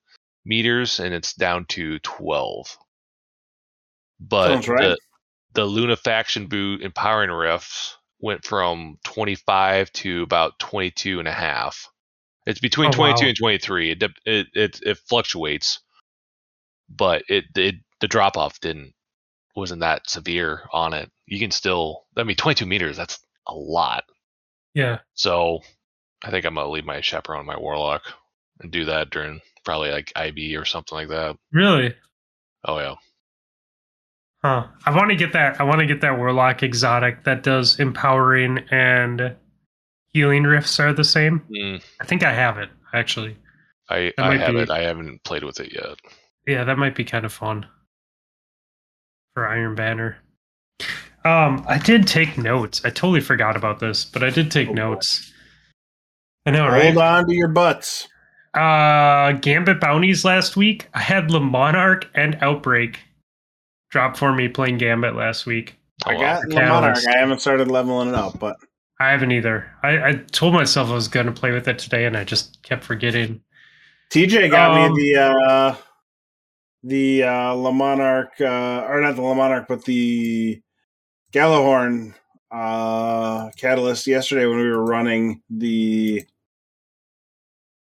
meters 0.45 0.99
and 0.99 1.14
it's 1.14 1.34
down 1.34 1.66
to 1.70 1.99
12. 1.99 2.78
But 4.20 4.67
right. 4.67 4.89
the 4.89 4.97
the 5.53 5.65
lunafaction 5.65 6.47
boot 6.49 6.82
empowering 6.82 7.32
rift 7.32 7.97
went 8.20 8.45
from 8.45 8.97
25 9.05 9.91
to 9.93 10.24
about 10.24 10.59
22 10.59 11.20
and 11.20 11.28
a 11.28 11.32
half. 11.32 11.88
It's 12.45 12.59
between 12.59 12.89
Oh, 12.89 12.91
22 12.91 13.24
wow. 13.24 13.28
and 13.30 13.38
23. 13.38 13.91
It, 13.91 14.03
it 14.26 14.47
it 14.53 14.80
it 14.84 14.97
fluctuates, 15.07 15.80
but 16.89 17.24
it 17.30 17.45
it 17.55 17.76
the 18.01 18.07
drop 18.07 18.38
off 18.38 18.59
didn't 18.59 18.93
wasn't 19.55 19.82
that 19.82 20.09
severe 20.09 20.67
on 20.72 20.93
it. 20.93 21.11
You 21.26 21.39
can 21.39 21.51
still, 21.51 22.05
I 22.15 22.24
mean, 22.24 22.38
22 22.38 22.65
meters. 22.65 22.95
That's 22.97 23.20
a 23.47 23.53
lot. 23.53 24.03
Yeah, 24.74 24.99
So 25.15 25.60
I 26.23 26.30
think 26.31 26.45
I'm 26.45 26.56
gonna 26.56 26.69
leave 26.69 26.85
my 26.85 27.02
chaperone, 27.02 27.45
my 27.45 27.57
warlock, 27.57 28.03
and 28.60 28.72
do 28.72 28.85
that 28.85 29.10
during 29.10 29.41
probably 29.65 29.91
like 29.91 30.11
IB 30.15 30.56
or 30.56 30.65
something 30.65 30.95
like 30.98 31.10
that. 31.10 31.38
really. 31.52 31.95
Oh 32.65 32.77
yeah, 32.80 32.95
Huh. 34.44 34.68
I 34.86 34.95
want 34.95 35.10
to 35.10 35.16
get 35.18 35.34
that. 35.34 35.60
I 35.60 35.64
want 35.64 35.80
to 35.80 35.86
get 35.86 36.02
that 36.02 36.18
warlock 36.18 36.64
exotic 36.64 37.26
that 37.26 37.44
does 37.44 37.80
empowering 37.80 38.60
and 38.72 39.36
healing 40.14 40.44
rifts 40.44 40.80
are 40.80 40.94
the 40.94 41.03
same. 41.03 41.41
mm, 41.52 41.84
I 41.99 42.06
think 42.06 42.24
I 42.24 42.32
have 42.34 42.57
it 42.57 42.70
actually. 42.94 43.38
I 43.90 44.14
I 44.18 44.38
have 44.38 44.53
be- 44.53 44.61
it. 44.61 44.70
I 44.70 44.82
haven't 44.84 45.24
played 45.24 45.44
with 45.44 45.60
it 45.60 45.74
yet. 45.74 45.98
Yeah, 46.48 46.64
that 46.64 46.78
might 46.78 46.95
be 46.95 47.03
kind 47.03 47.26
of 47.26 47.34
fun 47.34 47.66
for 49.34 49.45
Iron 49.48 49.76
Banner. 49.76 50.18
Um, 51.26 51.66
I 51.68 51.78
did 51.78 52.07
take 52.07 52.38
notes. 52.38 52.82
I 52.86 52.90
totally 52.91 53.20
forgot 53.20 53.57
about 53.57 53.80
this, 53.80 54.06
but 54.06 54.24
I 54.24 54.30
did 54.30 54.52
take 54.52 54.70
Oh, 54.70 54.72
boy. 54.74 54.76
notes. 54.76 55.34
I 56.45 56.52
know, 56.52 56.66
right? 56.68 56.86
Hold 56.94 56.98
on 56.98 57.28
to 57.28 57.36
your 57.36 57.49
butts. 57.49 58.07
Uh, 58.53 59.34
Gambit 59.34 59.82
bounties 59.82 60.24
last 60.24 60.56
week. 60.56 60.88
I 60.94 60.99
had 61.02 61.30
Le 61.30 61.40
Monarque 61.41 62.06
and 62.16 62.38
Outbreak 62.41 62.99
drop 63.90 64.18
for 64.18 64.34
me 64.34 64.48
playing 64.48 64.78
Gambit 64.78 65.16
last 65.16 65.45
week. 65.45 65.78
Oh, 66.06 66.11
I 66.11 66.20
got 66.20 66.41
The 66.44 66.56
the 66.56 66.61
Monarch. 66.61 66.98
I 67.07 67.18
haven't 67.20 67.40
started 67.41 67.68
leveling 67.70 68.10
it 68.10 68.16
up, 68.16 68.40
but 68.40 68.56
I 68.99 69.10
haven't 69.11 69.32
either. 69.32 69.72
I, 69.84 70.10
I 70.10 70.14
told 70.32 70.53
myself 70.53 70.90
I 70.90 70.94
was 70.94 71.07
going 71.07 71.26
to 71.26 71.32
play 71.32 71.52
with 71.52 71.68
it 71.68 71.80
today, 71.80 72.06
and 72.06 72.16
I 72.18 72.24
just 72.24 72.61
kept 72.64 72.84
forgetting. 72.84 73.41
TJ 74.11 74.49
got 74.49 74.72
Um, 74.72 74.94
me 74.94 75.02
the 75.14 75.22
uh 75.22 75.76
the 76.84 77.24
uh 77.24 77.56
La 77.56 77.72
Monarch 77.72 78.32
uh 78.41 78.86
or 78.88 79.02
not 79.02 79.16
the 79.16 79.22
La 79.22 79.34
Monarch, 79.34 79.68
but 79.68 79.84
the 79.86 80.61
Gjallarhorn 81.34 82.14
uh 82.52 83.52
catalyst 83.52 84.07
yesterday 84.07 84.45
when 84.48 84.57
we 84.57 84.70
were 84.70 84.84
running 84.84 85.41
the 85.49 86.24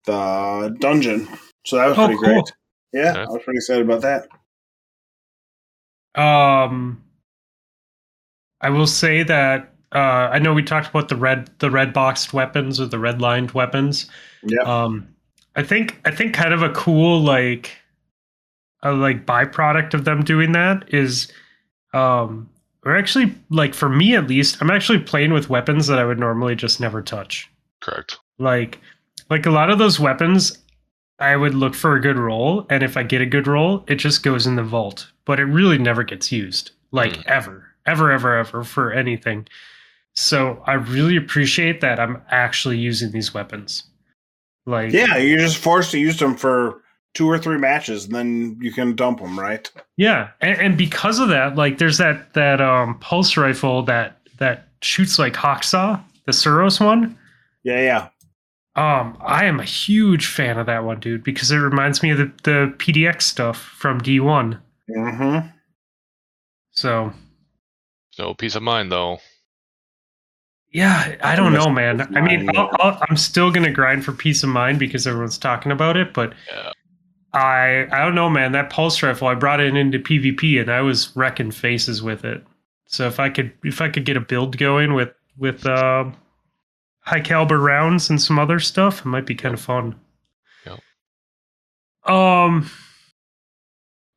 the 0.05 0.77
dungeon. 0.81 1.29
So 1.67 1.77
that 1.77 1.87
was 1.89 1.99
Oh, 1.99 2.07
pretty 2.07 2.21
cool. 2.21 2.43
great. 2.43 2.53
Yeah, 2.93 3.11
Okay. 3.13 3.21
I 3.21 3.25
was 3.27 3.43
pretty 3.45 3.59
excited 3.59 3.85
about 3.85 4.03
that. 4.03 4.29
Um, 6.15 7.03
I 8.61 8.71
will 8.71 8.87
say 8.87 9.23
that 9.23 9.73
uh, 9.93 10.29
I 10.33 10.39
know 10.39 10.55
we 10.55 10.63
talked 10.63 10.89
about 10.89 11.09
the 11.09 11.17
red 11.17 11.51
the 11.59 11.71
red 11.71 11.93
boxed 11.93 12.33
weapons 12.33 12.81
or 12.81 12.87
the 12.87 12.99
red 12.99 13.21
lined 13.21 13.53
weapons. 13.53 14.09
Yeah. 14.43 14.63
Um, 14.63 15.09
I 15.57 15.63
think 15.63 16.01
I 16.05 16.11
think 16.11 16.35
kind 16.35 16.55
of 16.55 16.63
a 16.63 16.71
cool 16.71 17.21
like 17.21 17.73
a 18.83 18.93
like 18.93 19.27
byproduct 19.27 19.95
of 19.95 20.05
them 20.05 20.23
doing 20.25 20.53
that 20.53 20.93
is 20.93 21.31
um 21.95 22.49
we're 22.85 22.97
actually 22.97 23.35
like 23.51 23.75
for 23.75 23.89
me 23.89 24.17
at 24.17 24.27
least 24.29 24.59
i'm 24.61 24.71
actually 24.71 24.99
playing 24.99 25.33
with 25.33 25.49
weapons 25.49 25.87
that 25.87 25.99
i 25.99 26.05
would 26.05 26.19
normally 26.19 26.55
just 26.55 26.81
never 26.81 27.01
touch 27.03 27.49
Correct. 27.81 28.19
like 28.39 28.81
like 29.31 29.47
a 29.47 29.51
lot 29.51 29.71
of 29.71 29.79
those 29.79 30.01
weapons 30.01 30.59
i 31.23 31.37
would 31.37 31.55
look 31.55 31.75
for 31.75 31.95
a 31.97 32.01
good 32.01 32.19
roll 32.19 32.67
and 32.71 32.83
if 32.83 32.97
i 32.97 33.03
get 33.03 33.21
a 33.21 33.27
good 33.27 33.47
roll 33.47 33.85
it 33.89 33.97
just 33.97 34.23
goes 34.23 34.47
in 34.47 34.57
the 34.57 34.63
vault 34.63 35.11
but 35.25 35.39
it 35.41 35.45
really 35.45 35.79
never 35.79 36.03
gets 36.03 36.31
used 36.33 36.73
like 36.91 37.13
Mm. 37.15 37.27
ever 37.27 37.65
ever 37.87 38.11
ever 38.13 38.37
ever 38.37 38.63
for 38.65 38.93
anything 38.93 39.47
so 40.15 40.63
i 40.67 40.75
really 40.75 41.17
appreciate 41.17 41.81
that 41.81 41.99
i'm 42.01 42.21
actually 42.31 42.79
using 42.79 43.11
these 43.13 43.33
weapons 43.35 43.85
like 44.67 44.93
Yeah, 44.93 45.17
you're 45.17 45.39
just 45.41 45.59
forced 45.59 45.91
to 45.93 45.99
use 45.99 46.19
them 46.19 46.37
for 46.37 46.83
two 47.15 47.29
or 47.29 47.37
three 47.39 47.59
matches, 47.59 48.05
and 48.07 48.15
then 48.15 48.57
you 48.61 48.73
can 48.73 48.95
dump 48.95 49.19
them, 49.21 49.39
right? 49.39 49.69
Yeah, 49.97 50.29
and, 50.41 50.57
and 50.61 50.79
because 50.79 51.19
of 51.19 51.29
that, 51.31 51.57
like 51.57 51.79
there's 51.79 51.99
that 51.99 52.33
that 52.35 52.61
um 52.61 52.97
pulse 53.01 53.37
rifle 53.37 53.83
that 53.87 54.19
that 54.39 54.69
shoots 54.81 55.19
like 55.19 55.35
Hawksaw, 55.35 56.01
the 56.27 56.33
Suros 56.33 56.79
one. 56.85 57.19
Yeah, 57.65 57.81
yeah. 57.81 58.09
Um, 58.75 59.19
I 59.21 59.45
am 59.45 59.61
a 59.61 59.65
huge 59.65 60.27
fan 60.27 60.57
of 60.59 60.67
that 60.67 60.85
one, 60.85 60.99
dude, 60.99 61.23
because 61.25 61.51
it 61.51 61.59
reminds 61.59 62.03
me 62.03 62.11
of 62.11 62.19
the, 62.19 62.33
the 62.45 62.75
PDX 62.79 63.23
stuff 63.23 63.59
from 63.61 64.01
D1. 64.01 64.59
Mm-hmm. 64.91 65.49
So 66.71 67.13
No 68.19 68.35
peace 68.35 68.55
of 68.55 68.63
mind 68.63 68.91
though. 68.91 69.19
yeah, 70.73 71.17
I 71.23 71.37
don't 71.37 71.53
know, 71.53 71.69
man. 71.69 72.01
I 72.17 72.21
mean, 72.23 72.49
I'll, 72.57 72.71
I'll, 72.81 72.99
I'm 73.09 73.17
still 73.19 73.51
gonna 73.51 73.71
grind 73.71 74.05
for 74.05 74.13
peace 74.13 74.43
of 74.43 74.49
mind 74.49 74.79
because 74.79 75.07
everyone's 75.07 75.37
talking 75.39 75.71
about 75.73 75.97
it, 75.97 76.15
but 76.15 76.33
Yeah. 76.51 76.73
I 77.35 77.87
I 77.93 78.01
don't 78.05 78.15
know, 78.15 78.29
man. 78.31 78.53
That 78.53 78.71
pulse 78.71 79.03
rifle, 79.03 79.29
I 79.29 79.35
brought 79.35 79.61
it 79.61 79.75
into 79.77 79.99
PvP 79.99 80.61
and 80.61 80.71
I 80.71 80.81
was 80.81 81.15
wrecking 81.17 81.51
faces 81.51 82.03
with 82.03 82.25
it. 82.25 82.43
So 82.87 83.07
if 83.07 83.21
I 83.21 83.29
could 83.31 83.53
if 83.65 83.81
I 83.83 83.89
could 83.91 84.05
get 84.07 84.17
a 84.17 84.21
build 84.21 84.57
going 84.59 84.95
with 84.95 85.11
with 85.39 85.65
uh, 85.67 86.11
high 87.03 87.21
caliber 87.21 87.59
rounds 87.59 88.09
and 88.11 88.21
some 88.21 88.39
other 88.39 88.59
stuff, 88.59 89.01
it 89.01 89.07
might 89.07 89.27
be 89.27 89.35
kind 89.35 89.55
of 89.55 89.61
fun. 89.61 89.95
Yep. 90.67 90.81
Um. 92.13 92.71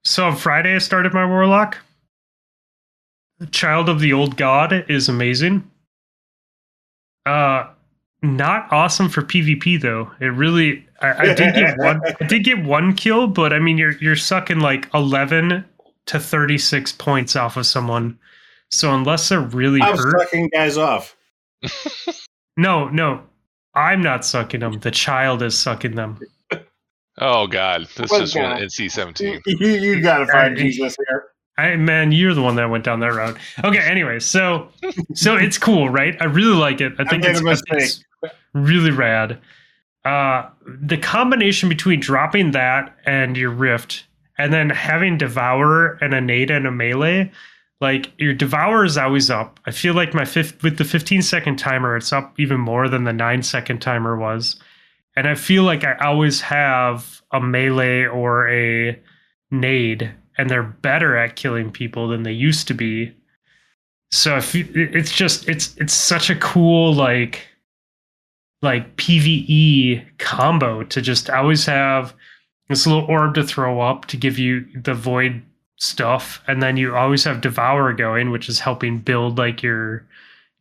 So 0.04 0.28
on 0.28 0.36
Friday, 0.36 0.76
I 0.76 0.80
started 0.80 1.14
my 1.14 1.26
warlock. 1.26 1.78
Child 3.52 3.90
of 3.90 4.00
the 4.00 4.14
Old 4.14 4.38
God 4.38 4.86
is 4.88 5.10
amazing. 5.10 5.70
Uh, 7.26 7.68
not 8.22 8.72
awesome 8.72 9.10
for 9.10 9.22
PvP 9.22 9.82
though. 9.82 10.12
It 10.20 10.28
really, 10.28 10.88
I, 11.02 11.30
I 11.30 11.34
did 11.34 11.56
get 11.56 11.78
one. 11.78 12.02
I 12.20 12.26
did 12.26 12.44
get 12.44 12.64
one 12.64 12.96
kill, 12.96 13.28
but 13.28 13.52
I 13.52 13.60
mean, 13.60 13.78
you're 13.78 13.98
you're 13.98 14.16
sucking 14.16 14.60
like 14.60 14.88
eleven 14.94 15.66
to 16.06 16.20
thirty 16.20 16.58
six 16.58 16.92
points 16.92 17.36
off 17.36 17.58
of 17.58 17.66
someone. 17.66 18.18
So 18.72 18.94
unless 18.94 19.30
they're 19.30 19.42
really 19.42 19.82
I'm 19.82 19.98
hurt, 19.98 20.20
sucking 20.22 20.50
guys 20.50 20.78
off. 20.78 21.16
no, 22.58 22.90
no, 22.90 23.24
I'm 23.74 24.02
not 24.02 24.26
sucking 24.26 24.62
them. 24.62 24.80
The 24.80 24.92
child 24.92 25.42
is 25.42 25.58
sucking 25.58 25.96
them. 25.96 26.20
Oh 27.18 27.48
God, 27.48 27.88
this 27.96 28.12
is 28.12 28.20
just 28.20 28.36
went 28.36 28.60
God. 28.60 28.62
NC 28.62 28.92
seventeen. 28.92 29.42
You, 29.46 29.68
you 29.68 30.02
gotta 30.02 30.26
find 30.26 30.56
Uh, 30.56 30.60
Jesus 30.60 30.98
here. 31.08 31.26
I 31.58 31.76
man, 31.78 32.12
you're 32.12 32.34
the 32.34 32.42
one 32.42 32.56
that 32.56 32.70
went 32.70 32.84
down 32.84 33.00
that 33.00 33.14
road. 33.14 33.38
Okay, 33.64 33.80
anyway, 33.80 34.20
so 34.20 34.70
so 35.14 35.36
it's 35.38 35.58
cool, 35.58 35.90
right? 35.90 36.16
I 36.20 36.26
really 36.26 36.56
like 36.56 36.82
it. 36.82 36.94
I 37.00 37.06
think 37.06 37.24
made 37.24 37.32
it's, 37.32 37.42
a 37.42 37.50
I 37.50 37.56
think 37.56 37.66
it's 37.70 38.04
really 38.54 38.92
rad. 38.92 39.40
Uh, 40.04 40.50
the 40.68 40.98
combination 40.98 41.70
between 41.70 42.00
dropping 42.00 42.52
that 42.52 42.96
and 43.06 43.38
your 43.38 43.50
rift, 43.50 44.06
and 44.38 44.52
then 44.54 44.70
having 44.70 45.18
devourer 45.18 45.98
and 46.02 46.14
a 46.14 46.22
nade 46.22 46.52
and 46.52 46.68
a 46.68 46.72
melee, 46.72 47.32
like 47.82 48.12
your 48.18 48.34
devour 48.34 48.86
is 48.86 48.98
always 48.98 49.30
up. 49.30 49.60
I 49.66 49.72
feel 49.72 49.94
like 49.94 50.14
my 50.14 50.26
fifth 50.26 50.64
with 50.64 50.78
the 50.78 50.86
15 50.86 51.22
second 51.22 51.58
timer, 51.58 51.98
it's 51.98 52.14
up 52.14 52.40
even 52.40 52.60
more 52.60 52.88
than 52.88 53.04
the 53.04 53.14
nine 53.14 53.44
second 53.44 53.80
timer 53.82 54.18
was, 54.18 54.60
and 55.16 55.28
I 55.28 55.36
feel 55.36 55.64
like 55.64 55.84
I 55.84 55.96
always 55.98 56.42
have 56.42 57.22
a 57.32 57.40
melee 57.40 58.06
or 58.06 58.50
a 58.50 59.00
nade 59.52 60.12
and 60.38 60.50
they're 60.50 60.64
better 60.64 61.16
at 61.18 61.36
killing 61.36 61.72
people 61.72 62.08
than 62.08 62.24
they 62.24 62.32
used 62.32 62.68
to 62.68 62.74
be 62.74 63.14
so 64.12 64.38
if 64.38 64.56
you, 64.56 64.68
it's 64.74 65.12
just 65.12 65.48
it's 65.50 65.76
it's 65.78 65.94
such 65.94 66.30
a 66.30 66.36
cool 66.36 66.94
like 66.94 67.48
like 68.62 68.96
pve 68.98 70.06
combo 70.18 70.84
to 70.84 71.02
just 71.02 71.30
always 71.30 71.66
have 71.66 72.14
this 72.70 72.88
little 72.88 73.06
orb 73.06 73.36
to 73.36 73.44
throw 73.44 73.82
up 73.82 74.06
to 74.06 74.18
give 74.18 74.40
you 74.40 74.66
the 74.82 74.94
void 74.94 75.42
stuff. 75.78 76.42
And 76.48 76.62
then 76.64 76.78
you 76.78 76.96
always 76.96 77.24
have 77.24 77.42
devour 77.42 77.94
going 77.94 78.32
which 78.32 78.50
is 78.50 78.60
helping 78.60 79.00
build 79.00 79.38
like 79.38 79.62
your 79.62 80.06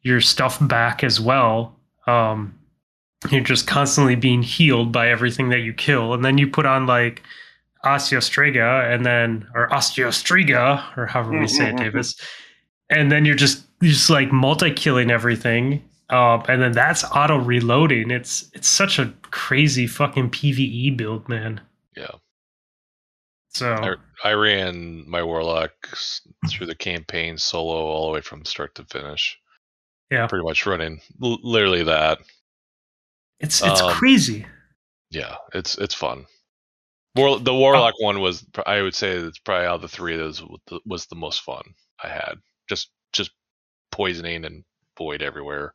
your 0.02 0.20
stuff 0.20 0.58
back 0.66 1.04
as 1.04 1.20
well. 1.20 1.76
Um 2.06 2.58
you're 3.30 3.42
just 3.42 3.66
constantly 3.66 4.16
being 4.16 4.42
healed 4.42 4.92
by 4.92 5.08
everything 5.08 5.48
that 5.48 5.60
you 5.60 5.72
kill. 5.72 6.12
And 6.12 6.24
then 6.24 6.36
you 6.36 6.46
put 6.46 6.66
on 6.66 6.86
like 6.86 7.22
osteostrega 7.84 8.92
and 8.92 9.04
then 9.04 9.46
or 9.54 9.68
osteostriga 9.68 10.96
or 10.96 11.06
however 11.06 11.38
we 11.38 11.48
say 11.48 11.70
it 11.70 11.76
davis. 11.76 12.16
And 12.90 13.10
then 13.10 13.24
you're 13.24 13.34
just 13.34 13.64
you're 13.80 13.92
just 13.92 14.10
like 14.10 14.32
multi-killing 14.32 15.10
everything. 15.10 15.82
Um, 16.10 16.42
and 16.48 16.60
then 16.60 16.72
that's 16.72 17.04
auto 17.04 17.38
reloading 17.38 18.10
it's 18.10 18.50
it's 18.52 18.68
such 18.68 18.98
a 18.98 19.12
crazy 19.30 19.86
fucking 19.86 20.30
pve 20.30 20.96
build 20.96 21.28
man. 21.28 21.60
Yeah. 21.96 22.10
So 23.54 23.96
I, 24.24 24.30
I 24.30 24.32
ran 24.32 25.08
my 25.08 25.22
warlock 25.22 25.72
through 26.50 26.66
the 26.66 26.74
campaign 26.74 27.38
solo 27.38 27.76
all 27.86 28.06
the 28.08 28.12
way 28.14 28.20
from 28.20 28.44
start 28.44 28.74
to 28.76 28.84
finish. 28.84 29.38
Yeah. 30.10 30.26
Pretty 30.26 30.44
much 30.44 30.66
running 30.66 31.00
l- 31.22 31.38
literally 31.42 31.84
that. 31.84 32.18
it's 33.40 33.62
it's 33.62 33.80
um, 33.80 33.92
crazy 33.94 34.44
Yeah, 35.10 35.36
it's 35.54 35.78
it's 35.78 35.94
fun. 35.94 36.26
War, 37.16 37.38
the 37.38 37.54
warlock 37.54 37.94
one 38.00 38.20
was 38.20 38.44
I 38.66 38.82
would 38.82 38.94
say 38.94 39.12
it's 39.12 39.38
probably 39.38 39.66
out 39.66 39.76
of 39.76 39.82
the 39.82 39.88
three 39.88 40.14
of 40.14 40.18
those 40.18 40.42
was 40.84 41.06
the 41.06 41.14
most 41.16 41.42
fun 41.42 41.62
I 42.02 42.08
had. 42.08 42.34
Just 42.68 42.90
just 43.12 43.30
poisoning 43.92 44.44
and 44.44 44.64
void 44.98 45.22
everywhere. 45.22 45.74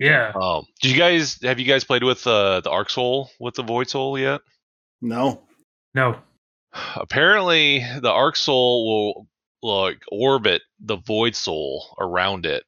yeah 0.00 0.32
Um, 0.40 0.66
did 0.82 0.90
you 0.90 0.98
guys 0.98 1.38
have 1.42 1.60
you 1.60 1.66
guys 1.66 1.84
played 1.84 2.02
with 2.02 2.26
uh, 2.26 2.60
the 2.60 2.70
Arc 2.70 2.90
Soul 2.90 3.30
with 3.38 3.54
the 3.54 3.62
Void 3.62 3.88
Soul 3.88 4.18
yet? 4.18 4.40
No. 5.00 5.42
no 5.94 6.16
Apparently, 6.96 7.84
the 8.00 8.10
Arc 8.10 8.36
Soul 8.36 8.86
will 8.86 9.28
like 9.62 10.02
orbit 10.10 10.62
the 10.80 10.96
Void 10.96 11.34
Soul 11.36 11.94
around 12.00 12.46
it, 12.46 12.64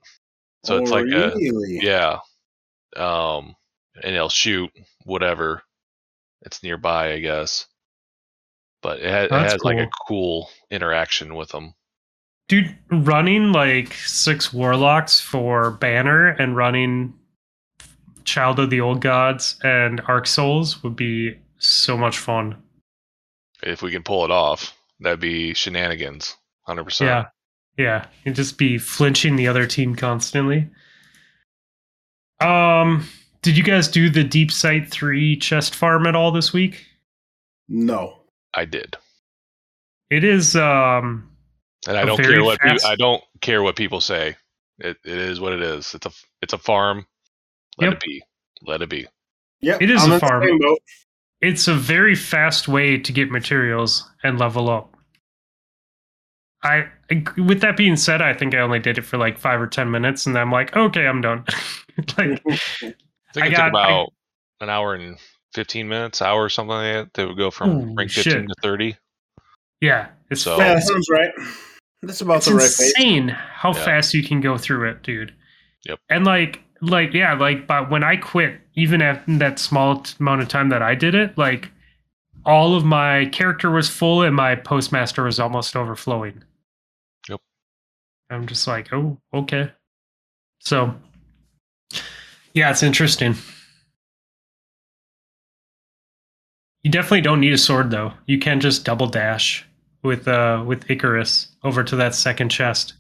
so 0.65 0.79
it's 0.79 0.91
Oh, 0.91 0.95
like 0.95 1.07
a 1.07 1.33
yeah, 1.83 2.19
um, 2.97 3.55
and 4.03 4.15
it'll 4.15 4.29
shoot 4.29 4.71
whatever 5.05 5.63
it's 6.43 6.63
nearby, 6.63 7.13
I 7.13 7.19
guess. 7.21 7.67
But 8.83 9.01
it, 9.01 9.11
ha- 9.11 9.23
it 9.25 9.31
That's 9.31 9.53
has 9.55 9.65
like 9.65 9.79
a 9.79 9.91
cool 10.07 10.49
interaction 10.71 11.35
with 11.35 11.49
them. 11.51 11.75
dude 12.49 12.77
running 12.91 13.51
like 13.53 13.93
six 13.95 14.53
warlocks 14.53 15.19
for 15.21 15.73
banner 15.73 16.29
and 16.29 16.57
running 16.57 17.13
child 18.25 18.59
of 18.61 18.71
the 18.71 18.81
old 18.81 19.01
gods 19.01 19.57
and 19.65 20.01
arc 20.09 20.27
souls 20.27 20.83
would 20.83 20.95
be 20.97 21.37
so 21.59 21.97
much 21.97 22.19
fun 22.19 22.63
If 23.67 23.83
we 23.83 23.91
can 23.91 24.03
pull 24.03 24.25
it 24.25 24.31
off, 24.31 24.75
that'd 25.01 25.21
be 25.21 25.53
shenanigans, 25.55 26.37
hundred 26.63 26.85
percent. 26.85 27.09
yeah 27.09 27.25
yeah 27.79 28.07
you'd 28.25 28.35
just 28.37 28.57
be 28.57 28.79
flinching 28.79 29.37
the 29.37 29.47
other 29.49 29.67
team 29.67 29.95
constantly 29.95 30.67
um 32.41 33.07
did 33.43 33.57
you 33.57 33.63
guys 33.63 33.89
do 33.89 34.09
the 34.11 34.25
deep 34.25 34.51
sight 34.51 34.91
3 34.91 35.37
chest 35.37 35.75
farm 35.75 36.07
at 36.07 36.15
all 36.17 36.31
this 36.33 36.53
week 36.53 36.87
No. 37.69 38.19
I 38.55 38.65
did, 38.65 38.97
it 40.11 40.25
is 40.25 40.57
um 40.57 41.31
and 41.87 41.97
I 41.99 42.03
A 42.03 42.07
don't 42.07 42.17
care 42.23 42.43
what 42.43 42.59
fast- 42.63 42.85
peop 42.85 42.91
I 42.91 42.97
don't 42.97 43.23
care 43.43 43.63
what 43.63 43.77
people 43.77 44.01
say. 44.01 44.35
It 44.79 44.97
it 45.05 45.19
is 45.19 45.39
what 45.41 45.53
it 45.53 45.61
is. 45.63 45.95
It's 45.95 46.07
a 46.07 46.11
it's 46.43 46.53
a 46.55 46.59
farm. 46.59 47.07
Let 47.79 47.87
Yep. 47.89 47.95
it 47.95 48.01
be. 48.07 48.23
Let 48.63 48.83
it 48.83 48.89
be. 48.89 49.07
Yeah, 49.61 49.77
It 49.81 49.91
is 49.91 50.03
I'm 50.03 50.13
a 50.13 50.19
farm. 50.19 50.43
Same 51.43 51.49
boat. 51.49 51.53
it's 51.53 51.69
a 51.69 51.75
very 51.75 52.15
fast 52.15 52.69
way 52.69 52.99
to 52.99 53.13
get 53.13 53.31
materials 53.31 54.09
and 54.23 54.39
level 54.39 54.69
up. 54.71 54.93
I, 56.63 56.87
with 57.37 57.61
that 57.61 57.77
being 57.77 57.97
said, 57.97 58.21
I 58.23 58.33
think 58.35 58.55
I 58.55 58.59
only 58.59 58.81
did 58.81 58.99
it 58.99 59.03
for 59.03 59.19
like 59.19 59.39
five 59.39 59.61
or 59.61 59.67
ten 59.67 59.91
minutes, 59.91 60.27
and 60.27 60.37
I'm 60.37 60.51
like, 60.51 60.77
okay, 60.77 61.07
I'm 61.07 61.21
done. 61.21 61.45
like, 62.19 62.43
I 62.47 62.51
think 62.51 62.95
I 63.37 63.47
it 63.47 63.51
got- 63.53 63.65
took 63.67 63.73
about 63.75 64.13
an 64.61 64.69
hour 64.71 64.95
and 64.95 65.17
fifteen 65.55 65.89
minutes, 65.89 66.21
hour 66.23 66.43
or 66.45 66.49
something 66.49 66.75
like 66.75 66.93
that. 66.95 67.15
They 67.15 67.25
would 67.27 67.37
go 67.37 67.51
from 67.51 67.71
Holy 67.73 67.95
rank 67.95 68.11
fifteen 68.11 68.33
shit. 68.33 68.49
to 68.49 68.55
thirty. 68.63 68.97
yeah, 69.81 70.09
it's 70.31 70.43
So- 70.43 70.57
Yeah, 70.59 70.75
that 70.75 70.83
sounds 70.83 71.09
right. 71.11 71.31
That's 72.03 72.21
about 72.21 72.39
it's 72.39 72.47
the 72.47 72.55
right 72.55 72.63
pace. 72.63 72.81
insane 72.97 73.29
how 73.29 73.73
Yeah. 73.75 73.85
fast 73.85 74.15
you 74.15 74.23
can 74.23 74.41
go 74.41 74.59
through 74.59 74.89
it, 74.91 75.03
dude. 75.03 75.35
Yep. 75.87 75.99
And 76.11 76.25
like, 76.25 76.63
like, 76.81 77.13
yeah, 77.13 77.35
like, 77.35 77.67
but 77.67 77.91
when 77.91 78.05
I 78.05 78.17
quit, 78.17 78.61
even 78.75 79.03
at 79.03 79.23
that 79.27 79.59
small 79.59 80.05
amount 80.21 80.43
of 80.43 80.49
time 80.49 80.69
that 80.69 80.83
I 80.83 80.95
did 80.95 81.15
it, 81.15 81.37
like, 81.39 81.71
all 82.45 82.77
of 82.77 82.85
my 82.85 83.27
character 83.27 83.71
was 83.71 83.89
full 83.89 84.23
and 84.23 84.35
my 84.35 84.55
postmaster 84.55 85.25
was 85.25 85.41
almost 85.41 85.75
overflowing. 85.75 86.45
Yep. 87.29 87.41
I'm 88.31 88.47
just 88.47 88.67
like, 88.67 88.93
oh, 88.93 89.19
okay. 89.35 89.73
So, 90.61 90.95
yeah, 92.55 92.71
it's 92.71 92.83
interesting. 92.83 93.35
You 96.83 96.91
definitely 96.91 97.23
don't 97.23 97.41
need 97.41 97.53
a 97.53 97.59
sword 97.59 97.91
though. 97.91 98.13
You 98.27 98.39
can 98.39 98.61
just 98.61 98.85
double 98.85 99.09
dash 99.09 99.67
with 100.05 100.29
uh 100.29 100.63
with 100.65 100.89
Icarus 100.89 101.49
over 101.65 101.83
to 101.83 101.97
that 101.97 102.15
second 102.15 102.49
chest. 102.51 102.95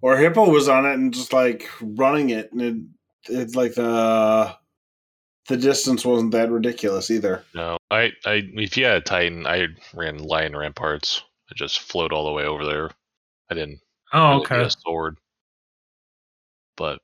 Or 0.00 0.16
Hippo 0.16 0.48
was 0.48 0.68
on 0.68 0.86
it 0.86 0.94
and 0.94 1.12
just 1.12 1.32
like 1.32 1.68
running 1.80 2.30
it, 2.30 2.52
and 2.52 2.60
it, 2.62 2.76
it's 3.28 3.54
like 3.56 3.74
the 3.74 4.54
the 5.48 5.56
distance 5.56 6.04
wasn't 6.04 6.32
that 6.32 6.50
ridiculous 6.50 7.10
either. 7.10 7.42
No, 7.54 7.78
I, 7.90 8.12
I, 8.26 8.42
if 8.54 8.76
you 8.76 8.84
had 8.84 8.96
a 8.96 9.00
Titan, 9.00 9.46
I 9.46 9.66
ran 9.94 10.18
Lion 10.18 10.54
Rampants. 10.56 11.22
I 11.50 11.54
just 11.56 11.80
float 11.80 12.12
all 12.12 12.26
the 12.26 12.32
way 12.32 12.44
over 12.44 12.64
there. 12.64 12.90
I 13.50 13.54
didn't 13.54 13.80
Oh, 14.12 14.28
really 14.28 14.40
okay. 14.42 14.56
need 14.58 14.66
a 14.66 14.70
sword. 14.70 15.16
But 16.76 17.00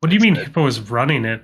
What 0.00 0.08
do 0.08 0.14
you 0.14 0.20
mean 0.20 0.34
Hippo 0.34 0.64
was 0.64 0.80
running 0.80 1.24
it? 1.26 1.42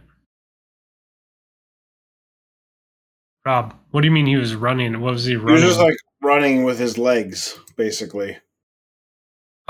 Rob, 3.45 3.75
what 3.91 4.01
do 4.03 4.07
you 4.07 4.13
mean 4.13 4.27
he 4.27 4.37
was 4.37 4.55
running? 4.55 5.01
What 5.01 5.13
was 5.13 5.25
he 5.25 5.37
running? 5.37 5.59
He 5.59 5.65
was 5.65 5.77
just 5.77 5.81
like 5.81 5.97
running 6.23 6.65
with 6.65 6.79
his 6.79 6.99
legs, 6.99 7.59
basically. 7.77 8.39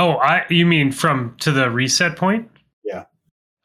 Oh, 0.00 0.14
I 0.16 0.44
you 0.50 0.66
mean 0.66 0.90
from 0.90 1.36
to 1.40 1.52
the 1.52 1.70
reset 1.70 2.16
point? 2.16 2.50
Yeah. 2.84 3.04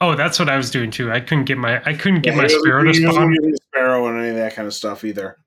Oh, 0.01 0.13
that's 0.15 0.37
what 0.37 0.49
I 0.49 0.57
was 0.57 0.69
doing 0.69 0.91
too. 0.91 1.11
I 1.11 1.19
couldn't 1.19 1.45
get 1.45 1.57
my 1.57 1.81
I 1.85 1.93
couldn't 1.95 2.21
get 2.21 2.35
Yeah, 2.35 2.41
my 2.41 2.47
sparrow 2.47 2.83
to 2.83 2.93
spawn. 2.93 3.35
Sparrow 3.69 4.07
and 4.07 4.19
any 4.19 4.29
of 4.29 4.35
that 4.35 4.53
kind 4.53 4.67
of 4.67 4.73
stuff 4.73 5.03
either. 5.03 5.37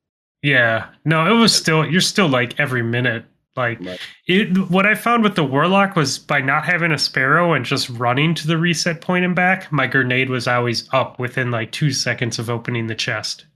Yeah. 0.42 0.88
No, 1.04 1.26
it 1.26 1.38
was 1.38 1.54
still 1.54 1.86
you're 1.86 2.00
still 2.00 2.28
like 2.28 2.58
every 2.58 2.82
minute. 2.82 3.24
Like 3.56 3.80
Right. 3.80 4.00
it 4.28 4.56
what 4.70 4.86
I 4.86 4.94
found 4.94 5.24
with 5.24 5.34
the 5.34 5.42
warlock 5.44 5.96
was 5.96 6.18
by 6.18 6.40
not 6.40 6.64
having 6.64 6.92
a 6.92 6.98
sparrow 6.98 7.54
and 7.54 7.64
just 7.64 7.88
running 7.90 8.32
to 8.36 8.46
the 8.46 8.56
reset 8.56 9.00
point 9.00 9.24
and 9.24 9.34
back, 9.34 9.70
my 9.72 9.86
grenade 9.88 10.30
was 10.30 10.46
always 10.46 10.88
up 10.92 11.18
within 11.18 11.50
like 11.50 11.72
two 11.72 11.90
seconds 11.90 12.38
of 12.38 12.48
opening 12.48 12.86
the 12.86 12.94
chest. 12.94 13.46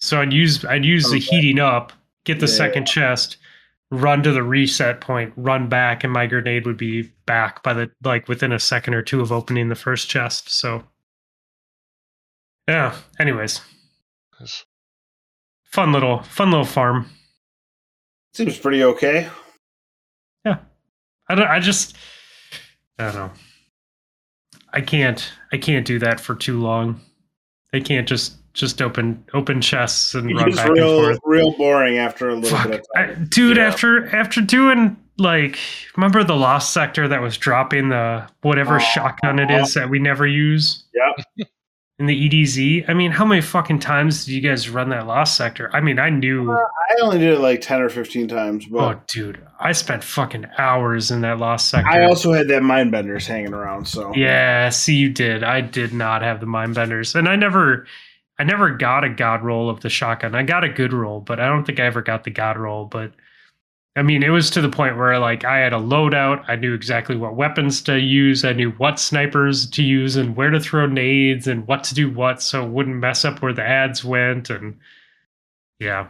So 0.00 0.20
I'd 0.20 0.32
use 0.32 0.64
I'd 0.64 0.84
use 0.84 1.10
the 1.10 1.18
heating 1.18 1.58
up, 1.58 1.92
get 2.24 2.38
the 2.38 2.46
Yeah, 2.46 2.52
second 2.52 2.86
chest, 2.86 3.36
run 3.90 4.22
to 4.22 4.32
the 4.32 4.42
reset 4.42 5.00
point, 5.00 5.32
run 5.36 5.68
back, 5.68 6.04
and 6.04 6.12
my 6.12 6.26
grenade 6.26 6.66
would 6.66 6.76
be 6.76 7.02
back 7.26 7.62
by 7.62 7.72
the 7.72 7.90
like 8.04 8.28
within 8.28 8.52
a 8.52 8.58
second 8.58 8.94
or 8.94 9.02
two 9.02 9.20
of 9.20 9.32
opening 9.32 9.68
the 9.68 9.74
first 9.74 10.08
chest. 10.08 10.50
So 10.50 10.84
yeah. 12.68 12.96
Anyways, 13.18 13.60
it's- 14.40 14.64
fun 15.64 15.92
little 15.92 16.22
fun 16.22 16.50
little 16.50 16.66
farm. 16.66 17.08
Seems 18.34 18.58
pretty 18.58 18.82
okay. 18.84 19.28
Yeah, 20.44 20.58
I 21.28 21.34
don't. 21.34 21.48
I 21.48 21.58
just. 21.60 21.96
I 22.98 23.04
don't 23.04 23.14
know. 23.14 23.30
I 24.72 24.80
can't. 24.80 25.32
I 25.52 25.56
can't 25.58 25.86
do 25.86 25.98
that 26.00 26.20
for 26.20 26.34
too 26.34 26.60
long. 26.60 27.00
I 27.74 27.80
can't 27.80 28.08
just 28.08 28.37
just 28.58 28.82
open 28.82 29.24
open 29.34 29.60
chests 29.60 30.14
and 30.14 30.34
run 30.36 30.54
back 30.54 30.66
and 30.66 30.74
real, 30.74 31.02
forth. 31.02 31.18
real 31.24 31.52
boring 31.56 31.96
after 31.98 32.28
a 32.28 32.34
little 32.34 32.58
Fuck, 32.58 32.68
bit 32.68 32.80
of 32.80 32.86
I, 32.96 33.06
dude. 33.14 33.56
Yeah. 33.56 33.64
After 33.68 34.14
after 34.14 34.40
doing 34.40 34.96
like, 35.16 35.58
remember 35.96 36.22
the 36.24 36.36
lost 36.36 36.72
sector 36.72 37.08
that 37.08 37.22
was 37.22 37.36
dropping 37.36 37.88
the 37.88 38.28
whatever 38.42 38.76
Oh. 38.76 38.78
shotgun 38.78 39.38
it 39.38 39.50
is 39.50 39.74
that 39.74 39.88
we 39.90 39.98
never 39.98 40.26
use. 40.26 40.84
Yeah. 40.94 41.46
In 42.00 42.06
the 42.06 42.28
EDZ, 42.28 42.84
I 42.88 42.94
mean, 42.94 43.10
how 43.10 43.24
many 43.24 43.40
fucking 43.40 43.80
times 43.80 44.24
did 44.24 44.30
you 44.32 44.40
guys 44.40 44.68
run 44.68 44.90
that 44.90 45.08
lost 45.08 45.36
sector? 45.36 45.68
I 45.74 45.80
mean, 45.80 45.98
I 45.98 46.10
knew. 46.10 46.48
Uh, 46.48 46.54
I 46.54 47.02
only 47.02 47.18
did 47.18 47.32
it 47.34 47.40
like 47.40 47.60
ten 47.60 47.80
or 47.82 47.88
fifteen 47.88 48.28
times, 48.28 48.66
but 48.66 48.78
Oh, 48.96 49.00
dude, 49.12 49.44
I 49.58 49.72
spent 49.72 50.04
fucking 50.04 50.46
hours 50.58 51.10
in 51.10 51.22
that 51.22 51.38
lost 51.38 51.68
sector. 51.68 51.90
I 51.90 52.04
also 52.04 52.32
had 52.32 52.46
that 52.48 52.62
mind 52.62 52.92
benders 52.92 53.26
hanging 53.26 53.52
around. 53.52 53.86
So 53.88 54.12
Yeah, 54.14 54.68
see, 54.68 54.94
you 54.94 55.08
did. 55.08 55.42
I 55.42 55.60
did 55.60 55.92
not 55.92 56.22
have 56.22 56.38
the 56.38 56.46
mind 56.46 56.76
benders, 56.76 57.16
and 57.16 57.28
I 57.28 57.34
never, 57.34 57.84
I 58.38 58.44
never 58.44 58.70
got 58.70 59.04
a 59.04 59.08
god 59.08 59.42
roll 59.42 59.68
of 59.68 59.80
the 59.80 59.88
shotgun. 59.88 60.34
I 60.34 60.44
got 60.44 60.64
a 60.64 60.68
good 60.68 60.92
roll, 60.92 61.20
but 61.20 61.40
I 61.40 61.46
don't 61.46 61.64
think 61.64 61.80
I 61.80 61.86
ever 61.86 62.02
got 62.02 62.24
the 62.24 62.30
god 62.30 62.56
roll. 62.56 62.84
But 62.84 63.12
I 63.96 64.02
mean, 64.02 64.22
it 64.22 64.28
was 64.28 64.48
to 64.50 64.60
the 64.60 64.68
point 64.68 64.96
where 64.96 65.18
like 65.18 65.44
I 65.44 65.58
had 65.58 65.72
a 65.72 65.78
loadout. 65.78 66.44
I 66.46 66.54
knew 66.54 66.72
exactly 66.72 67.16
what 67.16 67.34
weapons 67.34 67.82
to 67.82 67.98
use. 67.98 68.44
I 68.44 68.52
knew 68.52 68.70
what 68.72 69.00
snipers 69.00 69.68
to 69.70 69.82
use 69.82 70.14
and 70.14 70.36
where 70.36 70.50
to 70.50 70.60
throw 70.60 70.86
nades 70.86 71.48
and 71.48 71.66
what 71.66 71.82
to 71.84 71.94
do 71.94 72.08
what, 72.08 72.40
so 72.40 72.64
it 72.64 72.70
wouldn't 72.70 72.96
mess 72.96 73.24
up 73.24 73.42
where 73.42 73.52
the 73.52 73.66
ads 73.66 74.04
went. 74.04 74.50
And 74.50 74.78
yeah, 75.80 76.06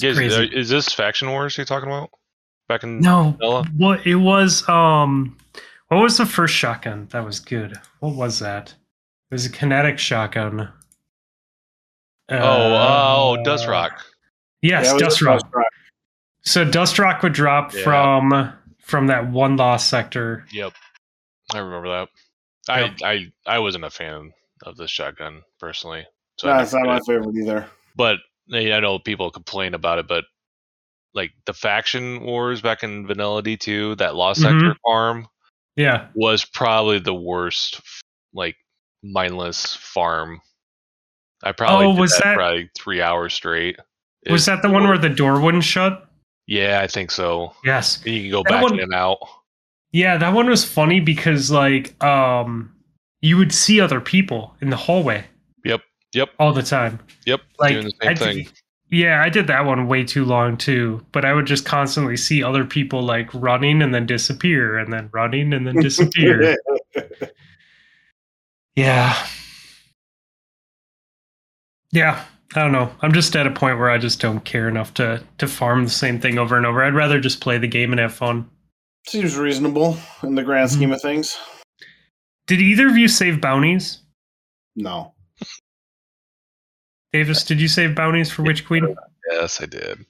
crazy. 0.00 0.34
uh, 0.34 0.48
is 0.52 0.68
this 0.68 0.92
Faction 0.92 1.30
Wars 1.30 1.56
you're 1.56 1.64
talking 1.64 1.88
about? 1.88 2.10
Back 2.68 2.82
in 2.82 2.98
no, 3.00 3.36
Vanilla? 3.38 3.64
what 3.76 4.04
it 4.04 4.16
was. 4.16 4.68
Um, 4.68 5.36
what 5.88 5.98
was 5.98 6.16
the 6.16 6.26
first 6.26 6.54
shotgun 6.54 7.06
that 7.12 7.24
was 7.24 7.38
good? 7.38 7.78
What 8.00 8.16
was 8.16 8.40
that? 8.40 8.74
It 9.30 9.34
was 9.34 9.46
a 9.46 9.50
kinetic 9.50 9.98
shotgun. 9.98 10.72
Oh, 12.28 12.36
oh, 12.38 13.36
Uh, 13.38 13.42
Dust 13.42 13.66
Rock. 13.66 14.04
Yes, 14.62 14.86
Yeah, 14.92 14.98
Dust 14.98 15.22
Rock. 15.22 15.40
Dust 15.40 15.54
Rock. 15.54 15.66
So 16.42 16.64
Dust 16.64 16.98
Rock 16.98 17.22
would 17.22 17.32
drop 17.32 17.72
Yeah. 17.74 17.82
from 17.82 18.52
from 18.82 19.08
that 19.08 19.28
one 19.28 19.56
lost 19.56 19.88
sector. 19.88 20.46
Yep, 20.52 20.72
I 21.52 21.58
remember 21.58 21.88
that. 21.88 22.08
I, 22.68 22.94
I 23.04 23.32
I 23.46 23.58
wasn't 23.58 23.84
a 23.84 23.90
fan 23.90 24.32
of 24.62 24.76
the 24.76 24.86
shotgun 24.88 25.42
personally. 25.58 26.06
So 26.38 26.48
No, 26.48 26.60
it's 26.62 26.72
not 26.72 26.86
my 26.86 26.96
it. 26.98 27.02
favorite 27.06 27.34
either. 27.36 27.68
but 27.96 28.18
I 28.52 28.78
know 28.80 28.98
people 29.00 29.30
complain 29.30 29.74
about 29.74 29.98
it, 29.98 30.06
but 30.06 30.24
like 31.14 31.32
the 31.46 31.52
faction 31.54 32.20
wars 32.20 32.60
back 32.60 32.82
in 32.84 33.06
Vanilla 33.06 33.42
D2, 33.42 33.96
that 33.98 34.14
Lost 34.14 34.40
Mhm. 34.40 34.42
Sector 34.44 34.76
farm 34.84 35.28
Yeah. 35.74 36.08
was 36.14 36.44
probably 36.44 36.98
the 37.00 37.14
worst, 37.14 37.80
like 38.32 38.56
mindless 39.12 39.74
farm. 39.74 40.40
I 41.42 41.52
probably 41.52 41.86
Oh, 41.86 41.92
did 41.92 42.00
was 42.00 42.12
that, 42.12 42.24
that- 42.24 42.34
probably 42.36 42.70
three 42.78 43.00
hours 43.02 43.34
straight. 43.34 43.76
It 44.22 44.32
Was 44.32 44.46
that 44.46 44.62
the 44.62 44.70
one 44.70 44.88
where 44.88 44.98
the 44.98 45.08
door 45.08 45.40
wouldn't 45.40 45.62
shut? 45.64 46.08
Yeah, 46.48 46.80
I 46.82 46.86
think 46.86 47.10
so. 47.10 47.52
Yes. 47.64 48.02
And 48.04 48.14
you 48.14 48.22
can 48.22 48.30
go 48.30 48.42
That 48.44 48.50
back 48.50 48.62
one- 48.62 48.74
in 48.74 48.80
and 48.80 48.94
out. 48.94 49.18
Yeah, 49.92 50.16
that 50.18 50.32
one 50.32 50.48
was 50.48 50.64
funny 50.64 51.00
because 51.00 51.50
like 51.50 52.02
um 52.04 52.72
you 53.22 53.36
would 53.38 53.52
see 53.52 53.80
other 53.80 54.00
people 54.00 54.54
in 54.60 54.70
the 54.70 54.76
hallway. 54.76 55.24
Yep, 55.64 55.80
yep. 56.14 56.30
All 56.38 56.52
the 56.52 56.62
time. 56.62 56.98
Yep, 57.24 57.40
Like 57.58 57.72
doing 57.72 57.84
the 57.86 57.90
same 58.02 58.10
I 58.10 58.12
did- 58.14 58.18
thing. 58.18 58.48
Yeah, 58.90 59.20
I 59.20 59.28
did 59.30 59.48
that 59.48 59.64
one 59.64 59.88
way 59.88 60.04
too 60.04 60.24
long 60.24 60.56
too, 60.56 61.04
but 61.10 61.24
I 61.24 61.32
would 61.32 61.46
just 61.46 61.64
constantly 61.64 62.16
see 62.16 62.42
other 62.44 62.64
people 62.64 63.02
like 63.02 63.28
running 63.34 63.82
and 63.82 63.92
then 63.92 64.06
disappear 64.06 64.78
and 64.78 64.92
then 64.92 65.08
running 65.12 65.52
and 65.52 65.66
then 65.66 65.74
disappear. 65.80 66.56
yeah. 68.76 69.26
Yeah, 71.92 72.24
I 72.54 72.60
don't 72.62 72.72
know. 72.72 72.92
I'm 73.00 73.12
just 73.12 73.34
at 73.36 73.46
a 73.46 73.50
point 73.50 73.78
where 73.78 73.90
I 73.90 73.98
just 73.98 74.20
don't 74.20 74.44
care 74.44 74.68
enough 74.68 74.92
to 74.94 75.22
to 75.38 75.46
farm 75.46 75.84
the 75.84 75.90
same 75.90 76.20
thing 76.20 76.38
over 76.38 76.56
and 76.56 76.66
over. 76.66 76.82
I'd 76.84 76.94
rather 76.94 77.20
just 77.20 77.40
play 77.40 77.58
the 77.58 77.68
game 77.68 77.92
and 77.92 78.00
have 78.00 78.14
fun. 78.14 78.48
Seems 79.06 79.36
reasonable 79.36 79.96
in 80.22 80.34
the 80.34 80.42
grand 80.42 80.68
Mm-hmm. 80.68 80.76
scheme 80.78 80.92
of 80.92 81.00
things. 81.00 81.36
Did 82.46 82.60
either 82.60 82.88
of 82.88 82.96
you 82.96 83.08
save 83.08 83.40
bounties? 83.40 84.00
No. 84.74 85.14
Davis, 87.12 87.44
did 87.44 87.60
you 87.60 87.68
save 87.68 87.94
bounties 87.94 88.30
for 88.30 88.42
Witch 88.42 88.66
Queen? 88.66 88.94
Yes, 89.30 89.60
I 89.62 89.66
did. 89.66 90.04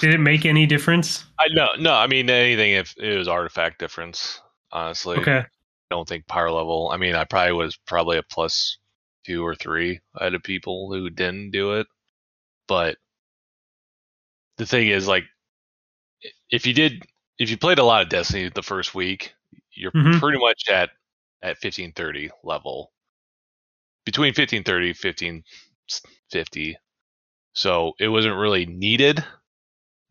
Did 0.00 0.14
it 0.14 0.18
make 0.20 0.44
any 0.46 0.66
difference? 0.66 1.24
I 1.40 1.46
no, 1.52 1.68
no. 1.78 1.94
I 1.94 2.06
mean 2.06 2.28
anything 2.30 2.72
if 2.72 2.94
it 2.98 3.16
was 3.16 3.28
artifact 3.28 3.78
difference. 3.80 4.40
Honestly, 4.72 5.16
Okay. 5.18 5.44
Don't 5.90 6.08
think 6.08 6.26
power 6.26 6.50
level. 6.50 6.90
I 6.92 6.96
mean, 6.96 7.14
I 7.14 7.24
probably 7.24 7.52
was 7.52 7.76
probably 7.76 8.16
a 8.18 8.22
plus 8.22 8.78
two 9.24 9.44
or 9.46 9.54
three 9.54 10.00
out 10.20 10.34
of 10.34 10.42
people 10.42 10.92
who 10.92 11.10
didn't 11.10 11.50
do 11.50 11.72
it. 11.74 11.86
But 12.68 12.98
the 14.58 14.66
thing 14.66 14.88
is, 14.88 15.08
like, 15.08 15.24
if 16.50 16.66
you 16.66 16.72
did, 16.74 17.04
if 17.38 17.50
you 17.50 17.58
played 17.58 17.78
a 17.78 17.84
lot 17.84 18.02
of 18.02 18.08
Destiny 18.08 18.48
the 18.48 18.62
first 18.62 18.94
week, 18.94 19.34
you're 19.72 19.94
Mhm. 19.94 20.20
pretty 20.20 20.38
much 20.38 20.64
at 20.70 20.90
at 21.42 21.58
1530 21.58 22.30
level. 22.42 22.92
Between 24.06 24.34
1530 24.34 24.92
1550. 24.92 26.76
So 27.54 27.94
it 28.00 28.08
wasn't 28.08 28.36
really 28.36 28.66
needed 28.66 29.24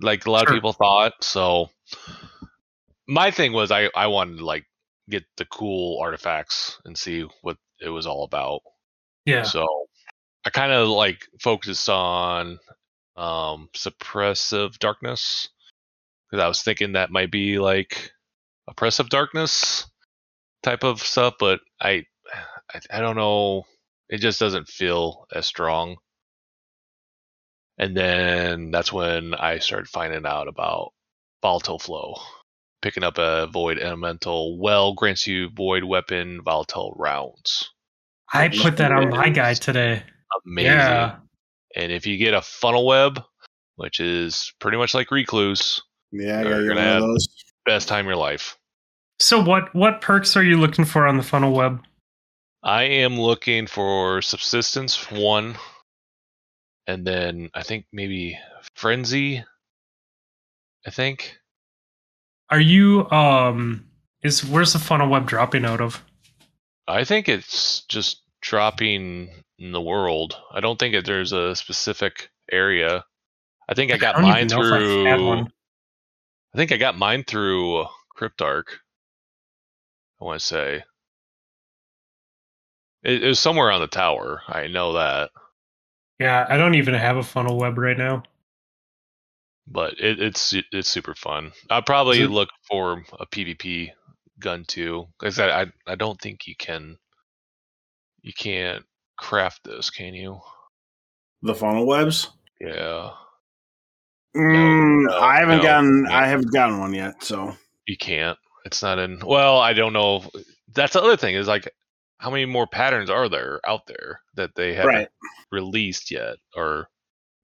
like 0.01 0.25
a 0.25 0.31
lot 0.31 0.43
Sure. 0.45 0.45
of 0.45 0.49
people 0.49 0.73
thought. 0.73 1.13
So 1.23 1.69
my 3.07 3.31
thing 3.31 3.53
was 3.53 3.71
I 3.71 3.89
I 3.95 4.07
wanted 4.07 4.41
like 4.41 4.65
get 5.09 5.23
the 5.37 5.45
cool 5.45 5.99
artifacts 6.01 6.79
and 6.85 6.97
see 6.97 7.25
what 7.41 7.57
it 7.79 7.89
was 7.89 8.07
all 8.07 8.23
about. 8.23 8.61
Yeah. 9.25 9.43
So 9.43 9.65
I 10.45 10.49
kind 10.49 10.71
of 10.71 10.87
like 10.87 11.25
focused 11.41 11.89
on 11.89 12.59
um 13.15 13.69
suppressive 13.75 14.77
darkness 14.79 15.49
because 16.29 16.43
I 16.43 16.47
was 16.47 16.63
thinking 16.63 16.93
that 16.93 17.11
might 17.11 17.31
be 17.31 17.59
like 17.59 18.11
oppressive 18.67 19.09
darkness 19.09 19.85
type 20.63 20.83
of 20.83 21.01
stuff, 21.01 21.35
but 21.39 21.59
I 21.79 22.05
I, 22.73 22.79
I 22.89 22.99
don't 22.99 23.15
know. 23.15 23.65
It 24.09 24.17
just 24.17 24.39
doesn't 24.39 24.67
feel 24.67 25.25
as 25.33 25.45
strong. 25.45 25.97
And 27.77 27.97
then 27.97 28.71
that's 28.71 28.93
when 28.93 29.33
I 29.33 29.59
started 29.59 29.87
finding 29.87 30.25
out 30.25 30.47
about 30.47 30.93
volatile 31.41 31.79
flow. 31.79 32.15
Picking 32.83 33.03
up 33.03 33.17
a 33.17 33.47
void 33.47 33.79
elemental 33.79 34.59
well 34.59 34.93
grants 34.93 35.25
you 35.25 35.49
void 35.55 35.85
weapon 35.85 36.41
volatile 36.43 36.93
rounds. 36.99 37.71
I 38.33 38.49
put 38.49 38.75
that 38.77 38.91
on 38.91 39.09
my 39.09 39.29
guy 39.29 39.53
today. 39.53 40.03
Amazing. 40.45 40.71
Yeah. 40.73 41.15
And 41.77 41.91
if 41.93 42.05
you 42.05 42.17
get 42.17 42.33
a 42.33 42.41
funnel 42.41 42.85
web, 42.85 43.21
which 43.77 43.99
is 44.01 44.51
pretty 44.59 44.77
much 44.77 44.93
like 44.93 45.11
recluse, 45.11 45.81
Yeah, 46.11 46.41
I 46.41 46.43
They're 46.43 46.51
got 46.51 46.59
you 46.59 46.67
gonna 46.67 46.81
have- 46.81 47.01
those. 47.01 47.27
best 47.65 47.87
time 47.87 48.01
of 48.01 48.07
your 48.07 48.17
life. 48.17 48.57
So 49.19 49.41
what 49.41 49.73
what 49.73 50.01
perks 50.01 50.35
are 50.35 50.43
you 50.43 50.59
looking 50.59 50.83
for 50.83 51.07
on 51.07 51.15
the 51.15 51.23
funnel 51.23 51.53
web? 51.53 51.81
I 52.63 52.83
am 52.83 53.17
looking 53.19 53.65
for 53.67 54.21
subsistence 54.21 55.09
one, 55.09 55.55
and 56.87 57.07
then 57.07 57.49
I 57.53 57.63
think 57.63 57.85
maybe 57.93 58.37
frenzy. 58.75 59.43
I 60.85 60.89
think 60.89 61.37
Are 62.53 62.61
you 62.61 63.09
um 63.09 63.83
is 64.21 64.45
where's 64.45 64.73
the 64.73 64.79
funnel 64.79 65.09
web 65.09 65.25
dropping 65.25 65.65
out 65.65 65.81
of? 65.81 66.03
I 66.87 67.03
think 67.03 67.27
it's 67.27 67.81
just 67.85 68.21
dropping 68.41 69.31
in 69.57 69.71
the 69.71 69.81
world. 69.81 70.37
I 70.51 70.59
don't 70.59 70.77
think 70.77 70.93
that 70.93 71.03
there's 71.03 71.31
a 71.31 71.55
specific 71.55 72.29
area. 72.51 73.05
I 73.67 73.73
think 73.73 73.91
I 73.91 73.97
got 73.97 74.19
even 74.19 74.29
mine 74.29 74.47
know 74.49 74.61
if 74.61 74.71
I've 74.71 75.07
had 75.07 75.17
through. 75.17 75.27
one. 75.27 75.47
I 76.53 76.57
think 76.57 76.71
I 76.71 76.77
got 76.77 76.95
mine 76.95 77.23
through 77.23 77.85
Cryptarch. 78.15 78.67
I 80.21 80.25
want 80.25 80.39
to 80.39 80.45
say 80.45 80.83
it, 83.01 83.23
it 83.23 83.27
was 83.27 83.39
somewhere 83.39 83.71
on 83.71 83.81
the 83.81 83.87
tower. 83.87 84.43
I 84.47 84.67
know 84.67 84.93
that, 84.93 85.31
Yeah, 86.19 86.45
I 86.47 86.57
don't 86.57 86.75
even 86.75 86.93
have 86.93 87.17
a 87.17 87.23
funnel 87.23 87.57
web 87.57 87.79
right 87.79 87.97
now. 87.97 88.21
But 89.67 89.93
it, 89.99 90.19
it's 90.19 90.53
it's 90.71 90.89
super 90.89 91.15
fun. 91.15 91.51
I'd 91.69 91.85
probably 91.85 92.21
it- 92.21 92.29
look 92.29 92.49
for 92.69 93.03
a 93.19 93.25
PvP 93.25 93.91
gun 94.39 94.65
too. 94.67 95.07
Like 95.21 95.27
I 95.27 95.35
said, 95.35 95.49
I 95.49 95.65
I 95.91 95.95
don't 95.95 96.19
think 96.19 96.47
you 96.47 96.55
can. 96.55 96.97
You 98.21 98.31
can't 98.33 98.83
craft 99.17 99.65
this, 99.65 99.89
can 99.89 100.13
you? 100.13 100.39
The 101.41 101.53
funnel 101.55 101.85
webs. 101.85 102.29
Yeah, 102.61 103.11
Mm, 104.35 105.07
no, 105.09 105.17
I 105.19 105.37
haven't 105.39 105.57
no, 105.57 105.63
gotten. 105.63 106.03
no. 106.03 106.11
I 106.11 106.25
haven't 106.27 106.53
gotten 106.53 106.79
one 106.79 106.93
yet. 106.93 107.23
So 107.23 107.53
you 107.85 107.97
can't. 107.97 108.37
It's 108.65 108.81
not 108.81 108.97
in. 108.99 109.19
Well, 109.25 109.59
I 109.59 109.73
don't 109.73 109.93
know. 109.93 110.23
That's 110.73 110.93
the 110.93 111.01
other 111.01 111.17
thing 111.17 111.35
is 111.35 111.47
like, 111.47 111.69
how 112.17 112.29
many 112.31 112.45
more 112.45 112.65
patterns 112.65 113.09
are 113.09 113.27
there 113.29 113.59
out 113.67 113.85
there 113.87 114.21
that 114.35 114.55
they 114.55 114.73
haven't 114.73 114.95
right. 114.95 115.07
released 115.51 116.09
yet? 116.09 116.37
Or 116.55 116.87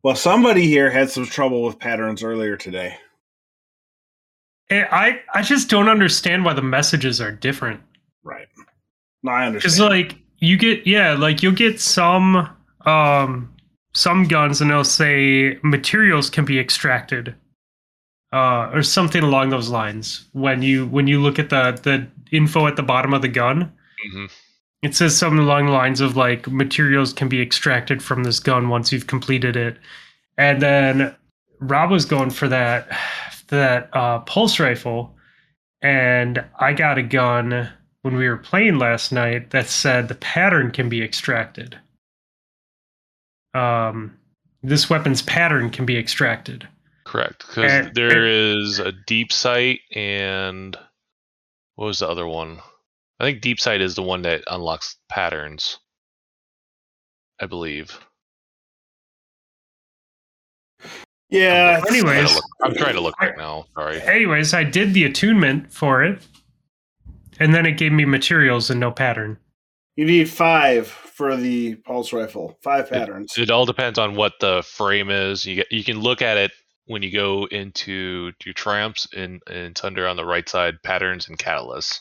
Well, 0.03 0.15
somebody 0.15 0.65
here 0.65 0.89
had 0.89 1.09
some 1.09 1.25
trouble 1.25 1.63
with 1.63 1.79
patterns 1.79 2.23
earlier 2.23 2.55
today. 2.55 2.95
Eh, 4.69 4.85
I 4.91 5.19
I 5.33 5.41
just 5.41 5.69
don't 5.69 5.89
understand 5.89 6.45
why 6.45 6.53
the 6.53 6.61
messages 6.61 7.19
are 7.19 7.31
different. 7.31 7.81
Right. 8.23 8.47
No, 9.23 9.31
I 9.31 9.45
understand. 9.47 9.61
Because 9.73 9.79
like 9.79 10.17
you 10.39 10.57
get 10.57 10.85
yeah, 10.87 11.13
like 11.13 11.43
you'll 11.43 11.51
get 11.53 11.79
some 11.81 12.49
um 12.85 13.53
some 13.93 14.23
guns 14.27 14.61
and 14.61 14.69
they'll 14.71 14.83
say 14.83 15.57
materials 15.63 16.29
can 16.29 16.45
be 16.45 16.59
extracted. 16.59 17.35
Uh, 18.31 18.69
or 18.71 18.83
something 18.83 19.23
along 19.23 19.49
those 19.49 19.69
lines. 19.69 20.29
When 20.33 20.61
you 20.61 20.85
when 20.85 21.07
you 21.07 21.19
look 21.19 21.39
at 21.39 21.49
the 21.49 21.71
the 21.81 22.07
info 22.35 22.67
at 22.67 22.75
the 22.75 22.83
bottom 22.83 23.11
of 23.11 23.23
the 23.23 23.27
gun, 23.27 23.73
Mhm. 24.13 24.31
It 24.81 24.95
says 24.95 25.17
something 25.17 25.39
along 25.39 25.65
the 25.65 25.71
lines 25.71 26.01
of 26.01 26.15
like 26.15 26.47
materials 26.47 27.11
can 27.13 27.27
be 27.29 27.41
extracted 27.41 28.01
from 28.01 28.23
this 28.23 28.39
gun 28.39 28.69
once 28.69 28.91
you've 28.91 29.07
completed 29.07 29.55
it. 29.55 29.77
And 30.37 30.61
then 30.61 31.15
Rob 31.59 31.91
was 31.91 32.05
going 32.05 32.29
for 32.29 32.47
that 32.47 32.87
that 33.47 33.89
uh, 33.93 34.19
pulse 34.19 34.59
rifle, 34.59 35.15
and 35.81 36.43
I 36.59 36.73
got 36.73 36.97
a 36.97 37.03
gun 37.03 37.67
when 38.03 38.15
we 38.15 38.29
were 38.29 38.37
playing 38.37 38.77
last 38.77 39.11
night 39.11 39.49
that 39.49 39.67
said 39.67 40.07
the 40.07 40.15
pattern 40.15 40.71
can 40.71 40.87
be 40.87 41.01
extracted. 41.03 41.77
Um, 43.53 44.17
this 44.61 44.89
weapon's 44.89 45.21
pattern 45.21 45.69
can 45.69 45.85
be 45.85 45.97
extracted. 45.97 46.67
correct? 47.05 47.47
Because 47.47 47.71
And- 47.71 47.95
there 47.95 48.25
is 48.27 48.77
a 48.77 48.91
deep 48.91 49.31
sight 49.31 49.79
and 49.95 50.77
what 51.75 51.85
was 51.87 51.99
the 51.99 52.07
other 52.07 52.27
one? 52.27 52.59
I 53.19 53.25
think 53.25 53.41
deep 53.41 53.59
sight 53.59 53.81
is 53.81 53.95
the 53.95 54.03
one 54.03 54.21
that 54.23 54.43
unlocks 54.47 54.95
patterns. 55.09 55.77
I 57.41 57.45
believe. 57.45 57.99
yeah. 61.29 61.77
I'm 61.77 61.81
trying 61.83 61.95
Anyways. 61.95 62.35
look- 62.35 62.43
I'm 62.63 62.75
trying 62.75 62.95
to 62.95 63.01
look 63.01 63.19
right 63.21 63.37
now. 63.37 63.65
Sorry. 63.75 64.01
Anyways, 64.01 64.53
I 64.53 64.63
did 64.63 64.93
the 64.93 65.03
attunement 65.05 65.71
for 65.71 66.03
it, 66.03 66.25
and 67.39 67.53
then 67.53 67.65
it 67.65 67.73
gave 67.77 67.91
me 67.91 68.05
materials 68.05 68.69
and 68.69 68.79
no 68.79 68.91
pattern. 68.91 69.37
You 69.95 70.05
need 70.05 70.29
five 70.29 70.87
for 70.87 71.35
the 71.35 71.75
pulse 71.75 72.13
rifle. 72.13 72.57
Five 72.63 72.89
patterns. 72.89 73.33
It 73.37 73.51
all 73.51 73.65
depends 73.65 73.99
on 73.99 74.15
what 74.15 74.33
the 74.39 74.63
frame 74.63 75.09
is. 75.09 75.45
You 75.45 75.55
get 75.55 75.71
you 75.71 75.83
can 75.83 75.99
look 75.99 76.21
at 76.21 76.37
it 76.37 76.51
when 76.85 77.03
you 77.03 77.11
go 77.11 77.45
into 77.51 78.31
your 78.45 78.53
triumphs 78.53 79.07
and, 79.15 79.41
and 79.47 79.57
it's 79.71 79.83
under 79.83 80.07
on 80.07 80.15
the 80.15 80.25
right 80.25 80.47
side 80.47 80.75
patterns 80.83 81.27
and 81.27 81.37
catalysts. 81.37 81.99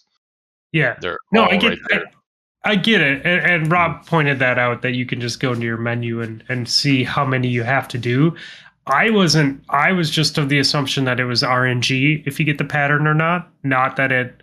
Yeah, 0.73 0.97
They're 1.01 1.19
no, 1.33 1.45
all 1.45 1.53
I 1.53 1.57
get, 1.57 1.69
right 1.69 1.79
there. 1.89 2.05
I, 2.65 2.73
I 2.73 2.77
get 2.77 3.01
it, 3.01 3.25
and, 3.25 3.51
and 3.51 3.73
Rob 3.73 4.07
pointed 4.07 4.39
that 4.41 4.59
out 4.59 4.83
that 4.83 4.93
you 4.93 5.07
can 5.07 5.21
just 5.21 5.41
go 5.41 5.53
into 5.53 5.65
your 5.65 5.79
menu 5.79 6.21
and 6.21 6.45
and 6.49 6.69
see 6.69 7.05
how 7.05 7.25
many 7.25 7.49
you 7.49 7.63
have 7.63 7.89
to 7.89 7.99
do. 7.99 8.37
I 8.87 9.11
wasn't. 9.11 9.63
I 9.69 9.93
was 9.93 10.11
just 10.11 10.39
of 10.39 10.49
the 10.49 10.59
assumption 10.59 11.05
that 11.05 11.21
it 11.21 11.25
was 11.25 11.43
RNG 11.43 12.27
if 12.27 12.39
you 12.39 12.45
get 12.45 12.59
the 12.59 12.65
pattern 12.65 13.07
or 13.07 13.15
not. 13.15 13.51
Not 13.63 13.97
that 13.97 14.13
it, 14.13 14.43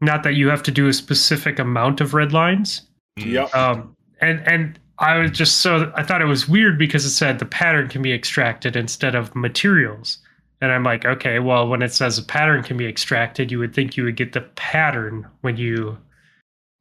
not 0.00 0.22
that 0.22 0.34
you 0.34 0.48
have 0.48 0.62
to 0.64 0.70
do 0.70 0.88
a 0.88 0.92
specific 0.92 1.58
amount 1.58 2.00
of 2.00 2.14
red 2.14 2.32
lines. 2.32 2.82
Mm. 3.18 3.32
Yep. 3.32 3.54
Um, 3.54 3.96
and 4.20 4.40
and 4.46 4.78
I 4.98 5.18
was 5.18 5.30
just 5.30 5.58
so 5.58 5.92
I 5.94 6.02
thought 6.02 6.22
it 6.22 6.26
was 6.26 6.48
weird 6.48 6.78
because 6.78 7.04
it 7.04 7.10
said 7.10 7.38
the 7.38 7.46
pattern 7.46 7.88
can 7.88 8.02
be 8.02 8.12
extracted 8.12 8.76
instead 8.76 9.14
of 9.14 9.34
materials. 9.34 10.18
And 10.60 10.72
I'm 10.72 10.84
like, 10.84 11.04
okay, 11.04 11.38
well, 11.38 11.68
when 11.68 11.82
it 11.82 11.92
says 11.92 12.18
a 12.18 12.22
pattern 12.22 12.62
can 12.62 12.76
be 12.76 12.86
extracted, 12.86 13.50
you 13.50 13.58
would 13.58 13.74
think 13.74 13.96
you 13.96 14.04
would 14.04 14.16
get 14.16 14.32
the 14.32 14.40
pattern 14.40 15.26
when 15.42 15.56
you 15.56 15.98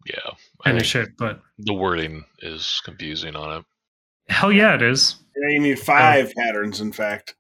Yeah. 0.06 0.32
Finish 0.64 0.96
it. 0.96 1.10
But 1.18 1.42
the 1.60 1.74
wording 1.74 2.24
is 2.40 2.82
confusing 2.86 3.36
on 3.36 3.60
it. 3.60 3.66
hell 4.30 4.52
yeah, 4.52 4.74
it 4.76 4.82
is. 4.82 5.16
Yeah, 5.36 5.50
you 5.50 5.60
need 5.60 5.80
five 5.80 6.34
patterns. 6.36 6.80
In 6.82 6.92
fact. 6.94 7.36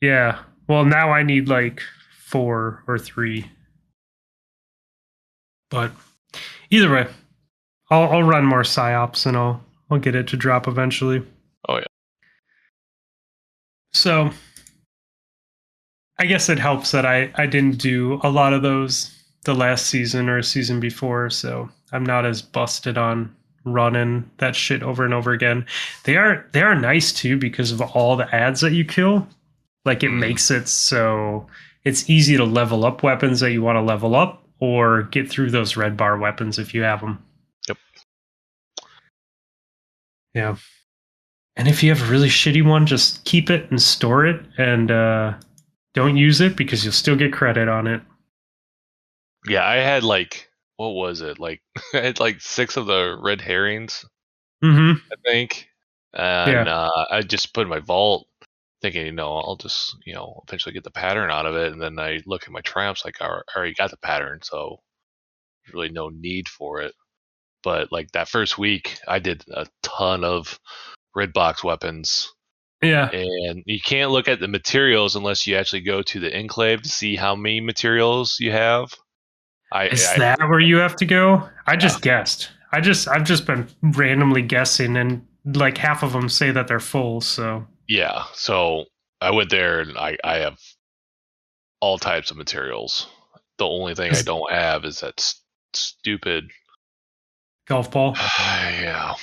Yeah. 0.00 0.38
Well, 0.68 0.84
now 0.84 1.10
I 1.12 1.22
need 1.22 1.48
like 1.48 1.82
four 2.26 2.82
or 2.86 2.98
three. 2.98 3.50
But 5.70 5.90
either 6.70 6.92
way, 6.92 7.08
I'll 7.90 8.08
I'll 8.10 8.22
run 8.22 8.44
more 8.46 8.62
PsiOps 8.62 9.26
and 9.26 9.36
I'll 9.36 9.62
I'll 9.90 9.98
get 9.98 10.14
it 10.14 10.28
to 10.28 10.36
drop 10.36 10.68
eventually. 10.68 11.22
Oh, 11.68 11.76
yeah. 11.78 11.84
So 13.92 14.30
I 16.18 16.26
guess 16.26 16.48
it 16.48 16.58
helps 16.58 16.90
that 16.92 17.04
I 17.06 17.30
I 17.36 17.46
didn't 17.46 17.78
do 17.78 18.20
a 18.22 18.30
lot 18.30 18.52
of 18.52 18.62
those 18.62 19.12
the 19.44 19.54
last 19.54 19.86
season 19.86 20.28
or 20.28 20.42
season 20.42 20.80
before, 20.80 21.30
so 21.30 21.68
I'm 21.92 22.04
not 22.04 22.24
as 22.26 22.42
busted 22.42 22.98
on 22.98 23.34
running 23.64 24.28
that 24.38 24.54
shit 24.56 24.82
over 24.82 25.04
and 25.04 25.12
over 25.12 25.32
again. 25.32 25.66
They 26.04 26.16
are 26.16 26.46
they 26.52 26.62
are 26.62 26.74
nice 26.74 27.12
too 27.12 27.36
because 27.38 27.70
of 27.72 27.80
all 27.80 28.16
the 28.16 28.32
ads 28.34 28.60
that 28.60 28.72
you 28.72 28.84
kill. 28.84 29.26
Like 29.84 30.02
it 30.02 30.10
Mhm. 30.10 30.18
makes 30.18 30.50
it 30.50 30.68
so 30.68 31.46
it's 31.84 32.08
easy 32.10 32.36
to 32.36 32.44
level 32.44 32.84
up 32.84 33.02
weapons 33.02 33.40
that 33.40 33.52
you 33.52 33.62
want 33.62 33.76
to 33.76 33.80
level 33.82 34.16
up 34.16 34.42
or 34.58 35.02
get 35.04 35.28
through 35.30 35.50
those 35.50 35.76
red 35.76 35.96
bar 35.96 36.16
weapons 36.18 36.58
if 36.58 36.74
you 36.74 36.82
have 36.82 37.00
them. 37.00 37.18
Yep. 37.68 37.78
Yeah. 40.34 40.56
And 41.56 41.68
if 41.68 41.82
you 41.82 41.90
have 41.94 42.06
a 42.06 42.10
really 42.10 42.28
shitty 42.28 42.64
one, 42.64 42.86
just 42.86 43.24
keep 43.24 43.48
it 43.50 43.70
and 43.70 43.80
store 43.80 44.26
it 44.26 44.44
and 44.58 44.90
uh, 44.90 45.34
don't 45.96 46.16
use 46.16 46.40
it 46.40 46.56
because 46.56 46.84
you'll 46.84 46.92
still 46.92 47.16
get 47.16 47.32
credit 47.32 47.68
on 47.68 47.88
it. 47.88 48.00
Yeah, 49.48 49.66
I 49.66 49.76
had 49.76 50.04
like 50.04 50.48
what 50.76 50.90
was 50.90 51.20
it? 51.22 51.40
Like 51.40 51.62
I 51.94 51.98
had 51.98 52.20
like 52.20 52.40
six 52.40 52.76
of 52.76 52.86
the 52.86 53.18
red 53.20 53.40
herrings, 53.40 54.04
Mm-hmm. 54.62 54.98
I 55.12 55.16
think. 55.30 55.68
And 56.14 56.68
uh, 56.68 57.06
I 57.10 57.20
just 57.22 57.52
put 57.52 57.62
in 57.62 57.68
my 57.68 57.80
vault 57.80 58.26
thinking, 58.80 59.06
you 59.06 59.12
know, 59.12 59.36
I'll 59.36 59.56
just, 59.56 59.96
you 60.06 60.14
know, 60.14 60.42
eventually 60.46 60.72
get 60.72 60.84
the 60.84 60.90
pattern 60.90 61.30
out 61.30 61.46
of 61.46 61.56
it. 61.56 61.72
And 61.72 61.80
then 61.80 61.98
I 61.98 62.22
look 62.26 62.44
at 62.44 62.52
my 62.52 62.62
triumphs 62.62 63.04
like 63.04 63.20
I 63.20 63.40
already 63.54 63.74
got 63.74 63.90
the 63.90 63.98
pattern, 63.98 64.40
so 64.42 64.78
there's 65.64 65.74
really 65.74 65.90
no 65.90 66.08
need 66.08 66.48
for 66.48 66.80
it. 66.80 66.94
But 67.62 67.92
like 67.92 68.12
that 68.12 68.28
first 68.28 68.58
week, 68.58 68.98
I 69.08 69.18
did 69.18 69.44
a 69.52 69.66
ton 69.82 70.24
of 70.24 70.58
red 71.14 71.32
box 71.32 71.64
weapons 71.64 72.32
Yeah. 72.88 73.10
and 73.10 73.62
you 73.66 73.80
can't 73.80 74.10
look 74.10 74.28
at 74.28 74.40
the 74.40 74.48
materials 74.48 75.16
unless 75.16 75.46
you 75.46 75.56
actually 75.56 75.80
go 75.82 76.02
to 76.02 76.20
the 76.20 76.34
enclave 76.36 76.82
to 76.82 76.88
see 76.88 77.16
how 77.16 77.34
many 77.36 77.60
materials 77.60 78.36
you 78.40 78.52
have. 78.52 78.92
I, 79.72 79.88
Is 79.88 80.06
I 80.06 80.18
that 80.18 80.38
where 80.40 80.60
you 80.60 80.76
have 80.76 80.96
to 80.96 81.04
go? 81.06 81.48
I 81.66 81.76
just 81.76 82.00
guessed. 82.02 82.50
I 82.72 82.80
just 82.80 83.08
I've 83.08 83.24
just 83.24 83.46
been 83.46 83.68
randomly 83.82 84.42
guessing 84.42 84.96
and 84.96 85.26
like 85.44 85.76
half 85.78 86.02
of 86.02 86.12
them 86.12 86.28
say 86.28 86.50
that 86.50 86.68
they're 86.68 86.80
full, 86.80 87.20
so 87.20 87.66
Yeah, 87.88 88.24
so 88.34 88.84
I 89.20 89.30
went 89.30 89.50
there 89.50 89.80
and 89.80 89.96
I, 89.98 90.16
I 90.24 90.36
have 90.38 90.58
all 91.80 91.98
types 91.98 92.30
of 92.30 92.36
materials. 92.36 93.06
The 93.58 93.66
only 93.66 93.94
thing 93.94 94.12
I 94.14 94.22
don't 94.22 94.50
have 94.52 94.84
is 94.84 95.00
that 95.00 95.14
s- 95.18 95.40
stupid, 95.72 96.44
Golf 97.66 97.90
ball. 97.90 98.14
yeah, 98.40 99.14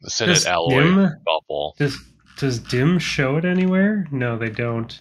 the 0.00 0.06
Ascendant 0.08 0.46
alloy 0.46 1.08
golf 1.26 1.44
ball. 1.48 1.74
does 1.78 1.96
does 2.38 2.58
Dim 2.58 2.98
show 2.98 3.36
it 3.36 3.44
anywhere? 3.44 4.06
No, 4.10 4.38
they 4.38 4.48
don't. 4.48 5.00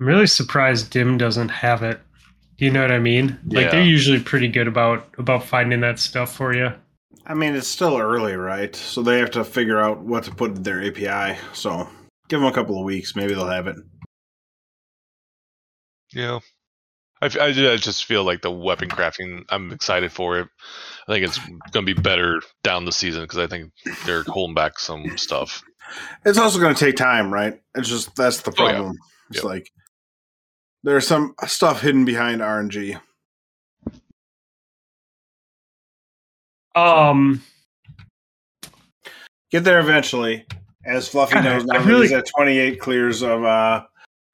I'm 0.00 0.06
really 0.06 0.26
surprised 0.26 0.90
Dim 0.90 1.18
doesn't 1.18 1.48
have 1.48 1.82
it. 1.82 2.00
You 2.56 2.70
know 2.70 2.82
what 2.82 2.92
I 2.92 2.98
mean? 2.98 3.38
Like 3.46 3.70
they're 3.70 3.82
usually 3.82 4.20
pretty 4.20 4.48
good 4.48 4.66
about 4.66 5.14
about 5.18 5.44
finding 5.44 5.80
that 5.80 5.98
stuff 5.98 6.34
for 6.34 6.54
you. 6.54 6.72
I 7.26 7.34
mean, 7.34 7.54
it's 7.54 7.68
still 7.68 7.98
early, 7.98 8.34
right? 8.34 8.74
So 8.74 9.02
they 9.02 9.18
have 9.18 9.30
to 9.32 9.44
figure 9.44 9.78
out 9.78 10.00
what 10.00 10.24
to 10.24 10.34
put 10.34 10.56
in 10.56 10.62
their 10.62 10.82
API. 10.82 11.38
So 11.52 11.88
give 12.28 12.40
them 12.40 12.48
a 12.48 12.52
couple 12.52 12.78
of 12.78 12.84
weeks. 12.84 13.14
Maybe 13.14 13.34
they'll 13.34 13.46
have 13.46 13.66
it. 13.66 13.76
Yeah. 16.12 16.38
I, 17.20 17.26
f- 17.26 17.38
I 17.38 17.52
ju- 17.52 17.70
I 17.70 17.76
just 17.76 18.04
feel 18.04 18.24
like 18.24 18.42
the 18.42 18.50
weapon 18.50 18.88
crafting, 18.88 19.44
I'm 19.48 19.72
excited 19.72 20.12
for 20.12 20.38
it. 20.38 20.48
I 21.08 21.12
think 21.12 21.26
it's 21.26 21.38
going 21.72 21.84
to 21.86 21.94
be 21.94 22.00
better 22.00 22.40
down 22.62 22.84
the 22.84 22.92
season 22.92 23.22
because 23.22 23.38
I 23.38 23.46
think 23.46 23.72
they're 24.06 24.22
holding 24.24 24.54
back 24.54 24.78
some 24.78 25.16
stuff. 25.18 25.62
It's 26.24 26.38
also 26.38 26.58
going 26.60 26.74
to 26.74 26.84
take 26.84 26.96
time, 26.96 27.32
right? 27.32 27.60
It's 27.74 27.88
just 27.88 28.14
that's 28.14 28.42
the 28.42 28.52
Oh, 28.58 28.64
yeah. 28.66 28.72
problem. 28.72 28.96
It's 29.30 29.36
Yep. 29.38 29.44
like 29.44 29.70
there's 30.84 31.06
some 31.06 31.34
stuff 31.46 31.80
hidden 31.80 32.04
behind 32.04 32.40
RNG. 32.40 33.00
Um, 36.74 37.42
Get 39.50 39.64
there 39.64 39.80
eventually. 39.80 40.46
As 40.84 41.08
Fluffy 41.08 41.34
knows 41.40 41.62
I 41.70 41.78
now, 41.78 41.80
that 41.80 41.86
really- 41.86 42.02
he's 42.02 42.12
at 42.12 42.26
28 42.36 42.80
clears 42.80 43.22
of 43.22 43.42
uh, 43.44 43.82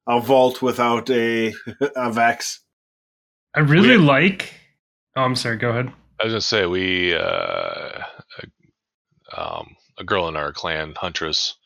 a 0.07 0.21
vault 0.21 0.61
without 0.61 1.09
a 1.11 1.53
a 1.97 2.13
vex. 2.13 2.61
I 3.55 3.61
really 3.61 3.97
We- 3.97 3.97
like. 3.99 4.53
Oh, 5.17 5.23
I'm 5.23 5.37
sorry. 5.37 5.57
Go 5.57 5.71
ahead. 5.71 5.93
I 6.21 6.25
was 6.25 6.33
going 6.33 6.41
to 6.41 6.47
say, 6.47 6.67
we, 6.67 7.15
uh, 7.15 8.03
um, 9.37 9.77
a 9.99 10.05
girl 10.05 10.29
in 10.29 10.37
our 10.37 10.53
clan, 10.53 10.95
Huntress, 10.97 11.57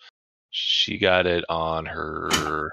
she 0.51 0.98
got 0.98 1.27
it 1.27 1.44
on 1.48 1.85
her 1.86 2.70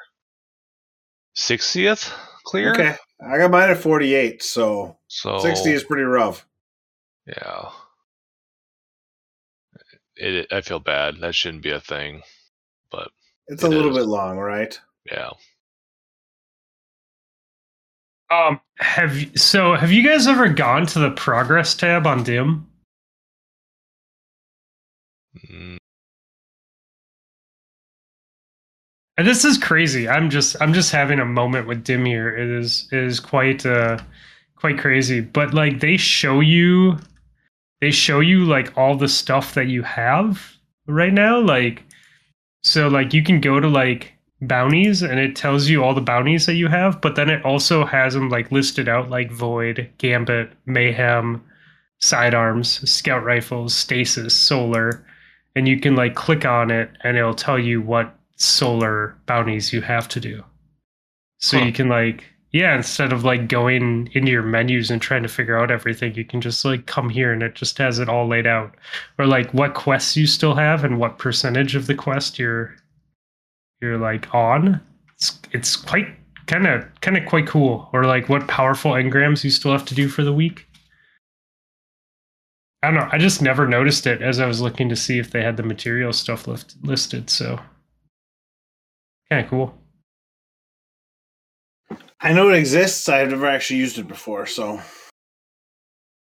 60th 1.38 2.12
clear. 2.46 2.72
Okay, 2.74 2.96
I 3.26 3.38
got 3.38 3.52
mine 3.52 3.70
at 3.70 3.78
48, 3.78 4.42
so 4.42 4.98
So 5.08 5.40
60 5.40 5.72
is 5.72 5.84
pretty 5.84 6.04
rough. 6.04 6.46
Yeah. 7.28 7.70
It, 10.16 10.48
I 10.52 10.62
feel 10.62 10.80
bad. 10.80 11.16
That 11.20 11.36
shouldn't 11.36 11.64
be 11.64 11.72
a 11.72 11.80
thing. 11.82 12.22
But 12.90 13.10
It's 13.48 13.64
a 13.64 13.68
little 13.68 13.92
is. 13.92 13.98
bit 13.98 14.08
long, 14.08 14.38
right? 14.38 14.80
yeah. 15.12 15.32
Um, 18.36 18.60
have 18.80 19.32
so 19.40 19.76
have 19.76 19.92
you 19.92 20.04
guys 20.04 20.28
ever 20.28 20.50
gone 20.50 20.86
to 20.88 21.00
the 21.00 21.12
progress 21.12 21.76
tab 21.76 22.06
on 22.06 22.24
Dim? 22.24 22.68
Mm, 25.36 25.78
And 29.18 29.26
this 29.28 29.46
is 29.46 29.58
crazy. 29.58 30.10
I'm 30.10 30.30
just 30.30 30.56
I'm 30.62 30.74
just 30.74 30.92
having 30.92 31.20
a 31.20 31.26
moment 31.26 31.68
with 31.68 31.84
Dim 31.84 32.06
here. 32.06 32.36
It 32.36 32.50
is 32.50 32.88
it 32.92 33.00
is 33.00 33.20
quite 33.20 33.66
uh 33.66 33.98
quite 34.56 34.78
crazy. 34.78 35.22
But 35.22 35.54
like 35.54 35.80
they 35.80 35.96
show 35.98 36.42
you 36.42 36.98
they 37.80 37.92
show 37.92 38.20
you 38.20 38.46
like 38.46 38.78
all 38.78 38.98
the 38.98 39.08
stuff 39.08 39.54
that 39.54 39.68
you 39.68 39.84
have 39.84 40.58
right 40.88 41.14
now. 41.14 41.40
Like 41.40 41.84
so 42.64 42.88
like 42.90 43.14
you 43.14 43.24
can 43.24 43.40
go 43.40 43.60
to 43.60 43.70
like 43.70 44.15
bounties 44.42 45.02
and 45.02 45.20
it 45.20 45.36
tells 45.36 45.70
you 45.70 45.84
all 45.84 45.94
the 45.94 46.02
bounties 46.02 46.46
that 46.46 46.56
you 46.56 46.68
have, 46.68 47.02
but 47.02 47.16
then 47.16 47.30
it 47.30 47.44
also 47.46 47.86
has 47.86 48.14
them 48.14 48.30
like 48.30 48.52
listed 48.52 48.88
out 48.90 49.10
like 49.10 49.32
Void, 49.32 49.90
Gambit, 49.98 50.52
Mayhem, 50.66 51.44
sidearms, 52.00 52.90
scout 52.90 53.24
rifles, 53.24 53.74
stasis, 53.74 54.34
solar, 54.36 55.06
and 55.56 55.68
you 55.68 55.80
can 55.80 55.96
like 55.96 56.16
click 56.16 56.46
on 56.46 56.72
it 56.72 56.90
and 57.04 57.18
it'll 57.18 57.34
tell 57.34 57.60
you 57.60 57.82
what 57.82 58.18
solar 58.38 59.18
bounties 59.26 59.72
you 59.74 59.82
have 59.82 60.08
to 60.10 60.20
do. 60.20 60.44
So 61.40 61.60
Huh. 61.60 61.66
you 61.66 61.72
can 61.74 61.90
like 61.90 62.26
yeah, 62.52 62.74
instead 62.78 63.12
of 63.12 63.26
like 63.26 63.50
going 63.50 64.10
into 64.14 64.32
your 64.32 64.42
menus 64.42 64.90
and 64.90 65.02
trying 65.02 65.24
to 65.24 65.28
figure 65.30 65.60
out 65.60 65.72
everything, 65.72 66.16
you 66.16 66.24
can 66.24 66.40
just 66.40 66.64
like 66.64 66.86
come 66.86 67.10
here 67.10 67.34
and 67.34 67.44
it 67.44 67.54
just 67.54 67.78
has 67.80 68.00
it 68.00 68.08
all 68.08 68.28
laid 68.30 68.48
out. 68.48 68.76
Or 69.20 69.28
like 69.28 69.54
what 69.54 69.74
quests 69.74 70.16
you 70.16 70.26
still 70.26 70.56
have 70.56 70.86
and 70.86 70.98
what 70.98 71.18
percentage 71.18 71.76
of 71.76 71.88
the 71.88 71.96
quest 71.96 72.40
you're 72.40 72.74
you're 73.82 73.98
like 73.98 74.34
on. 74.34 74.82
It's 75.16 75.40
it's 75.52 75.76
quite 75.76 76.08
kind 76.48 76.68
of 76.68 76.86
kind 77.02 77.18
of 77.18 77.26
quite 77.26 77.48
cool. 77.48 77.90
Or 77.94 78.04
like 78.04 78.30
what 78.30 78.48
powerful 78.48 78.92
engrams 78.92 79.44
you 79.44 79.50
still 79.50 79.72
have 79.72 79.86
to 79.86 79.96
do 79.96 80.08
for 80.08 80.24
the 80.24 80.34
week. 80.34 80.68
I 82.84 82.92
don't 82.92 83.00
know. 83.00 83.10
I 83.12 83.18
just 83.18 83.42
never 83.42 83.68
noticed 83.68 84.06
it 84.06 84.22
as 84.22 84.40
I 84.40 84.46
was 84.46 84.62
looking 84.62 84.90
to 84.90 84.96
see 84.96 85.18
if 85.18 85.32
they 85.32 85.42
had 85.42 85.58
the 85.58 85.64
material 85.64 86.14
stuff 86.14 86.48
lift, 86.48 86.76
listed. 86.84 87.30
So 87.30 87.60
kind 89.30 89.44
of 89.44 89.50
cool. 89.50 89.74
I 92.22 92.34
know 92.34 92.50
it 92.50 92.58
exists. 92.58 93.10
I've 93.10 93.30
never 93.30 93.48
actually 93.48 93.80
used 93.80 93.98
it 93.98 94.08
before, 94.08 94.46
so 94.46 94.80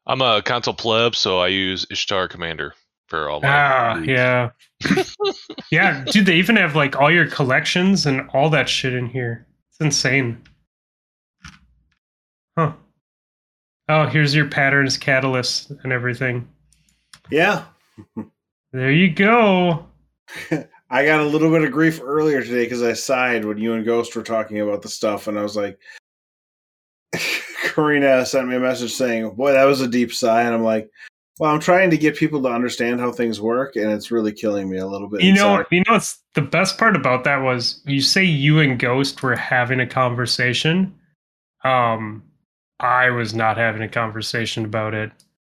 I'm 0.06 0.22
a 0.22 0.42
console 0.42 0.74
pleb, 0.74 1.16
so 1.16 1.40
I 1.40 1.48
use 1.48 1.86
Ishtar 1.92 2.28
Commander 2.28 2.74
for 3.10 3.30
all 3.30 3.42
my. 3.42 3.48
Ah, 3.50 3.94
leads. 3.96 4.08
yeah. 4.08 4.50
yeah, 5.72 6.06
dude, 6.06 6.26
they 6.26 6.36
even 6.36 6.56
have 6.56 6.76
like 6.76 6.96
all 6.96 7.12
your 7.12 7.28
collections 7.28 8.06
and 8.06 8.30
all 8.34 8.50
that 8.52 8.70
shit 8.70 8.94
in 8.94 9.08
here. 9.08 9.46
It's 9.70 9.80
insane. 9.82 10.42
Huh. 12.58 12.74
Oh, 13.90 14.06
here's 14.06 14.36
your 14.36 14.48
patterns, 14.48 14.98
catalyst, 14.98 15.72
and 15.84 15.92
everything. 15.92 16.48
yeah. 17.32 17.66
There 18.72 18.92
you 18.92 19.10
go. 19.12 19.88
I 20.92 21.06
got 21.06 21.22
a 21.22 21.26
little 21.26 21.50
bit 21.52 21.64
of 21.64 21.72
grief 21.72 22.00
earlier 22.04 22.42
today 22.42 22.64
because 22.66 22.84
I 22.84 22.94
sighed 22.94 23.46
when 23.46 23.58
you 23.58 23.74
and 23.74 23.86
Ghost 23.86 24.16
were 24.16 24.24
talking 24.24 24.60
about 24.60 24.82
the 24.84 24.90
stuff, 24.90 25.28
and 25.28 25.38
I 25.38 25.42
was 25.44 25.56
like, 25.56 25.80
Karina 27.64 28.26
sent 28.26 28.48
me 28.48 28.56
a 28.56 28.60
message 28.60 28.94
saying, 28.94 29.32
"Boy, 29.32 29.54
that 29.54 29.66
was 29.66 29.82
a 29.82 29.88
deep 29.88 30.14
sigh," 30.14 30.44
and 30.44 30.54
I'm 30.54 30.64
like, 30.64 30.90
"Well, 31.40 31.52
I'm 31.52 31.60
trying 31.60 31.90
to 31.90 31.98
get 31.98 32.16
people 32.16 32.42
to 32.44 32.50
understand 32.50 33.00
how 33.00 33.12
things 33.12 33.42
work, 33.42 33.76
and 33.76 33.92
it's 33.92 34.12
really 34.12 34.32
killing 34.32 34.70
me 34.70 34.78
a 34.78 34.88
little 34.88 35.08
bit." 35.08 35.22
You 35.22 35.34
know, 35.34 35.58
inside." 35.58 35.66
you 35.72 35.84
know 35.88 35.94
what's 35.94 36.20
the 36.36 36.42
best 36.42 36.78
part 36.78 36.96
about 36.96 37.24
that 37.24 37.38
was 37.38 37.82
you 37.86 38.02
say 38.02 38.24
you 38.24 38.60
and 38.60 38.78
Ghost 38.78 39.24
were 39.24 39.36
having 39.36 39.80
a 39.80 39.88
conversation. 39.88 40.94
Um, 41.64 42.24
I 42.80 43.10
was 43.10 43.34
not 43.34 43.58
having 43.58 43.82
a 43.82 43.90
conversation 43.90 44.64
about 44.66 44.94
it. 44.94 45.12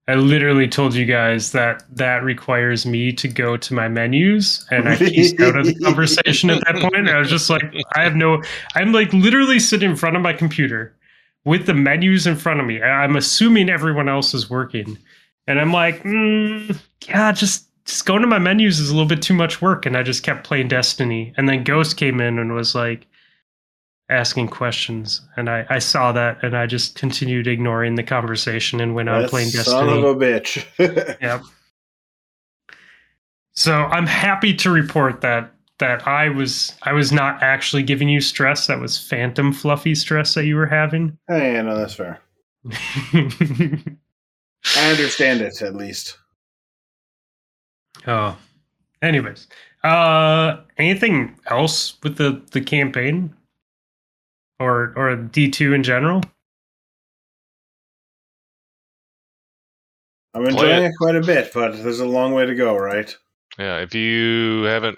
I 0.08 0.14
literally 0.14 0.68
told 0.68 0.94
you 0.94 1.06
guys 1.06 1.52
that 1.54 1.84
that 1.96 2.24
requires 2.24 2.86
me 2.86 3.12
to 3.14 3.28
go 3.28 3.58
to 3.58 3.74
my 3.74 3.88
menus, 3.88 4.64
and 4.70 4.88
I 4.88 4.98
pieced 4.98 5.40
out 5.42 5.58
of 5.58 5.66
the 5.66 5.74
conversation 5.84 6.52
at 6.52 6.64
that 6.66 6.76
point. 6.76 7.10
I 7.10 7.18
was 7.18 7.30
just 7.30 7.50
like, 7.50 7.64
I 7.96 8.04
have 8.04 8.16
no. 8.16 8.44
I'm 8.76 8.92
like 8.92 9.12
literally 9.14 9.60
sitting 9.60 9.90
in 9.90 9.96
front 9.96 10.16
of 10.16 10.22
my 10.22 10.34
computer 10.34 10.96
with 11.44 11.66
the 11.66 11.74
menus 11.74 12.28
in 12.28 12.36
front 12.36 12.60
of 12.60 12.68
me. 12.68 12.84
I'm 12.84 13.16
assuming 13.16 13.68
everyone 13.68 14.08
else 14.08 14.36
is 14.36 14.48
working, 14.48 14.96
and 15.48 15.60
I'm 15.60 15.72
like, 15.72 16.04
mm, 16.04 16.78
yeah, 17.08 17.32
just 17.32 17.68
just 17.86 18.06
going 18.06 18.22
to 18.22 18.28
my 18.28 18.40
menus 18.40 18.80
is 18.80 18.90
a 18.90 18.94
little 18.94 19.08
bit 19.08 19.22
too 19.22 19.34
much 19.36 19.62
work. 19.62 19.86
And 19.86 19.96
I 19.96 20.02
just 20.04 20.24
kept 20.24 20.46
playing 20.46 20.68
Destiny, 20.70 21.34
and 21.38 21.48
then 21.48 21.64
Ghost 21.64 21.98
came 21.98 22.20
in 22.20 22.40
and 22.40 22.54
was 22.54 22.74
like 22.76 23.08
asking 24.10 24.48
questions, 24.50 25.22
and 25.38 25.50
I 25.50 25.66
I 25.70 25.80
saw 25.80 26.12
that, 26.12 26.44
and 26.44 26.56
I 26.58 26.66
just 26.68 26.96
continued 26.96 27.48
ignoring 27.48 27.96
the 27.96 28.04
conversation 28.04 28.80
and 28.82 28.96
went 28.96 29.10
on 29.10 29.28
playing 29.28 29.50
son 29.50 29.88
Destiny. 29.88 30.04
of 30.04 30.04
a 30.04 30.16
bitch. 30.16 31.18
Yep. 31.22 31.44
So 33.58 33.74
I'm 33.74 34.06
happy 34.06 34.54
to 34.56 34.70
report 34.70 35.22
that 35.22 35.52
that 35.80 36.08
I 36.08 36.30
was 36.30 36.74
I 36.84 36.94
was 36.94 37.12
not 37.12 37.42
actually 37.42 37.84
giving 37.84 38.10
you 38.10 38.22
stress. 38.22 38.68
That 38.68 38.80
was 38.80 38.98
phantom 38.98 39.54
fluffy 39.54 39.96
stress 39.96 40.34
that 40.34 40.46
you 40.46 40.56
were 40.56 40.66
having. 40.66 41.18
hey, 41.28 41.54
yeah, 41.54 41.62
no, 41.62 41.78
that's 41.78 41.94
fair. 41.94 42.20
I 44.78 44.92
understand 44.92 45.42
it 45.42 45.62
at 45.62 45.76
least. 45.76 46.18
oh. 48.08 48.38
Anyways, 49.02 49.48
uh, 49.84 50.62
anything 50.78 51.38
else 51.48 52.02
with 52.02 52.18
the 52.18 52.42
the 52.52 52.62
campaign, 52.62 53.36
or 54.60 54.94
or 54.96 55.16
D 55.16 55.50
two 55.50 55.74
in 55.74 55.84
general? 55.84 56.22
I'm 60.34 60.46
enjoying 60.46 60.84
it. 60.84 60.88
it 60.88 60.94
quite 60.98 61.16
a 61.16 61.22
bit, 61.22 61.52
but 61.54 61.82
there's 61.84 62.00
a 62.00 62.06
long 62.06 62.34
way 62.34 62.46
to 62.46 62.56
go, 62.56 62.76
right? 62.76 63.16
Yeah, 63.58 63.78
if 63.78 63.94
you 63.96 64.64
haven't 64.64 64.98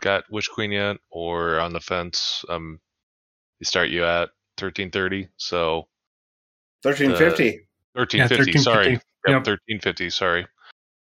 got 0.00 0.24
Witch 0.30 0.48
Queen 0.50 0.70
yet 0.70 0.98
or 1.10 1.58
on 1.58 1.72
the 1.72 1.80
fence, 1.80 2.44
um, 2.48 2.78
they 3.58 3.64
start 3.64 3.88
you 3.88 4.04
at 4.04 4.30
1330. 4.58 5.28
So 5.38 5.88
1350. 6.82 7.66
1350, 7.94 8.58
sorry. 8.58 8.76
1350. 8.92 9.06
Yep, 9.26 9.32
Yep. 9.32 9.46
1350, 9.46 10.10
sorry. 10.10 10.46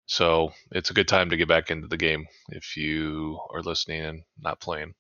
So 0.07 0.53
it's 0.73 0.90
a 0.90 0.94
good 0.94 1.09
time 1.09 1.31
to 1.31 1.36
get 1.36 1.49
back 1.49 1.70
into 1.70 1.86
the 1.86 1.97
game 1.97 2.27
if 2.49 2.77
you 2.77 3.39
are 3.55 3.62
listening 3.62 4.03
and 4.05 4.23
not 4.40 4.61
playing. 4.61 4.93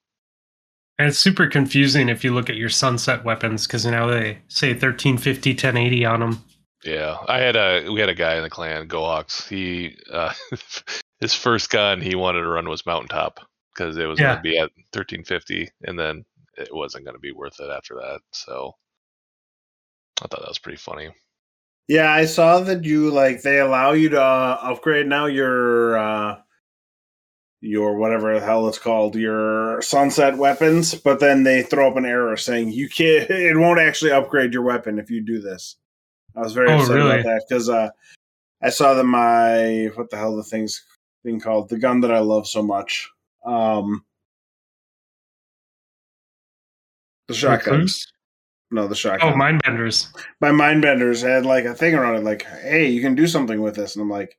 And 0.98 1.08
it's 1.08 1.18
super 1.18 1.46
confusing 1.48 2.08
if 2.08 2.22
you 2.22 2.32
look 2.32 2.48
at 2.48 2.56
your 2.56 2.68
sunset 2.68 3.24
weapons 3.24 3.66
because 3.66 3.84
now 3.84 4.06
they 4.06 4.38
say 4.48 4.68
1350, 4.68 5.50
1080 5.50 6.04
on 6.04 6.20
them. 6.20 6.44
Yeah, 6.84 7.16
I 7.28 7.38
had 7.38 7.56
a 7.56 7.88
we 7.90 8.00
had 8.00 8.08
a 8.08 8.14
guy 8.14 8.36
in 8.36 8.42
the 8.42 8.50
clan, 8.50 8.88
Gohawks. 8.88 9.48
He 9.48 9.96
uh, 10.12 10.32
his 11.20 11.34
first 11.34 11.70
gun 11.70 12.00
he 12.00 12.14
wanted 12.14 12.42
to 12.42 12.48
run 12.48 12.68
was 12.68 12.86
Mountaintop 12.86 13.40
because 13.74 13.96
it 13.96 14.06
was 14.06 14.18
Yeah. 14.20 14.26
going 14.34 14.36
to 14.36 14.42
be 14.42 14.58
at 14.58 14.70
1350, 14.92 15.68
and 15.84 15.98
then 15.98 16.24
it 16.58 16.68
wasn't 16.74 17.04
going 17.04 17.14
to 17.14 17.20
be 17.20 17.32
worth 17.32 17.58
it 17.60 17.70
after 17.70 17.94
that. 17.96 18.20
So 18.32 18.72
I 20.22 20.28
thought 20.28 20.40
that 20.40 20.48
was 20.48 20.58
pretty 20.58 20.78
funny. 20.78 21.10
Yeah, 21.88 22.12
I 22.12 22.24
saw 22.24 22.60
that 22.60 22.84
you 22.84 23.10
like 23.10 23.42
they 23.42 23.58
allow 23.58 23.92
you 23.92 24.08
to 24.10 24.20
uh, 24.22 24.58
upgrade 24.62 25.06
now 25.06 25.26
your 25.26 25.98
uh 25.98 26.38
your 27.60 27.96
whatever 27.96 28.34
the 28.38 28.44
hell 28.44 28.66
it's 28.68 28.78
called, 28.78 29.14
your 29.14 29.80
sunset 29.82 30.36
weapons, 30.36 30.94
but 30.94 31.20
then 31.20 31.44
they 31.44 31.62
throw 31.62 31.88
up 31.88 31.96
an 31.96 32.04
error 32.04 32.36
saying 32.36 32.72
you 32.72 32.88
can't 32.88 33.30
it 33.30 33.56
won't 33.56 33.80
actually 33.80 34.12
upgrade 34.12 34.52
your 34.52 34.62
weapon 34.62 34.98
if 34.98 35.10
you 35.10 35.20
do 35.20 35.40
this. 35.40 35.76
I 36.36 36.40
was 36.40 36.54
very 36.54 36.70
Oh, 36.70 36.78
upset 36.80 36.96
really? 36.96 37.20
about 37.20 37.24
that 37.24 37.44
because 37.48 37.68
uh 37.68 37.88
I 38.62 38.70
saw 38.70 38.94
that 38.94 39.04
my 39.04 39.90
what 39.96 40.10
the 40.10 40.16
hell 40.16 40.36
the 40.36 40.44
thing's 40.44 40.82
thing 41.24 41.40
called 41.40 41.68
the 41.68 41.78
gun 41.78 42.00
that 42.00 42.12
I 42.12 42.20
love 42.20 42.46
so 42.46 42.62
much. 42.62 43.10
Um 43.44 44.04
the 47.28 47.34
shotgun. 47.34 47.74
Recluse? 47.74 48.11
No, 48.72 48.88
the 48.88 48.94
shotgun 48.94 49.32
Oh, 49.34 49.36
Mindbenders. 49.36 50.08
my 50.40 50.48
mindbenders 50.50 51.22
had 51.22 51.44
like 51.44 51.64
a 51.66 51.74
thing 51.74 51.94
around 51.94 52.16
it, 52.16 52.24
like, 52.24 52.44
"Hey, 52.62 52.86
you 52.88 53.00
can 53.02 53.14
do 53.14 53.26
something 53.26 53.60
with 53.60 53.74
this," 53.76 53.94
and 53.94 54.02
I'm 54.02 54.10
like, 54.10 54.38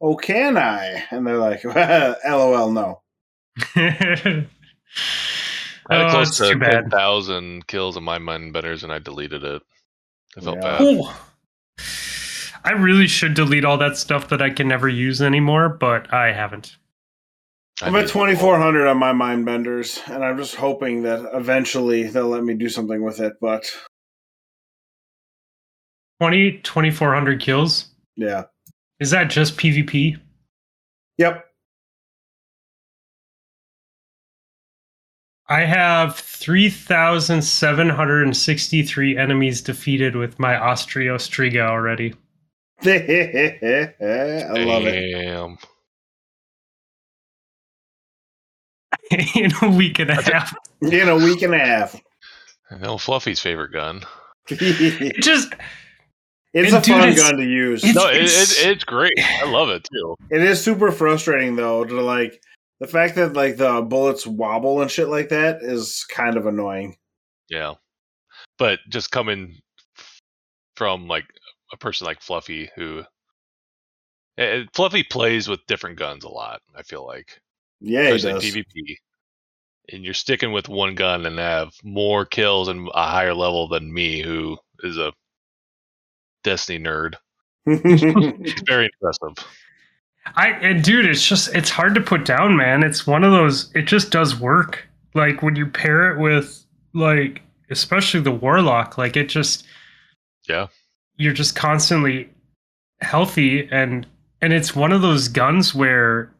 "Oh, 0.00 0.16
can 0.16 0.56
I?" 0.58 1.04
And 1.10 1.24
they're 1.26 1.38
like, 1.38 1.62
"LOL, 2.24 2.72
no." 2.72 3.02
I 5.90 5.94
had 5.96 6.06
oh, 6.06 6.10
close 6.10 6.36
to 6.38 6.52
too 6.52 6.58
bad. 6.58 6.90
10,000 6.90 7.66
kills 7.66 7.96
in 7.96 8.04
my 8.04 8.18
mindbenders, 8.18 8.82
and 8.82 8.92
I 8.92 8.98
deleted 8.98 9.44
it. 9.44 9.62
I 10.36 10.40
felt 10.40 10.56
Yeah. 10.56 10.78
bad. 10.78 10.80
Ooh. 10.82 11.04
I 12.64 12.72
really 12.72 13.06
should 13.06 13.34
delete 13.34 13.64
all 13.64 13.78
that 13.78 13.96
stuff 13.96 14.28
that 14.28 14.42
I 14.42 14.50
can 14.50 14.66
never 14.68 14.88
use 14.88 15.22
anymore, 15.22 15.68
but 15.68 16.12
I 16.12 16.32
haven't. 16.32 16.76
I 17.82 17.86
I'm 17.86 17.96
at 17.96 18.08
2400 18.08 18.86
on 18.88 18.98
my 18.98 19.12
mindbenders, 19.12 20.06
and 20.12 20.24
I'm 20.24 20.36
just 20.36 20.56
hoping 20.56 21.02
that 21.02 21.30
eventually 21.32 22.08
they'll 22.08 22.26
let 22.28 22.42
me 22.44 22.54
do 22.54 22.68
something 22.68 23.02
with 23.04 23.20
it. 23.20 23.34
But 23.40 23.70
20, 26.20 26.58
2400 26.58 27.40
kills. 27.40 27.86
yeah, 28.16 28.44
Is 28.98 29.10
that 29.10 29.30
just 29.30 29.56
PvP? 29.56 30.18
yep. 31.18 31.44
I 35.50 35.60
have 35.60 36.14
3,763 36.16 39.16
enemies 39.16 39.62
defeated 39.62 40.14
with 40.14 40.38
my 40.38 40.52
Osteo 40.52 41.14
Striga 41.16 41.62
already. 41.62 42.14
I 42.84 44.52
love 44.62 44.84
it. 44.86 45.58
in 49.34 49.50
a 49.62 49.70
week 49.70 49.98
and 49.98 50.10
a 50.10 50.20
half. 50.22 50.54
In 50.82 51.08
a 51.08 51.16
week 51.16 51.42
and 51.42 51.54
a 51.54 51.58
half. 51.58 52.00
I 52.70 52.76
know 52.78 52.98
Fluffy's 52.98 53.40
favorite 53.40 53.72
gun. 53.72 54.02
It 54.50 55.22
just 55.22 55.52
It's 56.54 56.72
a 56.72 56.80
Dude, 56.80 56.86
fun 56.86 57.08
it's- 57.08 57.16
gun 57.20 57.36
to 57.38 57.44
use. 57.44 57.82
it's- 57.84 57.94
No, 57.94 58.08
it, 58.08 58.16
it's- 58.16 58.62
it, 58.64 58.70
it's 58.70 58.84
great. 58.84 59.12
I 59.18 59.44
love 59.50 59.68
it 59.70 59.86
too. 59.92 60.14
It 60.30 60.42
is 60.42 60.62
super 60.62 60.90
frustrating 60.92 61.56
though 61.56 61.84
to 61.84 62.00
like 62.00 62.40
the 62.80 62.86
fact 62.86 63.14
that 63.16 63.32
like 63.34 63.56
the 63.56 63.82
bullets 63.82 64.26
wobble 64.26 64.80
and 64.82 64.90
shit 64.90 65.08
like 65.08 65.28
that 65.30 65.62
is 65.62 66.04
kind 66.10 66.36
of 66.36 66.46
annoying. 66.46 66.96
Yeah. 67.48 67.74
But 68.58 68.78
just 68.88 69.10
coming 69.10 69.58
from 70.76 71.08
like 71.08 71.26
a 71.72 71.76
person 71.76 72.06
like 72.06 72.20
Fluffy 72.22 72.70
who 72.76 73.02
eh, 74.38 74.64
Fluffy 74.74 75.02
plays 75.02 75.48
with 75.48 75.66
different 75.66 75.98
guns 75.98 76.24
a 76.24 76.28
lot, 76.28 76.60
I 76.76 76.82
feel 76.82 77.04
like. 77.06 77.40
Yeah, 77.80 78.08
he 78.08 78.16
Especially 78.16 78.50
does. 78.50 78.64
PvP. 78.64 78.96
And 79.90 80.04
you're 80.04 80.14
sticking 80.14 80.52
with 80.52 80.68
one 80.68 80.94
gun 80.94 81.24
and 81.24 81.38
have 81.38 81.72
more 81.82 82.26
kills 82.26 82.68
and 82.68 82.88
a 82.94 83.08
higher 83.08 83.34
level 83.34 83.68
than 83.68 83.92
me, 83.92 84.20
who 84.22 84.58
is 84.82 84.98
a 84.98 85.12
Destiny 86.44 86.78
nerd. 86.78 87.14
It's 87.66 88.62
very 88.66 88.88
impressive. 89.00 89.46
I 90.36 90.48
and 90.50 90.82
dude, 90.82 91.06
it's 91.06 91.26
just 91.26 91.54
it's 91.54 91.70
hard 91.70 91.94
to 91.94 92.00
put 92.00 92.24
down, 92.24 92.56
man. 92.56 92.82
It's 92.82 93.06
one 93.06 93.24
of 93.24 93.32
those 93.32 93.70
it 93.74 93.82
just 93.82 94.10
does 94.10 94.38
work. 94.38 94.86
Like 95.14 95.42
when 95.42 95.56
you 95.56 95.66
pair 95.66 96.12
it 96.12 96.20
with 96.20 96.64
like 96.94 97.42
especially 97.70 98.20
the 98.20 98.30
warlock, 98.30 98.96
like 98.98 99.16
it 99.16 99.28
just 99.28 99.66
Yeah. 100.48 100.68
You're 101.16 101.32
just 101.34 101.56
constantly 101.56 102.30
healthy 103.00 103.68
and 103.70 104.06
and 104.40 104.52
it's 104.52 104.74
one 104.76 104.92
of 104.92 105.02
those 105.02 105.28
guns 105.28 105.74
where 105.74 106.30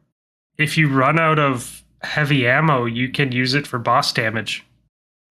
if 0.59 0.77
you 0.77 0.89
run 0.89 1.17
out 1.19 1.39
of 1.39 1.83
heavy 2.03 2.47
ammo, 2.47 2.85
you 2.85 3.09
can 3.09 3.31
use 3.31 3.55
it 3.55 3.65
for 3.65 3.79
boss 3.79 4.13
damage. 4.13 4.63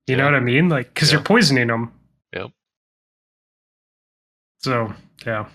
You 0.08 0.16
know 0.16 0.24
what 0.24 0.34
I 0.34 0.40
mean? 0.40 0.68
Like 0.68 0.94
cuz 0.94 1.10
Yeah. 1.10 1.18
you're 1.18 1.24
poisoning 1.24 1.68
them. 1.68 1.92
Yep. 2.32 2.50
So, 4.58 4.92
yeah. 5.26 5.46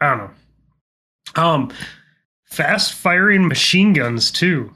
I 0.00 0.10
don't 0.10 0.18
know. 0.18 1.42
Um 1.42 1.72
fast 2.44 2.94
firing 2.94 3.48
machine 3.48 3.92
guns 3.92 4.30
too. 4.30 4.72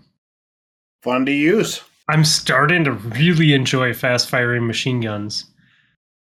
Fun 1.03 1.27
to 1.27 1.33
use. 1.33 1.83
I'm 2.09 2.25
starting 2.25 2.85
to 2.85 2.93
really 2.93 3.53
enjoy 3.55 3.95
fast 3.95 4.29
firing 4.29 4.67
machine 4.67 5.01
guns. 5.01 5.47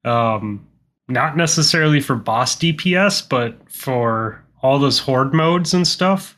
Um, 0.05 0.67
not 1.07 1.35
necessarily 1.37 1.99
for 2.01 2.15
boss 2.15 2.55
DPS, 2.55 3.27
but 3.27 3.57
for 3.71 4.43
all 4.61 4.79
those 4.79 4.99
horde 4.99 5.33
modes 5.33 5.73
and 5.73 5.87
stuff. 5.87 6.37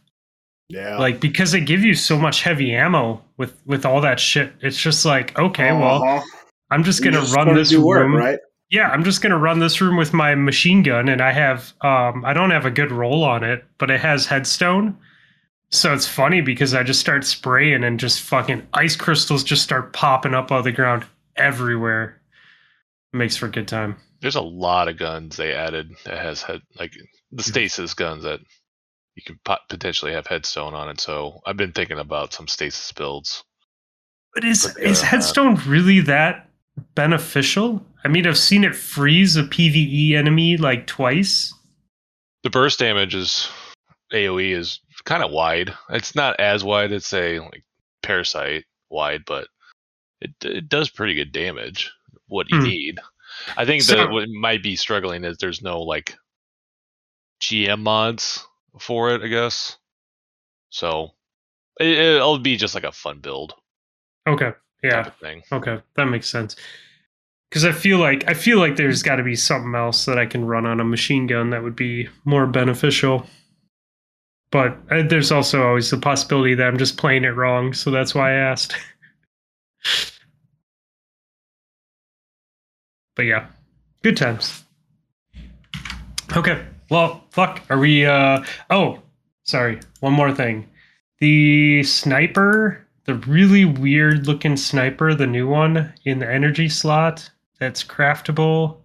Yeah. 0.69 0.97
Like 0.97 1.19
because 1.19 1.51
they 1.51 1.59
give 1.61 1.81
you 1.83 1.93
so 1.93 2.17
much 2.17 2.41
heavy 2.41 2.73
ammo 2.73 3.21
with 3.37 3.55
with 3.65 3.85
all 3.85 4.01
that 4.01 4.19
shit. 4.19 4.53
It's 4.61 4.77
just 4.77 5.05
like 5.05 5.37
okay, 5.37 5.71
well, 5.71 6.03
Uh-huh. 6.03 6.21
I'm 6.71 6.83
just 6.83 7.03
gonna 7.03 7.19
just 7.21 7.35
run 7.35 7.53
this 7.53 7.69
do 7.69 7.85
work, 7.85 8.01
room. 8.03 8.15
right? 8.15 8.39
Yeah, 8.69 8.89
I'm 8.89 9.03
just 9.03 9.21
gonna 9.21 9.37
run 9.37 9.59
this 9.59 9.79
room 9.81 9.97
with 9.97 10.13
my 10.13 10.33
machine 10.33 10.81
gun, 10.81 11.07
and 11.09 11.21
I 11.21 11.31
have 11.31 11.73
um, 11.81 12.25
I 12.25 12.33
don't 12.33 12.49
have 12.49 12.65
a 12.65 12.71
good 12.71 12.91
roll 12.91 13.23
on 13.23 13.43
it, 13.43 13.63
but 13.77 13.91
it 13.91 13.99
has 13.99 14.25
headstone. 14.25 14.97
So 15.69 15.93
it's 15.93 16.07
funny 16.07 16.41
because 16.41 16.73
I 16.73 16.83
just 16.83 16.99
start 16.99 17.25
spraying 17.25 17.83
and 17.83 17.99
just 17.99 18.21
fucking 18.21 18.65
ice 18.73 18.95
crystals 18.95 19.43
just 19.43 19.63
start 19.63 19.91
popping 19.93 20.33
up 20.33 20.51
out 20.51 20.59
of 20.59 20.63
the 20.63 20.71
ground 20.71 21.03
everywhere. 21.35 22.19
Makes 23.11 23.37
for 23.37 23.45
a 23.47 23.51
good 23.51 23.67
time. 23.67 23.97
There's 24.21 24.35
a 24.35 24.41
lot 24.41 24.87
of 24.87 24.97
guns 24.97 25.35
they 25.35 25.51
added 25.53 25.91
that 26.05 26.17
has 26.19 26.41
had 26.41 26.61
like 26.79 26.93
the 27.31 27.43
stasis 27.43 27.93
guns 27.93 28.23
that 28.23 28.39
you 29.15 29.23
can 29.23 29.39
pot- 29.45 29.69
potentially 29.69 30.11
have 30.13 30.27
headstone 30.27 30.73
on 30.73 30.89
it. 30.89 30.99
So 30.99 31.41
I've 31.45 31.57
been 31.57 31.71
thinking 31.71 31.99
about 31.99 32.33
some 32.33 32.47
stasis 32.47 32.91
builds. 32.91 33.43
But 34.33 34.43
is 34.43 34.73
But, 34.75 34.83
is 34.83 35.01
uh, 35.01 35.05
headstone 35.05 35.55
really 35.67 35.99
that 36.01 36.49
beneficial? 36.95 37.85
I 38.03 38.07
mean, 38.07 38.25
I've 38.27 38.37
seen 38.37 38.63
it 38.63 38.75
freeze 38.75 39.35
a 39.37 39.43
PVE 39.43 40.13
enemy 40.15 40.57
like 40.57 40.87
twice. 40.87 41.53
The 42.43 42.49
burst 42.49 42.79
damage 42.79 43.13
is 43.15 43.49
AOE 44.11 44.51
is 44.57 44.79
kind 45.05 45.23
of 45.23 45.31
wide. 45.31 45.73
It's 45.89 46.15
not 46.15 46.39
as 46.39 46.63
wide 46.63 46.91
as 46.91 47.05
say 47.05 47.39
like 47.39 47.63
parasite 48.01 48.65
wide, 48.89 49.23
but 49.25 49.47
it 50.21 50.31
it 50.43 50.67
does 50.69 50.89
pretty 50.89 51.13
good 51.13 51.31
damage. 51.31 51.91
What 52.27 52.47
you 52.49 52.57
Hmm. 52.57 52.63
need. 52.63 52.99
I 53.57 53.65
think 53.65 53.83
So- 53.83 53.95
that 53.95 54.09
what 54.11 54.27
might 54.29 54.63
be 54.63 54.75
struggling 54.75 55.23
is 55.23 55.37
there's 55.37 55.61
no 55.61 55.81
like 55.81 56.15
GM 57.41 57.81
mods 57.81 58.45
for 58.79 59.11
it. 59.13 59.21
I 59.21 59.27
guess. 59.27 59.77
So 60.69 61.11
it, 61.79 61.87
it'll 61.87 62.39
be 62.39 62.57
just 62.57 62.75
like 62.75 62.83
a 62.83 62.91
fun 62.91 63.19
build 63.19 63.53
Okay, 64.27 64.51
yeah. 64.83 65.03
type 65.03 65.07
of 65.07 65.15
thing. 65.17 65.43
Okay, 65.51 65.79
that 65.95 66.05
makes 66.05 66.27
sense. 66.27 66.55
Because 67.49 67.65
I 67.65 67.71
feel 67.71 67.99
like 67.99 68.27
I 68.27 68.33
feel 68.33 68.57
like 68.57 68.75
there's 68.77 69.03
got 69.03 69.17
to 69.17 69.23
be 69.23 69.35
something 69.35 69.75
else 69.75 70.05
that 70.05 70.17
I 70.17 70.25
can 70.25 70.45
run 70.45 70.65
on 70.65 70.79
a 70.79 70.83
machine 70.85 71.27
gun 71.27 71.51
that 71.51 71.61
would 71.61 71.75
be 71.75 72.09
more 72.25 72.47
beneficial. 72.47 73.27
But 74.51 74.77
uh, 74.91 75.03
there's 75.07 75.31
also 75.31 75.67
always 75.67 75.89
the 75.91 75.97
possibility 75.97 76.55
that 76.55 76.67
I'm 76.67 76.77
just 76.77 76.97
playing 76.97 77.23
it 77.23 77.35
wrong, 77.35 77.73
so 77.73 77.91
that's 77.91 78.15
why 78.15 78.31
I 78.31 78.35
asked. 78.35 78.75
but 83.15 83.23
yeah, 83.23 83.47
good 84.03 84.17
times. 84.17 84.63
Okay, 86.35 86.65
well, 86.93 87.23
fuck. 87.31 87.61
Are 87.69 87.79
we? 87.79 88.05
uh 88.05 88.43
Oh, 88.69 88.99
sorry. 89.43 89.79
One 90.01 90.13
more 90.13 90.33
thing. 90.33 90.67
The 91.19 91.83
sniper, 91.83 92.85
the 93.05 93.15
really 93.15 93.65
weird 93.65 94.27
looking 94.27 94.57
sniper, 94.57 95.15
the 95.15 95.27
new 95.27 95.47
one 95.47 95.93
in 96.05 96.19
the 96.19 96.29
energy 96.29 96.69
slot 96.69 97.29
that's 97.59 97.83
craftable. 97.83 98.77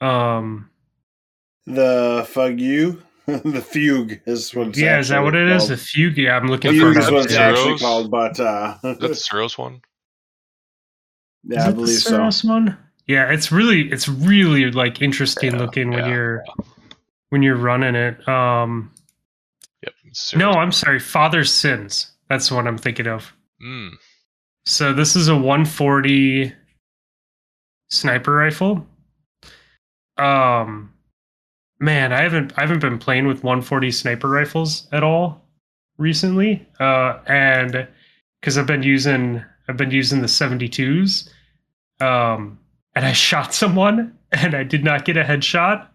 Um, 0.00 0.70
The 1.66 2.26
fuck 2.28 2.58
you. 2.58 3.02
the 3.26 3.60
fugue 3.60 4.20
is 4.26 4.54
what. 4.54 4.68
It's 4.68 4.78
yeah, 4.78 4.98
is 4.98 5.08
that 5.08 5.20
what 5.22 5.34
it 5.34 5.48
is? 5.48 5.62
called. 5.68 5.72
A 5.72 5.76
fugue? 5.76 6.16
Yeah, 6.18 6.36
I'm 6.36 6.48
looking 6.48 6.72
Fugue 6.72 6.94
for 6.94 6.98
is 7.00 7.08
an 7.08 7.14
what 7.14 7.24
it's 7.26 7.34
Zeros? 7.34 7.58
actually 7.58 7.78
called, 7.78 8.10
but 8.10 8.40
uh, 8.40 8.76
Is 8.82 8.98
that 8.98 9.00
the 9.00 9.08
Suros 9.08 9.56
one? 9.58 9.82
Is 11.50 11.56
yeah, 11.56 11.66
I 11.66 11.68
it 11.68 11.72
the 11.72 11.74
believe 11.76 11.98
so. 11.98 12.30
One? 12.48 12.76
Yeah, 13.06 13.30
it's 13.32 13.52
really 13.52 13.90
it's 13.92 14.08
really 14.08 14.70
like 14.72 15.00
interesting 15.02 15.52
Yeah, 15.52 15.58
looking 15.58 15.90
when 15.90 16.04
yeah, 16.04 16.08
you're 16.08 16.44
when 17.30 17.42
you're 17.42 17.56
running 17.56 17.94
it. 17.94 18.26
Um 18.28 18.92
Yep. 19.82 19.94
no, 20.36 20.50
I'm 20.52 20.72
sorry, 20.72 21.00
Father's 21.00 21.50
Sins. 21.52 22.12
That's 22.28 22.48
the 22.48 22.54
one 22.54 22.66
I'm 22.66 22.76
thinking 22.78 23.06
of. 23.06 23.32
Mm. 23.64 23.92
So 24.66 24.92
this 24.92 25.16
is 25.16 25.28
a 25.28 25.34
140 25.34 26.52
sniper 27.88 28.32
rifle. 28.34 28.86
Um 30.16 30.92
man, 31.78 32.12
I 32.12 32.22
haven't 32.22 32.52
I 32.58 32.62
haven't 32.62 32.80
been 32.80 32.98
playing 32.98 33.26
with 33.26 33.42
140 33.42 33.90
sniper 33.90 34.28
rifles 34.28 34.86
at 34.92 35.02
all 35.02 35.42
recently. 35.98 36.66
Uh 36.78 37.18
and 37.26 37.88
cuz 38.42 38.58
I've 38.58 38.66
been 38.66 38.82
using 38.82 39.42
I've 39.68 39.76
been 39.76 39.90
using 39.90 40.20
the 40.20 40.26
72s. 40.26 41.30
Um 42.00 42.58
and 42.94 43.04
I 43.06 43.12
shot 43.28 43.54
someone 43.54 44.18
and 44.32 44.54
I 44.54 44.62
did 44.64 44.84
not 44.84 45.04
get 45.04 45.16
a 45.16 45.24
headshot 45.24 45.86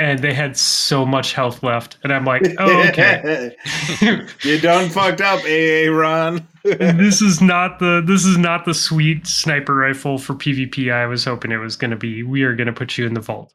and 0.00 0.20
they 0.20 0.32
had 0.32 0.56
so 0.56 1.04
much 1.04 1.34
health 1.34 1.62
left 1.62 1.98
and 2.02 2.12
I'm 2.12 2.24
like, 2.24 2.42
"Oh, 2.58 2.82
okay." 2.88 3.54
you 4.42 4.58
done 4.58 4.88
fucked 4.88 5.20
up, 5.20 5.40
AA 5.44 5.90
Ron. 5.90 6.48
this 6.64 7.20
is 7.20 7.42
not 7.42 7.78
the 7.78 8.02
this 8.04 8.24
is 8.24 8.38
not 8.38 8.64
the 8.64 8.72
sweet 8.72 9.26
sniper 9.26 9.74
rifle 9.74 10.16
for 10.16 10.34
PvP 10.34 10.92
I 10.92 11.06
was 11.06 11.24
hoping 11.24 11.52
it 11.52 11.58
was 11.58 11.76
going 11.76 11.90
to 11.90 11.96
be. 11.96 12.22
We 12.22 12.42
are 12.44 12.56
going 12.56 12.66
to 12.66 12.72
put 12.72 12.96
you 12.96 13.06
in 13.06 13.12
the 13.12 13.20
vault. 13.20 13.52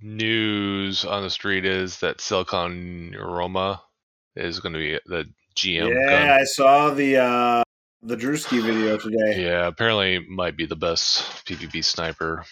News 0.00 1.04
on 1.04 1.22
the 1.22 1.30
street 1.30 1.64
is 1.64 2.00
that 2.00 2.20
Silicon 2.20 3.12
Neuroma 3.14 3.80
is 4.34 4.58
going 4.58 4.72
to 4.72 4.78
be 4.78 4.98
the 5.06 5.28
GM 5.54 5.94
yeah, 5.94 6.08
gun. 6.08 6.30
I 6.30 6.44
saw 6.44 6.90
the 6.90 7.18
uh 7.18 7.62
the 8.02 8.16
Drewski 8.16 8.62
video 8.62 8.96
today. 8.96 9.44
Yeah, 9.44 9.66
apparently 9.66 10.26
might 10.28 10.56
be 10.56 10.64
the 10.64 10.76
best 10.76 11.22
PvP 11.44 11.84
sniper 11.84 12.44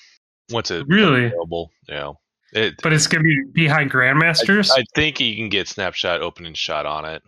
once 0.50 0.70
it 0.70 0.86
Really? 0.88 1.26
available. 1.26 1.70
Yeah, 1.88 2.12
it. 2.52 2.74
But 2.82 2.92
it's 2.92 3.06
going 3.06 3.22
to 3.22 3.24
be 3.24 3.50
behind 3.52 3.90
grandmasters. 3.90 4.70
I 4.70 4.84
think 4.94 5.20
you 5.20 5.36
can 5.36 5.48
get 5.48 5.68
snapshot 5.68 6.20
opening 6.20 6.54
shot 6.54 6.86
on 6.86 7.04
it. 7.04 7.22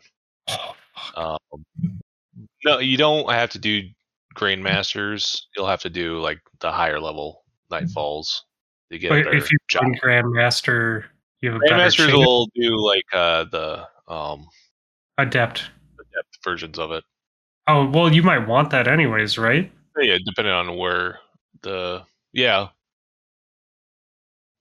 Um, 1.16 1.38
no, 2.64 2.78
you 2.78 2.96
don't 2.96 3.30
have 3.30 3.50
to 3.50 3.58
do 3.58 3.82
grandmasters. 4.34 5.42
You'll 5.56 5.66
have 5.66 5.82
to 5.82 5.90
do 5.90 6.18
like 6.20 6.40
the 6.60 6.72
higher 6.72 7.00
level 7.00 7.44
nightfalls 7.70 8.42
to 8.90 8.98
get 8.98 9.08
but 9.08 9.34
if 9.34 9.50
you 9.50 9.58
job. 9.68 9.84
grandmaster, 10.02 11.04
you 11.40 11.52
have 11.52 11.60
a 11.60 11.64
grandmasters 11.64 12.12
will 12.12 12.48
do 12.54 12.76
like 12.76 13.04
uh, 13.12 13.44
the 13.44 13.88
um 14.08 14.46
adept. 15.18 15.70
depth 16.14 16.44
versions 16.44 16.78
of 16.78 16.92
it. 16.92 17.04
Oh 17.66 17.88
well, 17.88 18.12
you 18.12 18.22
might 18.22 18.46
want 18.46 18.70
that 18.70 18.88
anyways, 18.88 19.38
right? 19.38 19.70
Yeah, 19.98 20.18
depending 20.24 20.52
on 20.54 20.76
where 20.76 21.18
the 21.62 22.02
yeah. 22.32 22.68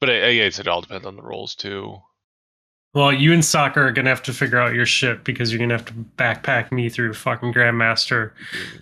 But 0.01 0.09
I, 0.09 0.27
I 0.29 0.35
guess 0.35 0.59
it 0.59 0.67
all 0.67 0.81
depends 0.81 1.05
on 1.05 1.15
the 1.15 1.21
roles 1.21 1.55
too. 1.55 1.97
Well, 2.93 3.13
you 3.13 3.31
and 3.31 3.45
soccer 3.45 3.87
are 3.87 3.91
gonna 3.93 4.09
have 4.09 4.23
to 4.23 4.33
figure 4.33 4.59
out 4.59 4.73
your 4.73 4.85
shit 4.85 5.23
because 5.23 5.51
you're 5.51 5.59
gonna 5.59 5.75
have 5.77 5.85
to 5.85 5.93
backpack 5.93 6.71
me 6.73 6.89
through 6.89 7.13
fucking 7.13 7.53
grandmaster, 7.53 8.31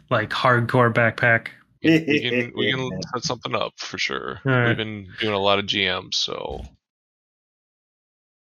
like 0.10 0.30
hardcore 0.32 0.92
backpack. 0.92 1.50
We 1.84 2.22
can 2.22 2.52
we 2.56 2.72
can 2.74 2.90
set 3.14 3.24
something 3.24 3.54
up 3.54 3.74
for 3.78 3.98
sure. 4.00 4.40
All 4.46 4.52
right. 4.52 4.68
We've 4.70 4.78
been 4.78 5.08
doing 5.20 5.34
a 5.36 5.40
lot 5.40 5.60
of 5.60 5.66
GMs, 5.66 6.16
so 6.16 6.64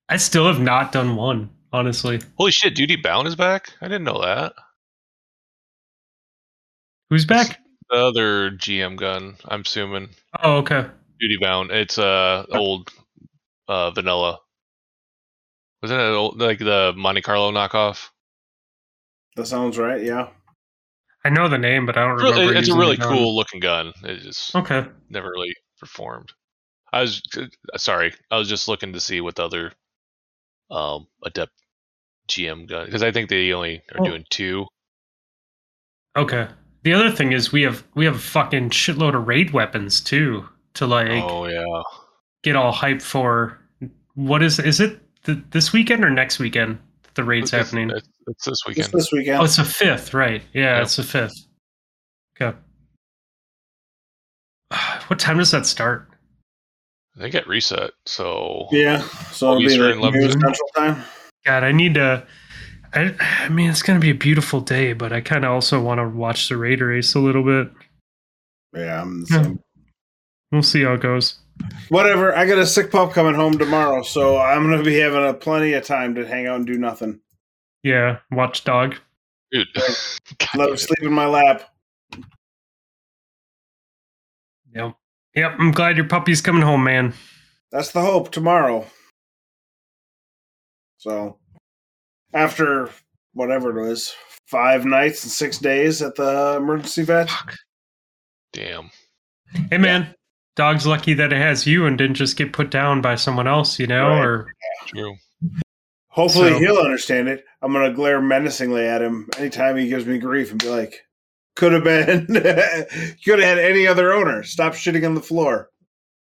I 0.09 0.17
still 0.17 0.47
have 0.47 0.59
not 0.59 0.91
done 0.91 1.15
one, 1.15 1.49
honestly. 1.71 2.21
holy 2.37 2.51
shit, 2.51 2.75
Duty 2.75 2.95
Bound 2.95 3.27
is 3.27 3.35
back. 3.35 3.73
I 3.81 3.85
didn't 3.87 4.03
know 4.05 4.21
that. 4.21 4.53
Who's 7.09 7.25
back? 7.25 7.59
The 7.89 7.97
other 7.97 8.51
GM 8.51 8.95
gun, 8.97 9.35
I'm 9.45 9.61
assuming 9.61 10.09
Oh, 10.41 10.57
okay. 10.57 10.87
Duty 11.23 11.37
Bound. 11.37 11.71
It's 11.71 11.97
uh 11.97 12.45
old 12.51 12.91
uh 13.69 13.91
vanilla. 13.91 14.39
Wasn't 15.81 15.99
it 15.99 16.03
old, 16.03 16.39
like 16.39 16.59
the 16.59 16.93
Monte 16.95 17.21
Carlo 17.21 17.51
knockoff? 17.51 18.09
That 19.35 19.47
sounds 19.47 19.77
right. 19.77 20.01
Yeah. 20.03 20.29
I 21.25 21.29
know 21.29 21.47
the 21.47 21.57
name, 21.57 21.85
but 21.85 21.97
I 21.97 22.01
don't 22.05 22.17
remember. 22.17 22.51
it's 22.53 22.67
a 22.67 22.71
using 22.71 22.75
really 22.77 22.95
the 22.97 23.03
gun. 23.03 23.13
cool 23.13 23.35
looking 23.35 23.59
gun. 23.61 23.93
It 24.03 24.19
just 24.19 24.53
Okay. 24.55 24.85
never 25.09 25.29
really 25.29 25.55
performed. 25.79 26.33
I 26.91 27.01
was 27.01 27.21
uh, 27.37 27.45
sorry. 27.77 28.13
I 28.29 28.37
was 28.37 28.49
just 28.49 28.67
looking 28.67 28.91
to 28.93 28.99
see 28.99 29.21
what 29.21 29.35
the 29.35 29.45
other 29.45 29.71
um 30.69 31.07
adept 31.23 31.53
GM 32.27 32.67
gun 32.67 32.85
because 32.85 33.03
I 33.03 33.11
think 33.11 33.29
they 33.29 33.51
only 33.53 33.81
are 33.93 34.01
Oh. 34.01 34.05
doing 34.05 34.25
two. 34.29 34.65
Okay. 36.17 36.47
The 36.83 36.93
other 36.93 37.09
thing 37.11 37.31
is 37.31 37.51
we 37.51 37.61
have 37.63 37.83
we 37.95 38.05
have 38.05 38.15
a 38.15 38.19
fucking 38.19 38.69
shitload 38.71 39.15
of 39.15 39.27
raid 39.27 39.51
weapons 39.51 40.01
too 40.01 40.47
to 40.75 40.87
like 40.87 41.09
oh 41.23 41.47
yeah, 41.47 41.81
get 42.43 42.55
all 42.55 42.73
hyped 42.73 43.01
for. 43.01 43.59
What 44.15 44.41
is 44.43 44.59
is 44.59 44.79
it 44.79 44.99
th- 45.25 45.39
this 45.51 45.73
weekend 45.73 46.03
or 46.05 46.09
next 46.09 46.39
weekend? 46.39 46.79
The 47.15 47.23
raid's 47.23 47.53
It's- 47.53 47.65
happening. 47.67 47.89
It's, 47.91 48.07
it's 48.27 48.45
this 48.45 48.51
Just 48.51 48.67
weekend. 48.67 48.91
this 48.93 49.11
weekend. 49.11 49.39
Oh, 49.41 49.43
it's 49.43 49.57
the 49.57 49.63
fifth, 49.65 50.13
right? 50.13 50.41
Yeah, 50.53 50.75
Yep. 50.75 50.83
it's 50.83 50.95
the 50.95 51.03
fifth. 51.03 51.33
Okay. 52.41 52.57
What 55.07 55.19
time 55.19 55.37
does 55.37 55.51
that 55.51 55.65
start? 55.65 56.09
They 57.15 57.29
get 57.29 57.47
reset, 57.47 57.91
so 58.05 58.67
yeah. 58.71 59.01
So 59.31 59.49
it'll 59.49 59.59
be 59.59 59.65
Eastern, 59.65 59.91
the 59.91 60.07
11 60.07 60.19
noon 60.19 60.29
noon. 60.29 60.39
central 60.41 60.69
time. 60.75 61.03
God, 61.45 61.63
I 61.63 61.71
need 61.71 61.93
to. 61.95 62.25
I, 62.93 63.13
I 63.19 63.49
mean, 63.49 63.69
it's 63.69 63.83
gonna 63.83 63.99
be 63.99 64.09
a 64.09 64.15
beautiful 64.15 64.61
day, 64.61 64.93
but 64.93 65.13
I 65.13 65.21
kind 65.21 65.45
of 65.45 65.51
also 65.51 65.79
want 65.81 65.99
to 65.99 66.07
watch 66.07 66.49
the 66.49 66.57
raid 66.57 66.81
race 66.81 67.13
a 67.13 67.19
little 67.19 67.43
bit. 67.43 67.71
Yeah. 68.73 69.01
I'm 69.01 69.21
the 69.25 69.27
Yeah. 69.29 69.43
same. 69.43 69.59
We'll 70.53 70.61
see 70.61 70.83
how 70.83 70.93
it 70.93 71.01
goes. 71.01 71.39
Whatever. 71.89 72.37
I 72.37 72.45
got 72.45 72.59
a 72.59 72.65
sick 72.67 72.91
pup 72.91 73.11
coming 73.11 73.33
home 73.33 73.57
tomorrow, 73.57 74.03
so 74.03 74.37
I'm 74.37 74.69
gonna 74.69 74.83
be 74.83 74.99
having 74.99 75.25
a 75.27 75.33
plenty 75.33 75.73
of 75.73 75.83
time 75.83 76.13
to 76.13 76.27
hang 76.27 76.45
out 76.45 76.57
and 76.57 76.67
do 76.67 76.77
nothing. 76.77 77.19
Yeah, 77.81 78.19
watchdog. 78.31 78.95
dude, 79.51 79.67
Let 80.55 80.69
him 80.69 80.77
sleep 80.77 81.01
in 81.01 81.11
my 81.11 81.25
lap. 81.25 81.63
Yep. 84.75 84.95
Yep. 85.35 85.51
I'm 85.57 85.71
glad 85.71 85.97
your 85.97 86.07
puppy's 86.07 86.39
coming 86.41 86.61
home, 86.61 86.83
man. 86.83 87.13
That's 87.71 87.91
the 87.91 88.01
hope 88.01 88.31
tomorrow. 88.31 88.85
So, 90.97 91.39
after 92.31 92.91
whatever 93.33 93.75
it 93.79 93.89
was, 93.89 94.13
five 94.47 94.85
nights 94.85 95.23
and 95.23 95.31
six 95.31 95.57
days 95.57 96.03
at 96.03 96.13
the 96.15 96.57
emergency 96.57 97.01
vet. 97.03 97.31
damn. 98.51 98.91
Hey, 99.71 99.79
man. 99.79 100.13
Dog's 100.55 100.85
lucky 100.85 101.13
that 101.15 101.33
it 101.33 101.37
has 101.37 101.65
you 101.65 101.85
and 101.85 101.97
didn't 101.97 102.15
just 102.15 102.37
get 102.37 102.53
put 102.53 102.69
down 102.69 103.01
by 103.01 103.15
someone 103.15 103.47
else, 103.47 103.79
you 103.79 103.87
know? 103.87 104.07
Right. 104.07 104.25
Or 104.25 104.53
True. 104.87 105.15
Hopefully, 106.09 106.51
So- 106.51 106.59
he'll 106.59 106.77
understand 106.77 107.27
it. 107.27 107.43
I'm 107.61 107.71
going 107.73 107.89
to 107.89 107.95
glare 107.95 108.21
menacingly 108.21 108.85
at 108.85 109.01
him 109.01 109.29
anytime 109.37 109.77
he 109.77 109.87
gives 109.87 110.05
me 110.05 110.19
grief 110.19 110.51
and 110.51 110.59
be 110.59 110.69
like, 110.69 111.01
could 111.55 111.71
have 111.71 111.83
been, 111.83 112.27
could 113.25 113.39
have 113.39 113.57
had 113.57 113.57
any 113.57 113.87
other 113.87 114.13
owner. 114.13 114.43
Stop 114.43 114.73
shitting 114.73 115.05
on 115.05 115.15
the 115.15 115.21
floor. 115.21 115.69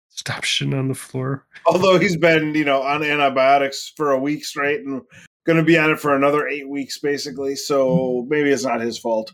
stop 0.09 0.43
shitting 0.43 0.77
on 0.77 0.89
the 0.89 0.95
floor. 0.95 1.45
Although 1.65 1.97
he's 1.97 2.17
been, 2.17 2.53
you 2.55 2.65
know, 2.65 2.81
on 2.81 3.03
antibiotics 3.03 3.93
for 3.95 4.11
a 4.11 4.19
week 4.19 4.43
straight 4.43 4.81
and 4.81 5.01
going 5.45 5.57
to 5.57 5.63
be 5.63 5.77
on 5.77 5.91
it 5.91 5.99
for 5.99 6.15
another 6.15 6.47
eight 6.47 6.67
weeks, 6.67 6.99
basically. 6.99 7.55
So 7.55 7.87
mm-hmm. 7.89 8.29
maybe 8.29 8.51
it's 8.51 8.65
not 8.65 8.81
his 8.81 8.97
fault. 8.97 9.33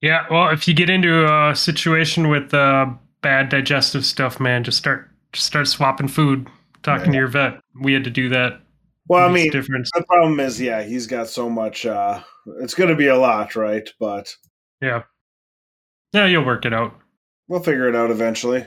Yeah, 0.00 0.26
well, 0.30 0.48
if 0.50 0.66
you 0.66 0.74
get 0.74 0.88
into 0.88 1.26
a 1.30 1.54
situation 1.54 2.28
with 2.28 2.54
uh, 2.54 2.86
bad 3.20 3.48
digestive 3.50 4.04
stuff, 4.06 4.40
man, 4.40 4.64
just 4.64 4.78
start 4.78 5.08
just 5.32 5.46
start 5.46 5.68
swapping 5.68 6.08
food. 6.08 6.48
Talking 6.82 7.12
to 7.12 7.18
your 7.18 7.28
vet, 7.28 7.60
we 7.82 7.92
had 7.92 8.04
to 8.04 8.10
do 8.10 8.30
that. 8.30 8.60
Well, 9.08 9.28
I 9.28 9.32
mean, 9.32 9.50
difference. 9.50 9.90
the 9.94 10.02
problem 10.04 10.40
is, 10.40 10.58
yeah, 10.60 10.82
he's 10.82 11.06
got 11.06 11.28
so 11.28 11.50
much. 11.50 11.84
uh 11.84 12.22
It's 12.60 12.72
going 12.74 12.88
to 12.88 12.96
be 12.96 13.08
a 13.08 13.16
lot, 13.18 13.54
right? 13.56 13.86
But 14.00 14.34
Yeah, 14.80 15.02
yeah, 16.14 16.24
you'll 16.26 16.46
work 16.46 16.64
it 16.64 16.72
out. 16.72 16.98
we'll 17.48 17.60
figure 17.60 17.88
it 17.88 17.94
out 17.96 18.10
eventually. 18.10 18.66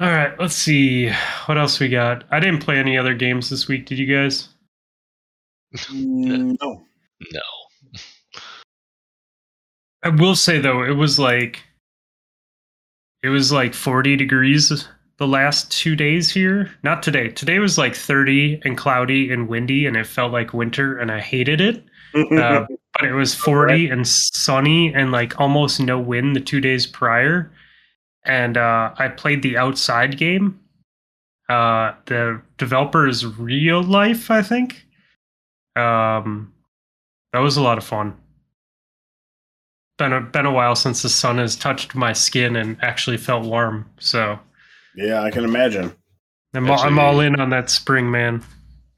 All 0.00 0.08
right, 0.08 0.32
let's 0.40 0.54
see 0.54 1.10
what 1.44 1.58
else 1.58 1.78
we 1.78 1.88
got. 1.90 2.24
I 2.30 2.40
didn't 2.40 2.60
play 2.60 2.78
any 2.78 2.96
other 2.96 3.12
games 3.12 3.50
this 3.50 3.68
week. 3.68 3.84
Did 3.86 3.98
you 3.98 4.06
guys? 4.06 4.48
Mm, 5.90 6.56
no. 6.60 6.82
No. 7.32 7.40
I 10.02 10.08
will 10.08 10.34
say 10.34 10.58
though, 10.58 10.82
it 10.82 10.96
was 10.96 11.18
like 11.18 11.62
it 13.22 13.28
was 13.28 13.52
like 13.52 13.74
40 13.74 14.16
degrees 14.16 14.88
the 15.18 15.26
last 15.26 15.70
two 15.70 15.94
days 15.94 16.30
here. 16.30 16.70
Not 16.82 17.02
today. 17.02 17.28
Today 17.28 17.58
was 17.58 17.76
like 17.76 17.94
30 17.94 18.62
and 18.64 18.78
cloudy 18.78 19.30
and 19.30 19.46
windy, 19.48 19.84
and 19.86 19.96
it 19.96 20.06
felt 20.06 20.32
like 20.32 20.54
winter, 20.54 20.98
and 20.98 21.10
I 21.10 21.20
hated 21.20 21.60
it. 21.60 21.84
Uh, 22.14 22.64
but 22.94 23.04
it 23.04 23.12
was 23.12 23.34
40 23.34 23.88
and 23.90 24.08
sunny 24.08 24.92
and 24.94 25.12
like 25.12 25.38
almost 25.38 25.80
no 25.80 25.98
wind 25.98 26.34
the 26.34 26.40
two 26.40 26.60
days 26.60 26.86
prior. 26.86 27.52
and 28.24 28.56
uh, 28.56 28.92
I 28.96 29.08
played 29.08 29.42
the 29.42 29.56
outside 29.58 30.16
game. 30.18 30.60
Uh, 31.48 31.92
the 32.06 32.40
developer 32.58 33.06
is 33.08 33.26
Real 33.26 33.82
Life, 33.82 34.30
I 34.30 34.42
think. 34.42 34.86
Um, 35.76 36.52
that 37.32 37.40
was 37.40 37.56
a 37.56 37.62
lot 37.62 37.78
of 37.78 37.84
fun. 37.84 38.16
Been 40.00 40.14
a, 40.14 40.20
been 40.22 40.46
a 40.46 40.50
while 40.50 40.74
since 40.76 41.02
the 41.02 41.10
sun 41.10 41.36
has 41.36 41.54
touched 41.54 41.94
my 41.94 42.14
skin 42.14 42.56
and 42.56 42.78
actually 42.82 43.18
felt 43.18 43.44
warm. 43.44 43.84
So 43.98 44.38
Yeah, 44.96 45.20
I 45.22 45.30
can 45.30 45.44
imagine. 45.44 45.94
I'm, 46.54 46.70
all, 46.70 46.80
I'm 46.80 46.98
all 46.98 47.20
in 47.20 47.38
on 47.38 47.50
that 47.50 47.68
spring, 47.68 48.10
man. 48.10 48.42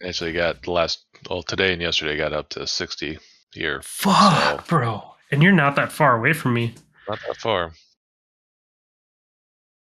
Actually, 0.06 0.32
got 0.32 0.62
the 0.62 0.70
last 0.70 1.04
well 1.28 1.42
today 1.42 1.72
and 1.72 1.82
yesterday 1.82 2.16
got 2.16 2.32
up 2.32 2.50
to 2.50 2.68
sixty 2.68 3.18
here. 3.52 3.80
Fuck, 3.82 4.68
bro. 4.68 5.02
And 5.32 5.42
you're 5.42 5.50
not 5.50 5.74
that 5.74 5.90
far 5.90 6.16
away 6.16 6.32
from 6.34 6.54
me. 6.54 6.72
Not 7.08 7.18
that 7.26 7.36
far. 7.38 7.72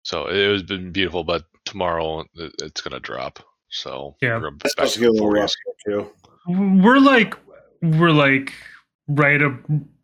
So 0.05 0.29
it 0.29 0.47
was 0.49 0.63
been 0.63 0.93
beautiful, 0.93 1.25
but 1.25 1.47
tomorrow 1.65 2.25
it's 2.37 2.81
gonna 2.81 3.01
drop. 3.01 3.41
So 3.71 4.15
Yeah. 4.23 4.39
we're 4.39 4.53
back 4.53 4.71
supposed 4.71 4.95
to 4.95 5.01
to 5.01 5.07
get 5.07 5.11
a 5.11 5.13
little 5.25 5.31
40s. 5.31 5.53
too. 5.85 6.11
We're 6.47 7.01
like 7.01 7.35
we're 7.83 8.13
like 8.13 8.53
right 9.09 9.43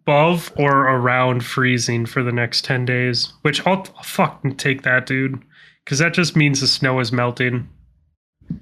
above 0.07 0.53
or 0.57 0.83
around 0.89 1.45
freezing 1.45 2.05
for 2.07 2.23
the 2.23 2.33
next 2.33 2.65
10 2.65 2.85
days, 2.85 3.33
which 3.43 3.67
I'll, 3.67 3.87
I'll 3.97 4.03
fucking 4.03 4.57
take 4.57 4.83
that, 4.83 5.07
dude. 5.07 5.43
Cuz 5.87 5.99
that 5.99 6.15
just 6.15 6.37
means 6.37 6.61
the 6.61 6.67
snow 6.67 7.01
is 7.01 7.13
melting. 7.13 7.69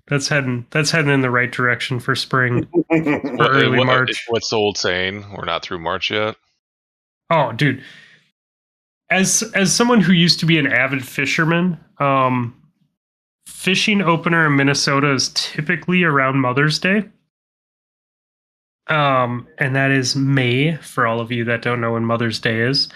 That's 0.06 0.28
heading 0.28 0.66
that's 0.70 0.90
heading 0.92 1.10
in 1.10 1.20
the 1.22 1.30
right 1.30 1.50
direction 1.50 1.98
for 2.00 2.14
spring 2.14 2.68
or 2.90 3.00
What- 3.36 3.50
early 3.50 3.78
what- 3.78 3.86
March. 3.86 4.24
What's 4.28 4.50
the 4.50 4.56
old 4.56 4.78
saying? 4.78 5.24
We're 5.36 5.44
not 5.44 5.62
through 5.62 5.78
March 5.80 6.10
yet. 6.10 6.36
Oh, 7.30 7.52
dude. 7.52 7.82
As 9.10 9.42
as 9.54 9.74
someone 9.74 10.00
who 10.00 10.12
used 10.12 10.40
to 10.40 10.46
be 10.46 10.58
an 10.58 10.66
avid 10.66 11.04
fisherman, 11.06 11.78
um 11.98 12.54
fishing 13.46 14.00
opener 14.00 14.46
in 14.46 14.56
Minnesota 14.56 15.12
is 15.12 15.30
typically 15.34 16.02
around 16.04 16.40
Mother's 16.40 16.78
Day. 16.78 17.04
Um 18.88 19.46
and 19.58 19.76
that 19.76 19.90
is 19.90 20.16
May 20.16 20.76
for 20.76 21.06
all 21.06 21.20
of 21.20 21.30
you 21.30 21.44
that 21.44 21.62
don't 21.62 21.80
know 21.80 21.92
when 21.92 22.04
Mother's 22.04 22.40
Day 22.40 22.60
is. 22.60 22.88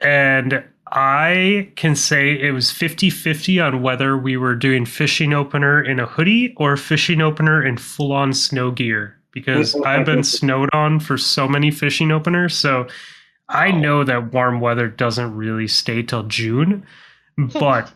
And 0.00 0.64
I 0.92 1.70
can 1.76 1.96
say 1.96 2.38
it 2.38 2.52
was 2.52 2.70
50-50 2.70 3.64
on 3.64 3.82
whether 3.82 4.16
we 4.18 4.36
were 4.36 4.54
doing 4.54 4.84
fishing 4.84 5.32
opener 5.32 5.82
in 5.82 5.98
a 5.98 6.06
hoodie 6.06 6.54
or 6.56 6.76
fishing 6.76 7.20
opener 7.20 7.64
in 7.64 7.78
full-on 7.78 8.32
snow 8.32 8.70
gear 8.70 9.16
because 9.32 9.74
I've 9.82 10.06
been 10.06 10.22
snowed 10.22 10.70
on 10.72 11.00
for 11.00 11.18
so 11.18 11.48
many 11.48 11.72
fishing 11.72 12.12
openers. 12.12 12.54
So 12.54 12.86
I 13.48 13.72
know 13.72 14.04
that 14.04 14.32
warm 14.32 14.60
weather 14.60 14.88
doesn't 14.88 15.34
really 15.34 15.66
stay 15.66 16.02
till 16.02 16.22
June, 16.24 16.86
but 17.38 17.92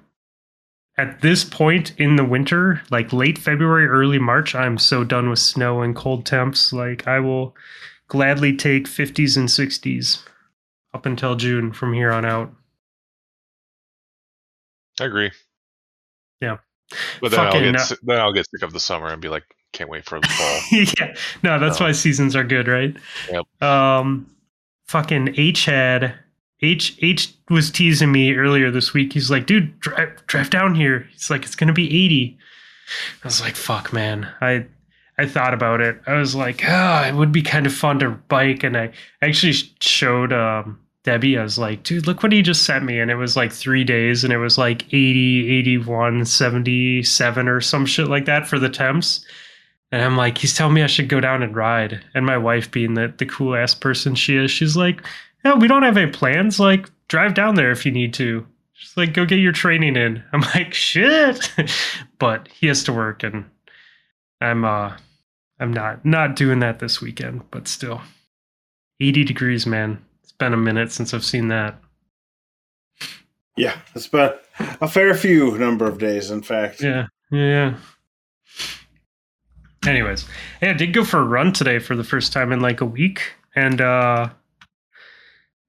at 0.99 1.21
this 1.23 1.45
point 1.45 1.93
in 1.99 2.17
the 2.17 2.25
winter, 2.25 2.83
like 2.91 3.13
late 3.13 3.39
February, 3.39 3.87
early 3.87 4.19
March, 4.19 4.55
I'm 4.55 4.77
so 4.77 5.05
done 5.05 5.31
with 5.31 5.39
snow 5.39 5.81
and 5.81 5.95
cold 5.95 6.27
temps. 6.27 6.73
Like 6.73 7.07
I 7.07 7.21
will 7.21 7.57
gladly 8.09 8.55
take 8.57 8.87
50s 8.87 9.37
and 9.37 9.49
60s 9.49 10.23
up 10.93 11.07
until 11.07 11.37
June 11.37 11.73
from 11.73 11.93
here 11.95 12.11
on 12.11 12.25
out. 12.25 12.53
I 15.01 15.05
agree. 15.05 15.31
Yeah. 16.41 16.59
But 17.21 17.31
then 17.31 17.41
I'll 17.41 17.53
get 17.53 17.77
uh, 17.77 17.95
then 18.03 18.19
I'll 18.19 18.33
get 18.33 18.47
sick 18.51 18.63
of 18.63 18.73
the 18.73 18.81
summer 18.81 19.09
and 19.09 19.23
be 19.23 19.29
like, 19.29 19.45
can't 19.73 19.91
wait 19.91 20.05
for 20.05 20.19
the 20.19 20.27
fall. 20.29 20.61
yeah. 20.99 21.15
No, 21.43 21.59
that's 21.61 21.79
No. 21.79 21.87
why 21.87 21.93
seasons 21.93 22.35
are 22.35 22.45
good, 22.45 22.67
right? 22.67 22.97
Yep. 23.31 23.63
Um 23.63 24.35
fucking 24.89 25.35
H 25.37 25.67
had 25.67 26.15
H 26.61 26.97
H 27.01 27.35
was 27.51 27.71
teasing 27.71 28.13
me 28.13 28.35
earlier 28.35 28.71
this 28.71 28.93
week. 28.93 29.13
He's 29.13 29.31
like, 29.31 29.47
dude, 29.47 29.79
drive 29.81 30.27
drive 30.27 30.51
down 30.51 30.75
here. 30.75 31.09
He's 31.13 31.31
like, 31.31 31.45
it's 31.45 31.55
gonna 31.55 31.73
be 31.73 31.87
80. 31.87 32.39
I 33.23 33.27
was 33.27 33.41
like, 33.41 33.57
fuck 33.57 33.93
man. 33.93 34.29
I 34.41 34.67
I 35.19 35.27
thought 35.27 35.55
about 35.55 35.81
it. 35.81 36.01
I 36.07 36.15
was 36.15 36.35
like, 36.35 36.63
ah, 36.65 37.07
it 37.07 37.15
would 37.15 37.33
be 37.33 37.43
kind 37.43 37.67
of 37.67 37.75
fun 37.75 37.99
to 38.01 38.11
bike. 38.11 38.63
And 38.63 38.77
I 38.77 38.93
actually 39.23 39.55
showed 39.81 40.33
um 40.33 40.79
Debbie, 41.05 41.39
I 41.39 41.43
was 41.43 41.59
like, 41.59 41.85
dude, 41.85 42.07
look 42.07 42.23
what 42.23 42.33
he 42.33 42.43
just 42.43 42.65
sent 42.65 42.85
me. 42.85 42.99
And 42.99 43.11
it 43.11 43.15
was 43.17 43.37
like 43.37 43.51
three 43.51 43.83
days 43.83 44.25
and 44.25 44.33
it 44.33 44.37
was 44.37 44.59
like 44.59 44.85
80, 44.93 45.51
81, 45.59 46.27
77 46.27 47.49
or 47.49 47.61
some 47.63 47.87
shit 47.87 48.09
like 48.09 48.27
that 48.27 48.47
for 48.47 48.59
the 48.59 48.69
temps. 48.69 49.25
And 49.91 50.03
I'm 50.03 50.19
like, 50.19 50.37
he's 50.37 50.55
telling 50.55 50.75
me 50.75 50.83
I 50.83 50.87
should 50.87 51.09
go 51.09 51.19
down 51.21 51.43
and 51.43 51.57
ride. 51.57 52.05
And 52.15 52.27
my 52.27 52.37
wife, 52.37 52.71
being 52.71 52.93
the, 52.93 53.13
the 53.17 53.25
cool 53.25 53.57
ass 53.57 53.75
person 53.75 54.15
she 54.15 54.37
is, 54.37 54.51
she's 54.51 54.77
like, 54.77 55.03
no, 55.49 55.57
we 55.57 55.69
don't 55.69 55.83
have 55.83 55.97
any 55.97 56.11
plans. 56.11 56.61
Like, 56.61 56.91
drive 57.09 57.35
down 57.35 57.55
there 57.55 57.71
if 57.71 57.87
you 57.87 57.93
need 57.93 58.15
to. 58.15 58.47
Just 58.75 58.97
like, 58.97 59.13
go 59.13 59.25
get 59.25 59.41
your 59.41 59.53
training 59.53 59.97
in. 59.97 60.23
I'm 60.33 60.41
like, 60.41 60.75
shit. 60.75 61.53
but 62.19 62.49
he 62.49 62.67
has 62.67 62.85
to 62.85 62.93
work 62.93 63.23
and 63.23 63.45
I'm 64.41 64.65
uh 64.65 64.97
I'm 65.61 65.73
not 65.73 66.05
not 66.05 66.37
doing 66.37 66.61
that 66.61 66.79
this 66.79 67.01
weekend, 67.01 67.43
but 67.51 67.67
still. 67.67 68.01
80 69.01 69.25
degrees, 69.25 69.67
man. 69.67 70.05
It's 70.23 70.33
been 70.33 70.53
a 70.53 70.57
minute 70.57 70.93
since 70.93 71.13
I've 71.13 71.25
seen 71.25 71.49
that. 71.49 71.81
Yeah, 73.57 73.77
it's 73.95 74.07
been 74.07 74.33
a 74.81 74.87
fair 74.87 75.15
few 75.15 75.59
number 75.59 75.87
of 75.89 75.99
days, 75.99 76.31
in 76.31 76.43
fact. 76.43 76.81
Yeah. 76.81 77.07
Yeah. 77.33 77.77
Anyways, 79.85 80.27
hey, 80.61 80.71
I 80.71 80.73
did 80.75 80.93
go 80.93 81.05
for 81.05 81.19
a 81.19 81.25
run 81.25 81.53
today 81.53 81.79
for 81.79 81.97
the 81.97 82.05
first 82.05 82.33
time 82.33 82.53
in 82.53 82.61
like 82.61 82.81
a 82.81 82.85
week, 82.85 83.23
and 83.57 83.81
uh 83.81 84.31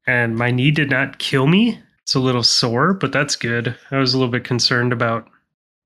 and 0.10 0.36
my 0.36 0.50
knee 0.50 0.72
did 0.72 0.90
not 0.90 1.20
kill 1.20 1.46
me. 1.46 1.80
It's 2.02 2.16
a 2.16 2.20
little 2.20 2.42
sore, 2.44 2.94
but 2.94 3.12
that's 3.12 3.36
good. 3.36 3.76
I 3.92 3.98
was 3.98 4.14
a 4.14 4.18
little 4.18 4.32
bit 4.32 4.44
concerned 4.44 4.92
about 4.92 5.28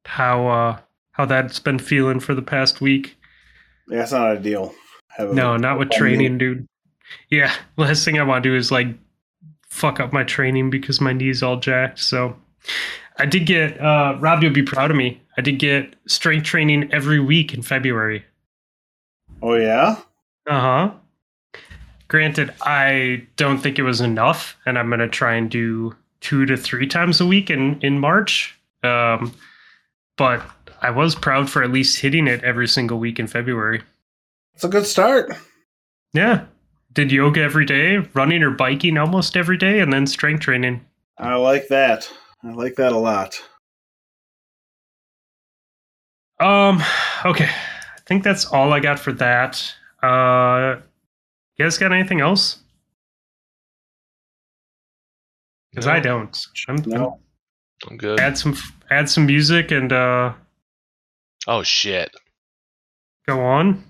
how 0.06 0.48
uh 0.48 0.80
how 1.12 1.26
that's 1.26 1.60
been 1.60 1.78
feeling 1.80 2.20
for 2.22 2.34
the 2.34 2.42
past 2.42 2.80
week. 2.82 3.18
Yeah, 3.90 4.04
it's 4.04 4.14
not 4.14 4.28
ideal. 4.28 4.74
Have 5.10 5.32
a- 5.32 5.34
No, 5.34 5.58
not 5.58 5.78
with 5.78 5.90
training, 5.92 6.38
dude. 6.38 6.66
Yeah, 7.30 7.54
last 7.78 8.06
thing 8.06 8.18
I 8.18 8.24
want 8.24 8.44
to 8.44 8.50
do 8.50 8.56
is 8.56 8.72
like 8.72 8.88
fuck 9.70 10.00
up 10.00 10.14
my 10.14 10.24
training 10.24 10.70
because 10.70 11.02
my 11.02 11.12
knee's 11.14 11.44
all 11.44 11.58
jacked. 11.58 12.00
So 12.00 12.36
I 13.18 13.26
did 13.26 13.46
get 13.46 13.80
uh 13.82 14.18
Rob, 14.22 14.42
you'll 14.42 14.54
be 14.54 14.64
proud 14.64 14.90
of 14.92 14.96
me. 14.98 15.22
I 15.38 15.42
did 15.42 15.60
get 15.60 15.96
strength 16.08 16.46
training 16.46 16.94
every 16.94 17.20
week 17.20 17.54
in 17.54 17.62
February. 17.62 18.24
Oh 19.42 19.56
yeah. 19.56 19.98
Uh-huh. 20.48 20.92
Granted, 22.14 22.54
I 22.62 23.26
don't 23.38 23.58
think 23.58 23.80
it 23.80 23.82
was 23.82 24.00
enough, 24.00 24.56
and 24.68 24.78
I'm 24.78 24.88
gonna 24.92 25.10
try 25.10 25.34
and 25.34 25.50
do 25.50 25.96
two 26.22 26.46
to 26.46 26.56
three 26.56 26.86
times 26.86 27.20
a 27.20 27.26
week 27.26 27.50
in, 27.50 27.82
in 27.82 27.98
March. 27.98 28.56
Um 28.84 29.34
but 30.16 30.44
I 30.80 30.92
was 30.92 31.16
proud 31.16 31.50
for 31.50 31.64
at 31.64 31.72
least 31.72 32.00
hitting 32.00 32.28
it 32.28 32.44
every 32.44 32.68
single 32.68 33.00
week 33.00 33.18
in 33.18 33.26
February. 33.26 33.82
It's 34.54 34.64
a 34.64 34.68
good 34.68 34.86
start. 34.86 35.34
Yeah. 36.14 36.46
Did 36.94 37.12
yoga 37.12 37.42
every 37.42 37.66
day, 37.66 37.98
running 38.14 38.44
or 38.44 38.52
biking 38.52 39.00
almost 39.00 39.36
every 39.36 39.58
day, 39.58 39.80
and 39.80 39.92
then 39.92 40.06
strength 40.06 40.42
training. 40.42 40.86
I 41.18 41.34
like 41.34 41.68
that. 41.70 42.14
I 42.44 42.52
like 42.52 42.76
that 42.76 42.92
a 42.92 42.98
lot. 43.00 43.42
Um, 46.40 46.84
okay. 47.26 47.50
I 47.50 48.02
think 48.06 48.24
that's 48.24 48.46
all 48.46 48.72
I 48.72 48.80
got 48.82 49.00
for 49.00 49.14
that. 49.14 49.74
Uh 50.04 50.76
you 51.58 51.66
guys 51.66 51.78
got 51.78 51.92
anything 51.92 52.22
else? 52.22 52.60
Because 55.72 55.88
I 55.88 56.00
don't. 56.00 56.38
I'm, 56.68 56.76
No. 56.86 57.20
I'm 57.90 57.98
good. 57.98 58.20
add 58.20 58.38
some 58.38 58.56
add 58.90 59.10
some 59.10 59.26
music 59.26 59.72
and 59.72 59.92
uh 59.92 60.34
Oh 61.48 61.64
shit! 61.64 62.12
go 63.28 63.42
on. 63.42 63.84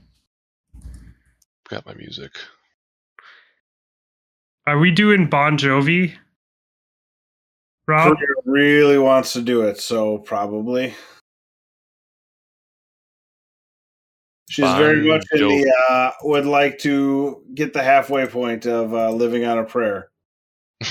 Got 1.69 1.85
my 1.85 1.93
music. 1.93 2.31
Are 4.65 4.79
we 4.79 4.91
doing 4.91 5.27
Bon 5.27 5.57
Jovi? 5.57 6.15
Rob? 7.87 8.17
Courier 8.17 8.35
really 8.45 8.97
wants 8.97 9.33
to 9.33 9.41
do 9.41 9.63
it, 9.63 9.79
so 9.79 10.19
probably. 10.19 10.93
She's 14.53 14.71
very 14.73 14.99
Bon 14.99 15.07
much 15.07 15.25
in 15.31 15.39
Jovi. 15.39 15.63
the 15.63 15.73
uh, 15.89 16.11
would 16.21 16.45
like 16.45 16.77
to 16.79 17.43
get 17.55 17.73
the 17.73 17.81
halfway 17.81 18.27
point 18.27 18.67
of 18.67 18.93
uh, 18.93 19.09
living 19.09 19.45
on 19.45 19.57
a 19.57 19.63
prayer. 19.63 20.09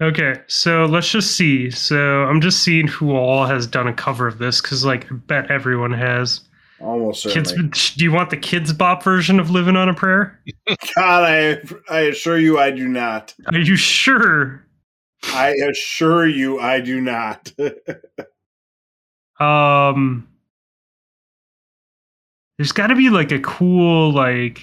Okay, 0.00 0.34
so 0.46 0.84
let's 0.84 1.10
just 1.10 1.36
see. 1.36 1.72
So 1.72 2.22
I'm 2.22 2.40
just 2.40 2.62
seeing 2.62 2.86
who 2.86 3.16
all 3.16 3.46
has 3.46 3.66
done 3.66 3.88
a 3.88 3.92
cover 3.92 4.28
of 4.28 4.38
this 4.38 4.60
because, 4.60 4.84
like, 4.84 5.10
I 5.10 5.16
bet 5.16 5.50
everyone 5.50 5.92
has. 5.92 6.42
Almost 6.80 7.26
Kids, 7.26 7.50
certainly. 7.50 7.72
do 7.96 8.04
you 8.04 8.12
want 8.12 8.30
the 8.30 8.36
Kidz 8.36 8.78
Bop 8.78 9.02
version 9.02 9.40
of 9.40 9.50
"Living 9.50 9.74
on 9.74 9.88
a 9.88 9.94
Prayer"? 9.94 10.40
God, 10.94 11.24
I 11.24 11.60
I 11.90 12.02
assure 12.02 12.38
you, 12.38 12.60
I 12.60 12.70
do 12.70 12.86
not. 12.86 13.34
Are 13.52 13.58
you 13.58 13.74
sure? 13.74 14.64
I 15.24 15.48
assure 15.68 16.28
you, 16.28 16.60
I 16.60 16.80
do 16.80 17.00
not. 17.00 17.52
Um, 19.40 20.28
there's 22.56 22.72
got 22.72 22.88
to 22.88 22.96
be 22.96 23.10
like 23.10 23.32
a 23.32 23.38
cool 23.38 24.12
like 24.12 24.62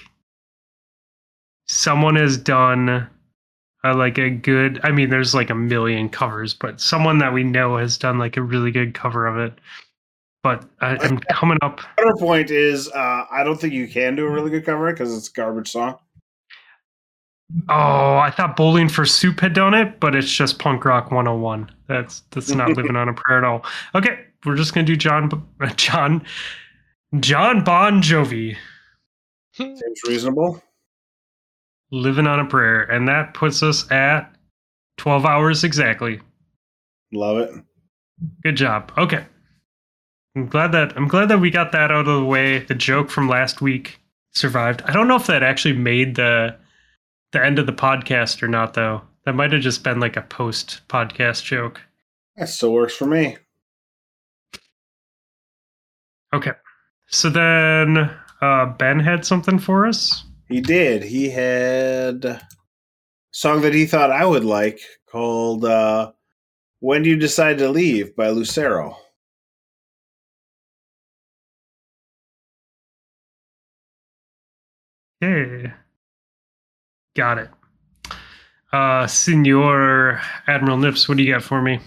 someone 1.67 2.15
has 2.15 2.37
done 2.37 3.09
uh, 3.83 3.95
like 3.95 4.17
a 4.17 4.29
good. 4.29 4.79
I 4.83 4.91
mean, 4.91 5.09
there's 5.09 5.35
like 5.35 5.49
a 5.49 5.55
million 5.55 6.09
covers, 6.09 6.53
but 6.53 6.81
someone 6.81 7.19
that 7.19 7.33
we 7.33 7.43
know 7.43 7.77
has 7.77 7.97
done 7.97 8.17
like 8.17 8.35
a 8.37 8.41
really 8.41 8.71
good 8.71 8.93
cover 8.93 9.27
of 9.27 9.37
it. 9.37 9.59
But 10.43 10.65
I, 10.81 10.97
I'm 11.01 11.19
coming 11.31 11.57
up. 11.61 11.81
point 12.19 12.51
is, 12.51 12.87
uh, 12.89 13.25
I 13.31 13.43
don't 13.43 13.59
think 13.59 13.73
you 13.73 13.87
can 13.87 14.15
do 14.15 14.27
a 14.27 14.29
really 14.29 14.51
good 14.51 14.65
cover 14.65 14.91
because 14.91 15.15
it's 15.15 15.29
a 15.29 15.31
garbage 15.31 15.71
song. 15.71 15.97
Oh, 17.69 18.17
I 18.17 18.31
thought 18.35 18.55
Bowling 18.55 18.89
for 18.89 19.05
Soup 19.05 19.39
had 19.39 19.53
done 19.53 19.73
it, 19.73 19.99
but 19.99 20.15
it's 20.15 20.31
just 20.31 20.59
Punk 20.59 20.83
Rock 20.83 21.11
101. 21.11 21.71
That's 21.87 22.21
that's 22.31 22.49
not 22.49 22.69
living 22.77 22.95
on 22.95 23.09
a 23.09 23.13
prayer 23.13 23.39
at 23.39 23.43
all. 23.43 23.65
Okay, 23.93 24.24
we're 24.45 24.55
just 24.55 24.73
gonna 24.73 24.85
do 24.85 24.95
John 24.95 25.29
John 25.75 26.25
Jon 27.19 27.63
Bon 27.63 28.01
Jovi. 28.01 28.55
Seems 29.53 29.81
reasonable. 30.07 30.61
Living 31.91 32.27
on 32.27 32.39
a 32.39 32.45
prayer, 32.45 32.81
and 32.83 33.07
that 33.07 33.33
puts 33.33 33.63
us 33.63 33.89
at 33.91 34.35
12 34.97 35.25
hours 35.25 35.63
exactly. 35.63 36.19
Love 37.13 37.37
it. 37.37 37.51
Good 38.43 38.57
job. 38.57 38.91
Okay. 38.97 39.25
I'm 40.35 40.47
glad 40.47 40.73
that 40.73 40.95
I'm 40.97 41.07
glad 41.07 41.29
that 41.29 41.39
we 41.39 41.49
got 41.49 41.71
that 41.71 41.91
out 41.91 42.07
of 42.07 42.19
the 42.19 42.25
way. 42.25 42.59
The 42.59 42.75
joke 42.75 43.09
from 43.09 43.29
last 43.29 43.61
week 43.61 43.99
survived. 44.33 44.81
I 44.83 44.91
don't 44.91 45.07
know 45.07 45.15
if 45.15 45.27
that 45.27 45.43
actually 45.43 45.75
made 45.75 46.15
the 46.15 46.57
the 47.31 47.43
end 47.43 47.59
of 47.59 47.65
the 47.65 47.73
podcast 47.73 48.43
or 48.43 48.47
not 48.47 48.73
though. 48.73 49.01
That 49.25 49.35
might 49.35 49.53
have 49.53 49.61
just 49.61 49.83
been 49.83 49.99
like 49.99 50.17
a 50.17 50.21
post 50.21 50.81
podcast 50.89 51.43
joke. 51.43 51.81
That 52.35 52.49
still 52.49 52.73
works 52.73 52.93
for 52.93 53.05
me. 53.05 53.37
Okay. 56.35 56.51
So 57.07 57.29
then 57.29 57.97
uh 58.41 58.65
Ben 58.77 58.99
had 58.99 59.25
something 59.25 59.57
for 59.57 59.85
us. 59.87 60.25
He 60.49 60.59
did. 60.59 61.01
He 61.01 61.29
had 61.29 62.25
a 62.25 62.41
song 63.31 63.61
that 63.61 63.73
he 63.73 63.85
thought 63.85 64.11
I 64.11 64.25
would 64.25 64.43
like 64.43 64.79
called 65.09 65.63
uh, 65.65 66.11
When 66.79 67.03
Do 67.03 67.09
You 67.09 67.15
Decide 67.15 67.57
to 67.59 67.69
Leave 67.69 68.15
by 68.15 68.29
Lucero. 68.29 68.97
Okay. 75.23 75.71
Got 77.15 77.37
it. 77.37 77.49
Uh 78.73 79.07
Senor 79.07 80.19
Admiral 80.47 80.77
Nips, 80.77 81.07
what 81.07 81.17
do 81.17 81.23
you 81.23 81.33
got 81.33 81.43
for 81.43 81.61
me? 81.61 81.79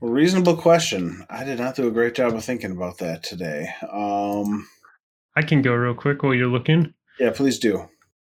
Reasonable 0.00 0.56
question. 0.56 1.24
I 1.30 1.44
did 1.44 1.58
not 1.58 1.74
do 1.74 1.88
a 1.88 1.90
great 1.90 2.14
job 2.14 2.34
of 2.34 2.44
thinking 2.44 2.72
about 2.72 2.98
that 2.98 3.22
today. 3.22 3.68
Um, 3.90 4.68
I 5.34 5.42
can 5.42 5.62
go 5.62 5.72
real 5.72 5.94
quick 5.94 6.22
while 6.22 6.34
you're 6.34 6.48
looking. 6.48 6.92
yeah, 7.18 7.30
please 7.30 7.58
do. 7.58 7.88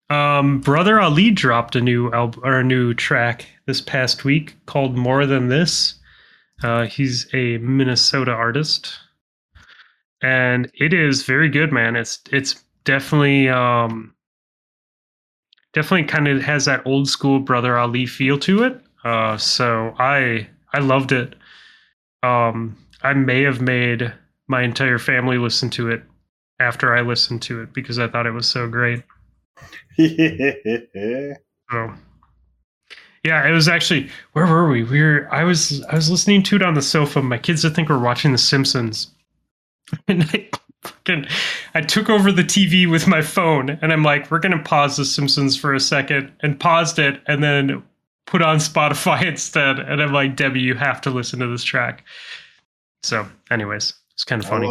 Um, 0.09 0.61
Brother 0.61 1.01
Ali 1.01 1.31
dropped 1.31 1.77
a 1.77 1.81
new 1.81 2.11
album 2.13 2.41
or 2.45 2.59
a 2.59 2.65
new 2.65 2.95
track 2.95 3.47
this 3.67 3.81
past 3.81 4.25
week 4.25 4.57
called 4.67 4.97
"More 4.97 5.27
Than 5.27 5.49
This." 5.49 5.95
Uh, 6.63 6.87
he's 6.87 7.29
a 7.35 7.59
Minnesota 7.59 8.33
artist, 8.33 8.99
and 10.23 10.71
it 10.75 10.93
is 10.93 11.23
very 11.23 11.49
good, 11.49 11.73
man. 11.73 11.95
It's 11.95 12.21
it's 12.33 12.65
definitely 12.85 13.49
um, 13.49 14.15
definitely 15.75 16.09
kind 16.09 16.27
of 16.27 16.43
has 16.43 16.65
that 16.65 16.85
old 16.87 17.09
school 17.09 17.39
Brother 17.39 17.79
Ali 17.79 18.07
feel 18.07 18.39
to 18.41 18.65
it. 18.65 18.81
Uh, 19.05 19.37
so 19.37 19.95
I 19.99 20.49
I 20.73 20.81
loved 20.81 21.13
it. 21.13 21.35
Um, 22.23 22.77
I 23.03 23.15
may 23.15 23.43
have 23.43 23.61
made 23.61 24.13
my 24.49 24.63
entire 24.63 24.99
family 24.99 25.39
listen 25.39 25.71
to 25.71 25.89
it 25.91 26.03
after 26.59 26.95
I 26.95 27.01
listened 27.01 27.43
to 27.43 27.63
it 27.63 27.73
because 27.73 27.99
I 27.99 28.09
thought 28.09 28.27
it 28.27 28.33
was 28.33 28.47
so 28.49 28.69
great. 28.69 29.03
So 31.71 31.95
yeah, 33.25 33.47
it 33.47 33.53
was 33.53 33.69
actually 33.69 34.09
where 34.33 34.47
were 34.47 34.69
we? 34.69 34.83
We 34.83 35.01
were 35.03 35.29
I 35.31 35.45
was 35.45 35.83
I 35.85 35.95
was 35.95 36.11
listening 36.11 36.43
to 36.45 36.57
it 36.57 36.63
on 36.63 36.75
the 36.75 36.83
sofa. 36.83 37.23
My 37.23 37.39
kids 37.39 37.65
I 37.65 37.71
think 37.71 37.89
were 37.89 37.99
watching 37.99 38.33
The 38.33 38.39
Simpsons. 38.39 39.09
And 40.09 40.23
I 40.25 40.49
fucking 40.83 41.27
I 41.75 41.81
took 41.83 42.09
over 42.09 42.33
the 42.33 42.43
TV 42.43 42.91
with 42.91 43.07
my 43.07 43.23
phone 43.23 43.71
and 43.83 43.93
I'm 43.93 44.03
like, 44.03 44.31
we're 44.31 44.39
gonna 44.39 44.63
pause 44.63 44.97
The 44.97 45.05
Simpsons 45.05 45.57
for 45.57 45.75
a 45.75 45.81
second 45.81 46.33
and 46.41 46.59
paused 46.59 46.99
it 46.99 47.21
and 47.27 47.43
then 47.43 47.83
put 48.31 48.43
on 48.43 48.59
Spotify 48.59 49.23
instead. 49.27 49.81
And 49.81 50.01
I'm 50.01 50.13
like, 50.13 50.37
Debbie, 50.37 50.61
you 50.61 50.75
have 50.75 51.03
to 51.03 51.11
listen 51.11 51.41
to 51.41 51.49
this 51.49 51.65
track. 51.65 52.05
So, 53.03 53.29
anyways, 53.51 53.93
it's 54.15 54.25
kind 54.25 54.43
of 54.43 54.49
funny. 54.49 54.67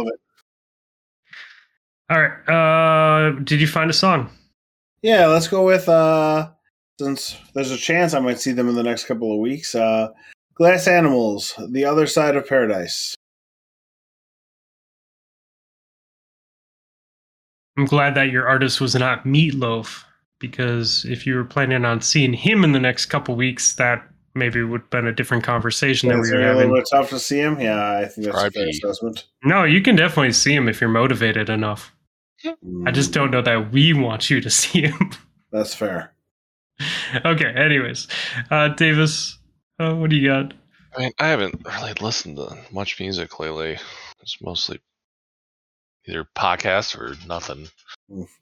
All 2.08 2.20
right. 2.20 2.48
Uh 2.48 3.38
did 3.44 3.60
you 3.60 3.68
find 3.68 3.88
a 3.90 3.94
song? 3.94 4.30
Yeah, 5.02 5.26
let's 5.26 5.46
go 5.46 5.64
with 5.64 5.88
uh 5.88 6.50
since 6.98 7.36
there's 7.54 7.70
a 7.70 7.76
chance 7.76 8.14
I 8.14 8.20
might 8.20 8.40
see 8.40 8.52
them 8.52 8.68
in 8.68 8.74
the 8.74 8.82
next 8.82 9.04
couple 9.04 9.32
of 9.32 9.38
weeks. 9.38 9.74
Uh 9.74 10.08
Glass 10.54 10.88
Animals, 10.88 11.54
The 11.70 11.84
Other 11.84 12.06
Side 12.06 12.36
of 12.36 12.48
Paradise. 12.48 13.14
I'm 17.78 17.86
glad 17.86 18.14
that 18.16 18.30
your 18.30 18.46
artist 18.46 18.80
was 18.80 18.94
not 18.94 19.24
Meatloaf 19.24 20.04
because 20.40 21.04
if 21.04 21.26
you 21.26 21.36
were 21.36 21.44
planning 21.44 21.84
on 21.84 22.00
seeing 22.00 22.32
him 22.32 22.64
in 22.64 22.72
the 22.72 22.80
next 22.80 23.06
couple 23.06 23.36
weeks, 23.36 23.74
that 23.76 24.06
maybe 24.34 24.62
would 24.62 24.82
have 24.82 24.90
been 24.90 25.06
a 25.06 25.12
different 25.12 25.44
conversation 25.44 26.08
that 26.08 26.18
we 26.18 26.30
were 26.30 26.40
it 26.40 26.44
a 26.44 26.54
little 26.54 26.58
having. 26.60 26.74
bit 26.74 26.88
tough 26.90 27.10
to 27.10 27.18
see 27.20 27.40
him? 27.40 27.60
Yeah, 27.60 27.98
I 27.98 28.06
think 28.06 28.26
that's 28.26 28.44
a 28.44 28.50
fair 28.50 28.68
assessment. 28.68 29.26
No, 29.44 29.64
you 29.64 29.82
can 29.82 29.96
definitely 29.96 30.32
see 30.32 30.54
him 30.54 30.68
if 30.68 30.80
you're 30.80 30.90
motivated 30.90 31.48
enough. 31.50 31.94
I 32.86 32.90
just 32.90 33.10
Mm, 33.10 33.14
don't 33.14 33.30
know 33.30 33.42
that 33.42 33.72
we 33.72 33.92
want 33.92 34.30
you 34.30 34.40
to 34.40 34.50
see 34.60 34.82
him. 34.82 35.12
That's 35.52 35.74
fair. 35.74 36.14
okay, 37.24 37.52
anyways. 37.54 38.08
Uh 38.50 38.68
Davis, 38.68 39.38
uh, 39.78 39.94
what 39.94 40.10
do 40.10 40.16
you 40.16 40.28
got? 40.28 40.54
I 40.96 41.00
mean, 41.00 41.12
I 41.18 41.28
haven't 41.28 41.62
really 41.64 41.92
listened 41.94 42.36
to 42.38 42.56
much 42.72 42.98
music 43.00 43.38
lately. 43.38 43.78
It's 44.22 44.38
mostly 44.42 44.80
either 46.08 46.24
podcasts 46.36 46.96
or 46.98 47.14
nothing. 47.26 47.68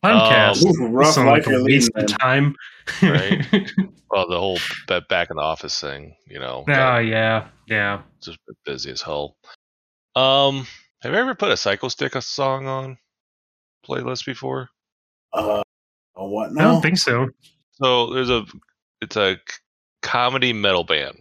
Podcast. 0.03 0.65
Ooh, 0.65 0.87
rough 0.89 1.15
Sound 1.15 1.29
life 1.29 1.47
like 1.47 1.57
a 1.57 1.63
waste 1.63 1.91
of 1.95 2.07
time. 2.19 2.55
Right. 3.03 3.47
Well, 4.11 4.27
the 4.27 4.39
whole 4.39 4.59
ba- 4.87 5.05
back 5.09 5.29
in 5.31 5.37
the 5.37 5.43
office 5.43 5.79
thing, 5.79 6.17
you 6.27 6.39
know, 6.39 6.65
oh 6.67 6.73
got 6.73 7.01
yeah, 7.01 7.49
yeah. 7.67 8.01
just 8.23 8.39
been 8.47 8.57
busy 8.65 8.91
as 8.91 9.03
hell. 9.03 9.37
Um, 10.17 10.67
have 11.03 11.13
you 11.13 11.19
ever 11.19 11.35
put 11.35 11.51
a 11.51 11.57
Psychostick 11.57 12.15
a 12.15 12.23
song 12.23 12.67
on 12.67 12.97
playlist 13.87 14.25
before? 14.25 14.71
Uh, 15.35 15.63
a 16.17 16.27
what 16.27 16.51
I 16.51 16.55
now? 16.55 16.73
don't 16.73 16.81
think 16.81 16.97
so. 16.97 17.29
So 17.73 18.15
there's 18.15 18.31
a, 18.31 18.47
it's 19.03 19.17
a 19.17 19.35
c- 19.35 19.57
comedy 20.01 20.55
metal 20.55 20.85
band 20.85 21.19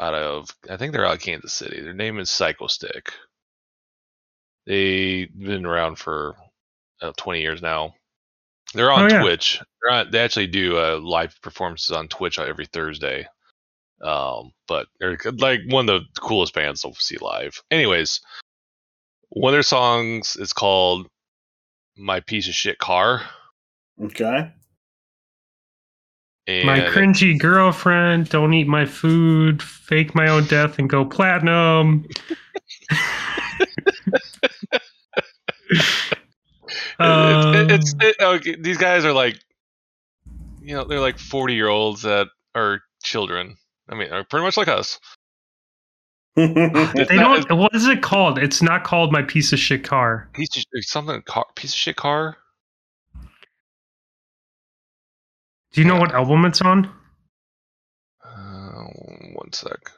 out 0.00 0.14
of, 0.14 0.50
I 0.68 0.76
think 0.76 0.92
they're 0.92 1.06
out 1.06 1.14
of 1.14 1.20
Kansas 1.20 1.52
City. 1.52 1.80
Their 1.80 1.94
name 1.94 2.18
is 2.18 2.28
Psychostick. 2.30 3.10
They've 4.66 5.28
been 5.38 5.64
around 5.64 6.00
for 6.00 6.34
uh, 7.00 7.12
20 7.16 7.40
years 7.40 7.62
now. 7.62 7.94
They're 8.74 8.92
on 8.92 9.04
Oh, 9.04 9.08
yeah. 9.14 9.22
Twitch. 9.22 9.60
They're 9.82 9.92
on, 9.92 10.10
they 10.10 10.18
actually 10.20 10.48
do 10.48 10.78
uh, 10.78 10.98
live 11.02 11.34
performances 11.42 11.90
on 11.90 12.08
Twitch 12.08 12.38
every 12.38 12.66
Thursday. 12.66 13.26
Um, 14.02 14.52
but 14.66 14.86
they're 15.00 15.18
like 15.38 15.60
one 15.68 15.88
of 15.88 16.02
the 16.02 16.20
coolest 16.20 16.54
bands 16.54 16.82
to 16.82 16.92
see 16.98 17.16
live. 17.20 17.60
Anyways, 17.70 18.20
one 19.30 19.52
of 19.52 19.56
their 19.56 19.62
songs 19.62 20.36
is 20.36 20.52
called 20.52 21.08
"My 21.96 22.20
Piece 22.20 22.46
of 22.46 22.54
Shit 22.54 22.78
Car." 22.78 23.22
Okay. 24.00 24.52
And 26.46 26.64
my 26.66 26.80
cringy 26.80 27.36
girlfriend, 27.38 28.28
don't 28.28 28.54
eat 28.54 28.68
my 28.68 28.86
food, 28.86 29.62
fake 29.62 30.14
my 30.14 30.28
own 30.28 30.44
death, 30.46 30.78
and 30.78 30.88
go 30.88 31.04
platinum. 31.04 32.06
It- 37.00 37.54
it- 37.56 37.70
it's 37.72 37.92
Um, 37.94 38.00
it, 38.02 38.16
okay, 38.20 38.56
these 38.58 38.76
guys 38.78 39.04
are 39.04 39.12
like, 39.12 39.38
you 40.60 40.74
know, 40.74 40.84
they're 40.84 41.00
like 41.00 41.18
forty 41.18 41.54
year 41.54 41.68
olds 41.68 42.02
that 42.02 42.28
are 42.54 42.82
children. 43.02 43.56
I 43.88 43.94
mean, 43.94 44.12
are 44.12 44.24
pretty 44.24 44.44
much 44.44 44.56
like 44.56 44.68
us. 44.68 44.98
They 46.36 46.46
not- 46.52 47.48
don't. 47.48 47.58
What 47.58 47.74
is 47.74 47.86
it 47.86 48.02
called? 48.02 48.38
It's 48.38 48.62
not 48.62 48.84
called 48.84 49.12
my 49.12 49.22
piece 49.22 49.52
of 49.52 49.58
shit 49.58 49.82
car. 49.84 50.28
Piece 50.34 50.56
of, 50.56 50.64
something 50.84 51.22
car, 51.22 51.46
piece 51.56 51.72
of 51.72 51.78
shit 51.78 51.96
car. 51.96 52.36
Do 55.72 55.80
you 55.82 55.86
know 55.86 55.96
what 55.98 56.12
album 56.14 56.44
it's 56.44 56.60
on? 56.62 56.92
Uh, 58.24 58.84
one 59.34 59.52
sec. 59.52 59.90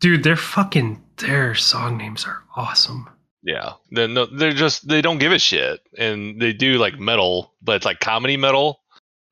Dude, 0.00 0.22
their 0.22 0.36
fucking 0.36 1.02
their 1.16 1.54
song 1.54 1.96
names 1.98 2.24
are 2.24 2.42
awesome. 2.56 3.08
Yeah, 3.42 3.74
they're, 3.90 4.08
no, 4.08 4.26
they're 4.26 4.52
just 4.52 4.86
they 4.88 5.02
don't 5.02 5.18
give 5.18 5.32
a 5.32 5.38
shit, 5.38 5.80
and 5.96 6.40
they 6.40 6.52
do 6.52 6.78
like 6.78 6.98
metal, 6.98 7.54
but 7.62 7.76
it's 7.76 7.84
like 7.84 8.00
comedy 8.00 8.36
metal. 8.36 8.80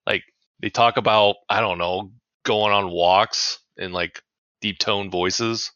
Like 0.06 0.24
they 0.60 0.70
talk 0.70 0.97
about 0.97 1.36
I 1.48 1.60
don't 1.60 1.78
know 1.78 2.12
going 2.44 2.72
on 2.72 2.90
walks 2.90 3.59
in 3.76 3.93
like 3.93 4.22
deep 4.60 4.78
tone 4.78 5.10
voices. 5.10 5.72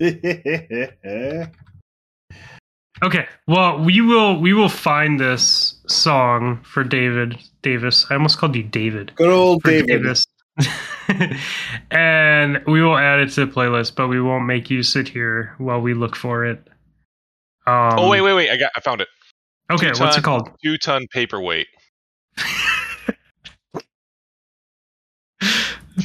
Okay. 3.02 3.26
Well, 3.48 3.80
we 3.80 4.00
will 4.00 4.40
we 4.40 4.52
will 4.52 4.68
find 4.68 5.18
this 5.18 5.80
song 5.88 6.62
for 6.62 6.84
David 6.84 7.36
Davis. 7.62 8.06
I 8.10 8.14
almost 8.14 8.38
called 8.38 8.54
you 8.54 8.62
David. 8.62 9.12
Good 9.16 9.28
old 9.28 9.62
David. 9.64 9.88
Davis. 9.88 10.24
and 11.90 12.62
we 12.66 12.82
will 12.82 12.96
add 12.96 13.20
it 13.20 13.30
to 13.32 13.46
the 13.46 13.52
playlist, 13.52 13.94
but 13.94 14.08
we 14.08 14.20
won't 14.20 14.46
make 14.46 14.70
you 14.70 14.82
sit 14.82 15.08
here 15.08 15.54
while 15.58 15.80
we 15.80 15.94
look 15.94 16.16
for 16.16 16.44
it. 16.44 16.58
Um, 17.66 17.98
oh 17.98 18.08
wait, 18.08 18.20
wait, 18.20 18.34
wait! 18.34 18.50
I 18.50 18.56
got, 18.56 18.72
I 18.76 18.80
found 18.80 19.00
it. 19.00 19.08
Okay, 19.70 19.92
what's 19.98 20.16
it 20.16 20.24
called? 20.24 20.50
Two 20.62 20.76
ton 20.78 21.06
paperweight. 21.12 21.68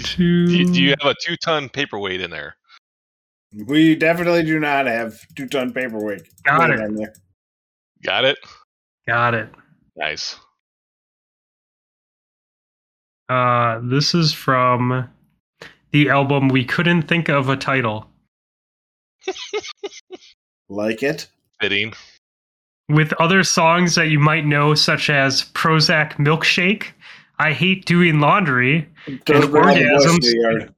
Two... 0.04 0.48
Do 0.48 0.54
you, 0.54 0.72
do 0.72 0.82
you 0.82 0.90
have 1.00 1.12
a 1.12 1.16
two 1.24 1.36
ton 1.38 1.70
paperweight 1.70 2.22
in 2.22 2.32
there? 2.32 2.56
We 3.66 3.96
definitely 3.96 4.44
do 4.44 4.60
not 4.60 4.86
have 4.86 5.20
two 5.36 5.48
ton 5.48 5.72
paperweight. 5.74 6.44
Got 6.44 6.72
it. 6.72 6.80
on 6.82 6.96
there. 6.96 7.14
Got 8.04 8.26
it. 8.26 8.38
Got 9.08 9.34
it. 9.34 9.50
Nice. 9.96 10.38
Uh, 13.30 13.80
this 13.84 14.14
is 14.16 14.34
from 14.34 15.10
the 15.92 16.10
album 16.10 16.48
We 16.50 16.64
Couldn't 16.66 17.04
Think 17.04 17.30
of 17.30 17.50
a 17.50 17.58
Title. 17.58 18.08
Like 20.70 21.02
it. 21.02 21.28
Fitting. 21.62 21.94
with 22.90 23.14
other 23.22 23.42
songs 23.46 23.96
that 23.96 24.10
you 24.10 24.20
might 24.20 24.46
know, 24.46 24.74
such 24.76 25.10
as 25.10 25.46
Prozac 25.54 26.14
Milkshake, 26.16 26.88
I 27.40 27.54
Hate 27.54 27.86
Doing 27.86 28.20
Laundry, 28.20 28.90
Throws 29.26 29.46
And 29.46 29.54
back 29.54 29.64
all 29.66 29.74
the 29.74 29.80
boys 29.80 30.06
orgasms. 30.06 30.20
to 30.20 30.20
the 30.20 30.38
yard. 30.42 30.74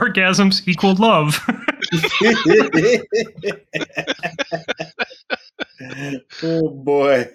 Orgasms 0.00 0.66
Equal 0.66 0.94
Love. 0.96 1.38
oh 6.42 6.68
boy. 6.70 7.26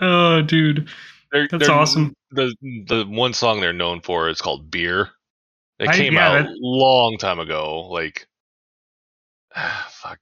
oh, 0.00 0.42
dude. 0.42 0.88
They're, 1.32 1.48
That's 1.50 1.66
they're- 1.66 1.74
awesome. 1.76 2.14
The 2.32 2.54
the 2.86 3.04
one 3.08 3.32
song 3.32 3.60
they're 3.60 3.72
known 3.72 4.00
for 4.02 4.28
is 4.28 4.40
called 4.40 4.70
Beer. 4.70 5.10
It 5.78 5.88
I- 5.88 5.96
came 5.96 6.14
yeah, 6.14 6.28
out 6.28 6.42
that- 6.44 6.56
long 6.60 7.18
time 7.18 7.38
ago, 7.40 7.88
like 7.88 8.26
fuck, 9.88 10.18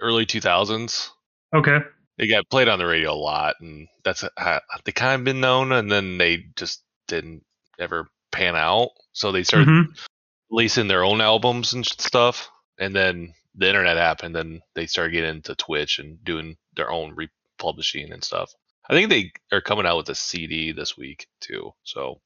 early 0.00 0.26
two 0.26 0.40
thousands. 0.40 1.10
Okay. 1.54 1.78
They 2.18 2.26
got 2.28 2.48
played 2.50 2.68
on 2.68 2.78
the 2.78 2.86
radio 2.86 3.12
a 3.12 3.14
lot, 3.14 3.56
and 3.60 3.88
that's 4.04 4.24
how 4.36 4.60
they 4.84 4.92
kind 4.92 5.20
of 5.20 5.24
been 5.24 5.40
known. 5.40 5.70
And 5.72 5.90
then 5.90 6.18
they 6.18 6.46
just 6.56 6.82
didn't 7.06 7.44
ever 7.78 8.08
pan 8.32 8.56
out, 8.56 8.90
so 9.12 9.30
they 9.30 9.44
started 9.44 9.68
Mhm. 9.68 10.06
releasing 10.50 10.88
their 10.88 11.04
own 11.04 11.20
albums 11.20 11.72
and 11.74 11.86
stuff. 11.86 12.50
And 12.78 12.94
then 12.94 13.34
the 13.54 13.68
internet 13.68 13.96
happened, 13.96 14.36
and 14.36 14.62
they 14.74 14.86
started 14.86 15.12
getting 15.12 15.30
into 15.36 15.54
Twitch 15.54 15.98
and 16.00 16.22
doing 16.24 16.56
their 16.74 16.90
own 16.90 17.14
republishing 17.14 18.12
and 18.12 18.22
stuff. 18.22 18.52
I 18.88 18.94
think 18.94 19.10
they 19.10 19.32
are 19.52 19.60
coming 19.60 19.86
out 19.86 19.98
with 19.98 20.08
a 20.08 20.14
CD 20.14 20.72
this 20.72 20.96
week 20.96 21.28
too. 21.40 21.74
So, 21.82 22.20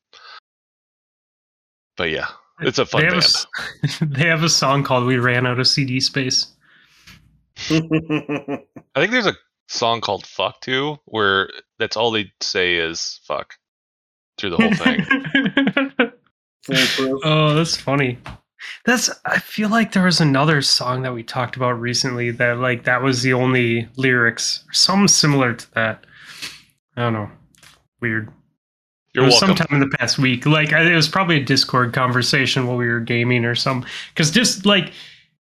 but 1.97 2.10
yeah, 2.10 2.26
it's 2.60 2.78
a 2.78 2.86
fun 2.86 3.02
They 3.02 3.06
have 3.09 3.24
a, 3.24 3.98
band. 3.98 4.12
they 4.16 4.26
have 4.26 4.43
a 4.43 4.48
song 4.48 4.84
called 4.84 5.06
We 5.06 5.16
Ran 5.16 5.47
Out 5.47 5.59
of 5.59 5.66
CD 5.66 6.01
Space. 6.01 6.47
I 7.68 7.80
think 8.94 9.10
there's 9.10 9.26
a 9.26 9.36
song 9.68 10.01
called 10.01 10.26
"Fuck" 10.26 10.60
too, 10.60 10.98
where 11.06 11.51
that's 11.78 11.97
all 11.97 12.10
they 12.10 12.32
say 12.40 12.76
is 12.76 13.20
"fuck" 13.24 13.55
through 14.39 14.51
the 14.51 14.56
whole 14.56 14.74
thing. 14.74 16.12
Oh, 17.24 17.55
that's 17.55 17.76
funny. 17.76 18.18
That's 18.84 19.10
I 19.24 19.39
feel 19.40 19.68
like 19.68 19.93
there 19.93 20.05
was 20.05 20.20
another 20.20 20.62
song 20.62 21.02
that 21.02 21.12
we 21.14 21.24
talked 21.24 21.56
about 21.56 21.80
recently 21.80 22.30
that 22.30 22.59
like 22.59 22.84
that 22.84 23.02
was 23.02 23.22
the 23.22 23.32
only 23.32 23.89
lyrics 23.97 24.64
or 24.68 24.72
something 24.72 25.09
similar 25.09 25.55
to 25.55 25.74
that. 25.74 26.05
I 26.97 27.02
don't 27.02 27.12
know. 27.12 27.31
Weird. 28.01 28.31
You're 29.14 29.24
it 29.24 29.27
was 29.27 29.35
welcome. 29.40 29.56
sometime 29.56 29.82
in 29.82 29.89
the 29.89 29.97
past 29.98 30.19
week. 30.19 30.47
Like 30.47 30.73
I, 30.73 30.90
it 30.90 30.94
was 30.94 31.09
probably 31.09 31.36
a 31.36 31.44
Discord 31.44 31.93
conversation 31.93 32.66
while 32.66 32.77
we 32.77 32.89
were 32.89 33.01
gaming 33.01 33.44
or 33.44 33.55
something. 33.55 33.89
Because 34.14 34.31
just 34.31 34.64
like 34.66 34.93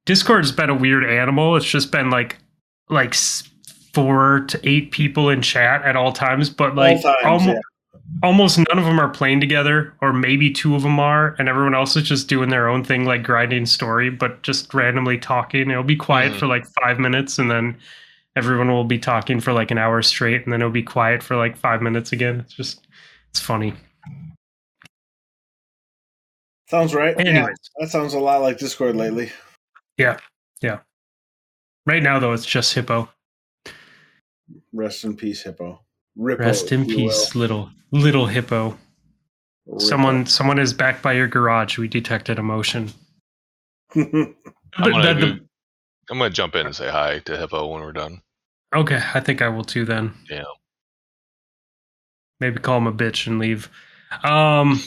Discord's 0.05 0.51
been 0.51 0.69
a 0.69 0.75
weird 0.75 1.05
animal. 1.05 1.55
It's 1.55 1.65
just 1.69 1.91
been 1.91 2.09
like 2.09 2.37
like 2.89 3.13
four 3.93 4.41
to 4.49 4.59
eight 4.69 4.91
people 4.91 5.29
in 5.29 5.41
chat 5.41 5.83
at 5.83 5.95
all 5.95 6.11
times, 6.11 6.49
but 6.49 6.75
like 6.75 7.01
times, 7.01 7.15
almo- 7.23 7.53
yeah. 7.53 7.59
almost 8.23 8.57
none 8.57 8.77
of 8.77 8.83
them 8.85 8.99
are 8.99 9.09
playing 9.09 9.39
together, 9.39 9.93
or 10.01 10.11
maybe 10.11 10.51
two 10.51 10.75
of 10.75 10.83
them 10.83 10.99
are, 10.99 11.35
and 11.39 11.47
everyone 11.47 11.73
else 11.75 11.95
is 11.95 12.03
just 12.03 12.27
doing 12.27 12.49
their 12.49 12.67
own 12.67 12.83
thing, 12.83 13.05
like 13.05 13.23
grinding 13.23 13.65
story, 13.65 14.09
but 14.09 14.41
just 14.43 14.73
randomly 14.73 15.17
talking. 15.17 15.69
It'll 15.71 15.83
be 15.83 15.95
quiet 15.95 16.33
Mhm. 16.33 16.39
for 16.39 16.47
like 16.47 16.65
five 16.81 16.99
minutes, 16.99 17.39
and 17.39 17.49
then 17.49 17.77
everyone 18.35 18.69
will 18.69 18.83
be 18.85 18.99
talking 18.99 19.39
for 19.39 19.53
like 19.53 19.71
an 19.71 19.77
hour 19.77 20.01
straight, 20.01 20.43
and 20.43 20.51
then 20.53 20.61
it'll 20.61 20.71
be 20.71 20.83
quiet 20.83 21.21
for 21.23 21.35
like 21.35 21.57
five 21.57 21.81
minutes 21.81 22.11
again. 22.11 22.39
It's 22.41 22.53
just 22.53 22.87
it's 23.29 23.39
funny. 23.39 23.73
Sounds 26.69 26.95
right. 26.95 27.15
Yeah, 27.19 27.25
Anyways. 27.25 27.57
that 27.79 27.89
sounds 27.89 28.13
a 28.13 28.19
lot 28.19 28.41
like 28.41 28.57
Discord 28.57 28.95
lately. 28.95 29.31
Yeah. 29.97 30.17
Yeah. 30.61 30.79
Right 31.85 32.01
now, 32.01 32.17
though, 32.19 32.31
it's 32.33 32.45
just 32.45 32.73
Hippo. 32.73 33.09
Rest 34.71 35.03
in 35.03 35.17
peace, 35.17 35.41
Hippo. 35.43 35.81
Rippo, 36.17 36.39
Rest 36.39 36.71
in 36.71 36.83
if 36.83 36.87
you 36.89 36.95
peace, 36.95 37.35
little 37.35 37.69
little 37.91 38.25
Hippo. 38.27 38.77
will. 39.65 39.79
Someone, 39.79 40.25
someone 40.25 40.59
is 40.59 40.73
back 40.73 41.01
by 41.01 41.13
your 41.13 41.27
garage. 41.27 41.77
We 41.77 41.87
detected 41.87 42.39
emotion. 42.39 42.91
Rippo. 43.95 44.33
I'm 44.77 44.91
The- 45.01 45.13
the- 45.13 45.31
go- 45.33 45.45
I'm 46.11 46.17
gonna 46.17 46.29
jump 46.29 46.55
in 46.55 46.65
and 46.67 46.75
say 46.75 46.89
hi 46.89 47.19
to 47.19 47.37
Hippo 47.37 47.65
when 47.67 47.81
we're 47.81 47.93
done. 47.93 48.21
okay, 48.75 49.01
I 49.13 49.19
think 49.21 49.41
I 49.41 49.47
will 49.47 49.63
too. 49.63 49.85
Then 49.85 50.13
Yeah. 50.29 50.43
maybe 52.39 52.59
call 52.59 52.77
him 52.77 52.87
a 52.87 52.93
bitch 52.93 53.27
and 53.27 53.39
leave. 53.39 53.69
Um. 54.23 54.81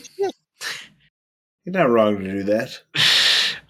You're 1.65 1.73
not 1.73 1.89
wrong 1.91 2.19
to 2.23 2.31
do 2.31 2.43
that. 2.45 2.79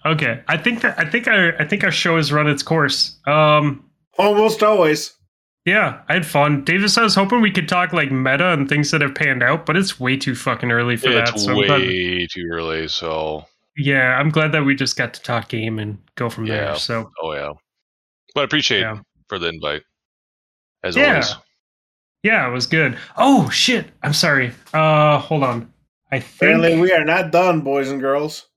Okay, 0.05 0.43
I 0.47 0.55
think 0.57 0.81
that 0.81 0.99
I 0.99 1.09
think 1.09 1.27
our 1.27 1.59
I 1.59 1.65
think 1.65 1.83
our 1.83 1.89
show 1.91 2.17
has 2.17 2.31
run 2.31 2.45
its 2.47 2.61
course. 2.61 3.17
Um. 3.25 3.89
Almost 4.19 4.61
always. 4.61 5.13
Yeah, 5.65 6.01
I 6.07 6.13
had 6.13 6.27
fun. 6.27 6.63
Davis, 6.63 6.95
I 6.99 7.01
was 7.01 7.15
hoping 7.15 7.41
we 7.41 7.49
could 7.49 7.67
talk 7.67 7.91
like 7.91 8.11
meta 8.11 8.49
and 8.53 8.69
things 8.69 8.91
that 8.91 9.01
have 9.01 9.15
panned 9.15 9.41
out, 9.41 9.65
but 9.65 9.75
it's 9.75 9.99
way 9.99 10.15
too 10.15 10.35
fucking 10.35 10.69
early 10.71 10.95
for 10.95 11.09
it's 11.09 11.31
that. 11.31 11.39
So 11.39 11.53
I'm 11.59 11.65
glad- 11.65 11.81
way 11.81 12.27
too 12.29 12.47
early. 12.51 12.87
So, 12.87 13.47
yeah, 13.77 14.17
I'm 14.19 14.29
glad 14.29 14.51
that 14.53 14.63
we 14.65 14.75
just 14.75 14.95
got 14.97 15.13
to 15.15 15.21
talk 15.21 15.49
game 15.49 15.79
and 15.79 15.97
go 16.15 16.29
from 16.29 16.45
Yeah. 16.45 16.53
there. 16.71 16.75
So 16.75 17.09
oh 17.21 17.33
yeah. 17.33 17.51
But 18.33 18.41
I 18.41 18.43
appreciate 18.45 18.81
Yeah. 18.81 18.99
for 19.29 19.39
the 19.39 19.47
invite, 19.49 19.83
as 20.83 20.95
Yeah. 20.95 21.09
always. 21.09 21.35
yeah, 22.23 22.47
it 22.47 22.51
was 22.51 22.67
good. 22.67 22.97
Oh 23.17 23.49
shit! 23.49 23.87
I'm 24.03 24.13
sorry. 24.13 24.51
Uh, 24.73 25.17
hold 25.19 25.43
on. 25.43 25.71
I 26.11 26.19
think. 26.19 26.55
Apparently, 26.55 26.79
we 26.79 26.91
are 26.93 27.03
not 27.05 27.31
done, 27.31 27.61
boys 27.61 27.89
and 27.89 27.99
girls. 28.01 28.47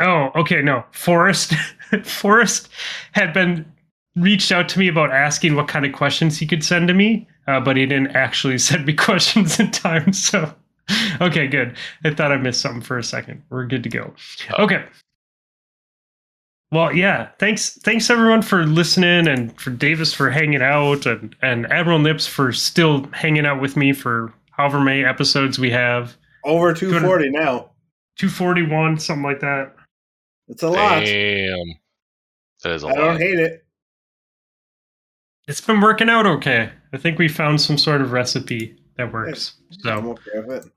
Oh, 0.00 0.30
okay, 0.34 0.62
no. 0.62 0.84
Forrest 0.92 1.54
Forrest 2.04 2.68
had 3.12 3.32
been 3.32 3.70
reached 4.16 4.50
out 4.52 4.68
to 4.70 4.78
me 4.78 4.88
about 4.88 5.10
asking 5.10 5.54
what 5.54 5.68
kind 5.68 5.86
of 5.86 5.92
questions 5.92 6.38
he 6.38 6.46
could 6.46 6.64
send 6.64 6.88
to 6.88 6.94
me, 6.94 7.28
uh, 7.46 7.60
but 7.60 7.76
he 7.76 7.86
didn't 7.86 8.16
actually 8.16 8.58
send 8.70 8.84
me 8.86 8.92
questions 8.94 9.60
in 9.60 9.70
time. 9.70 10.12
So, 10.12 10.52
okay, 11.20 11.46
good. 11.46 11.76
I 12.04 12.14
thought 12.14 12.32
I 12.32 12.36
missed 12.36 12.60
something 12.60 12.82
for 12.82 12.98
a 12.98 13.04
second. 13.04 13.42
We're 13.50 13.66
good 13.66 13.82
to 13.84 13.88
go. 13.88 14.14
Okay. 14.58 14.84
Well, 16.70 16.94
yeah. 16.94 17.28
Thanks, 17.38 17.78
thanks 17.82 18.08
everyone 18.08 18.42
for 18.42 18.64
listening, 18.64 19.28
and 19.28 19.58
for 19.60 19.70
Davis 19.70 20.14
for 20.14 20.30
hanging 20.30 20.62
out, 20.62 21.06
and 21.06 21.36
and 21.42 21.70
Admiral 21.70 21.98
Nips 21.98 22.26
for 22.26 22.52
still 22.52 23.04
hanging 23.12 23.46
out 23.46 23.60
with 23.60 23.76
me 23.76 23.92
for 23.92 24.32
however 24.50 24.80
many 24.80 25.04
episodes 25.04 25.58
we 25.58 25.70
have. 25.70 26.16
Over 26.44 26.72
240 26.72 27.30
now. 27.30 27.70
Two 28.18 28.28
forty 28.28 28.62
one, 28.62 28.98
something 28.98 29.22
like 29.22 29.40
that. 29.40 29.74
It's 30.48 30.62
a 30.62 30.68
lot. 30.68 31.00
Damn. 31.04 31.74
That 32.62 32.72
is 32.72 32.84
a 32.84 32.88
I 32.88 32.90
lot. 32.90 32.98
I 32.98 33.04
don't 33.04 33.20
hate 33.20 33.38
it. 33.38 33.64
It's 35.48 35.60
been 35.60 35.80
working 35.80 36.08
out 36.08 36.26
okay. 36.26 36.70
I 36.92 36.98
think 36.98 37.18
we 37.18 37.28
found 37.28 37.60
some 37.60 37.78
sort 37.78 38.00
of 38.00 38.12
recipe 38.12 38.76
that 38.96 39.12
works. 39.12 39.54
I'm 39.70 39.78
So 39.80 40.10
okay 40.10 40.40
with 40.46 40.66
it. 40.66 40.72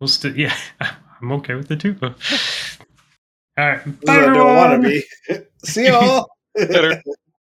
we'll 0.00 0.08
still, 0.08 0.36
yeah, 0.36 0.56
I'm 1.20 1.32
okay 1.32 1.54
with 1.54 1.70
it 1.70 1.80
too. 1.80 1.96
All 2.02 2.10
right, 3.56 4.00
bye 4.04 4.12
I 4.12 4.26
don't 4.34 4.54
want 4.56 4.82
to 4.82 4.88
be. 4.88 5.44
See 5.64 5.86
y'all. 5.86 6.28
Later. 6.56 7.02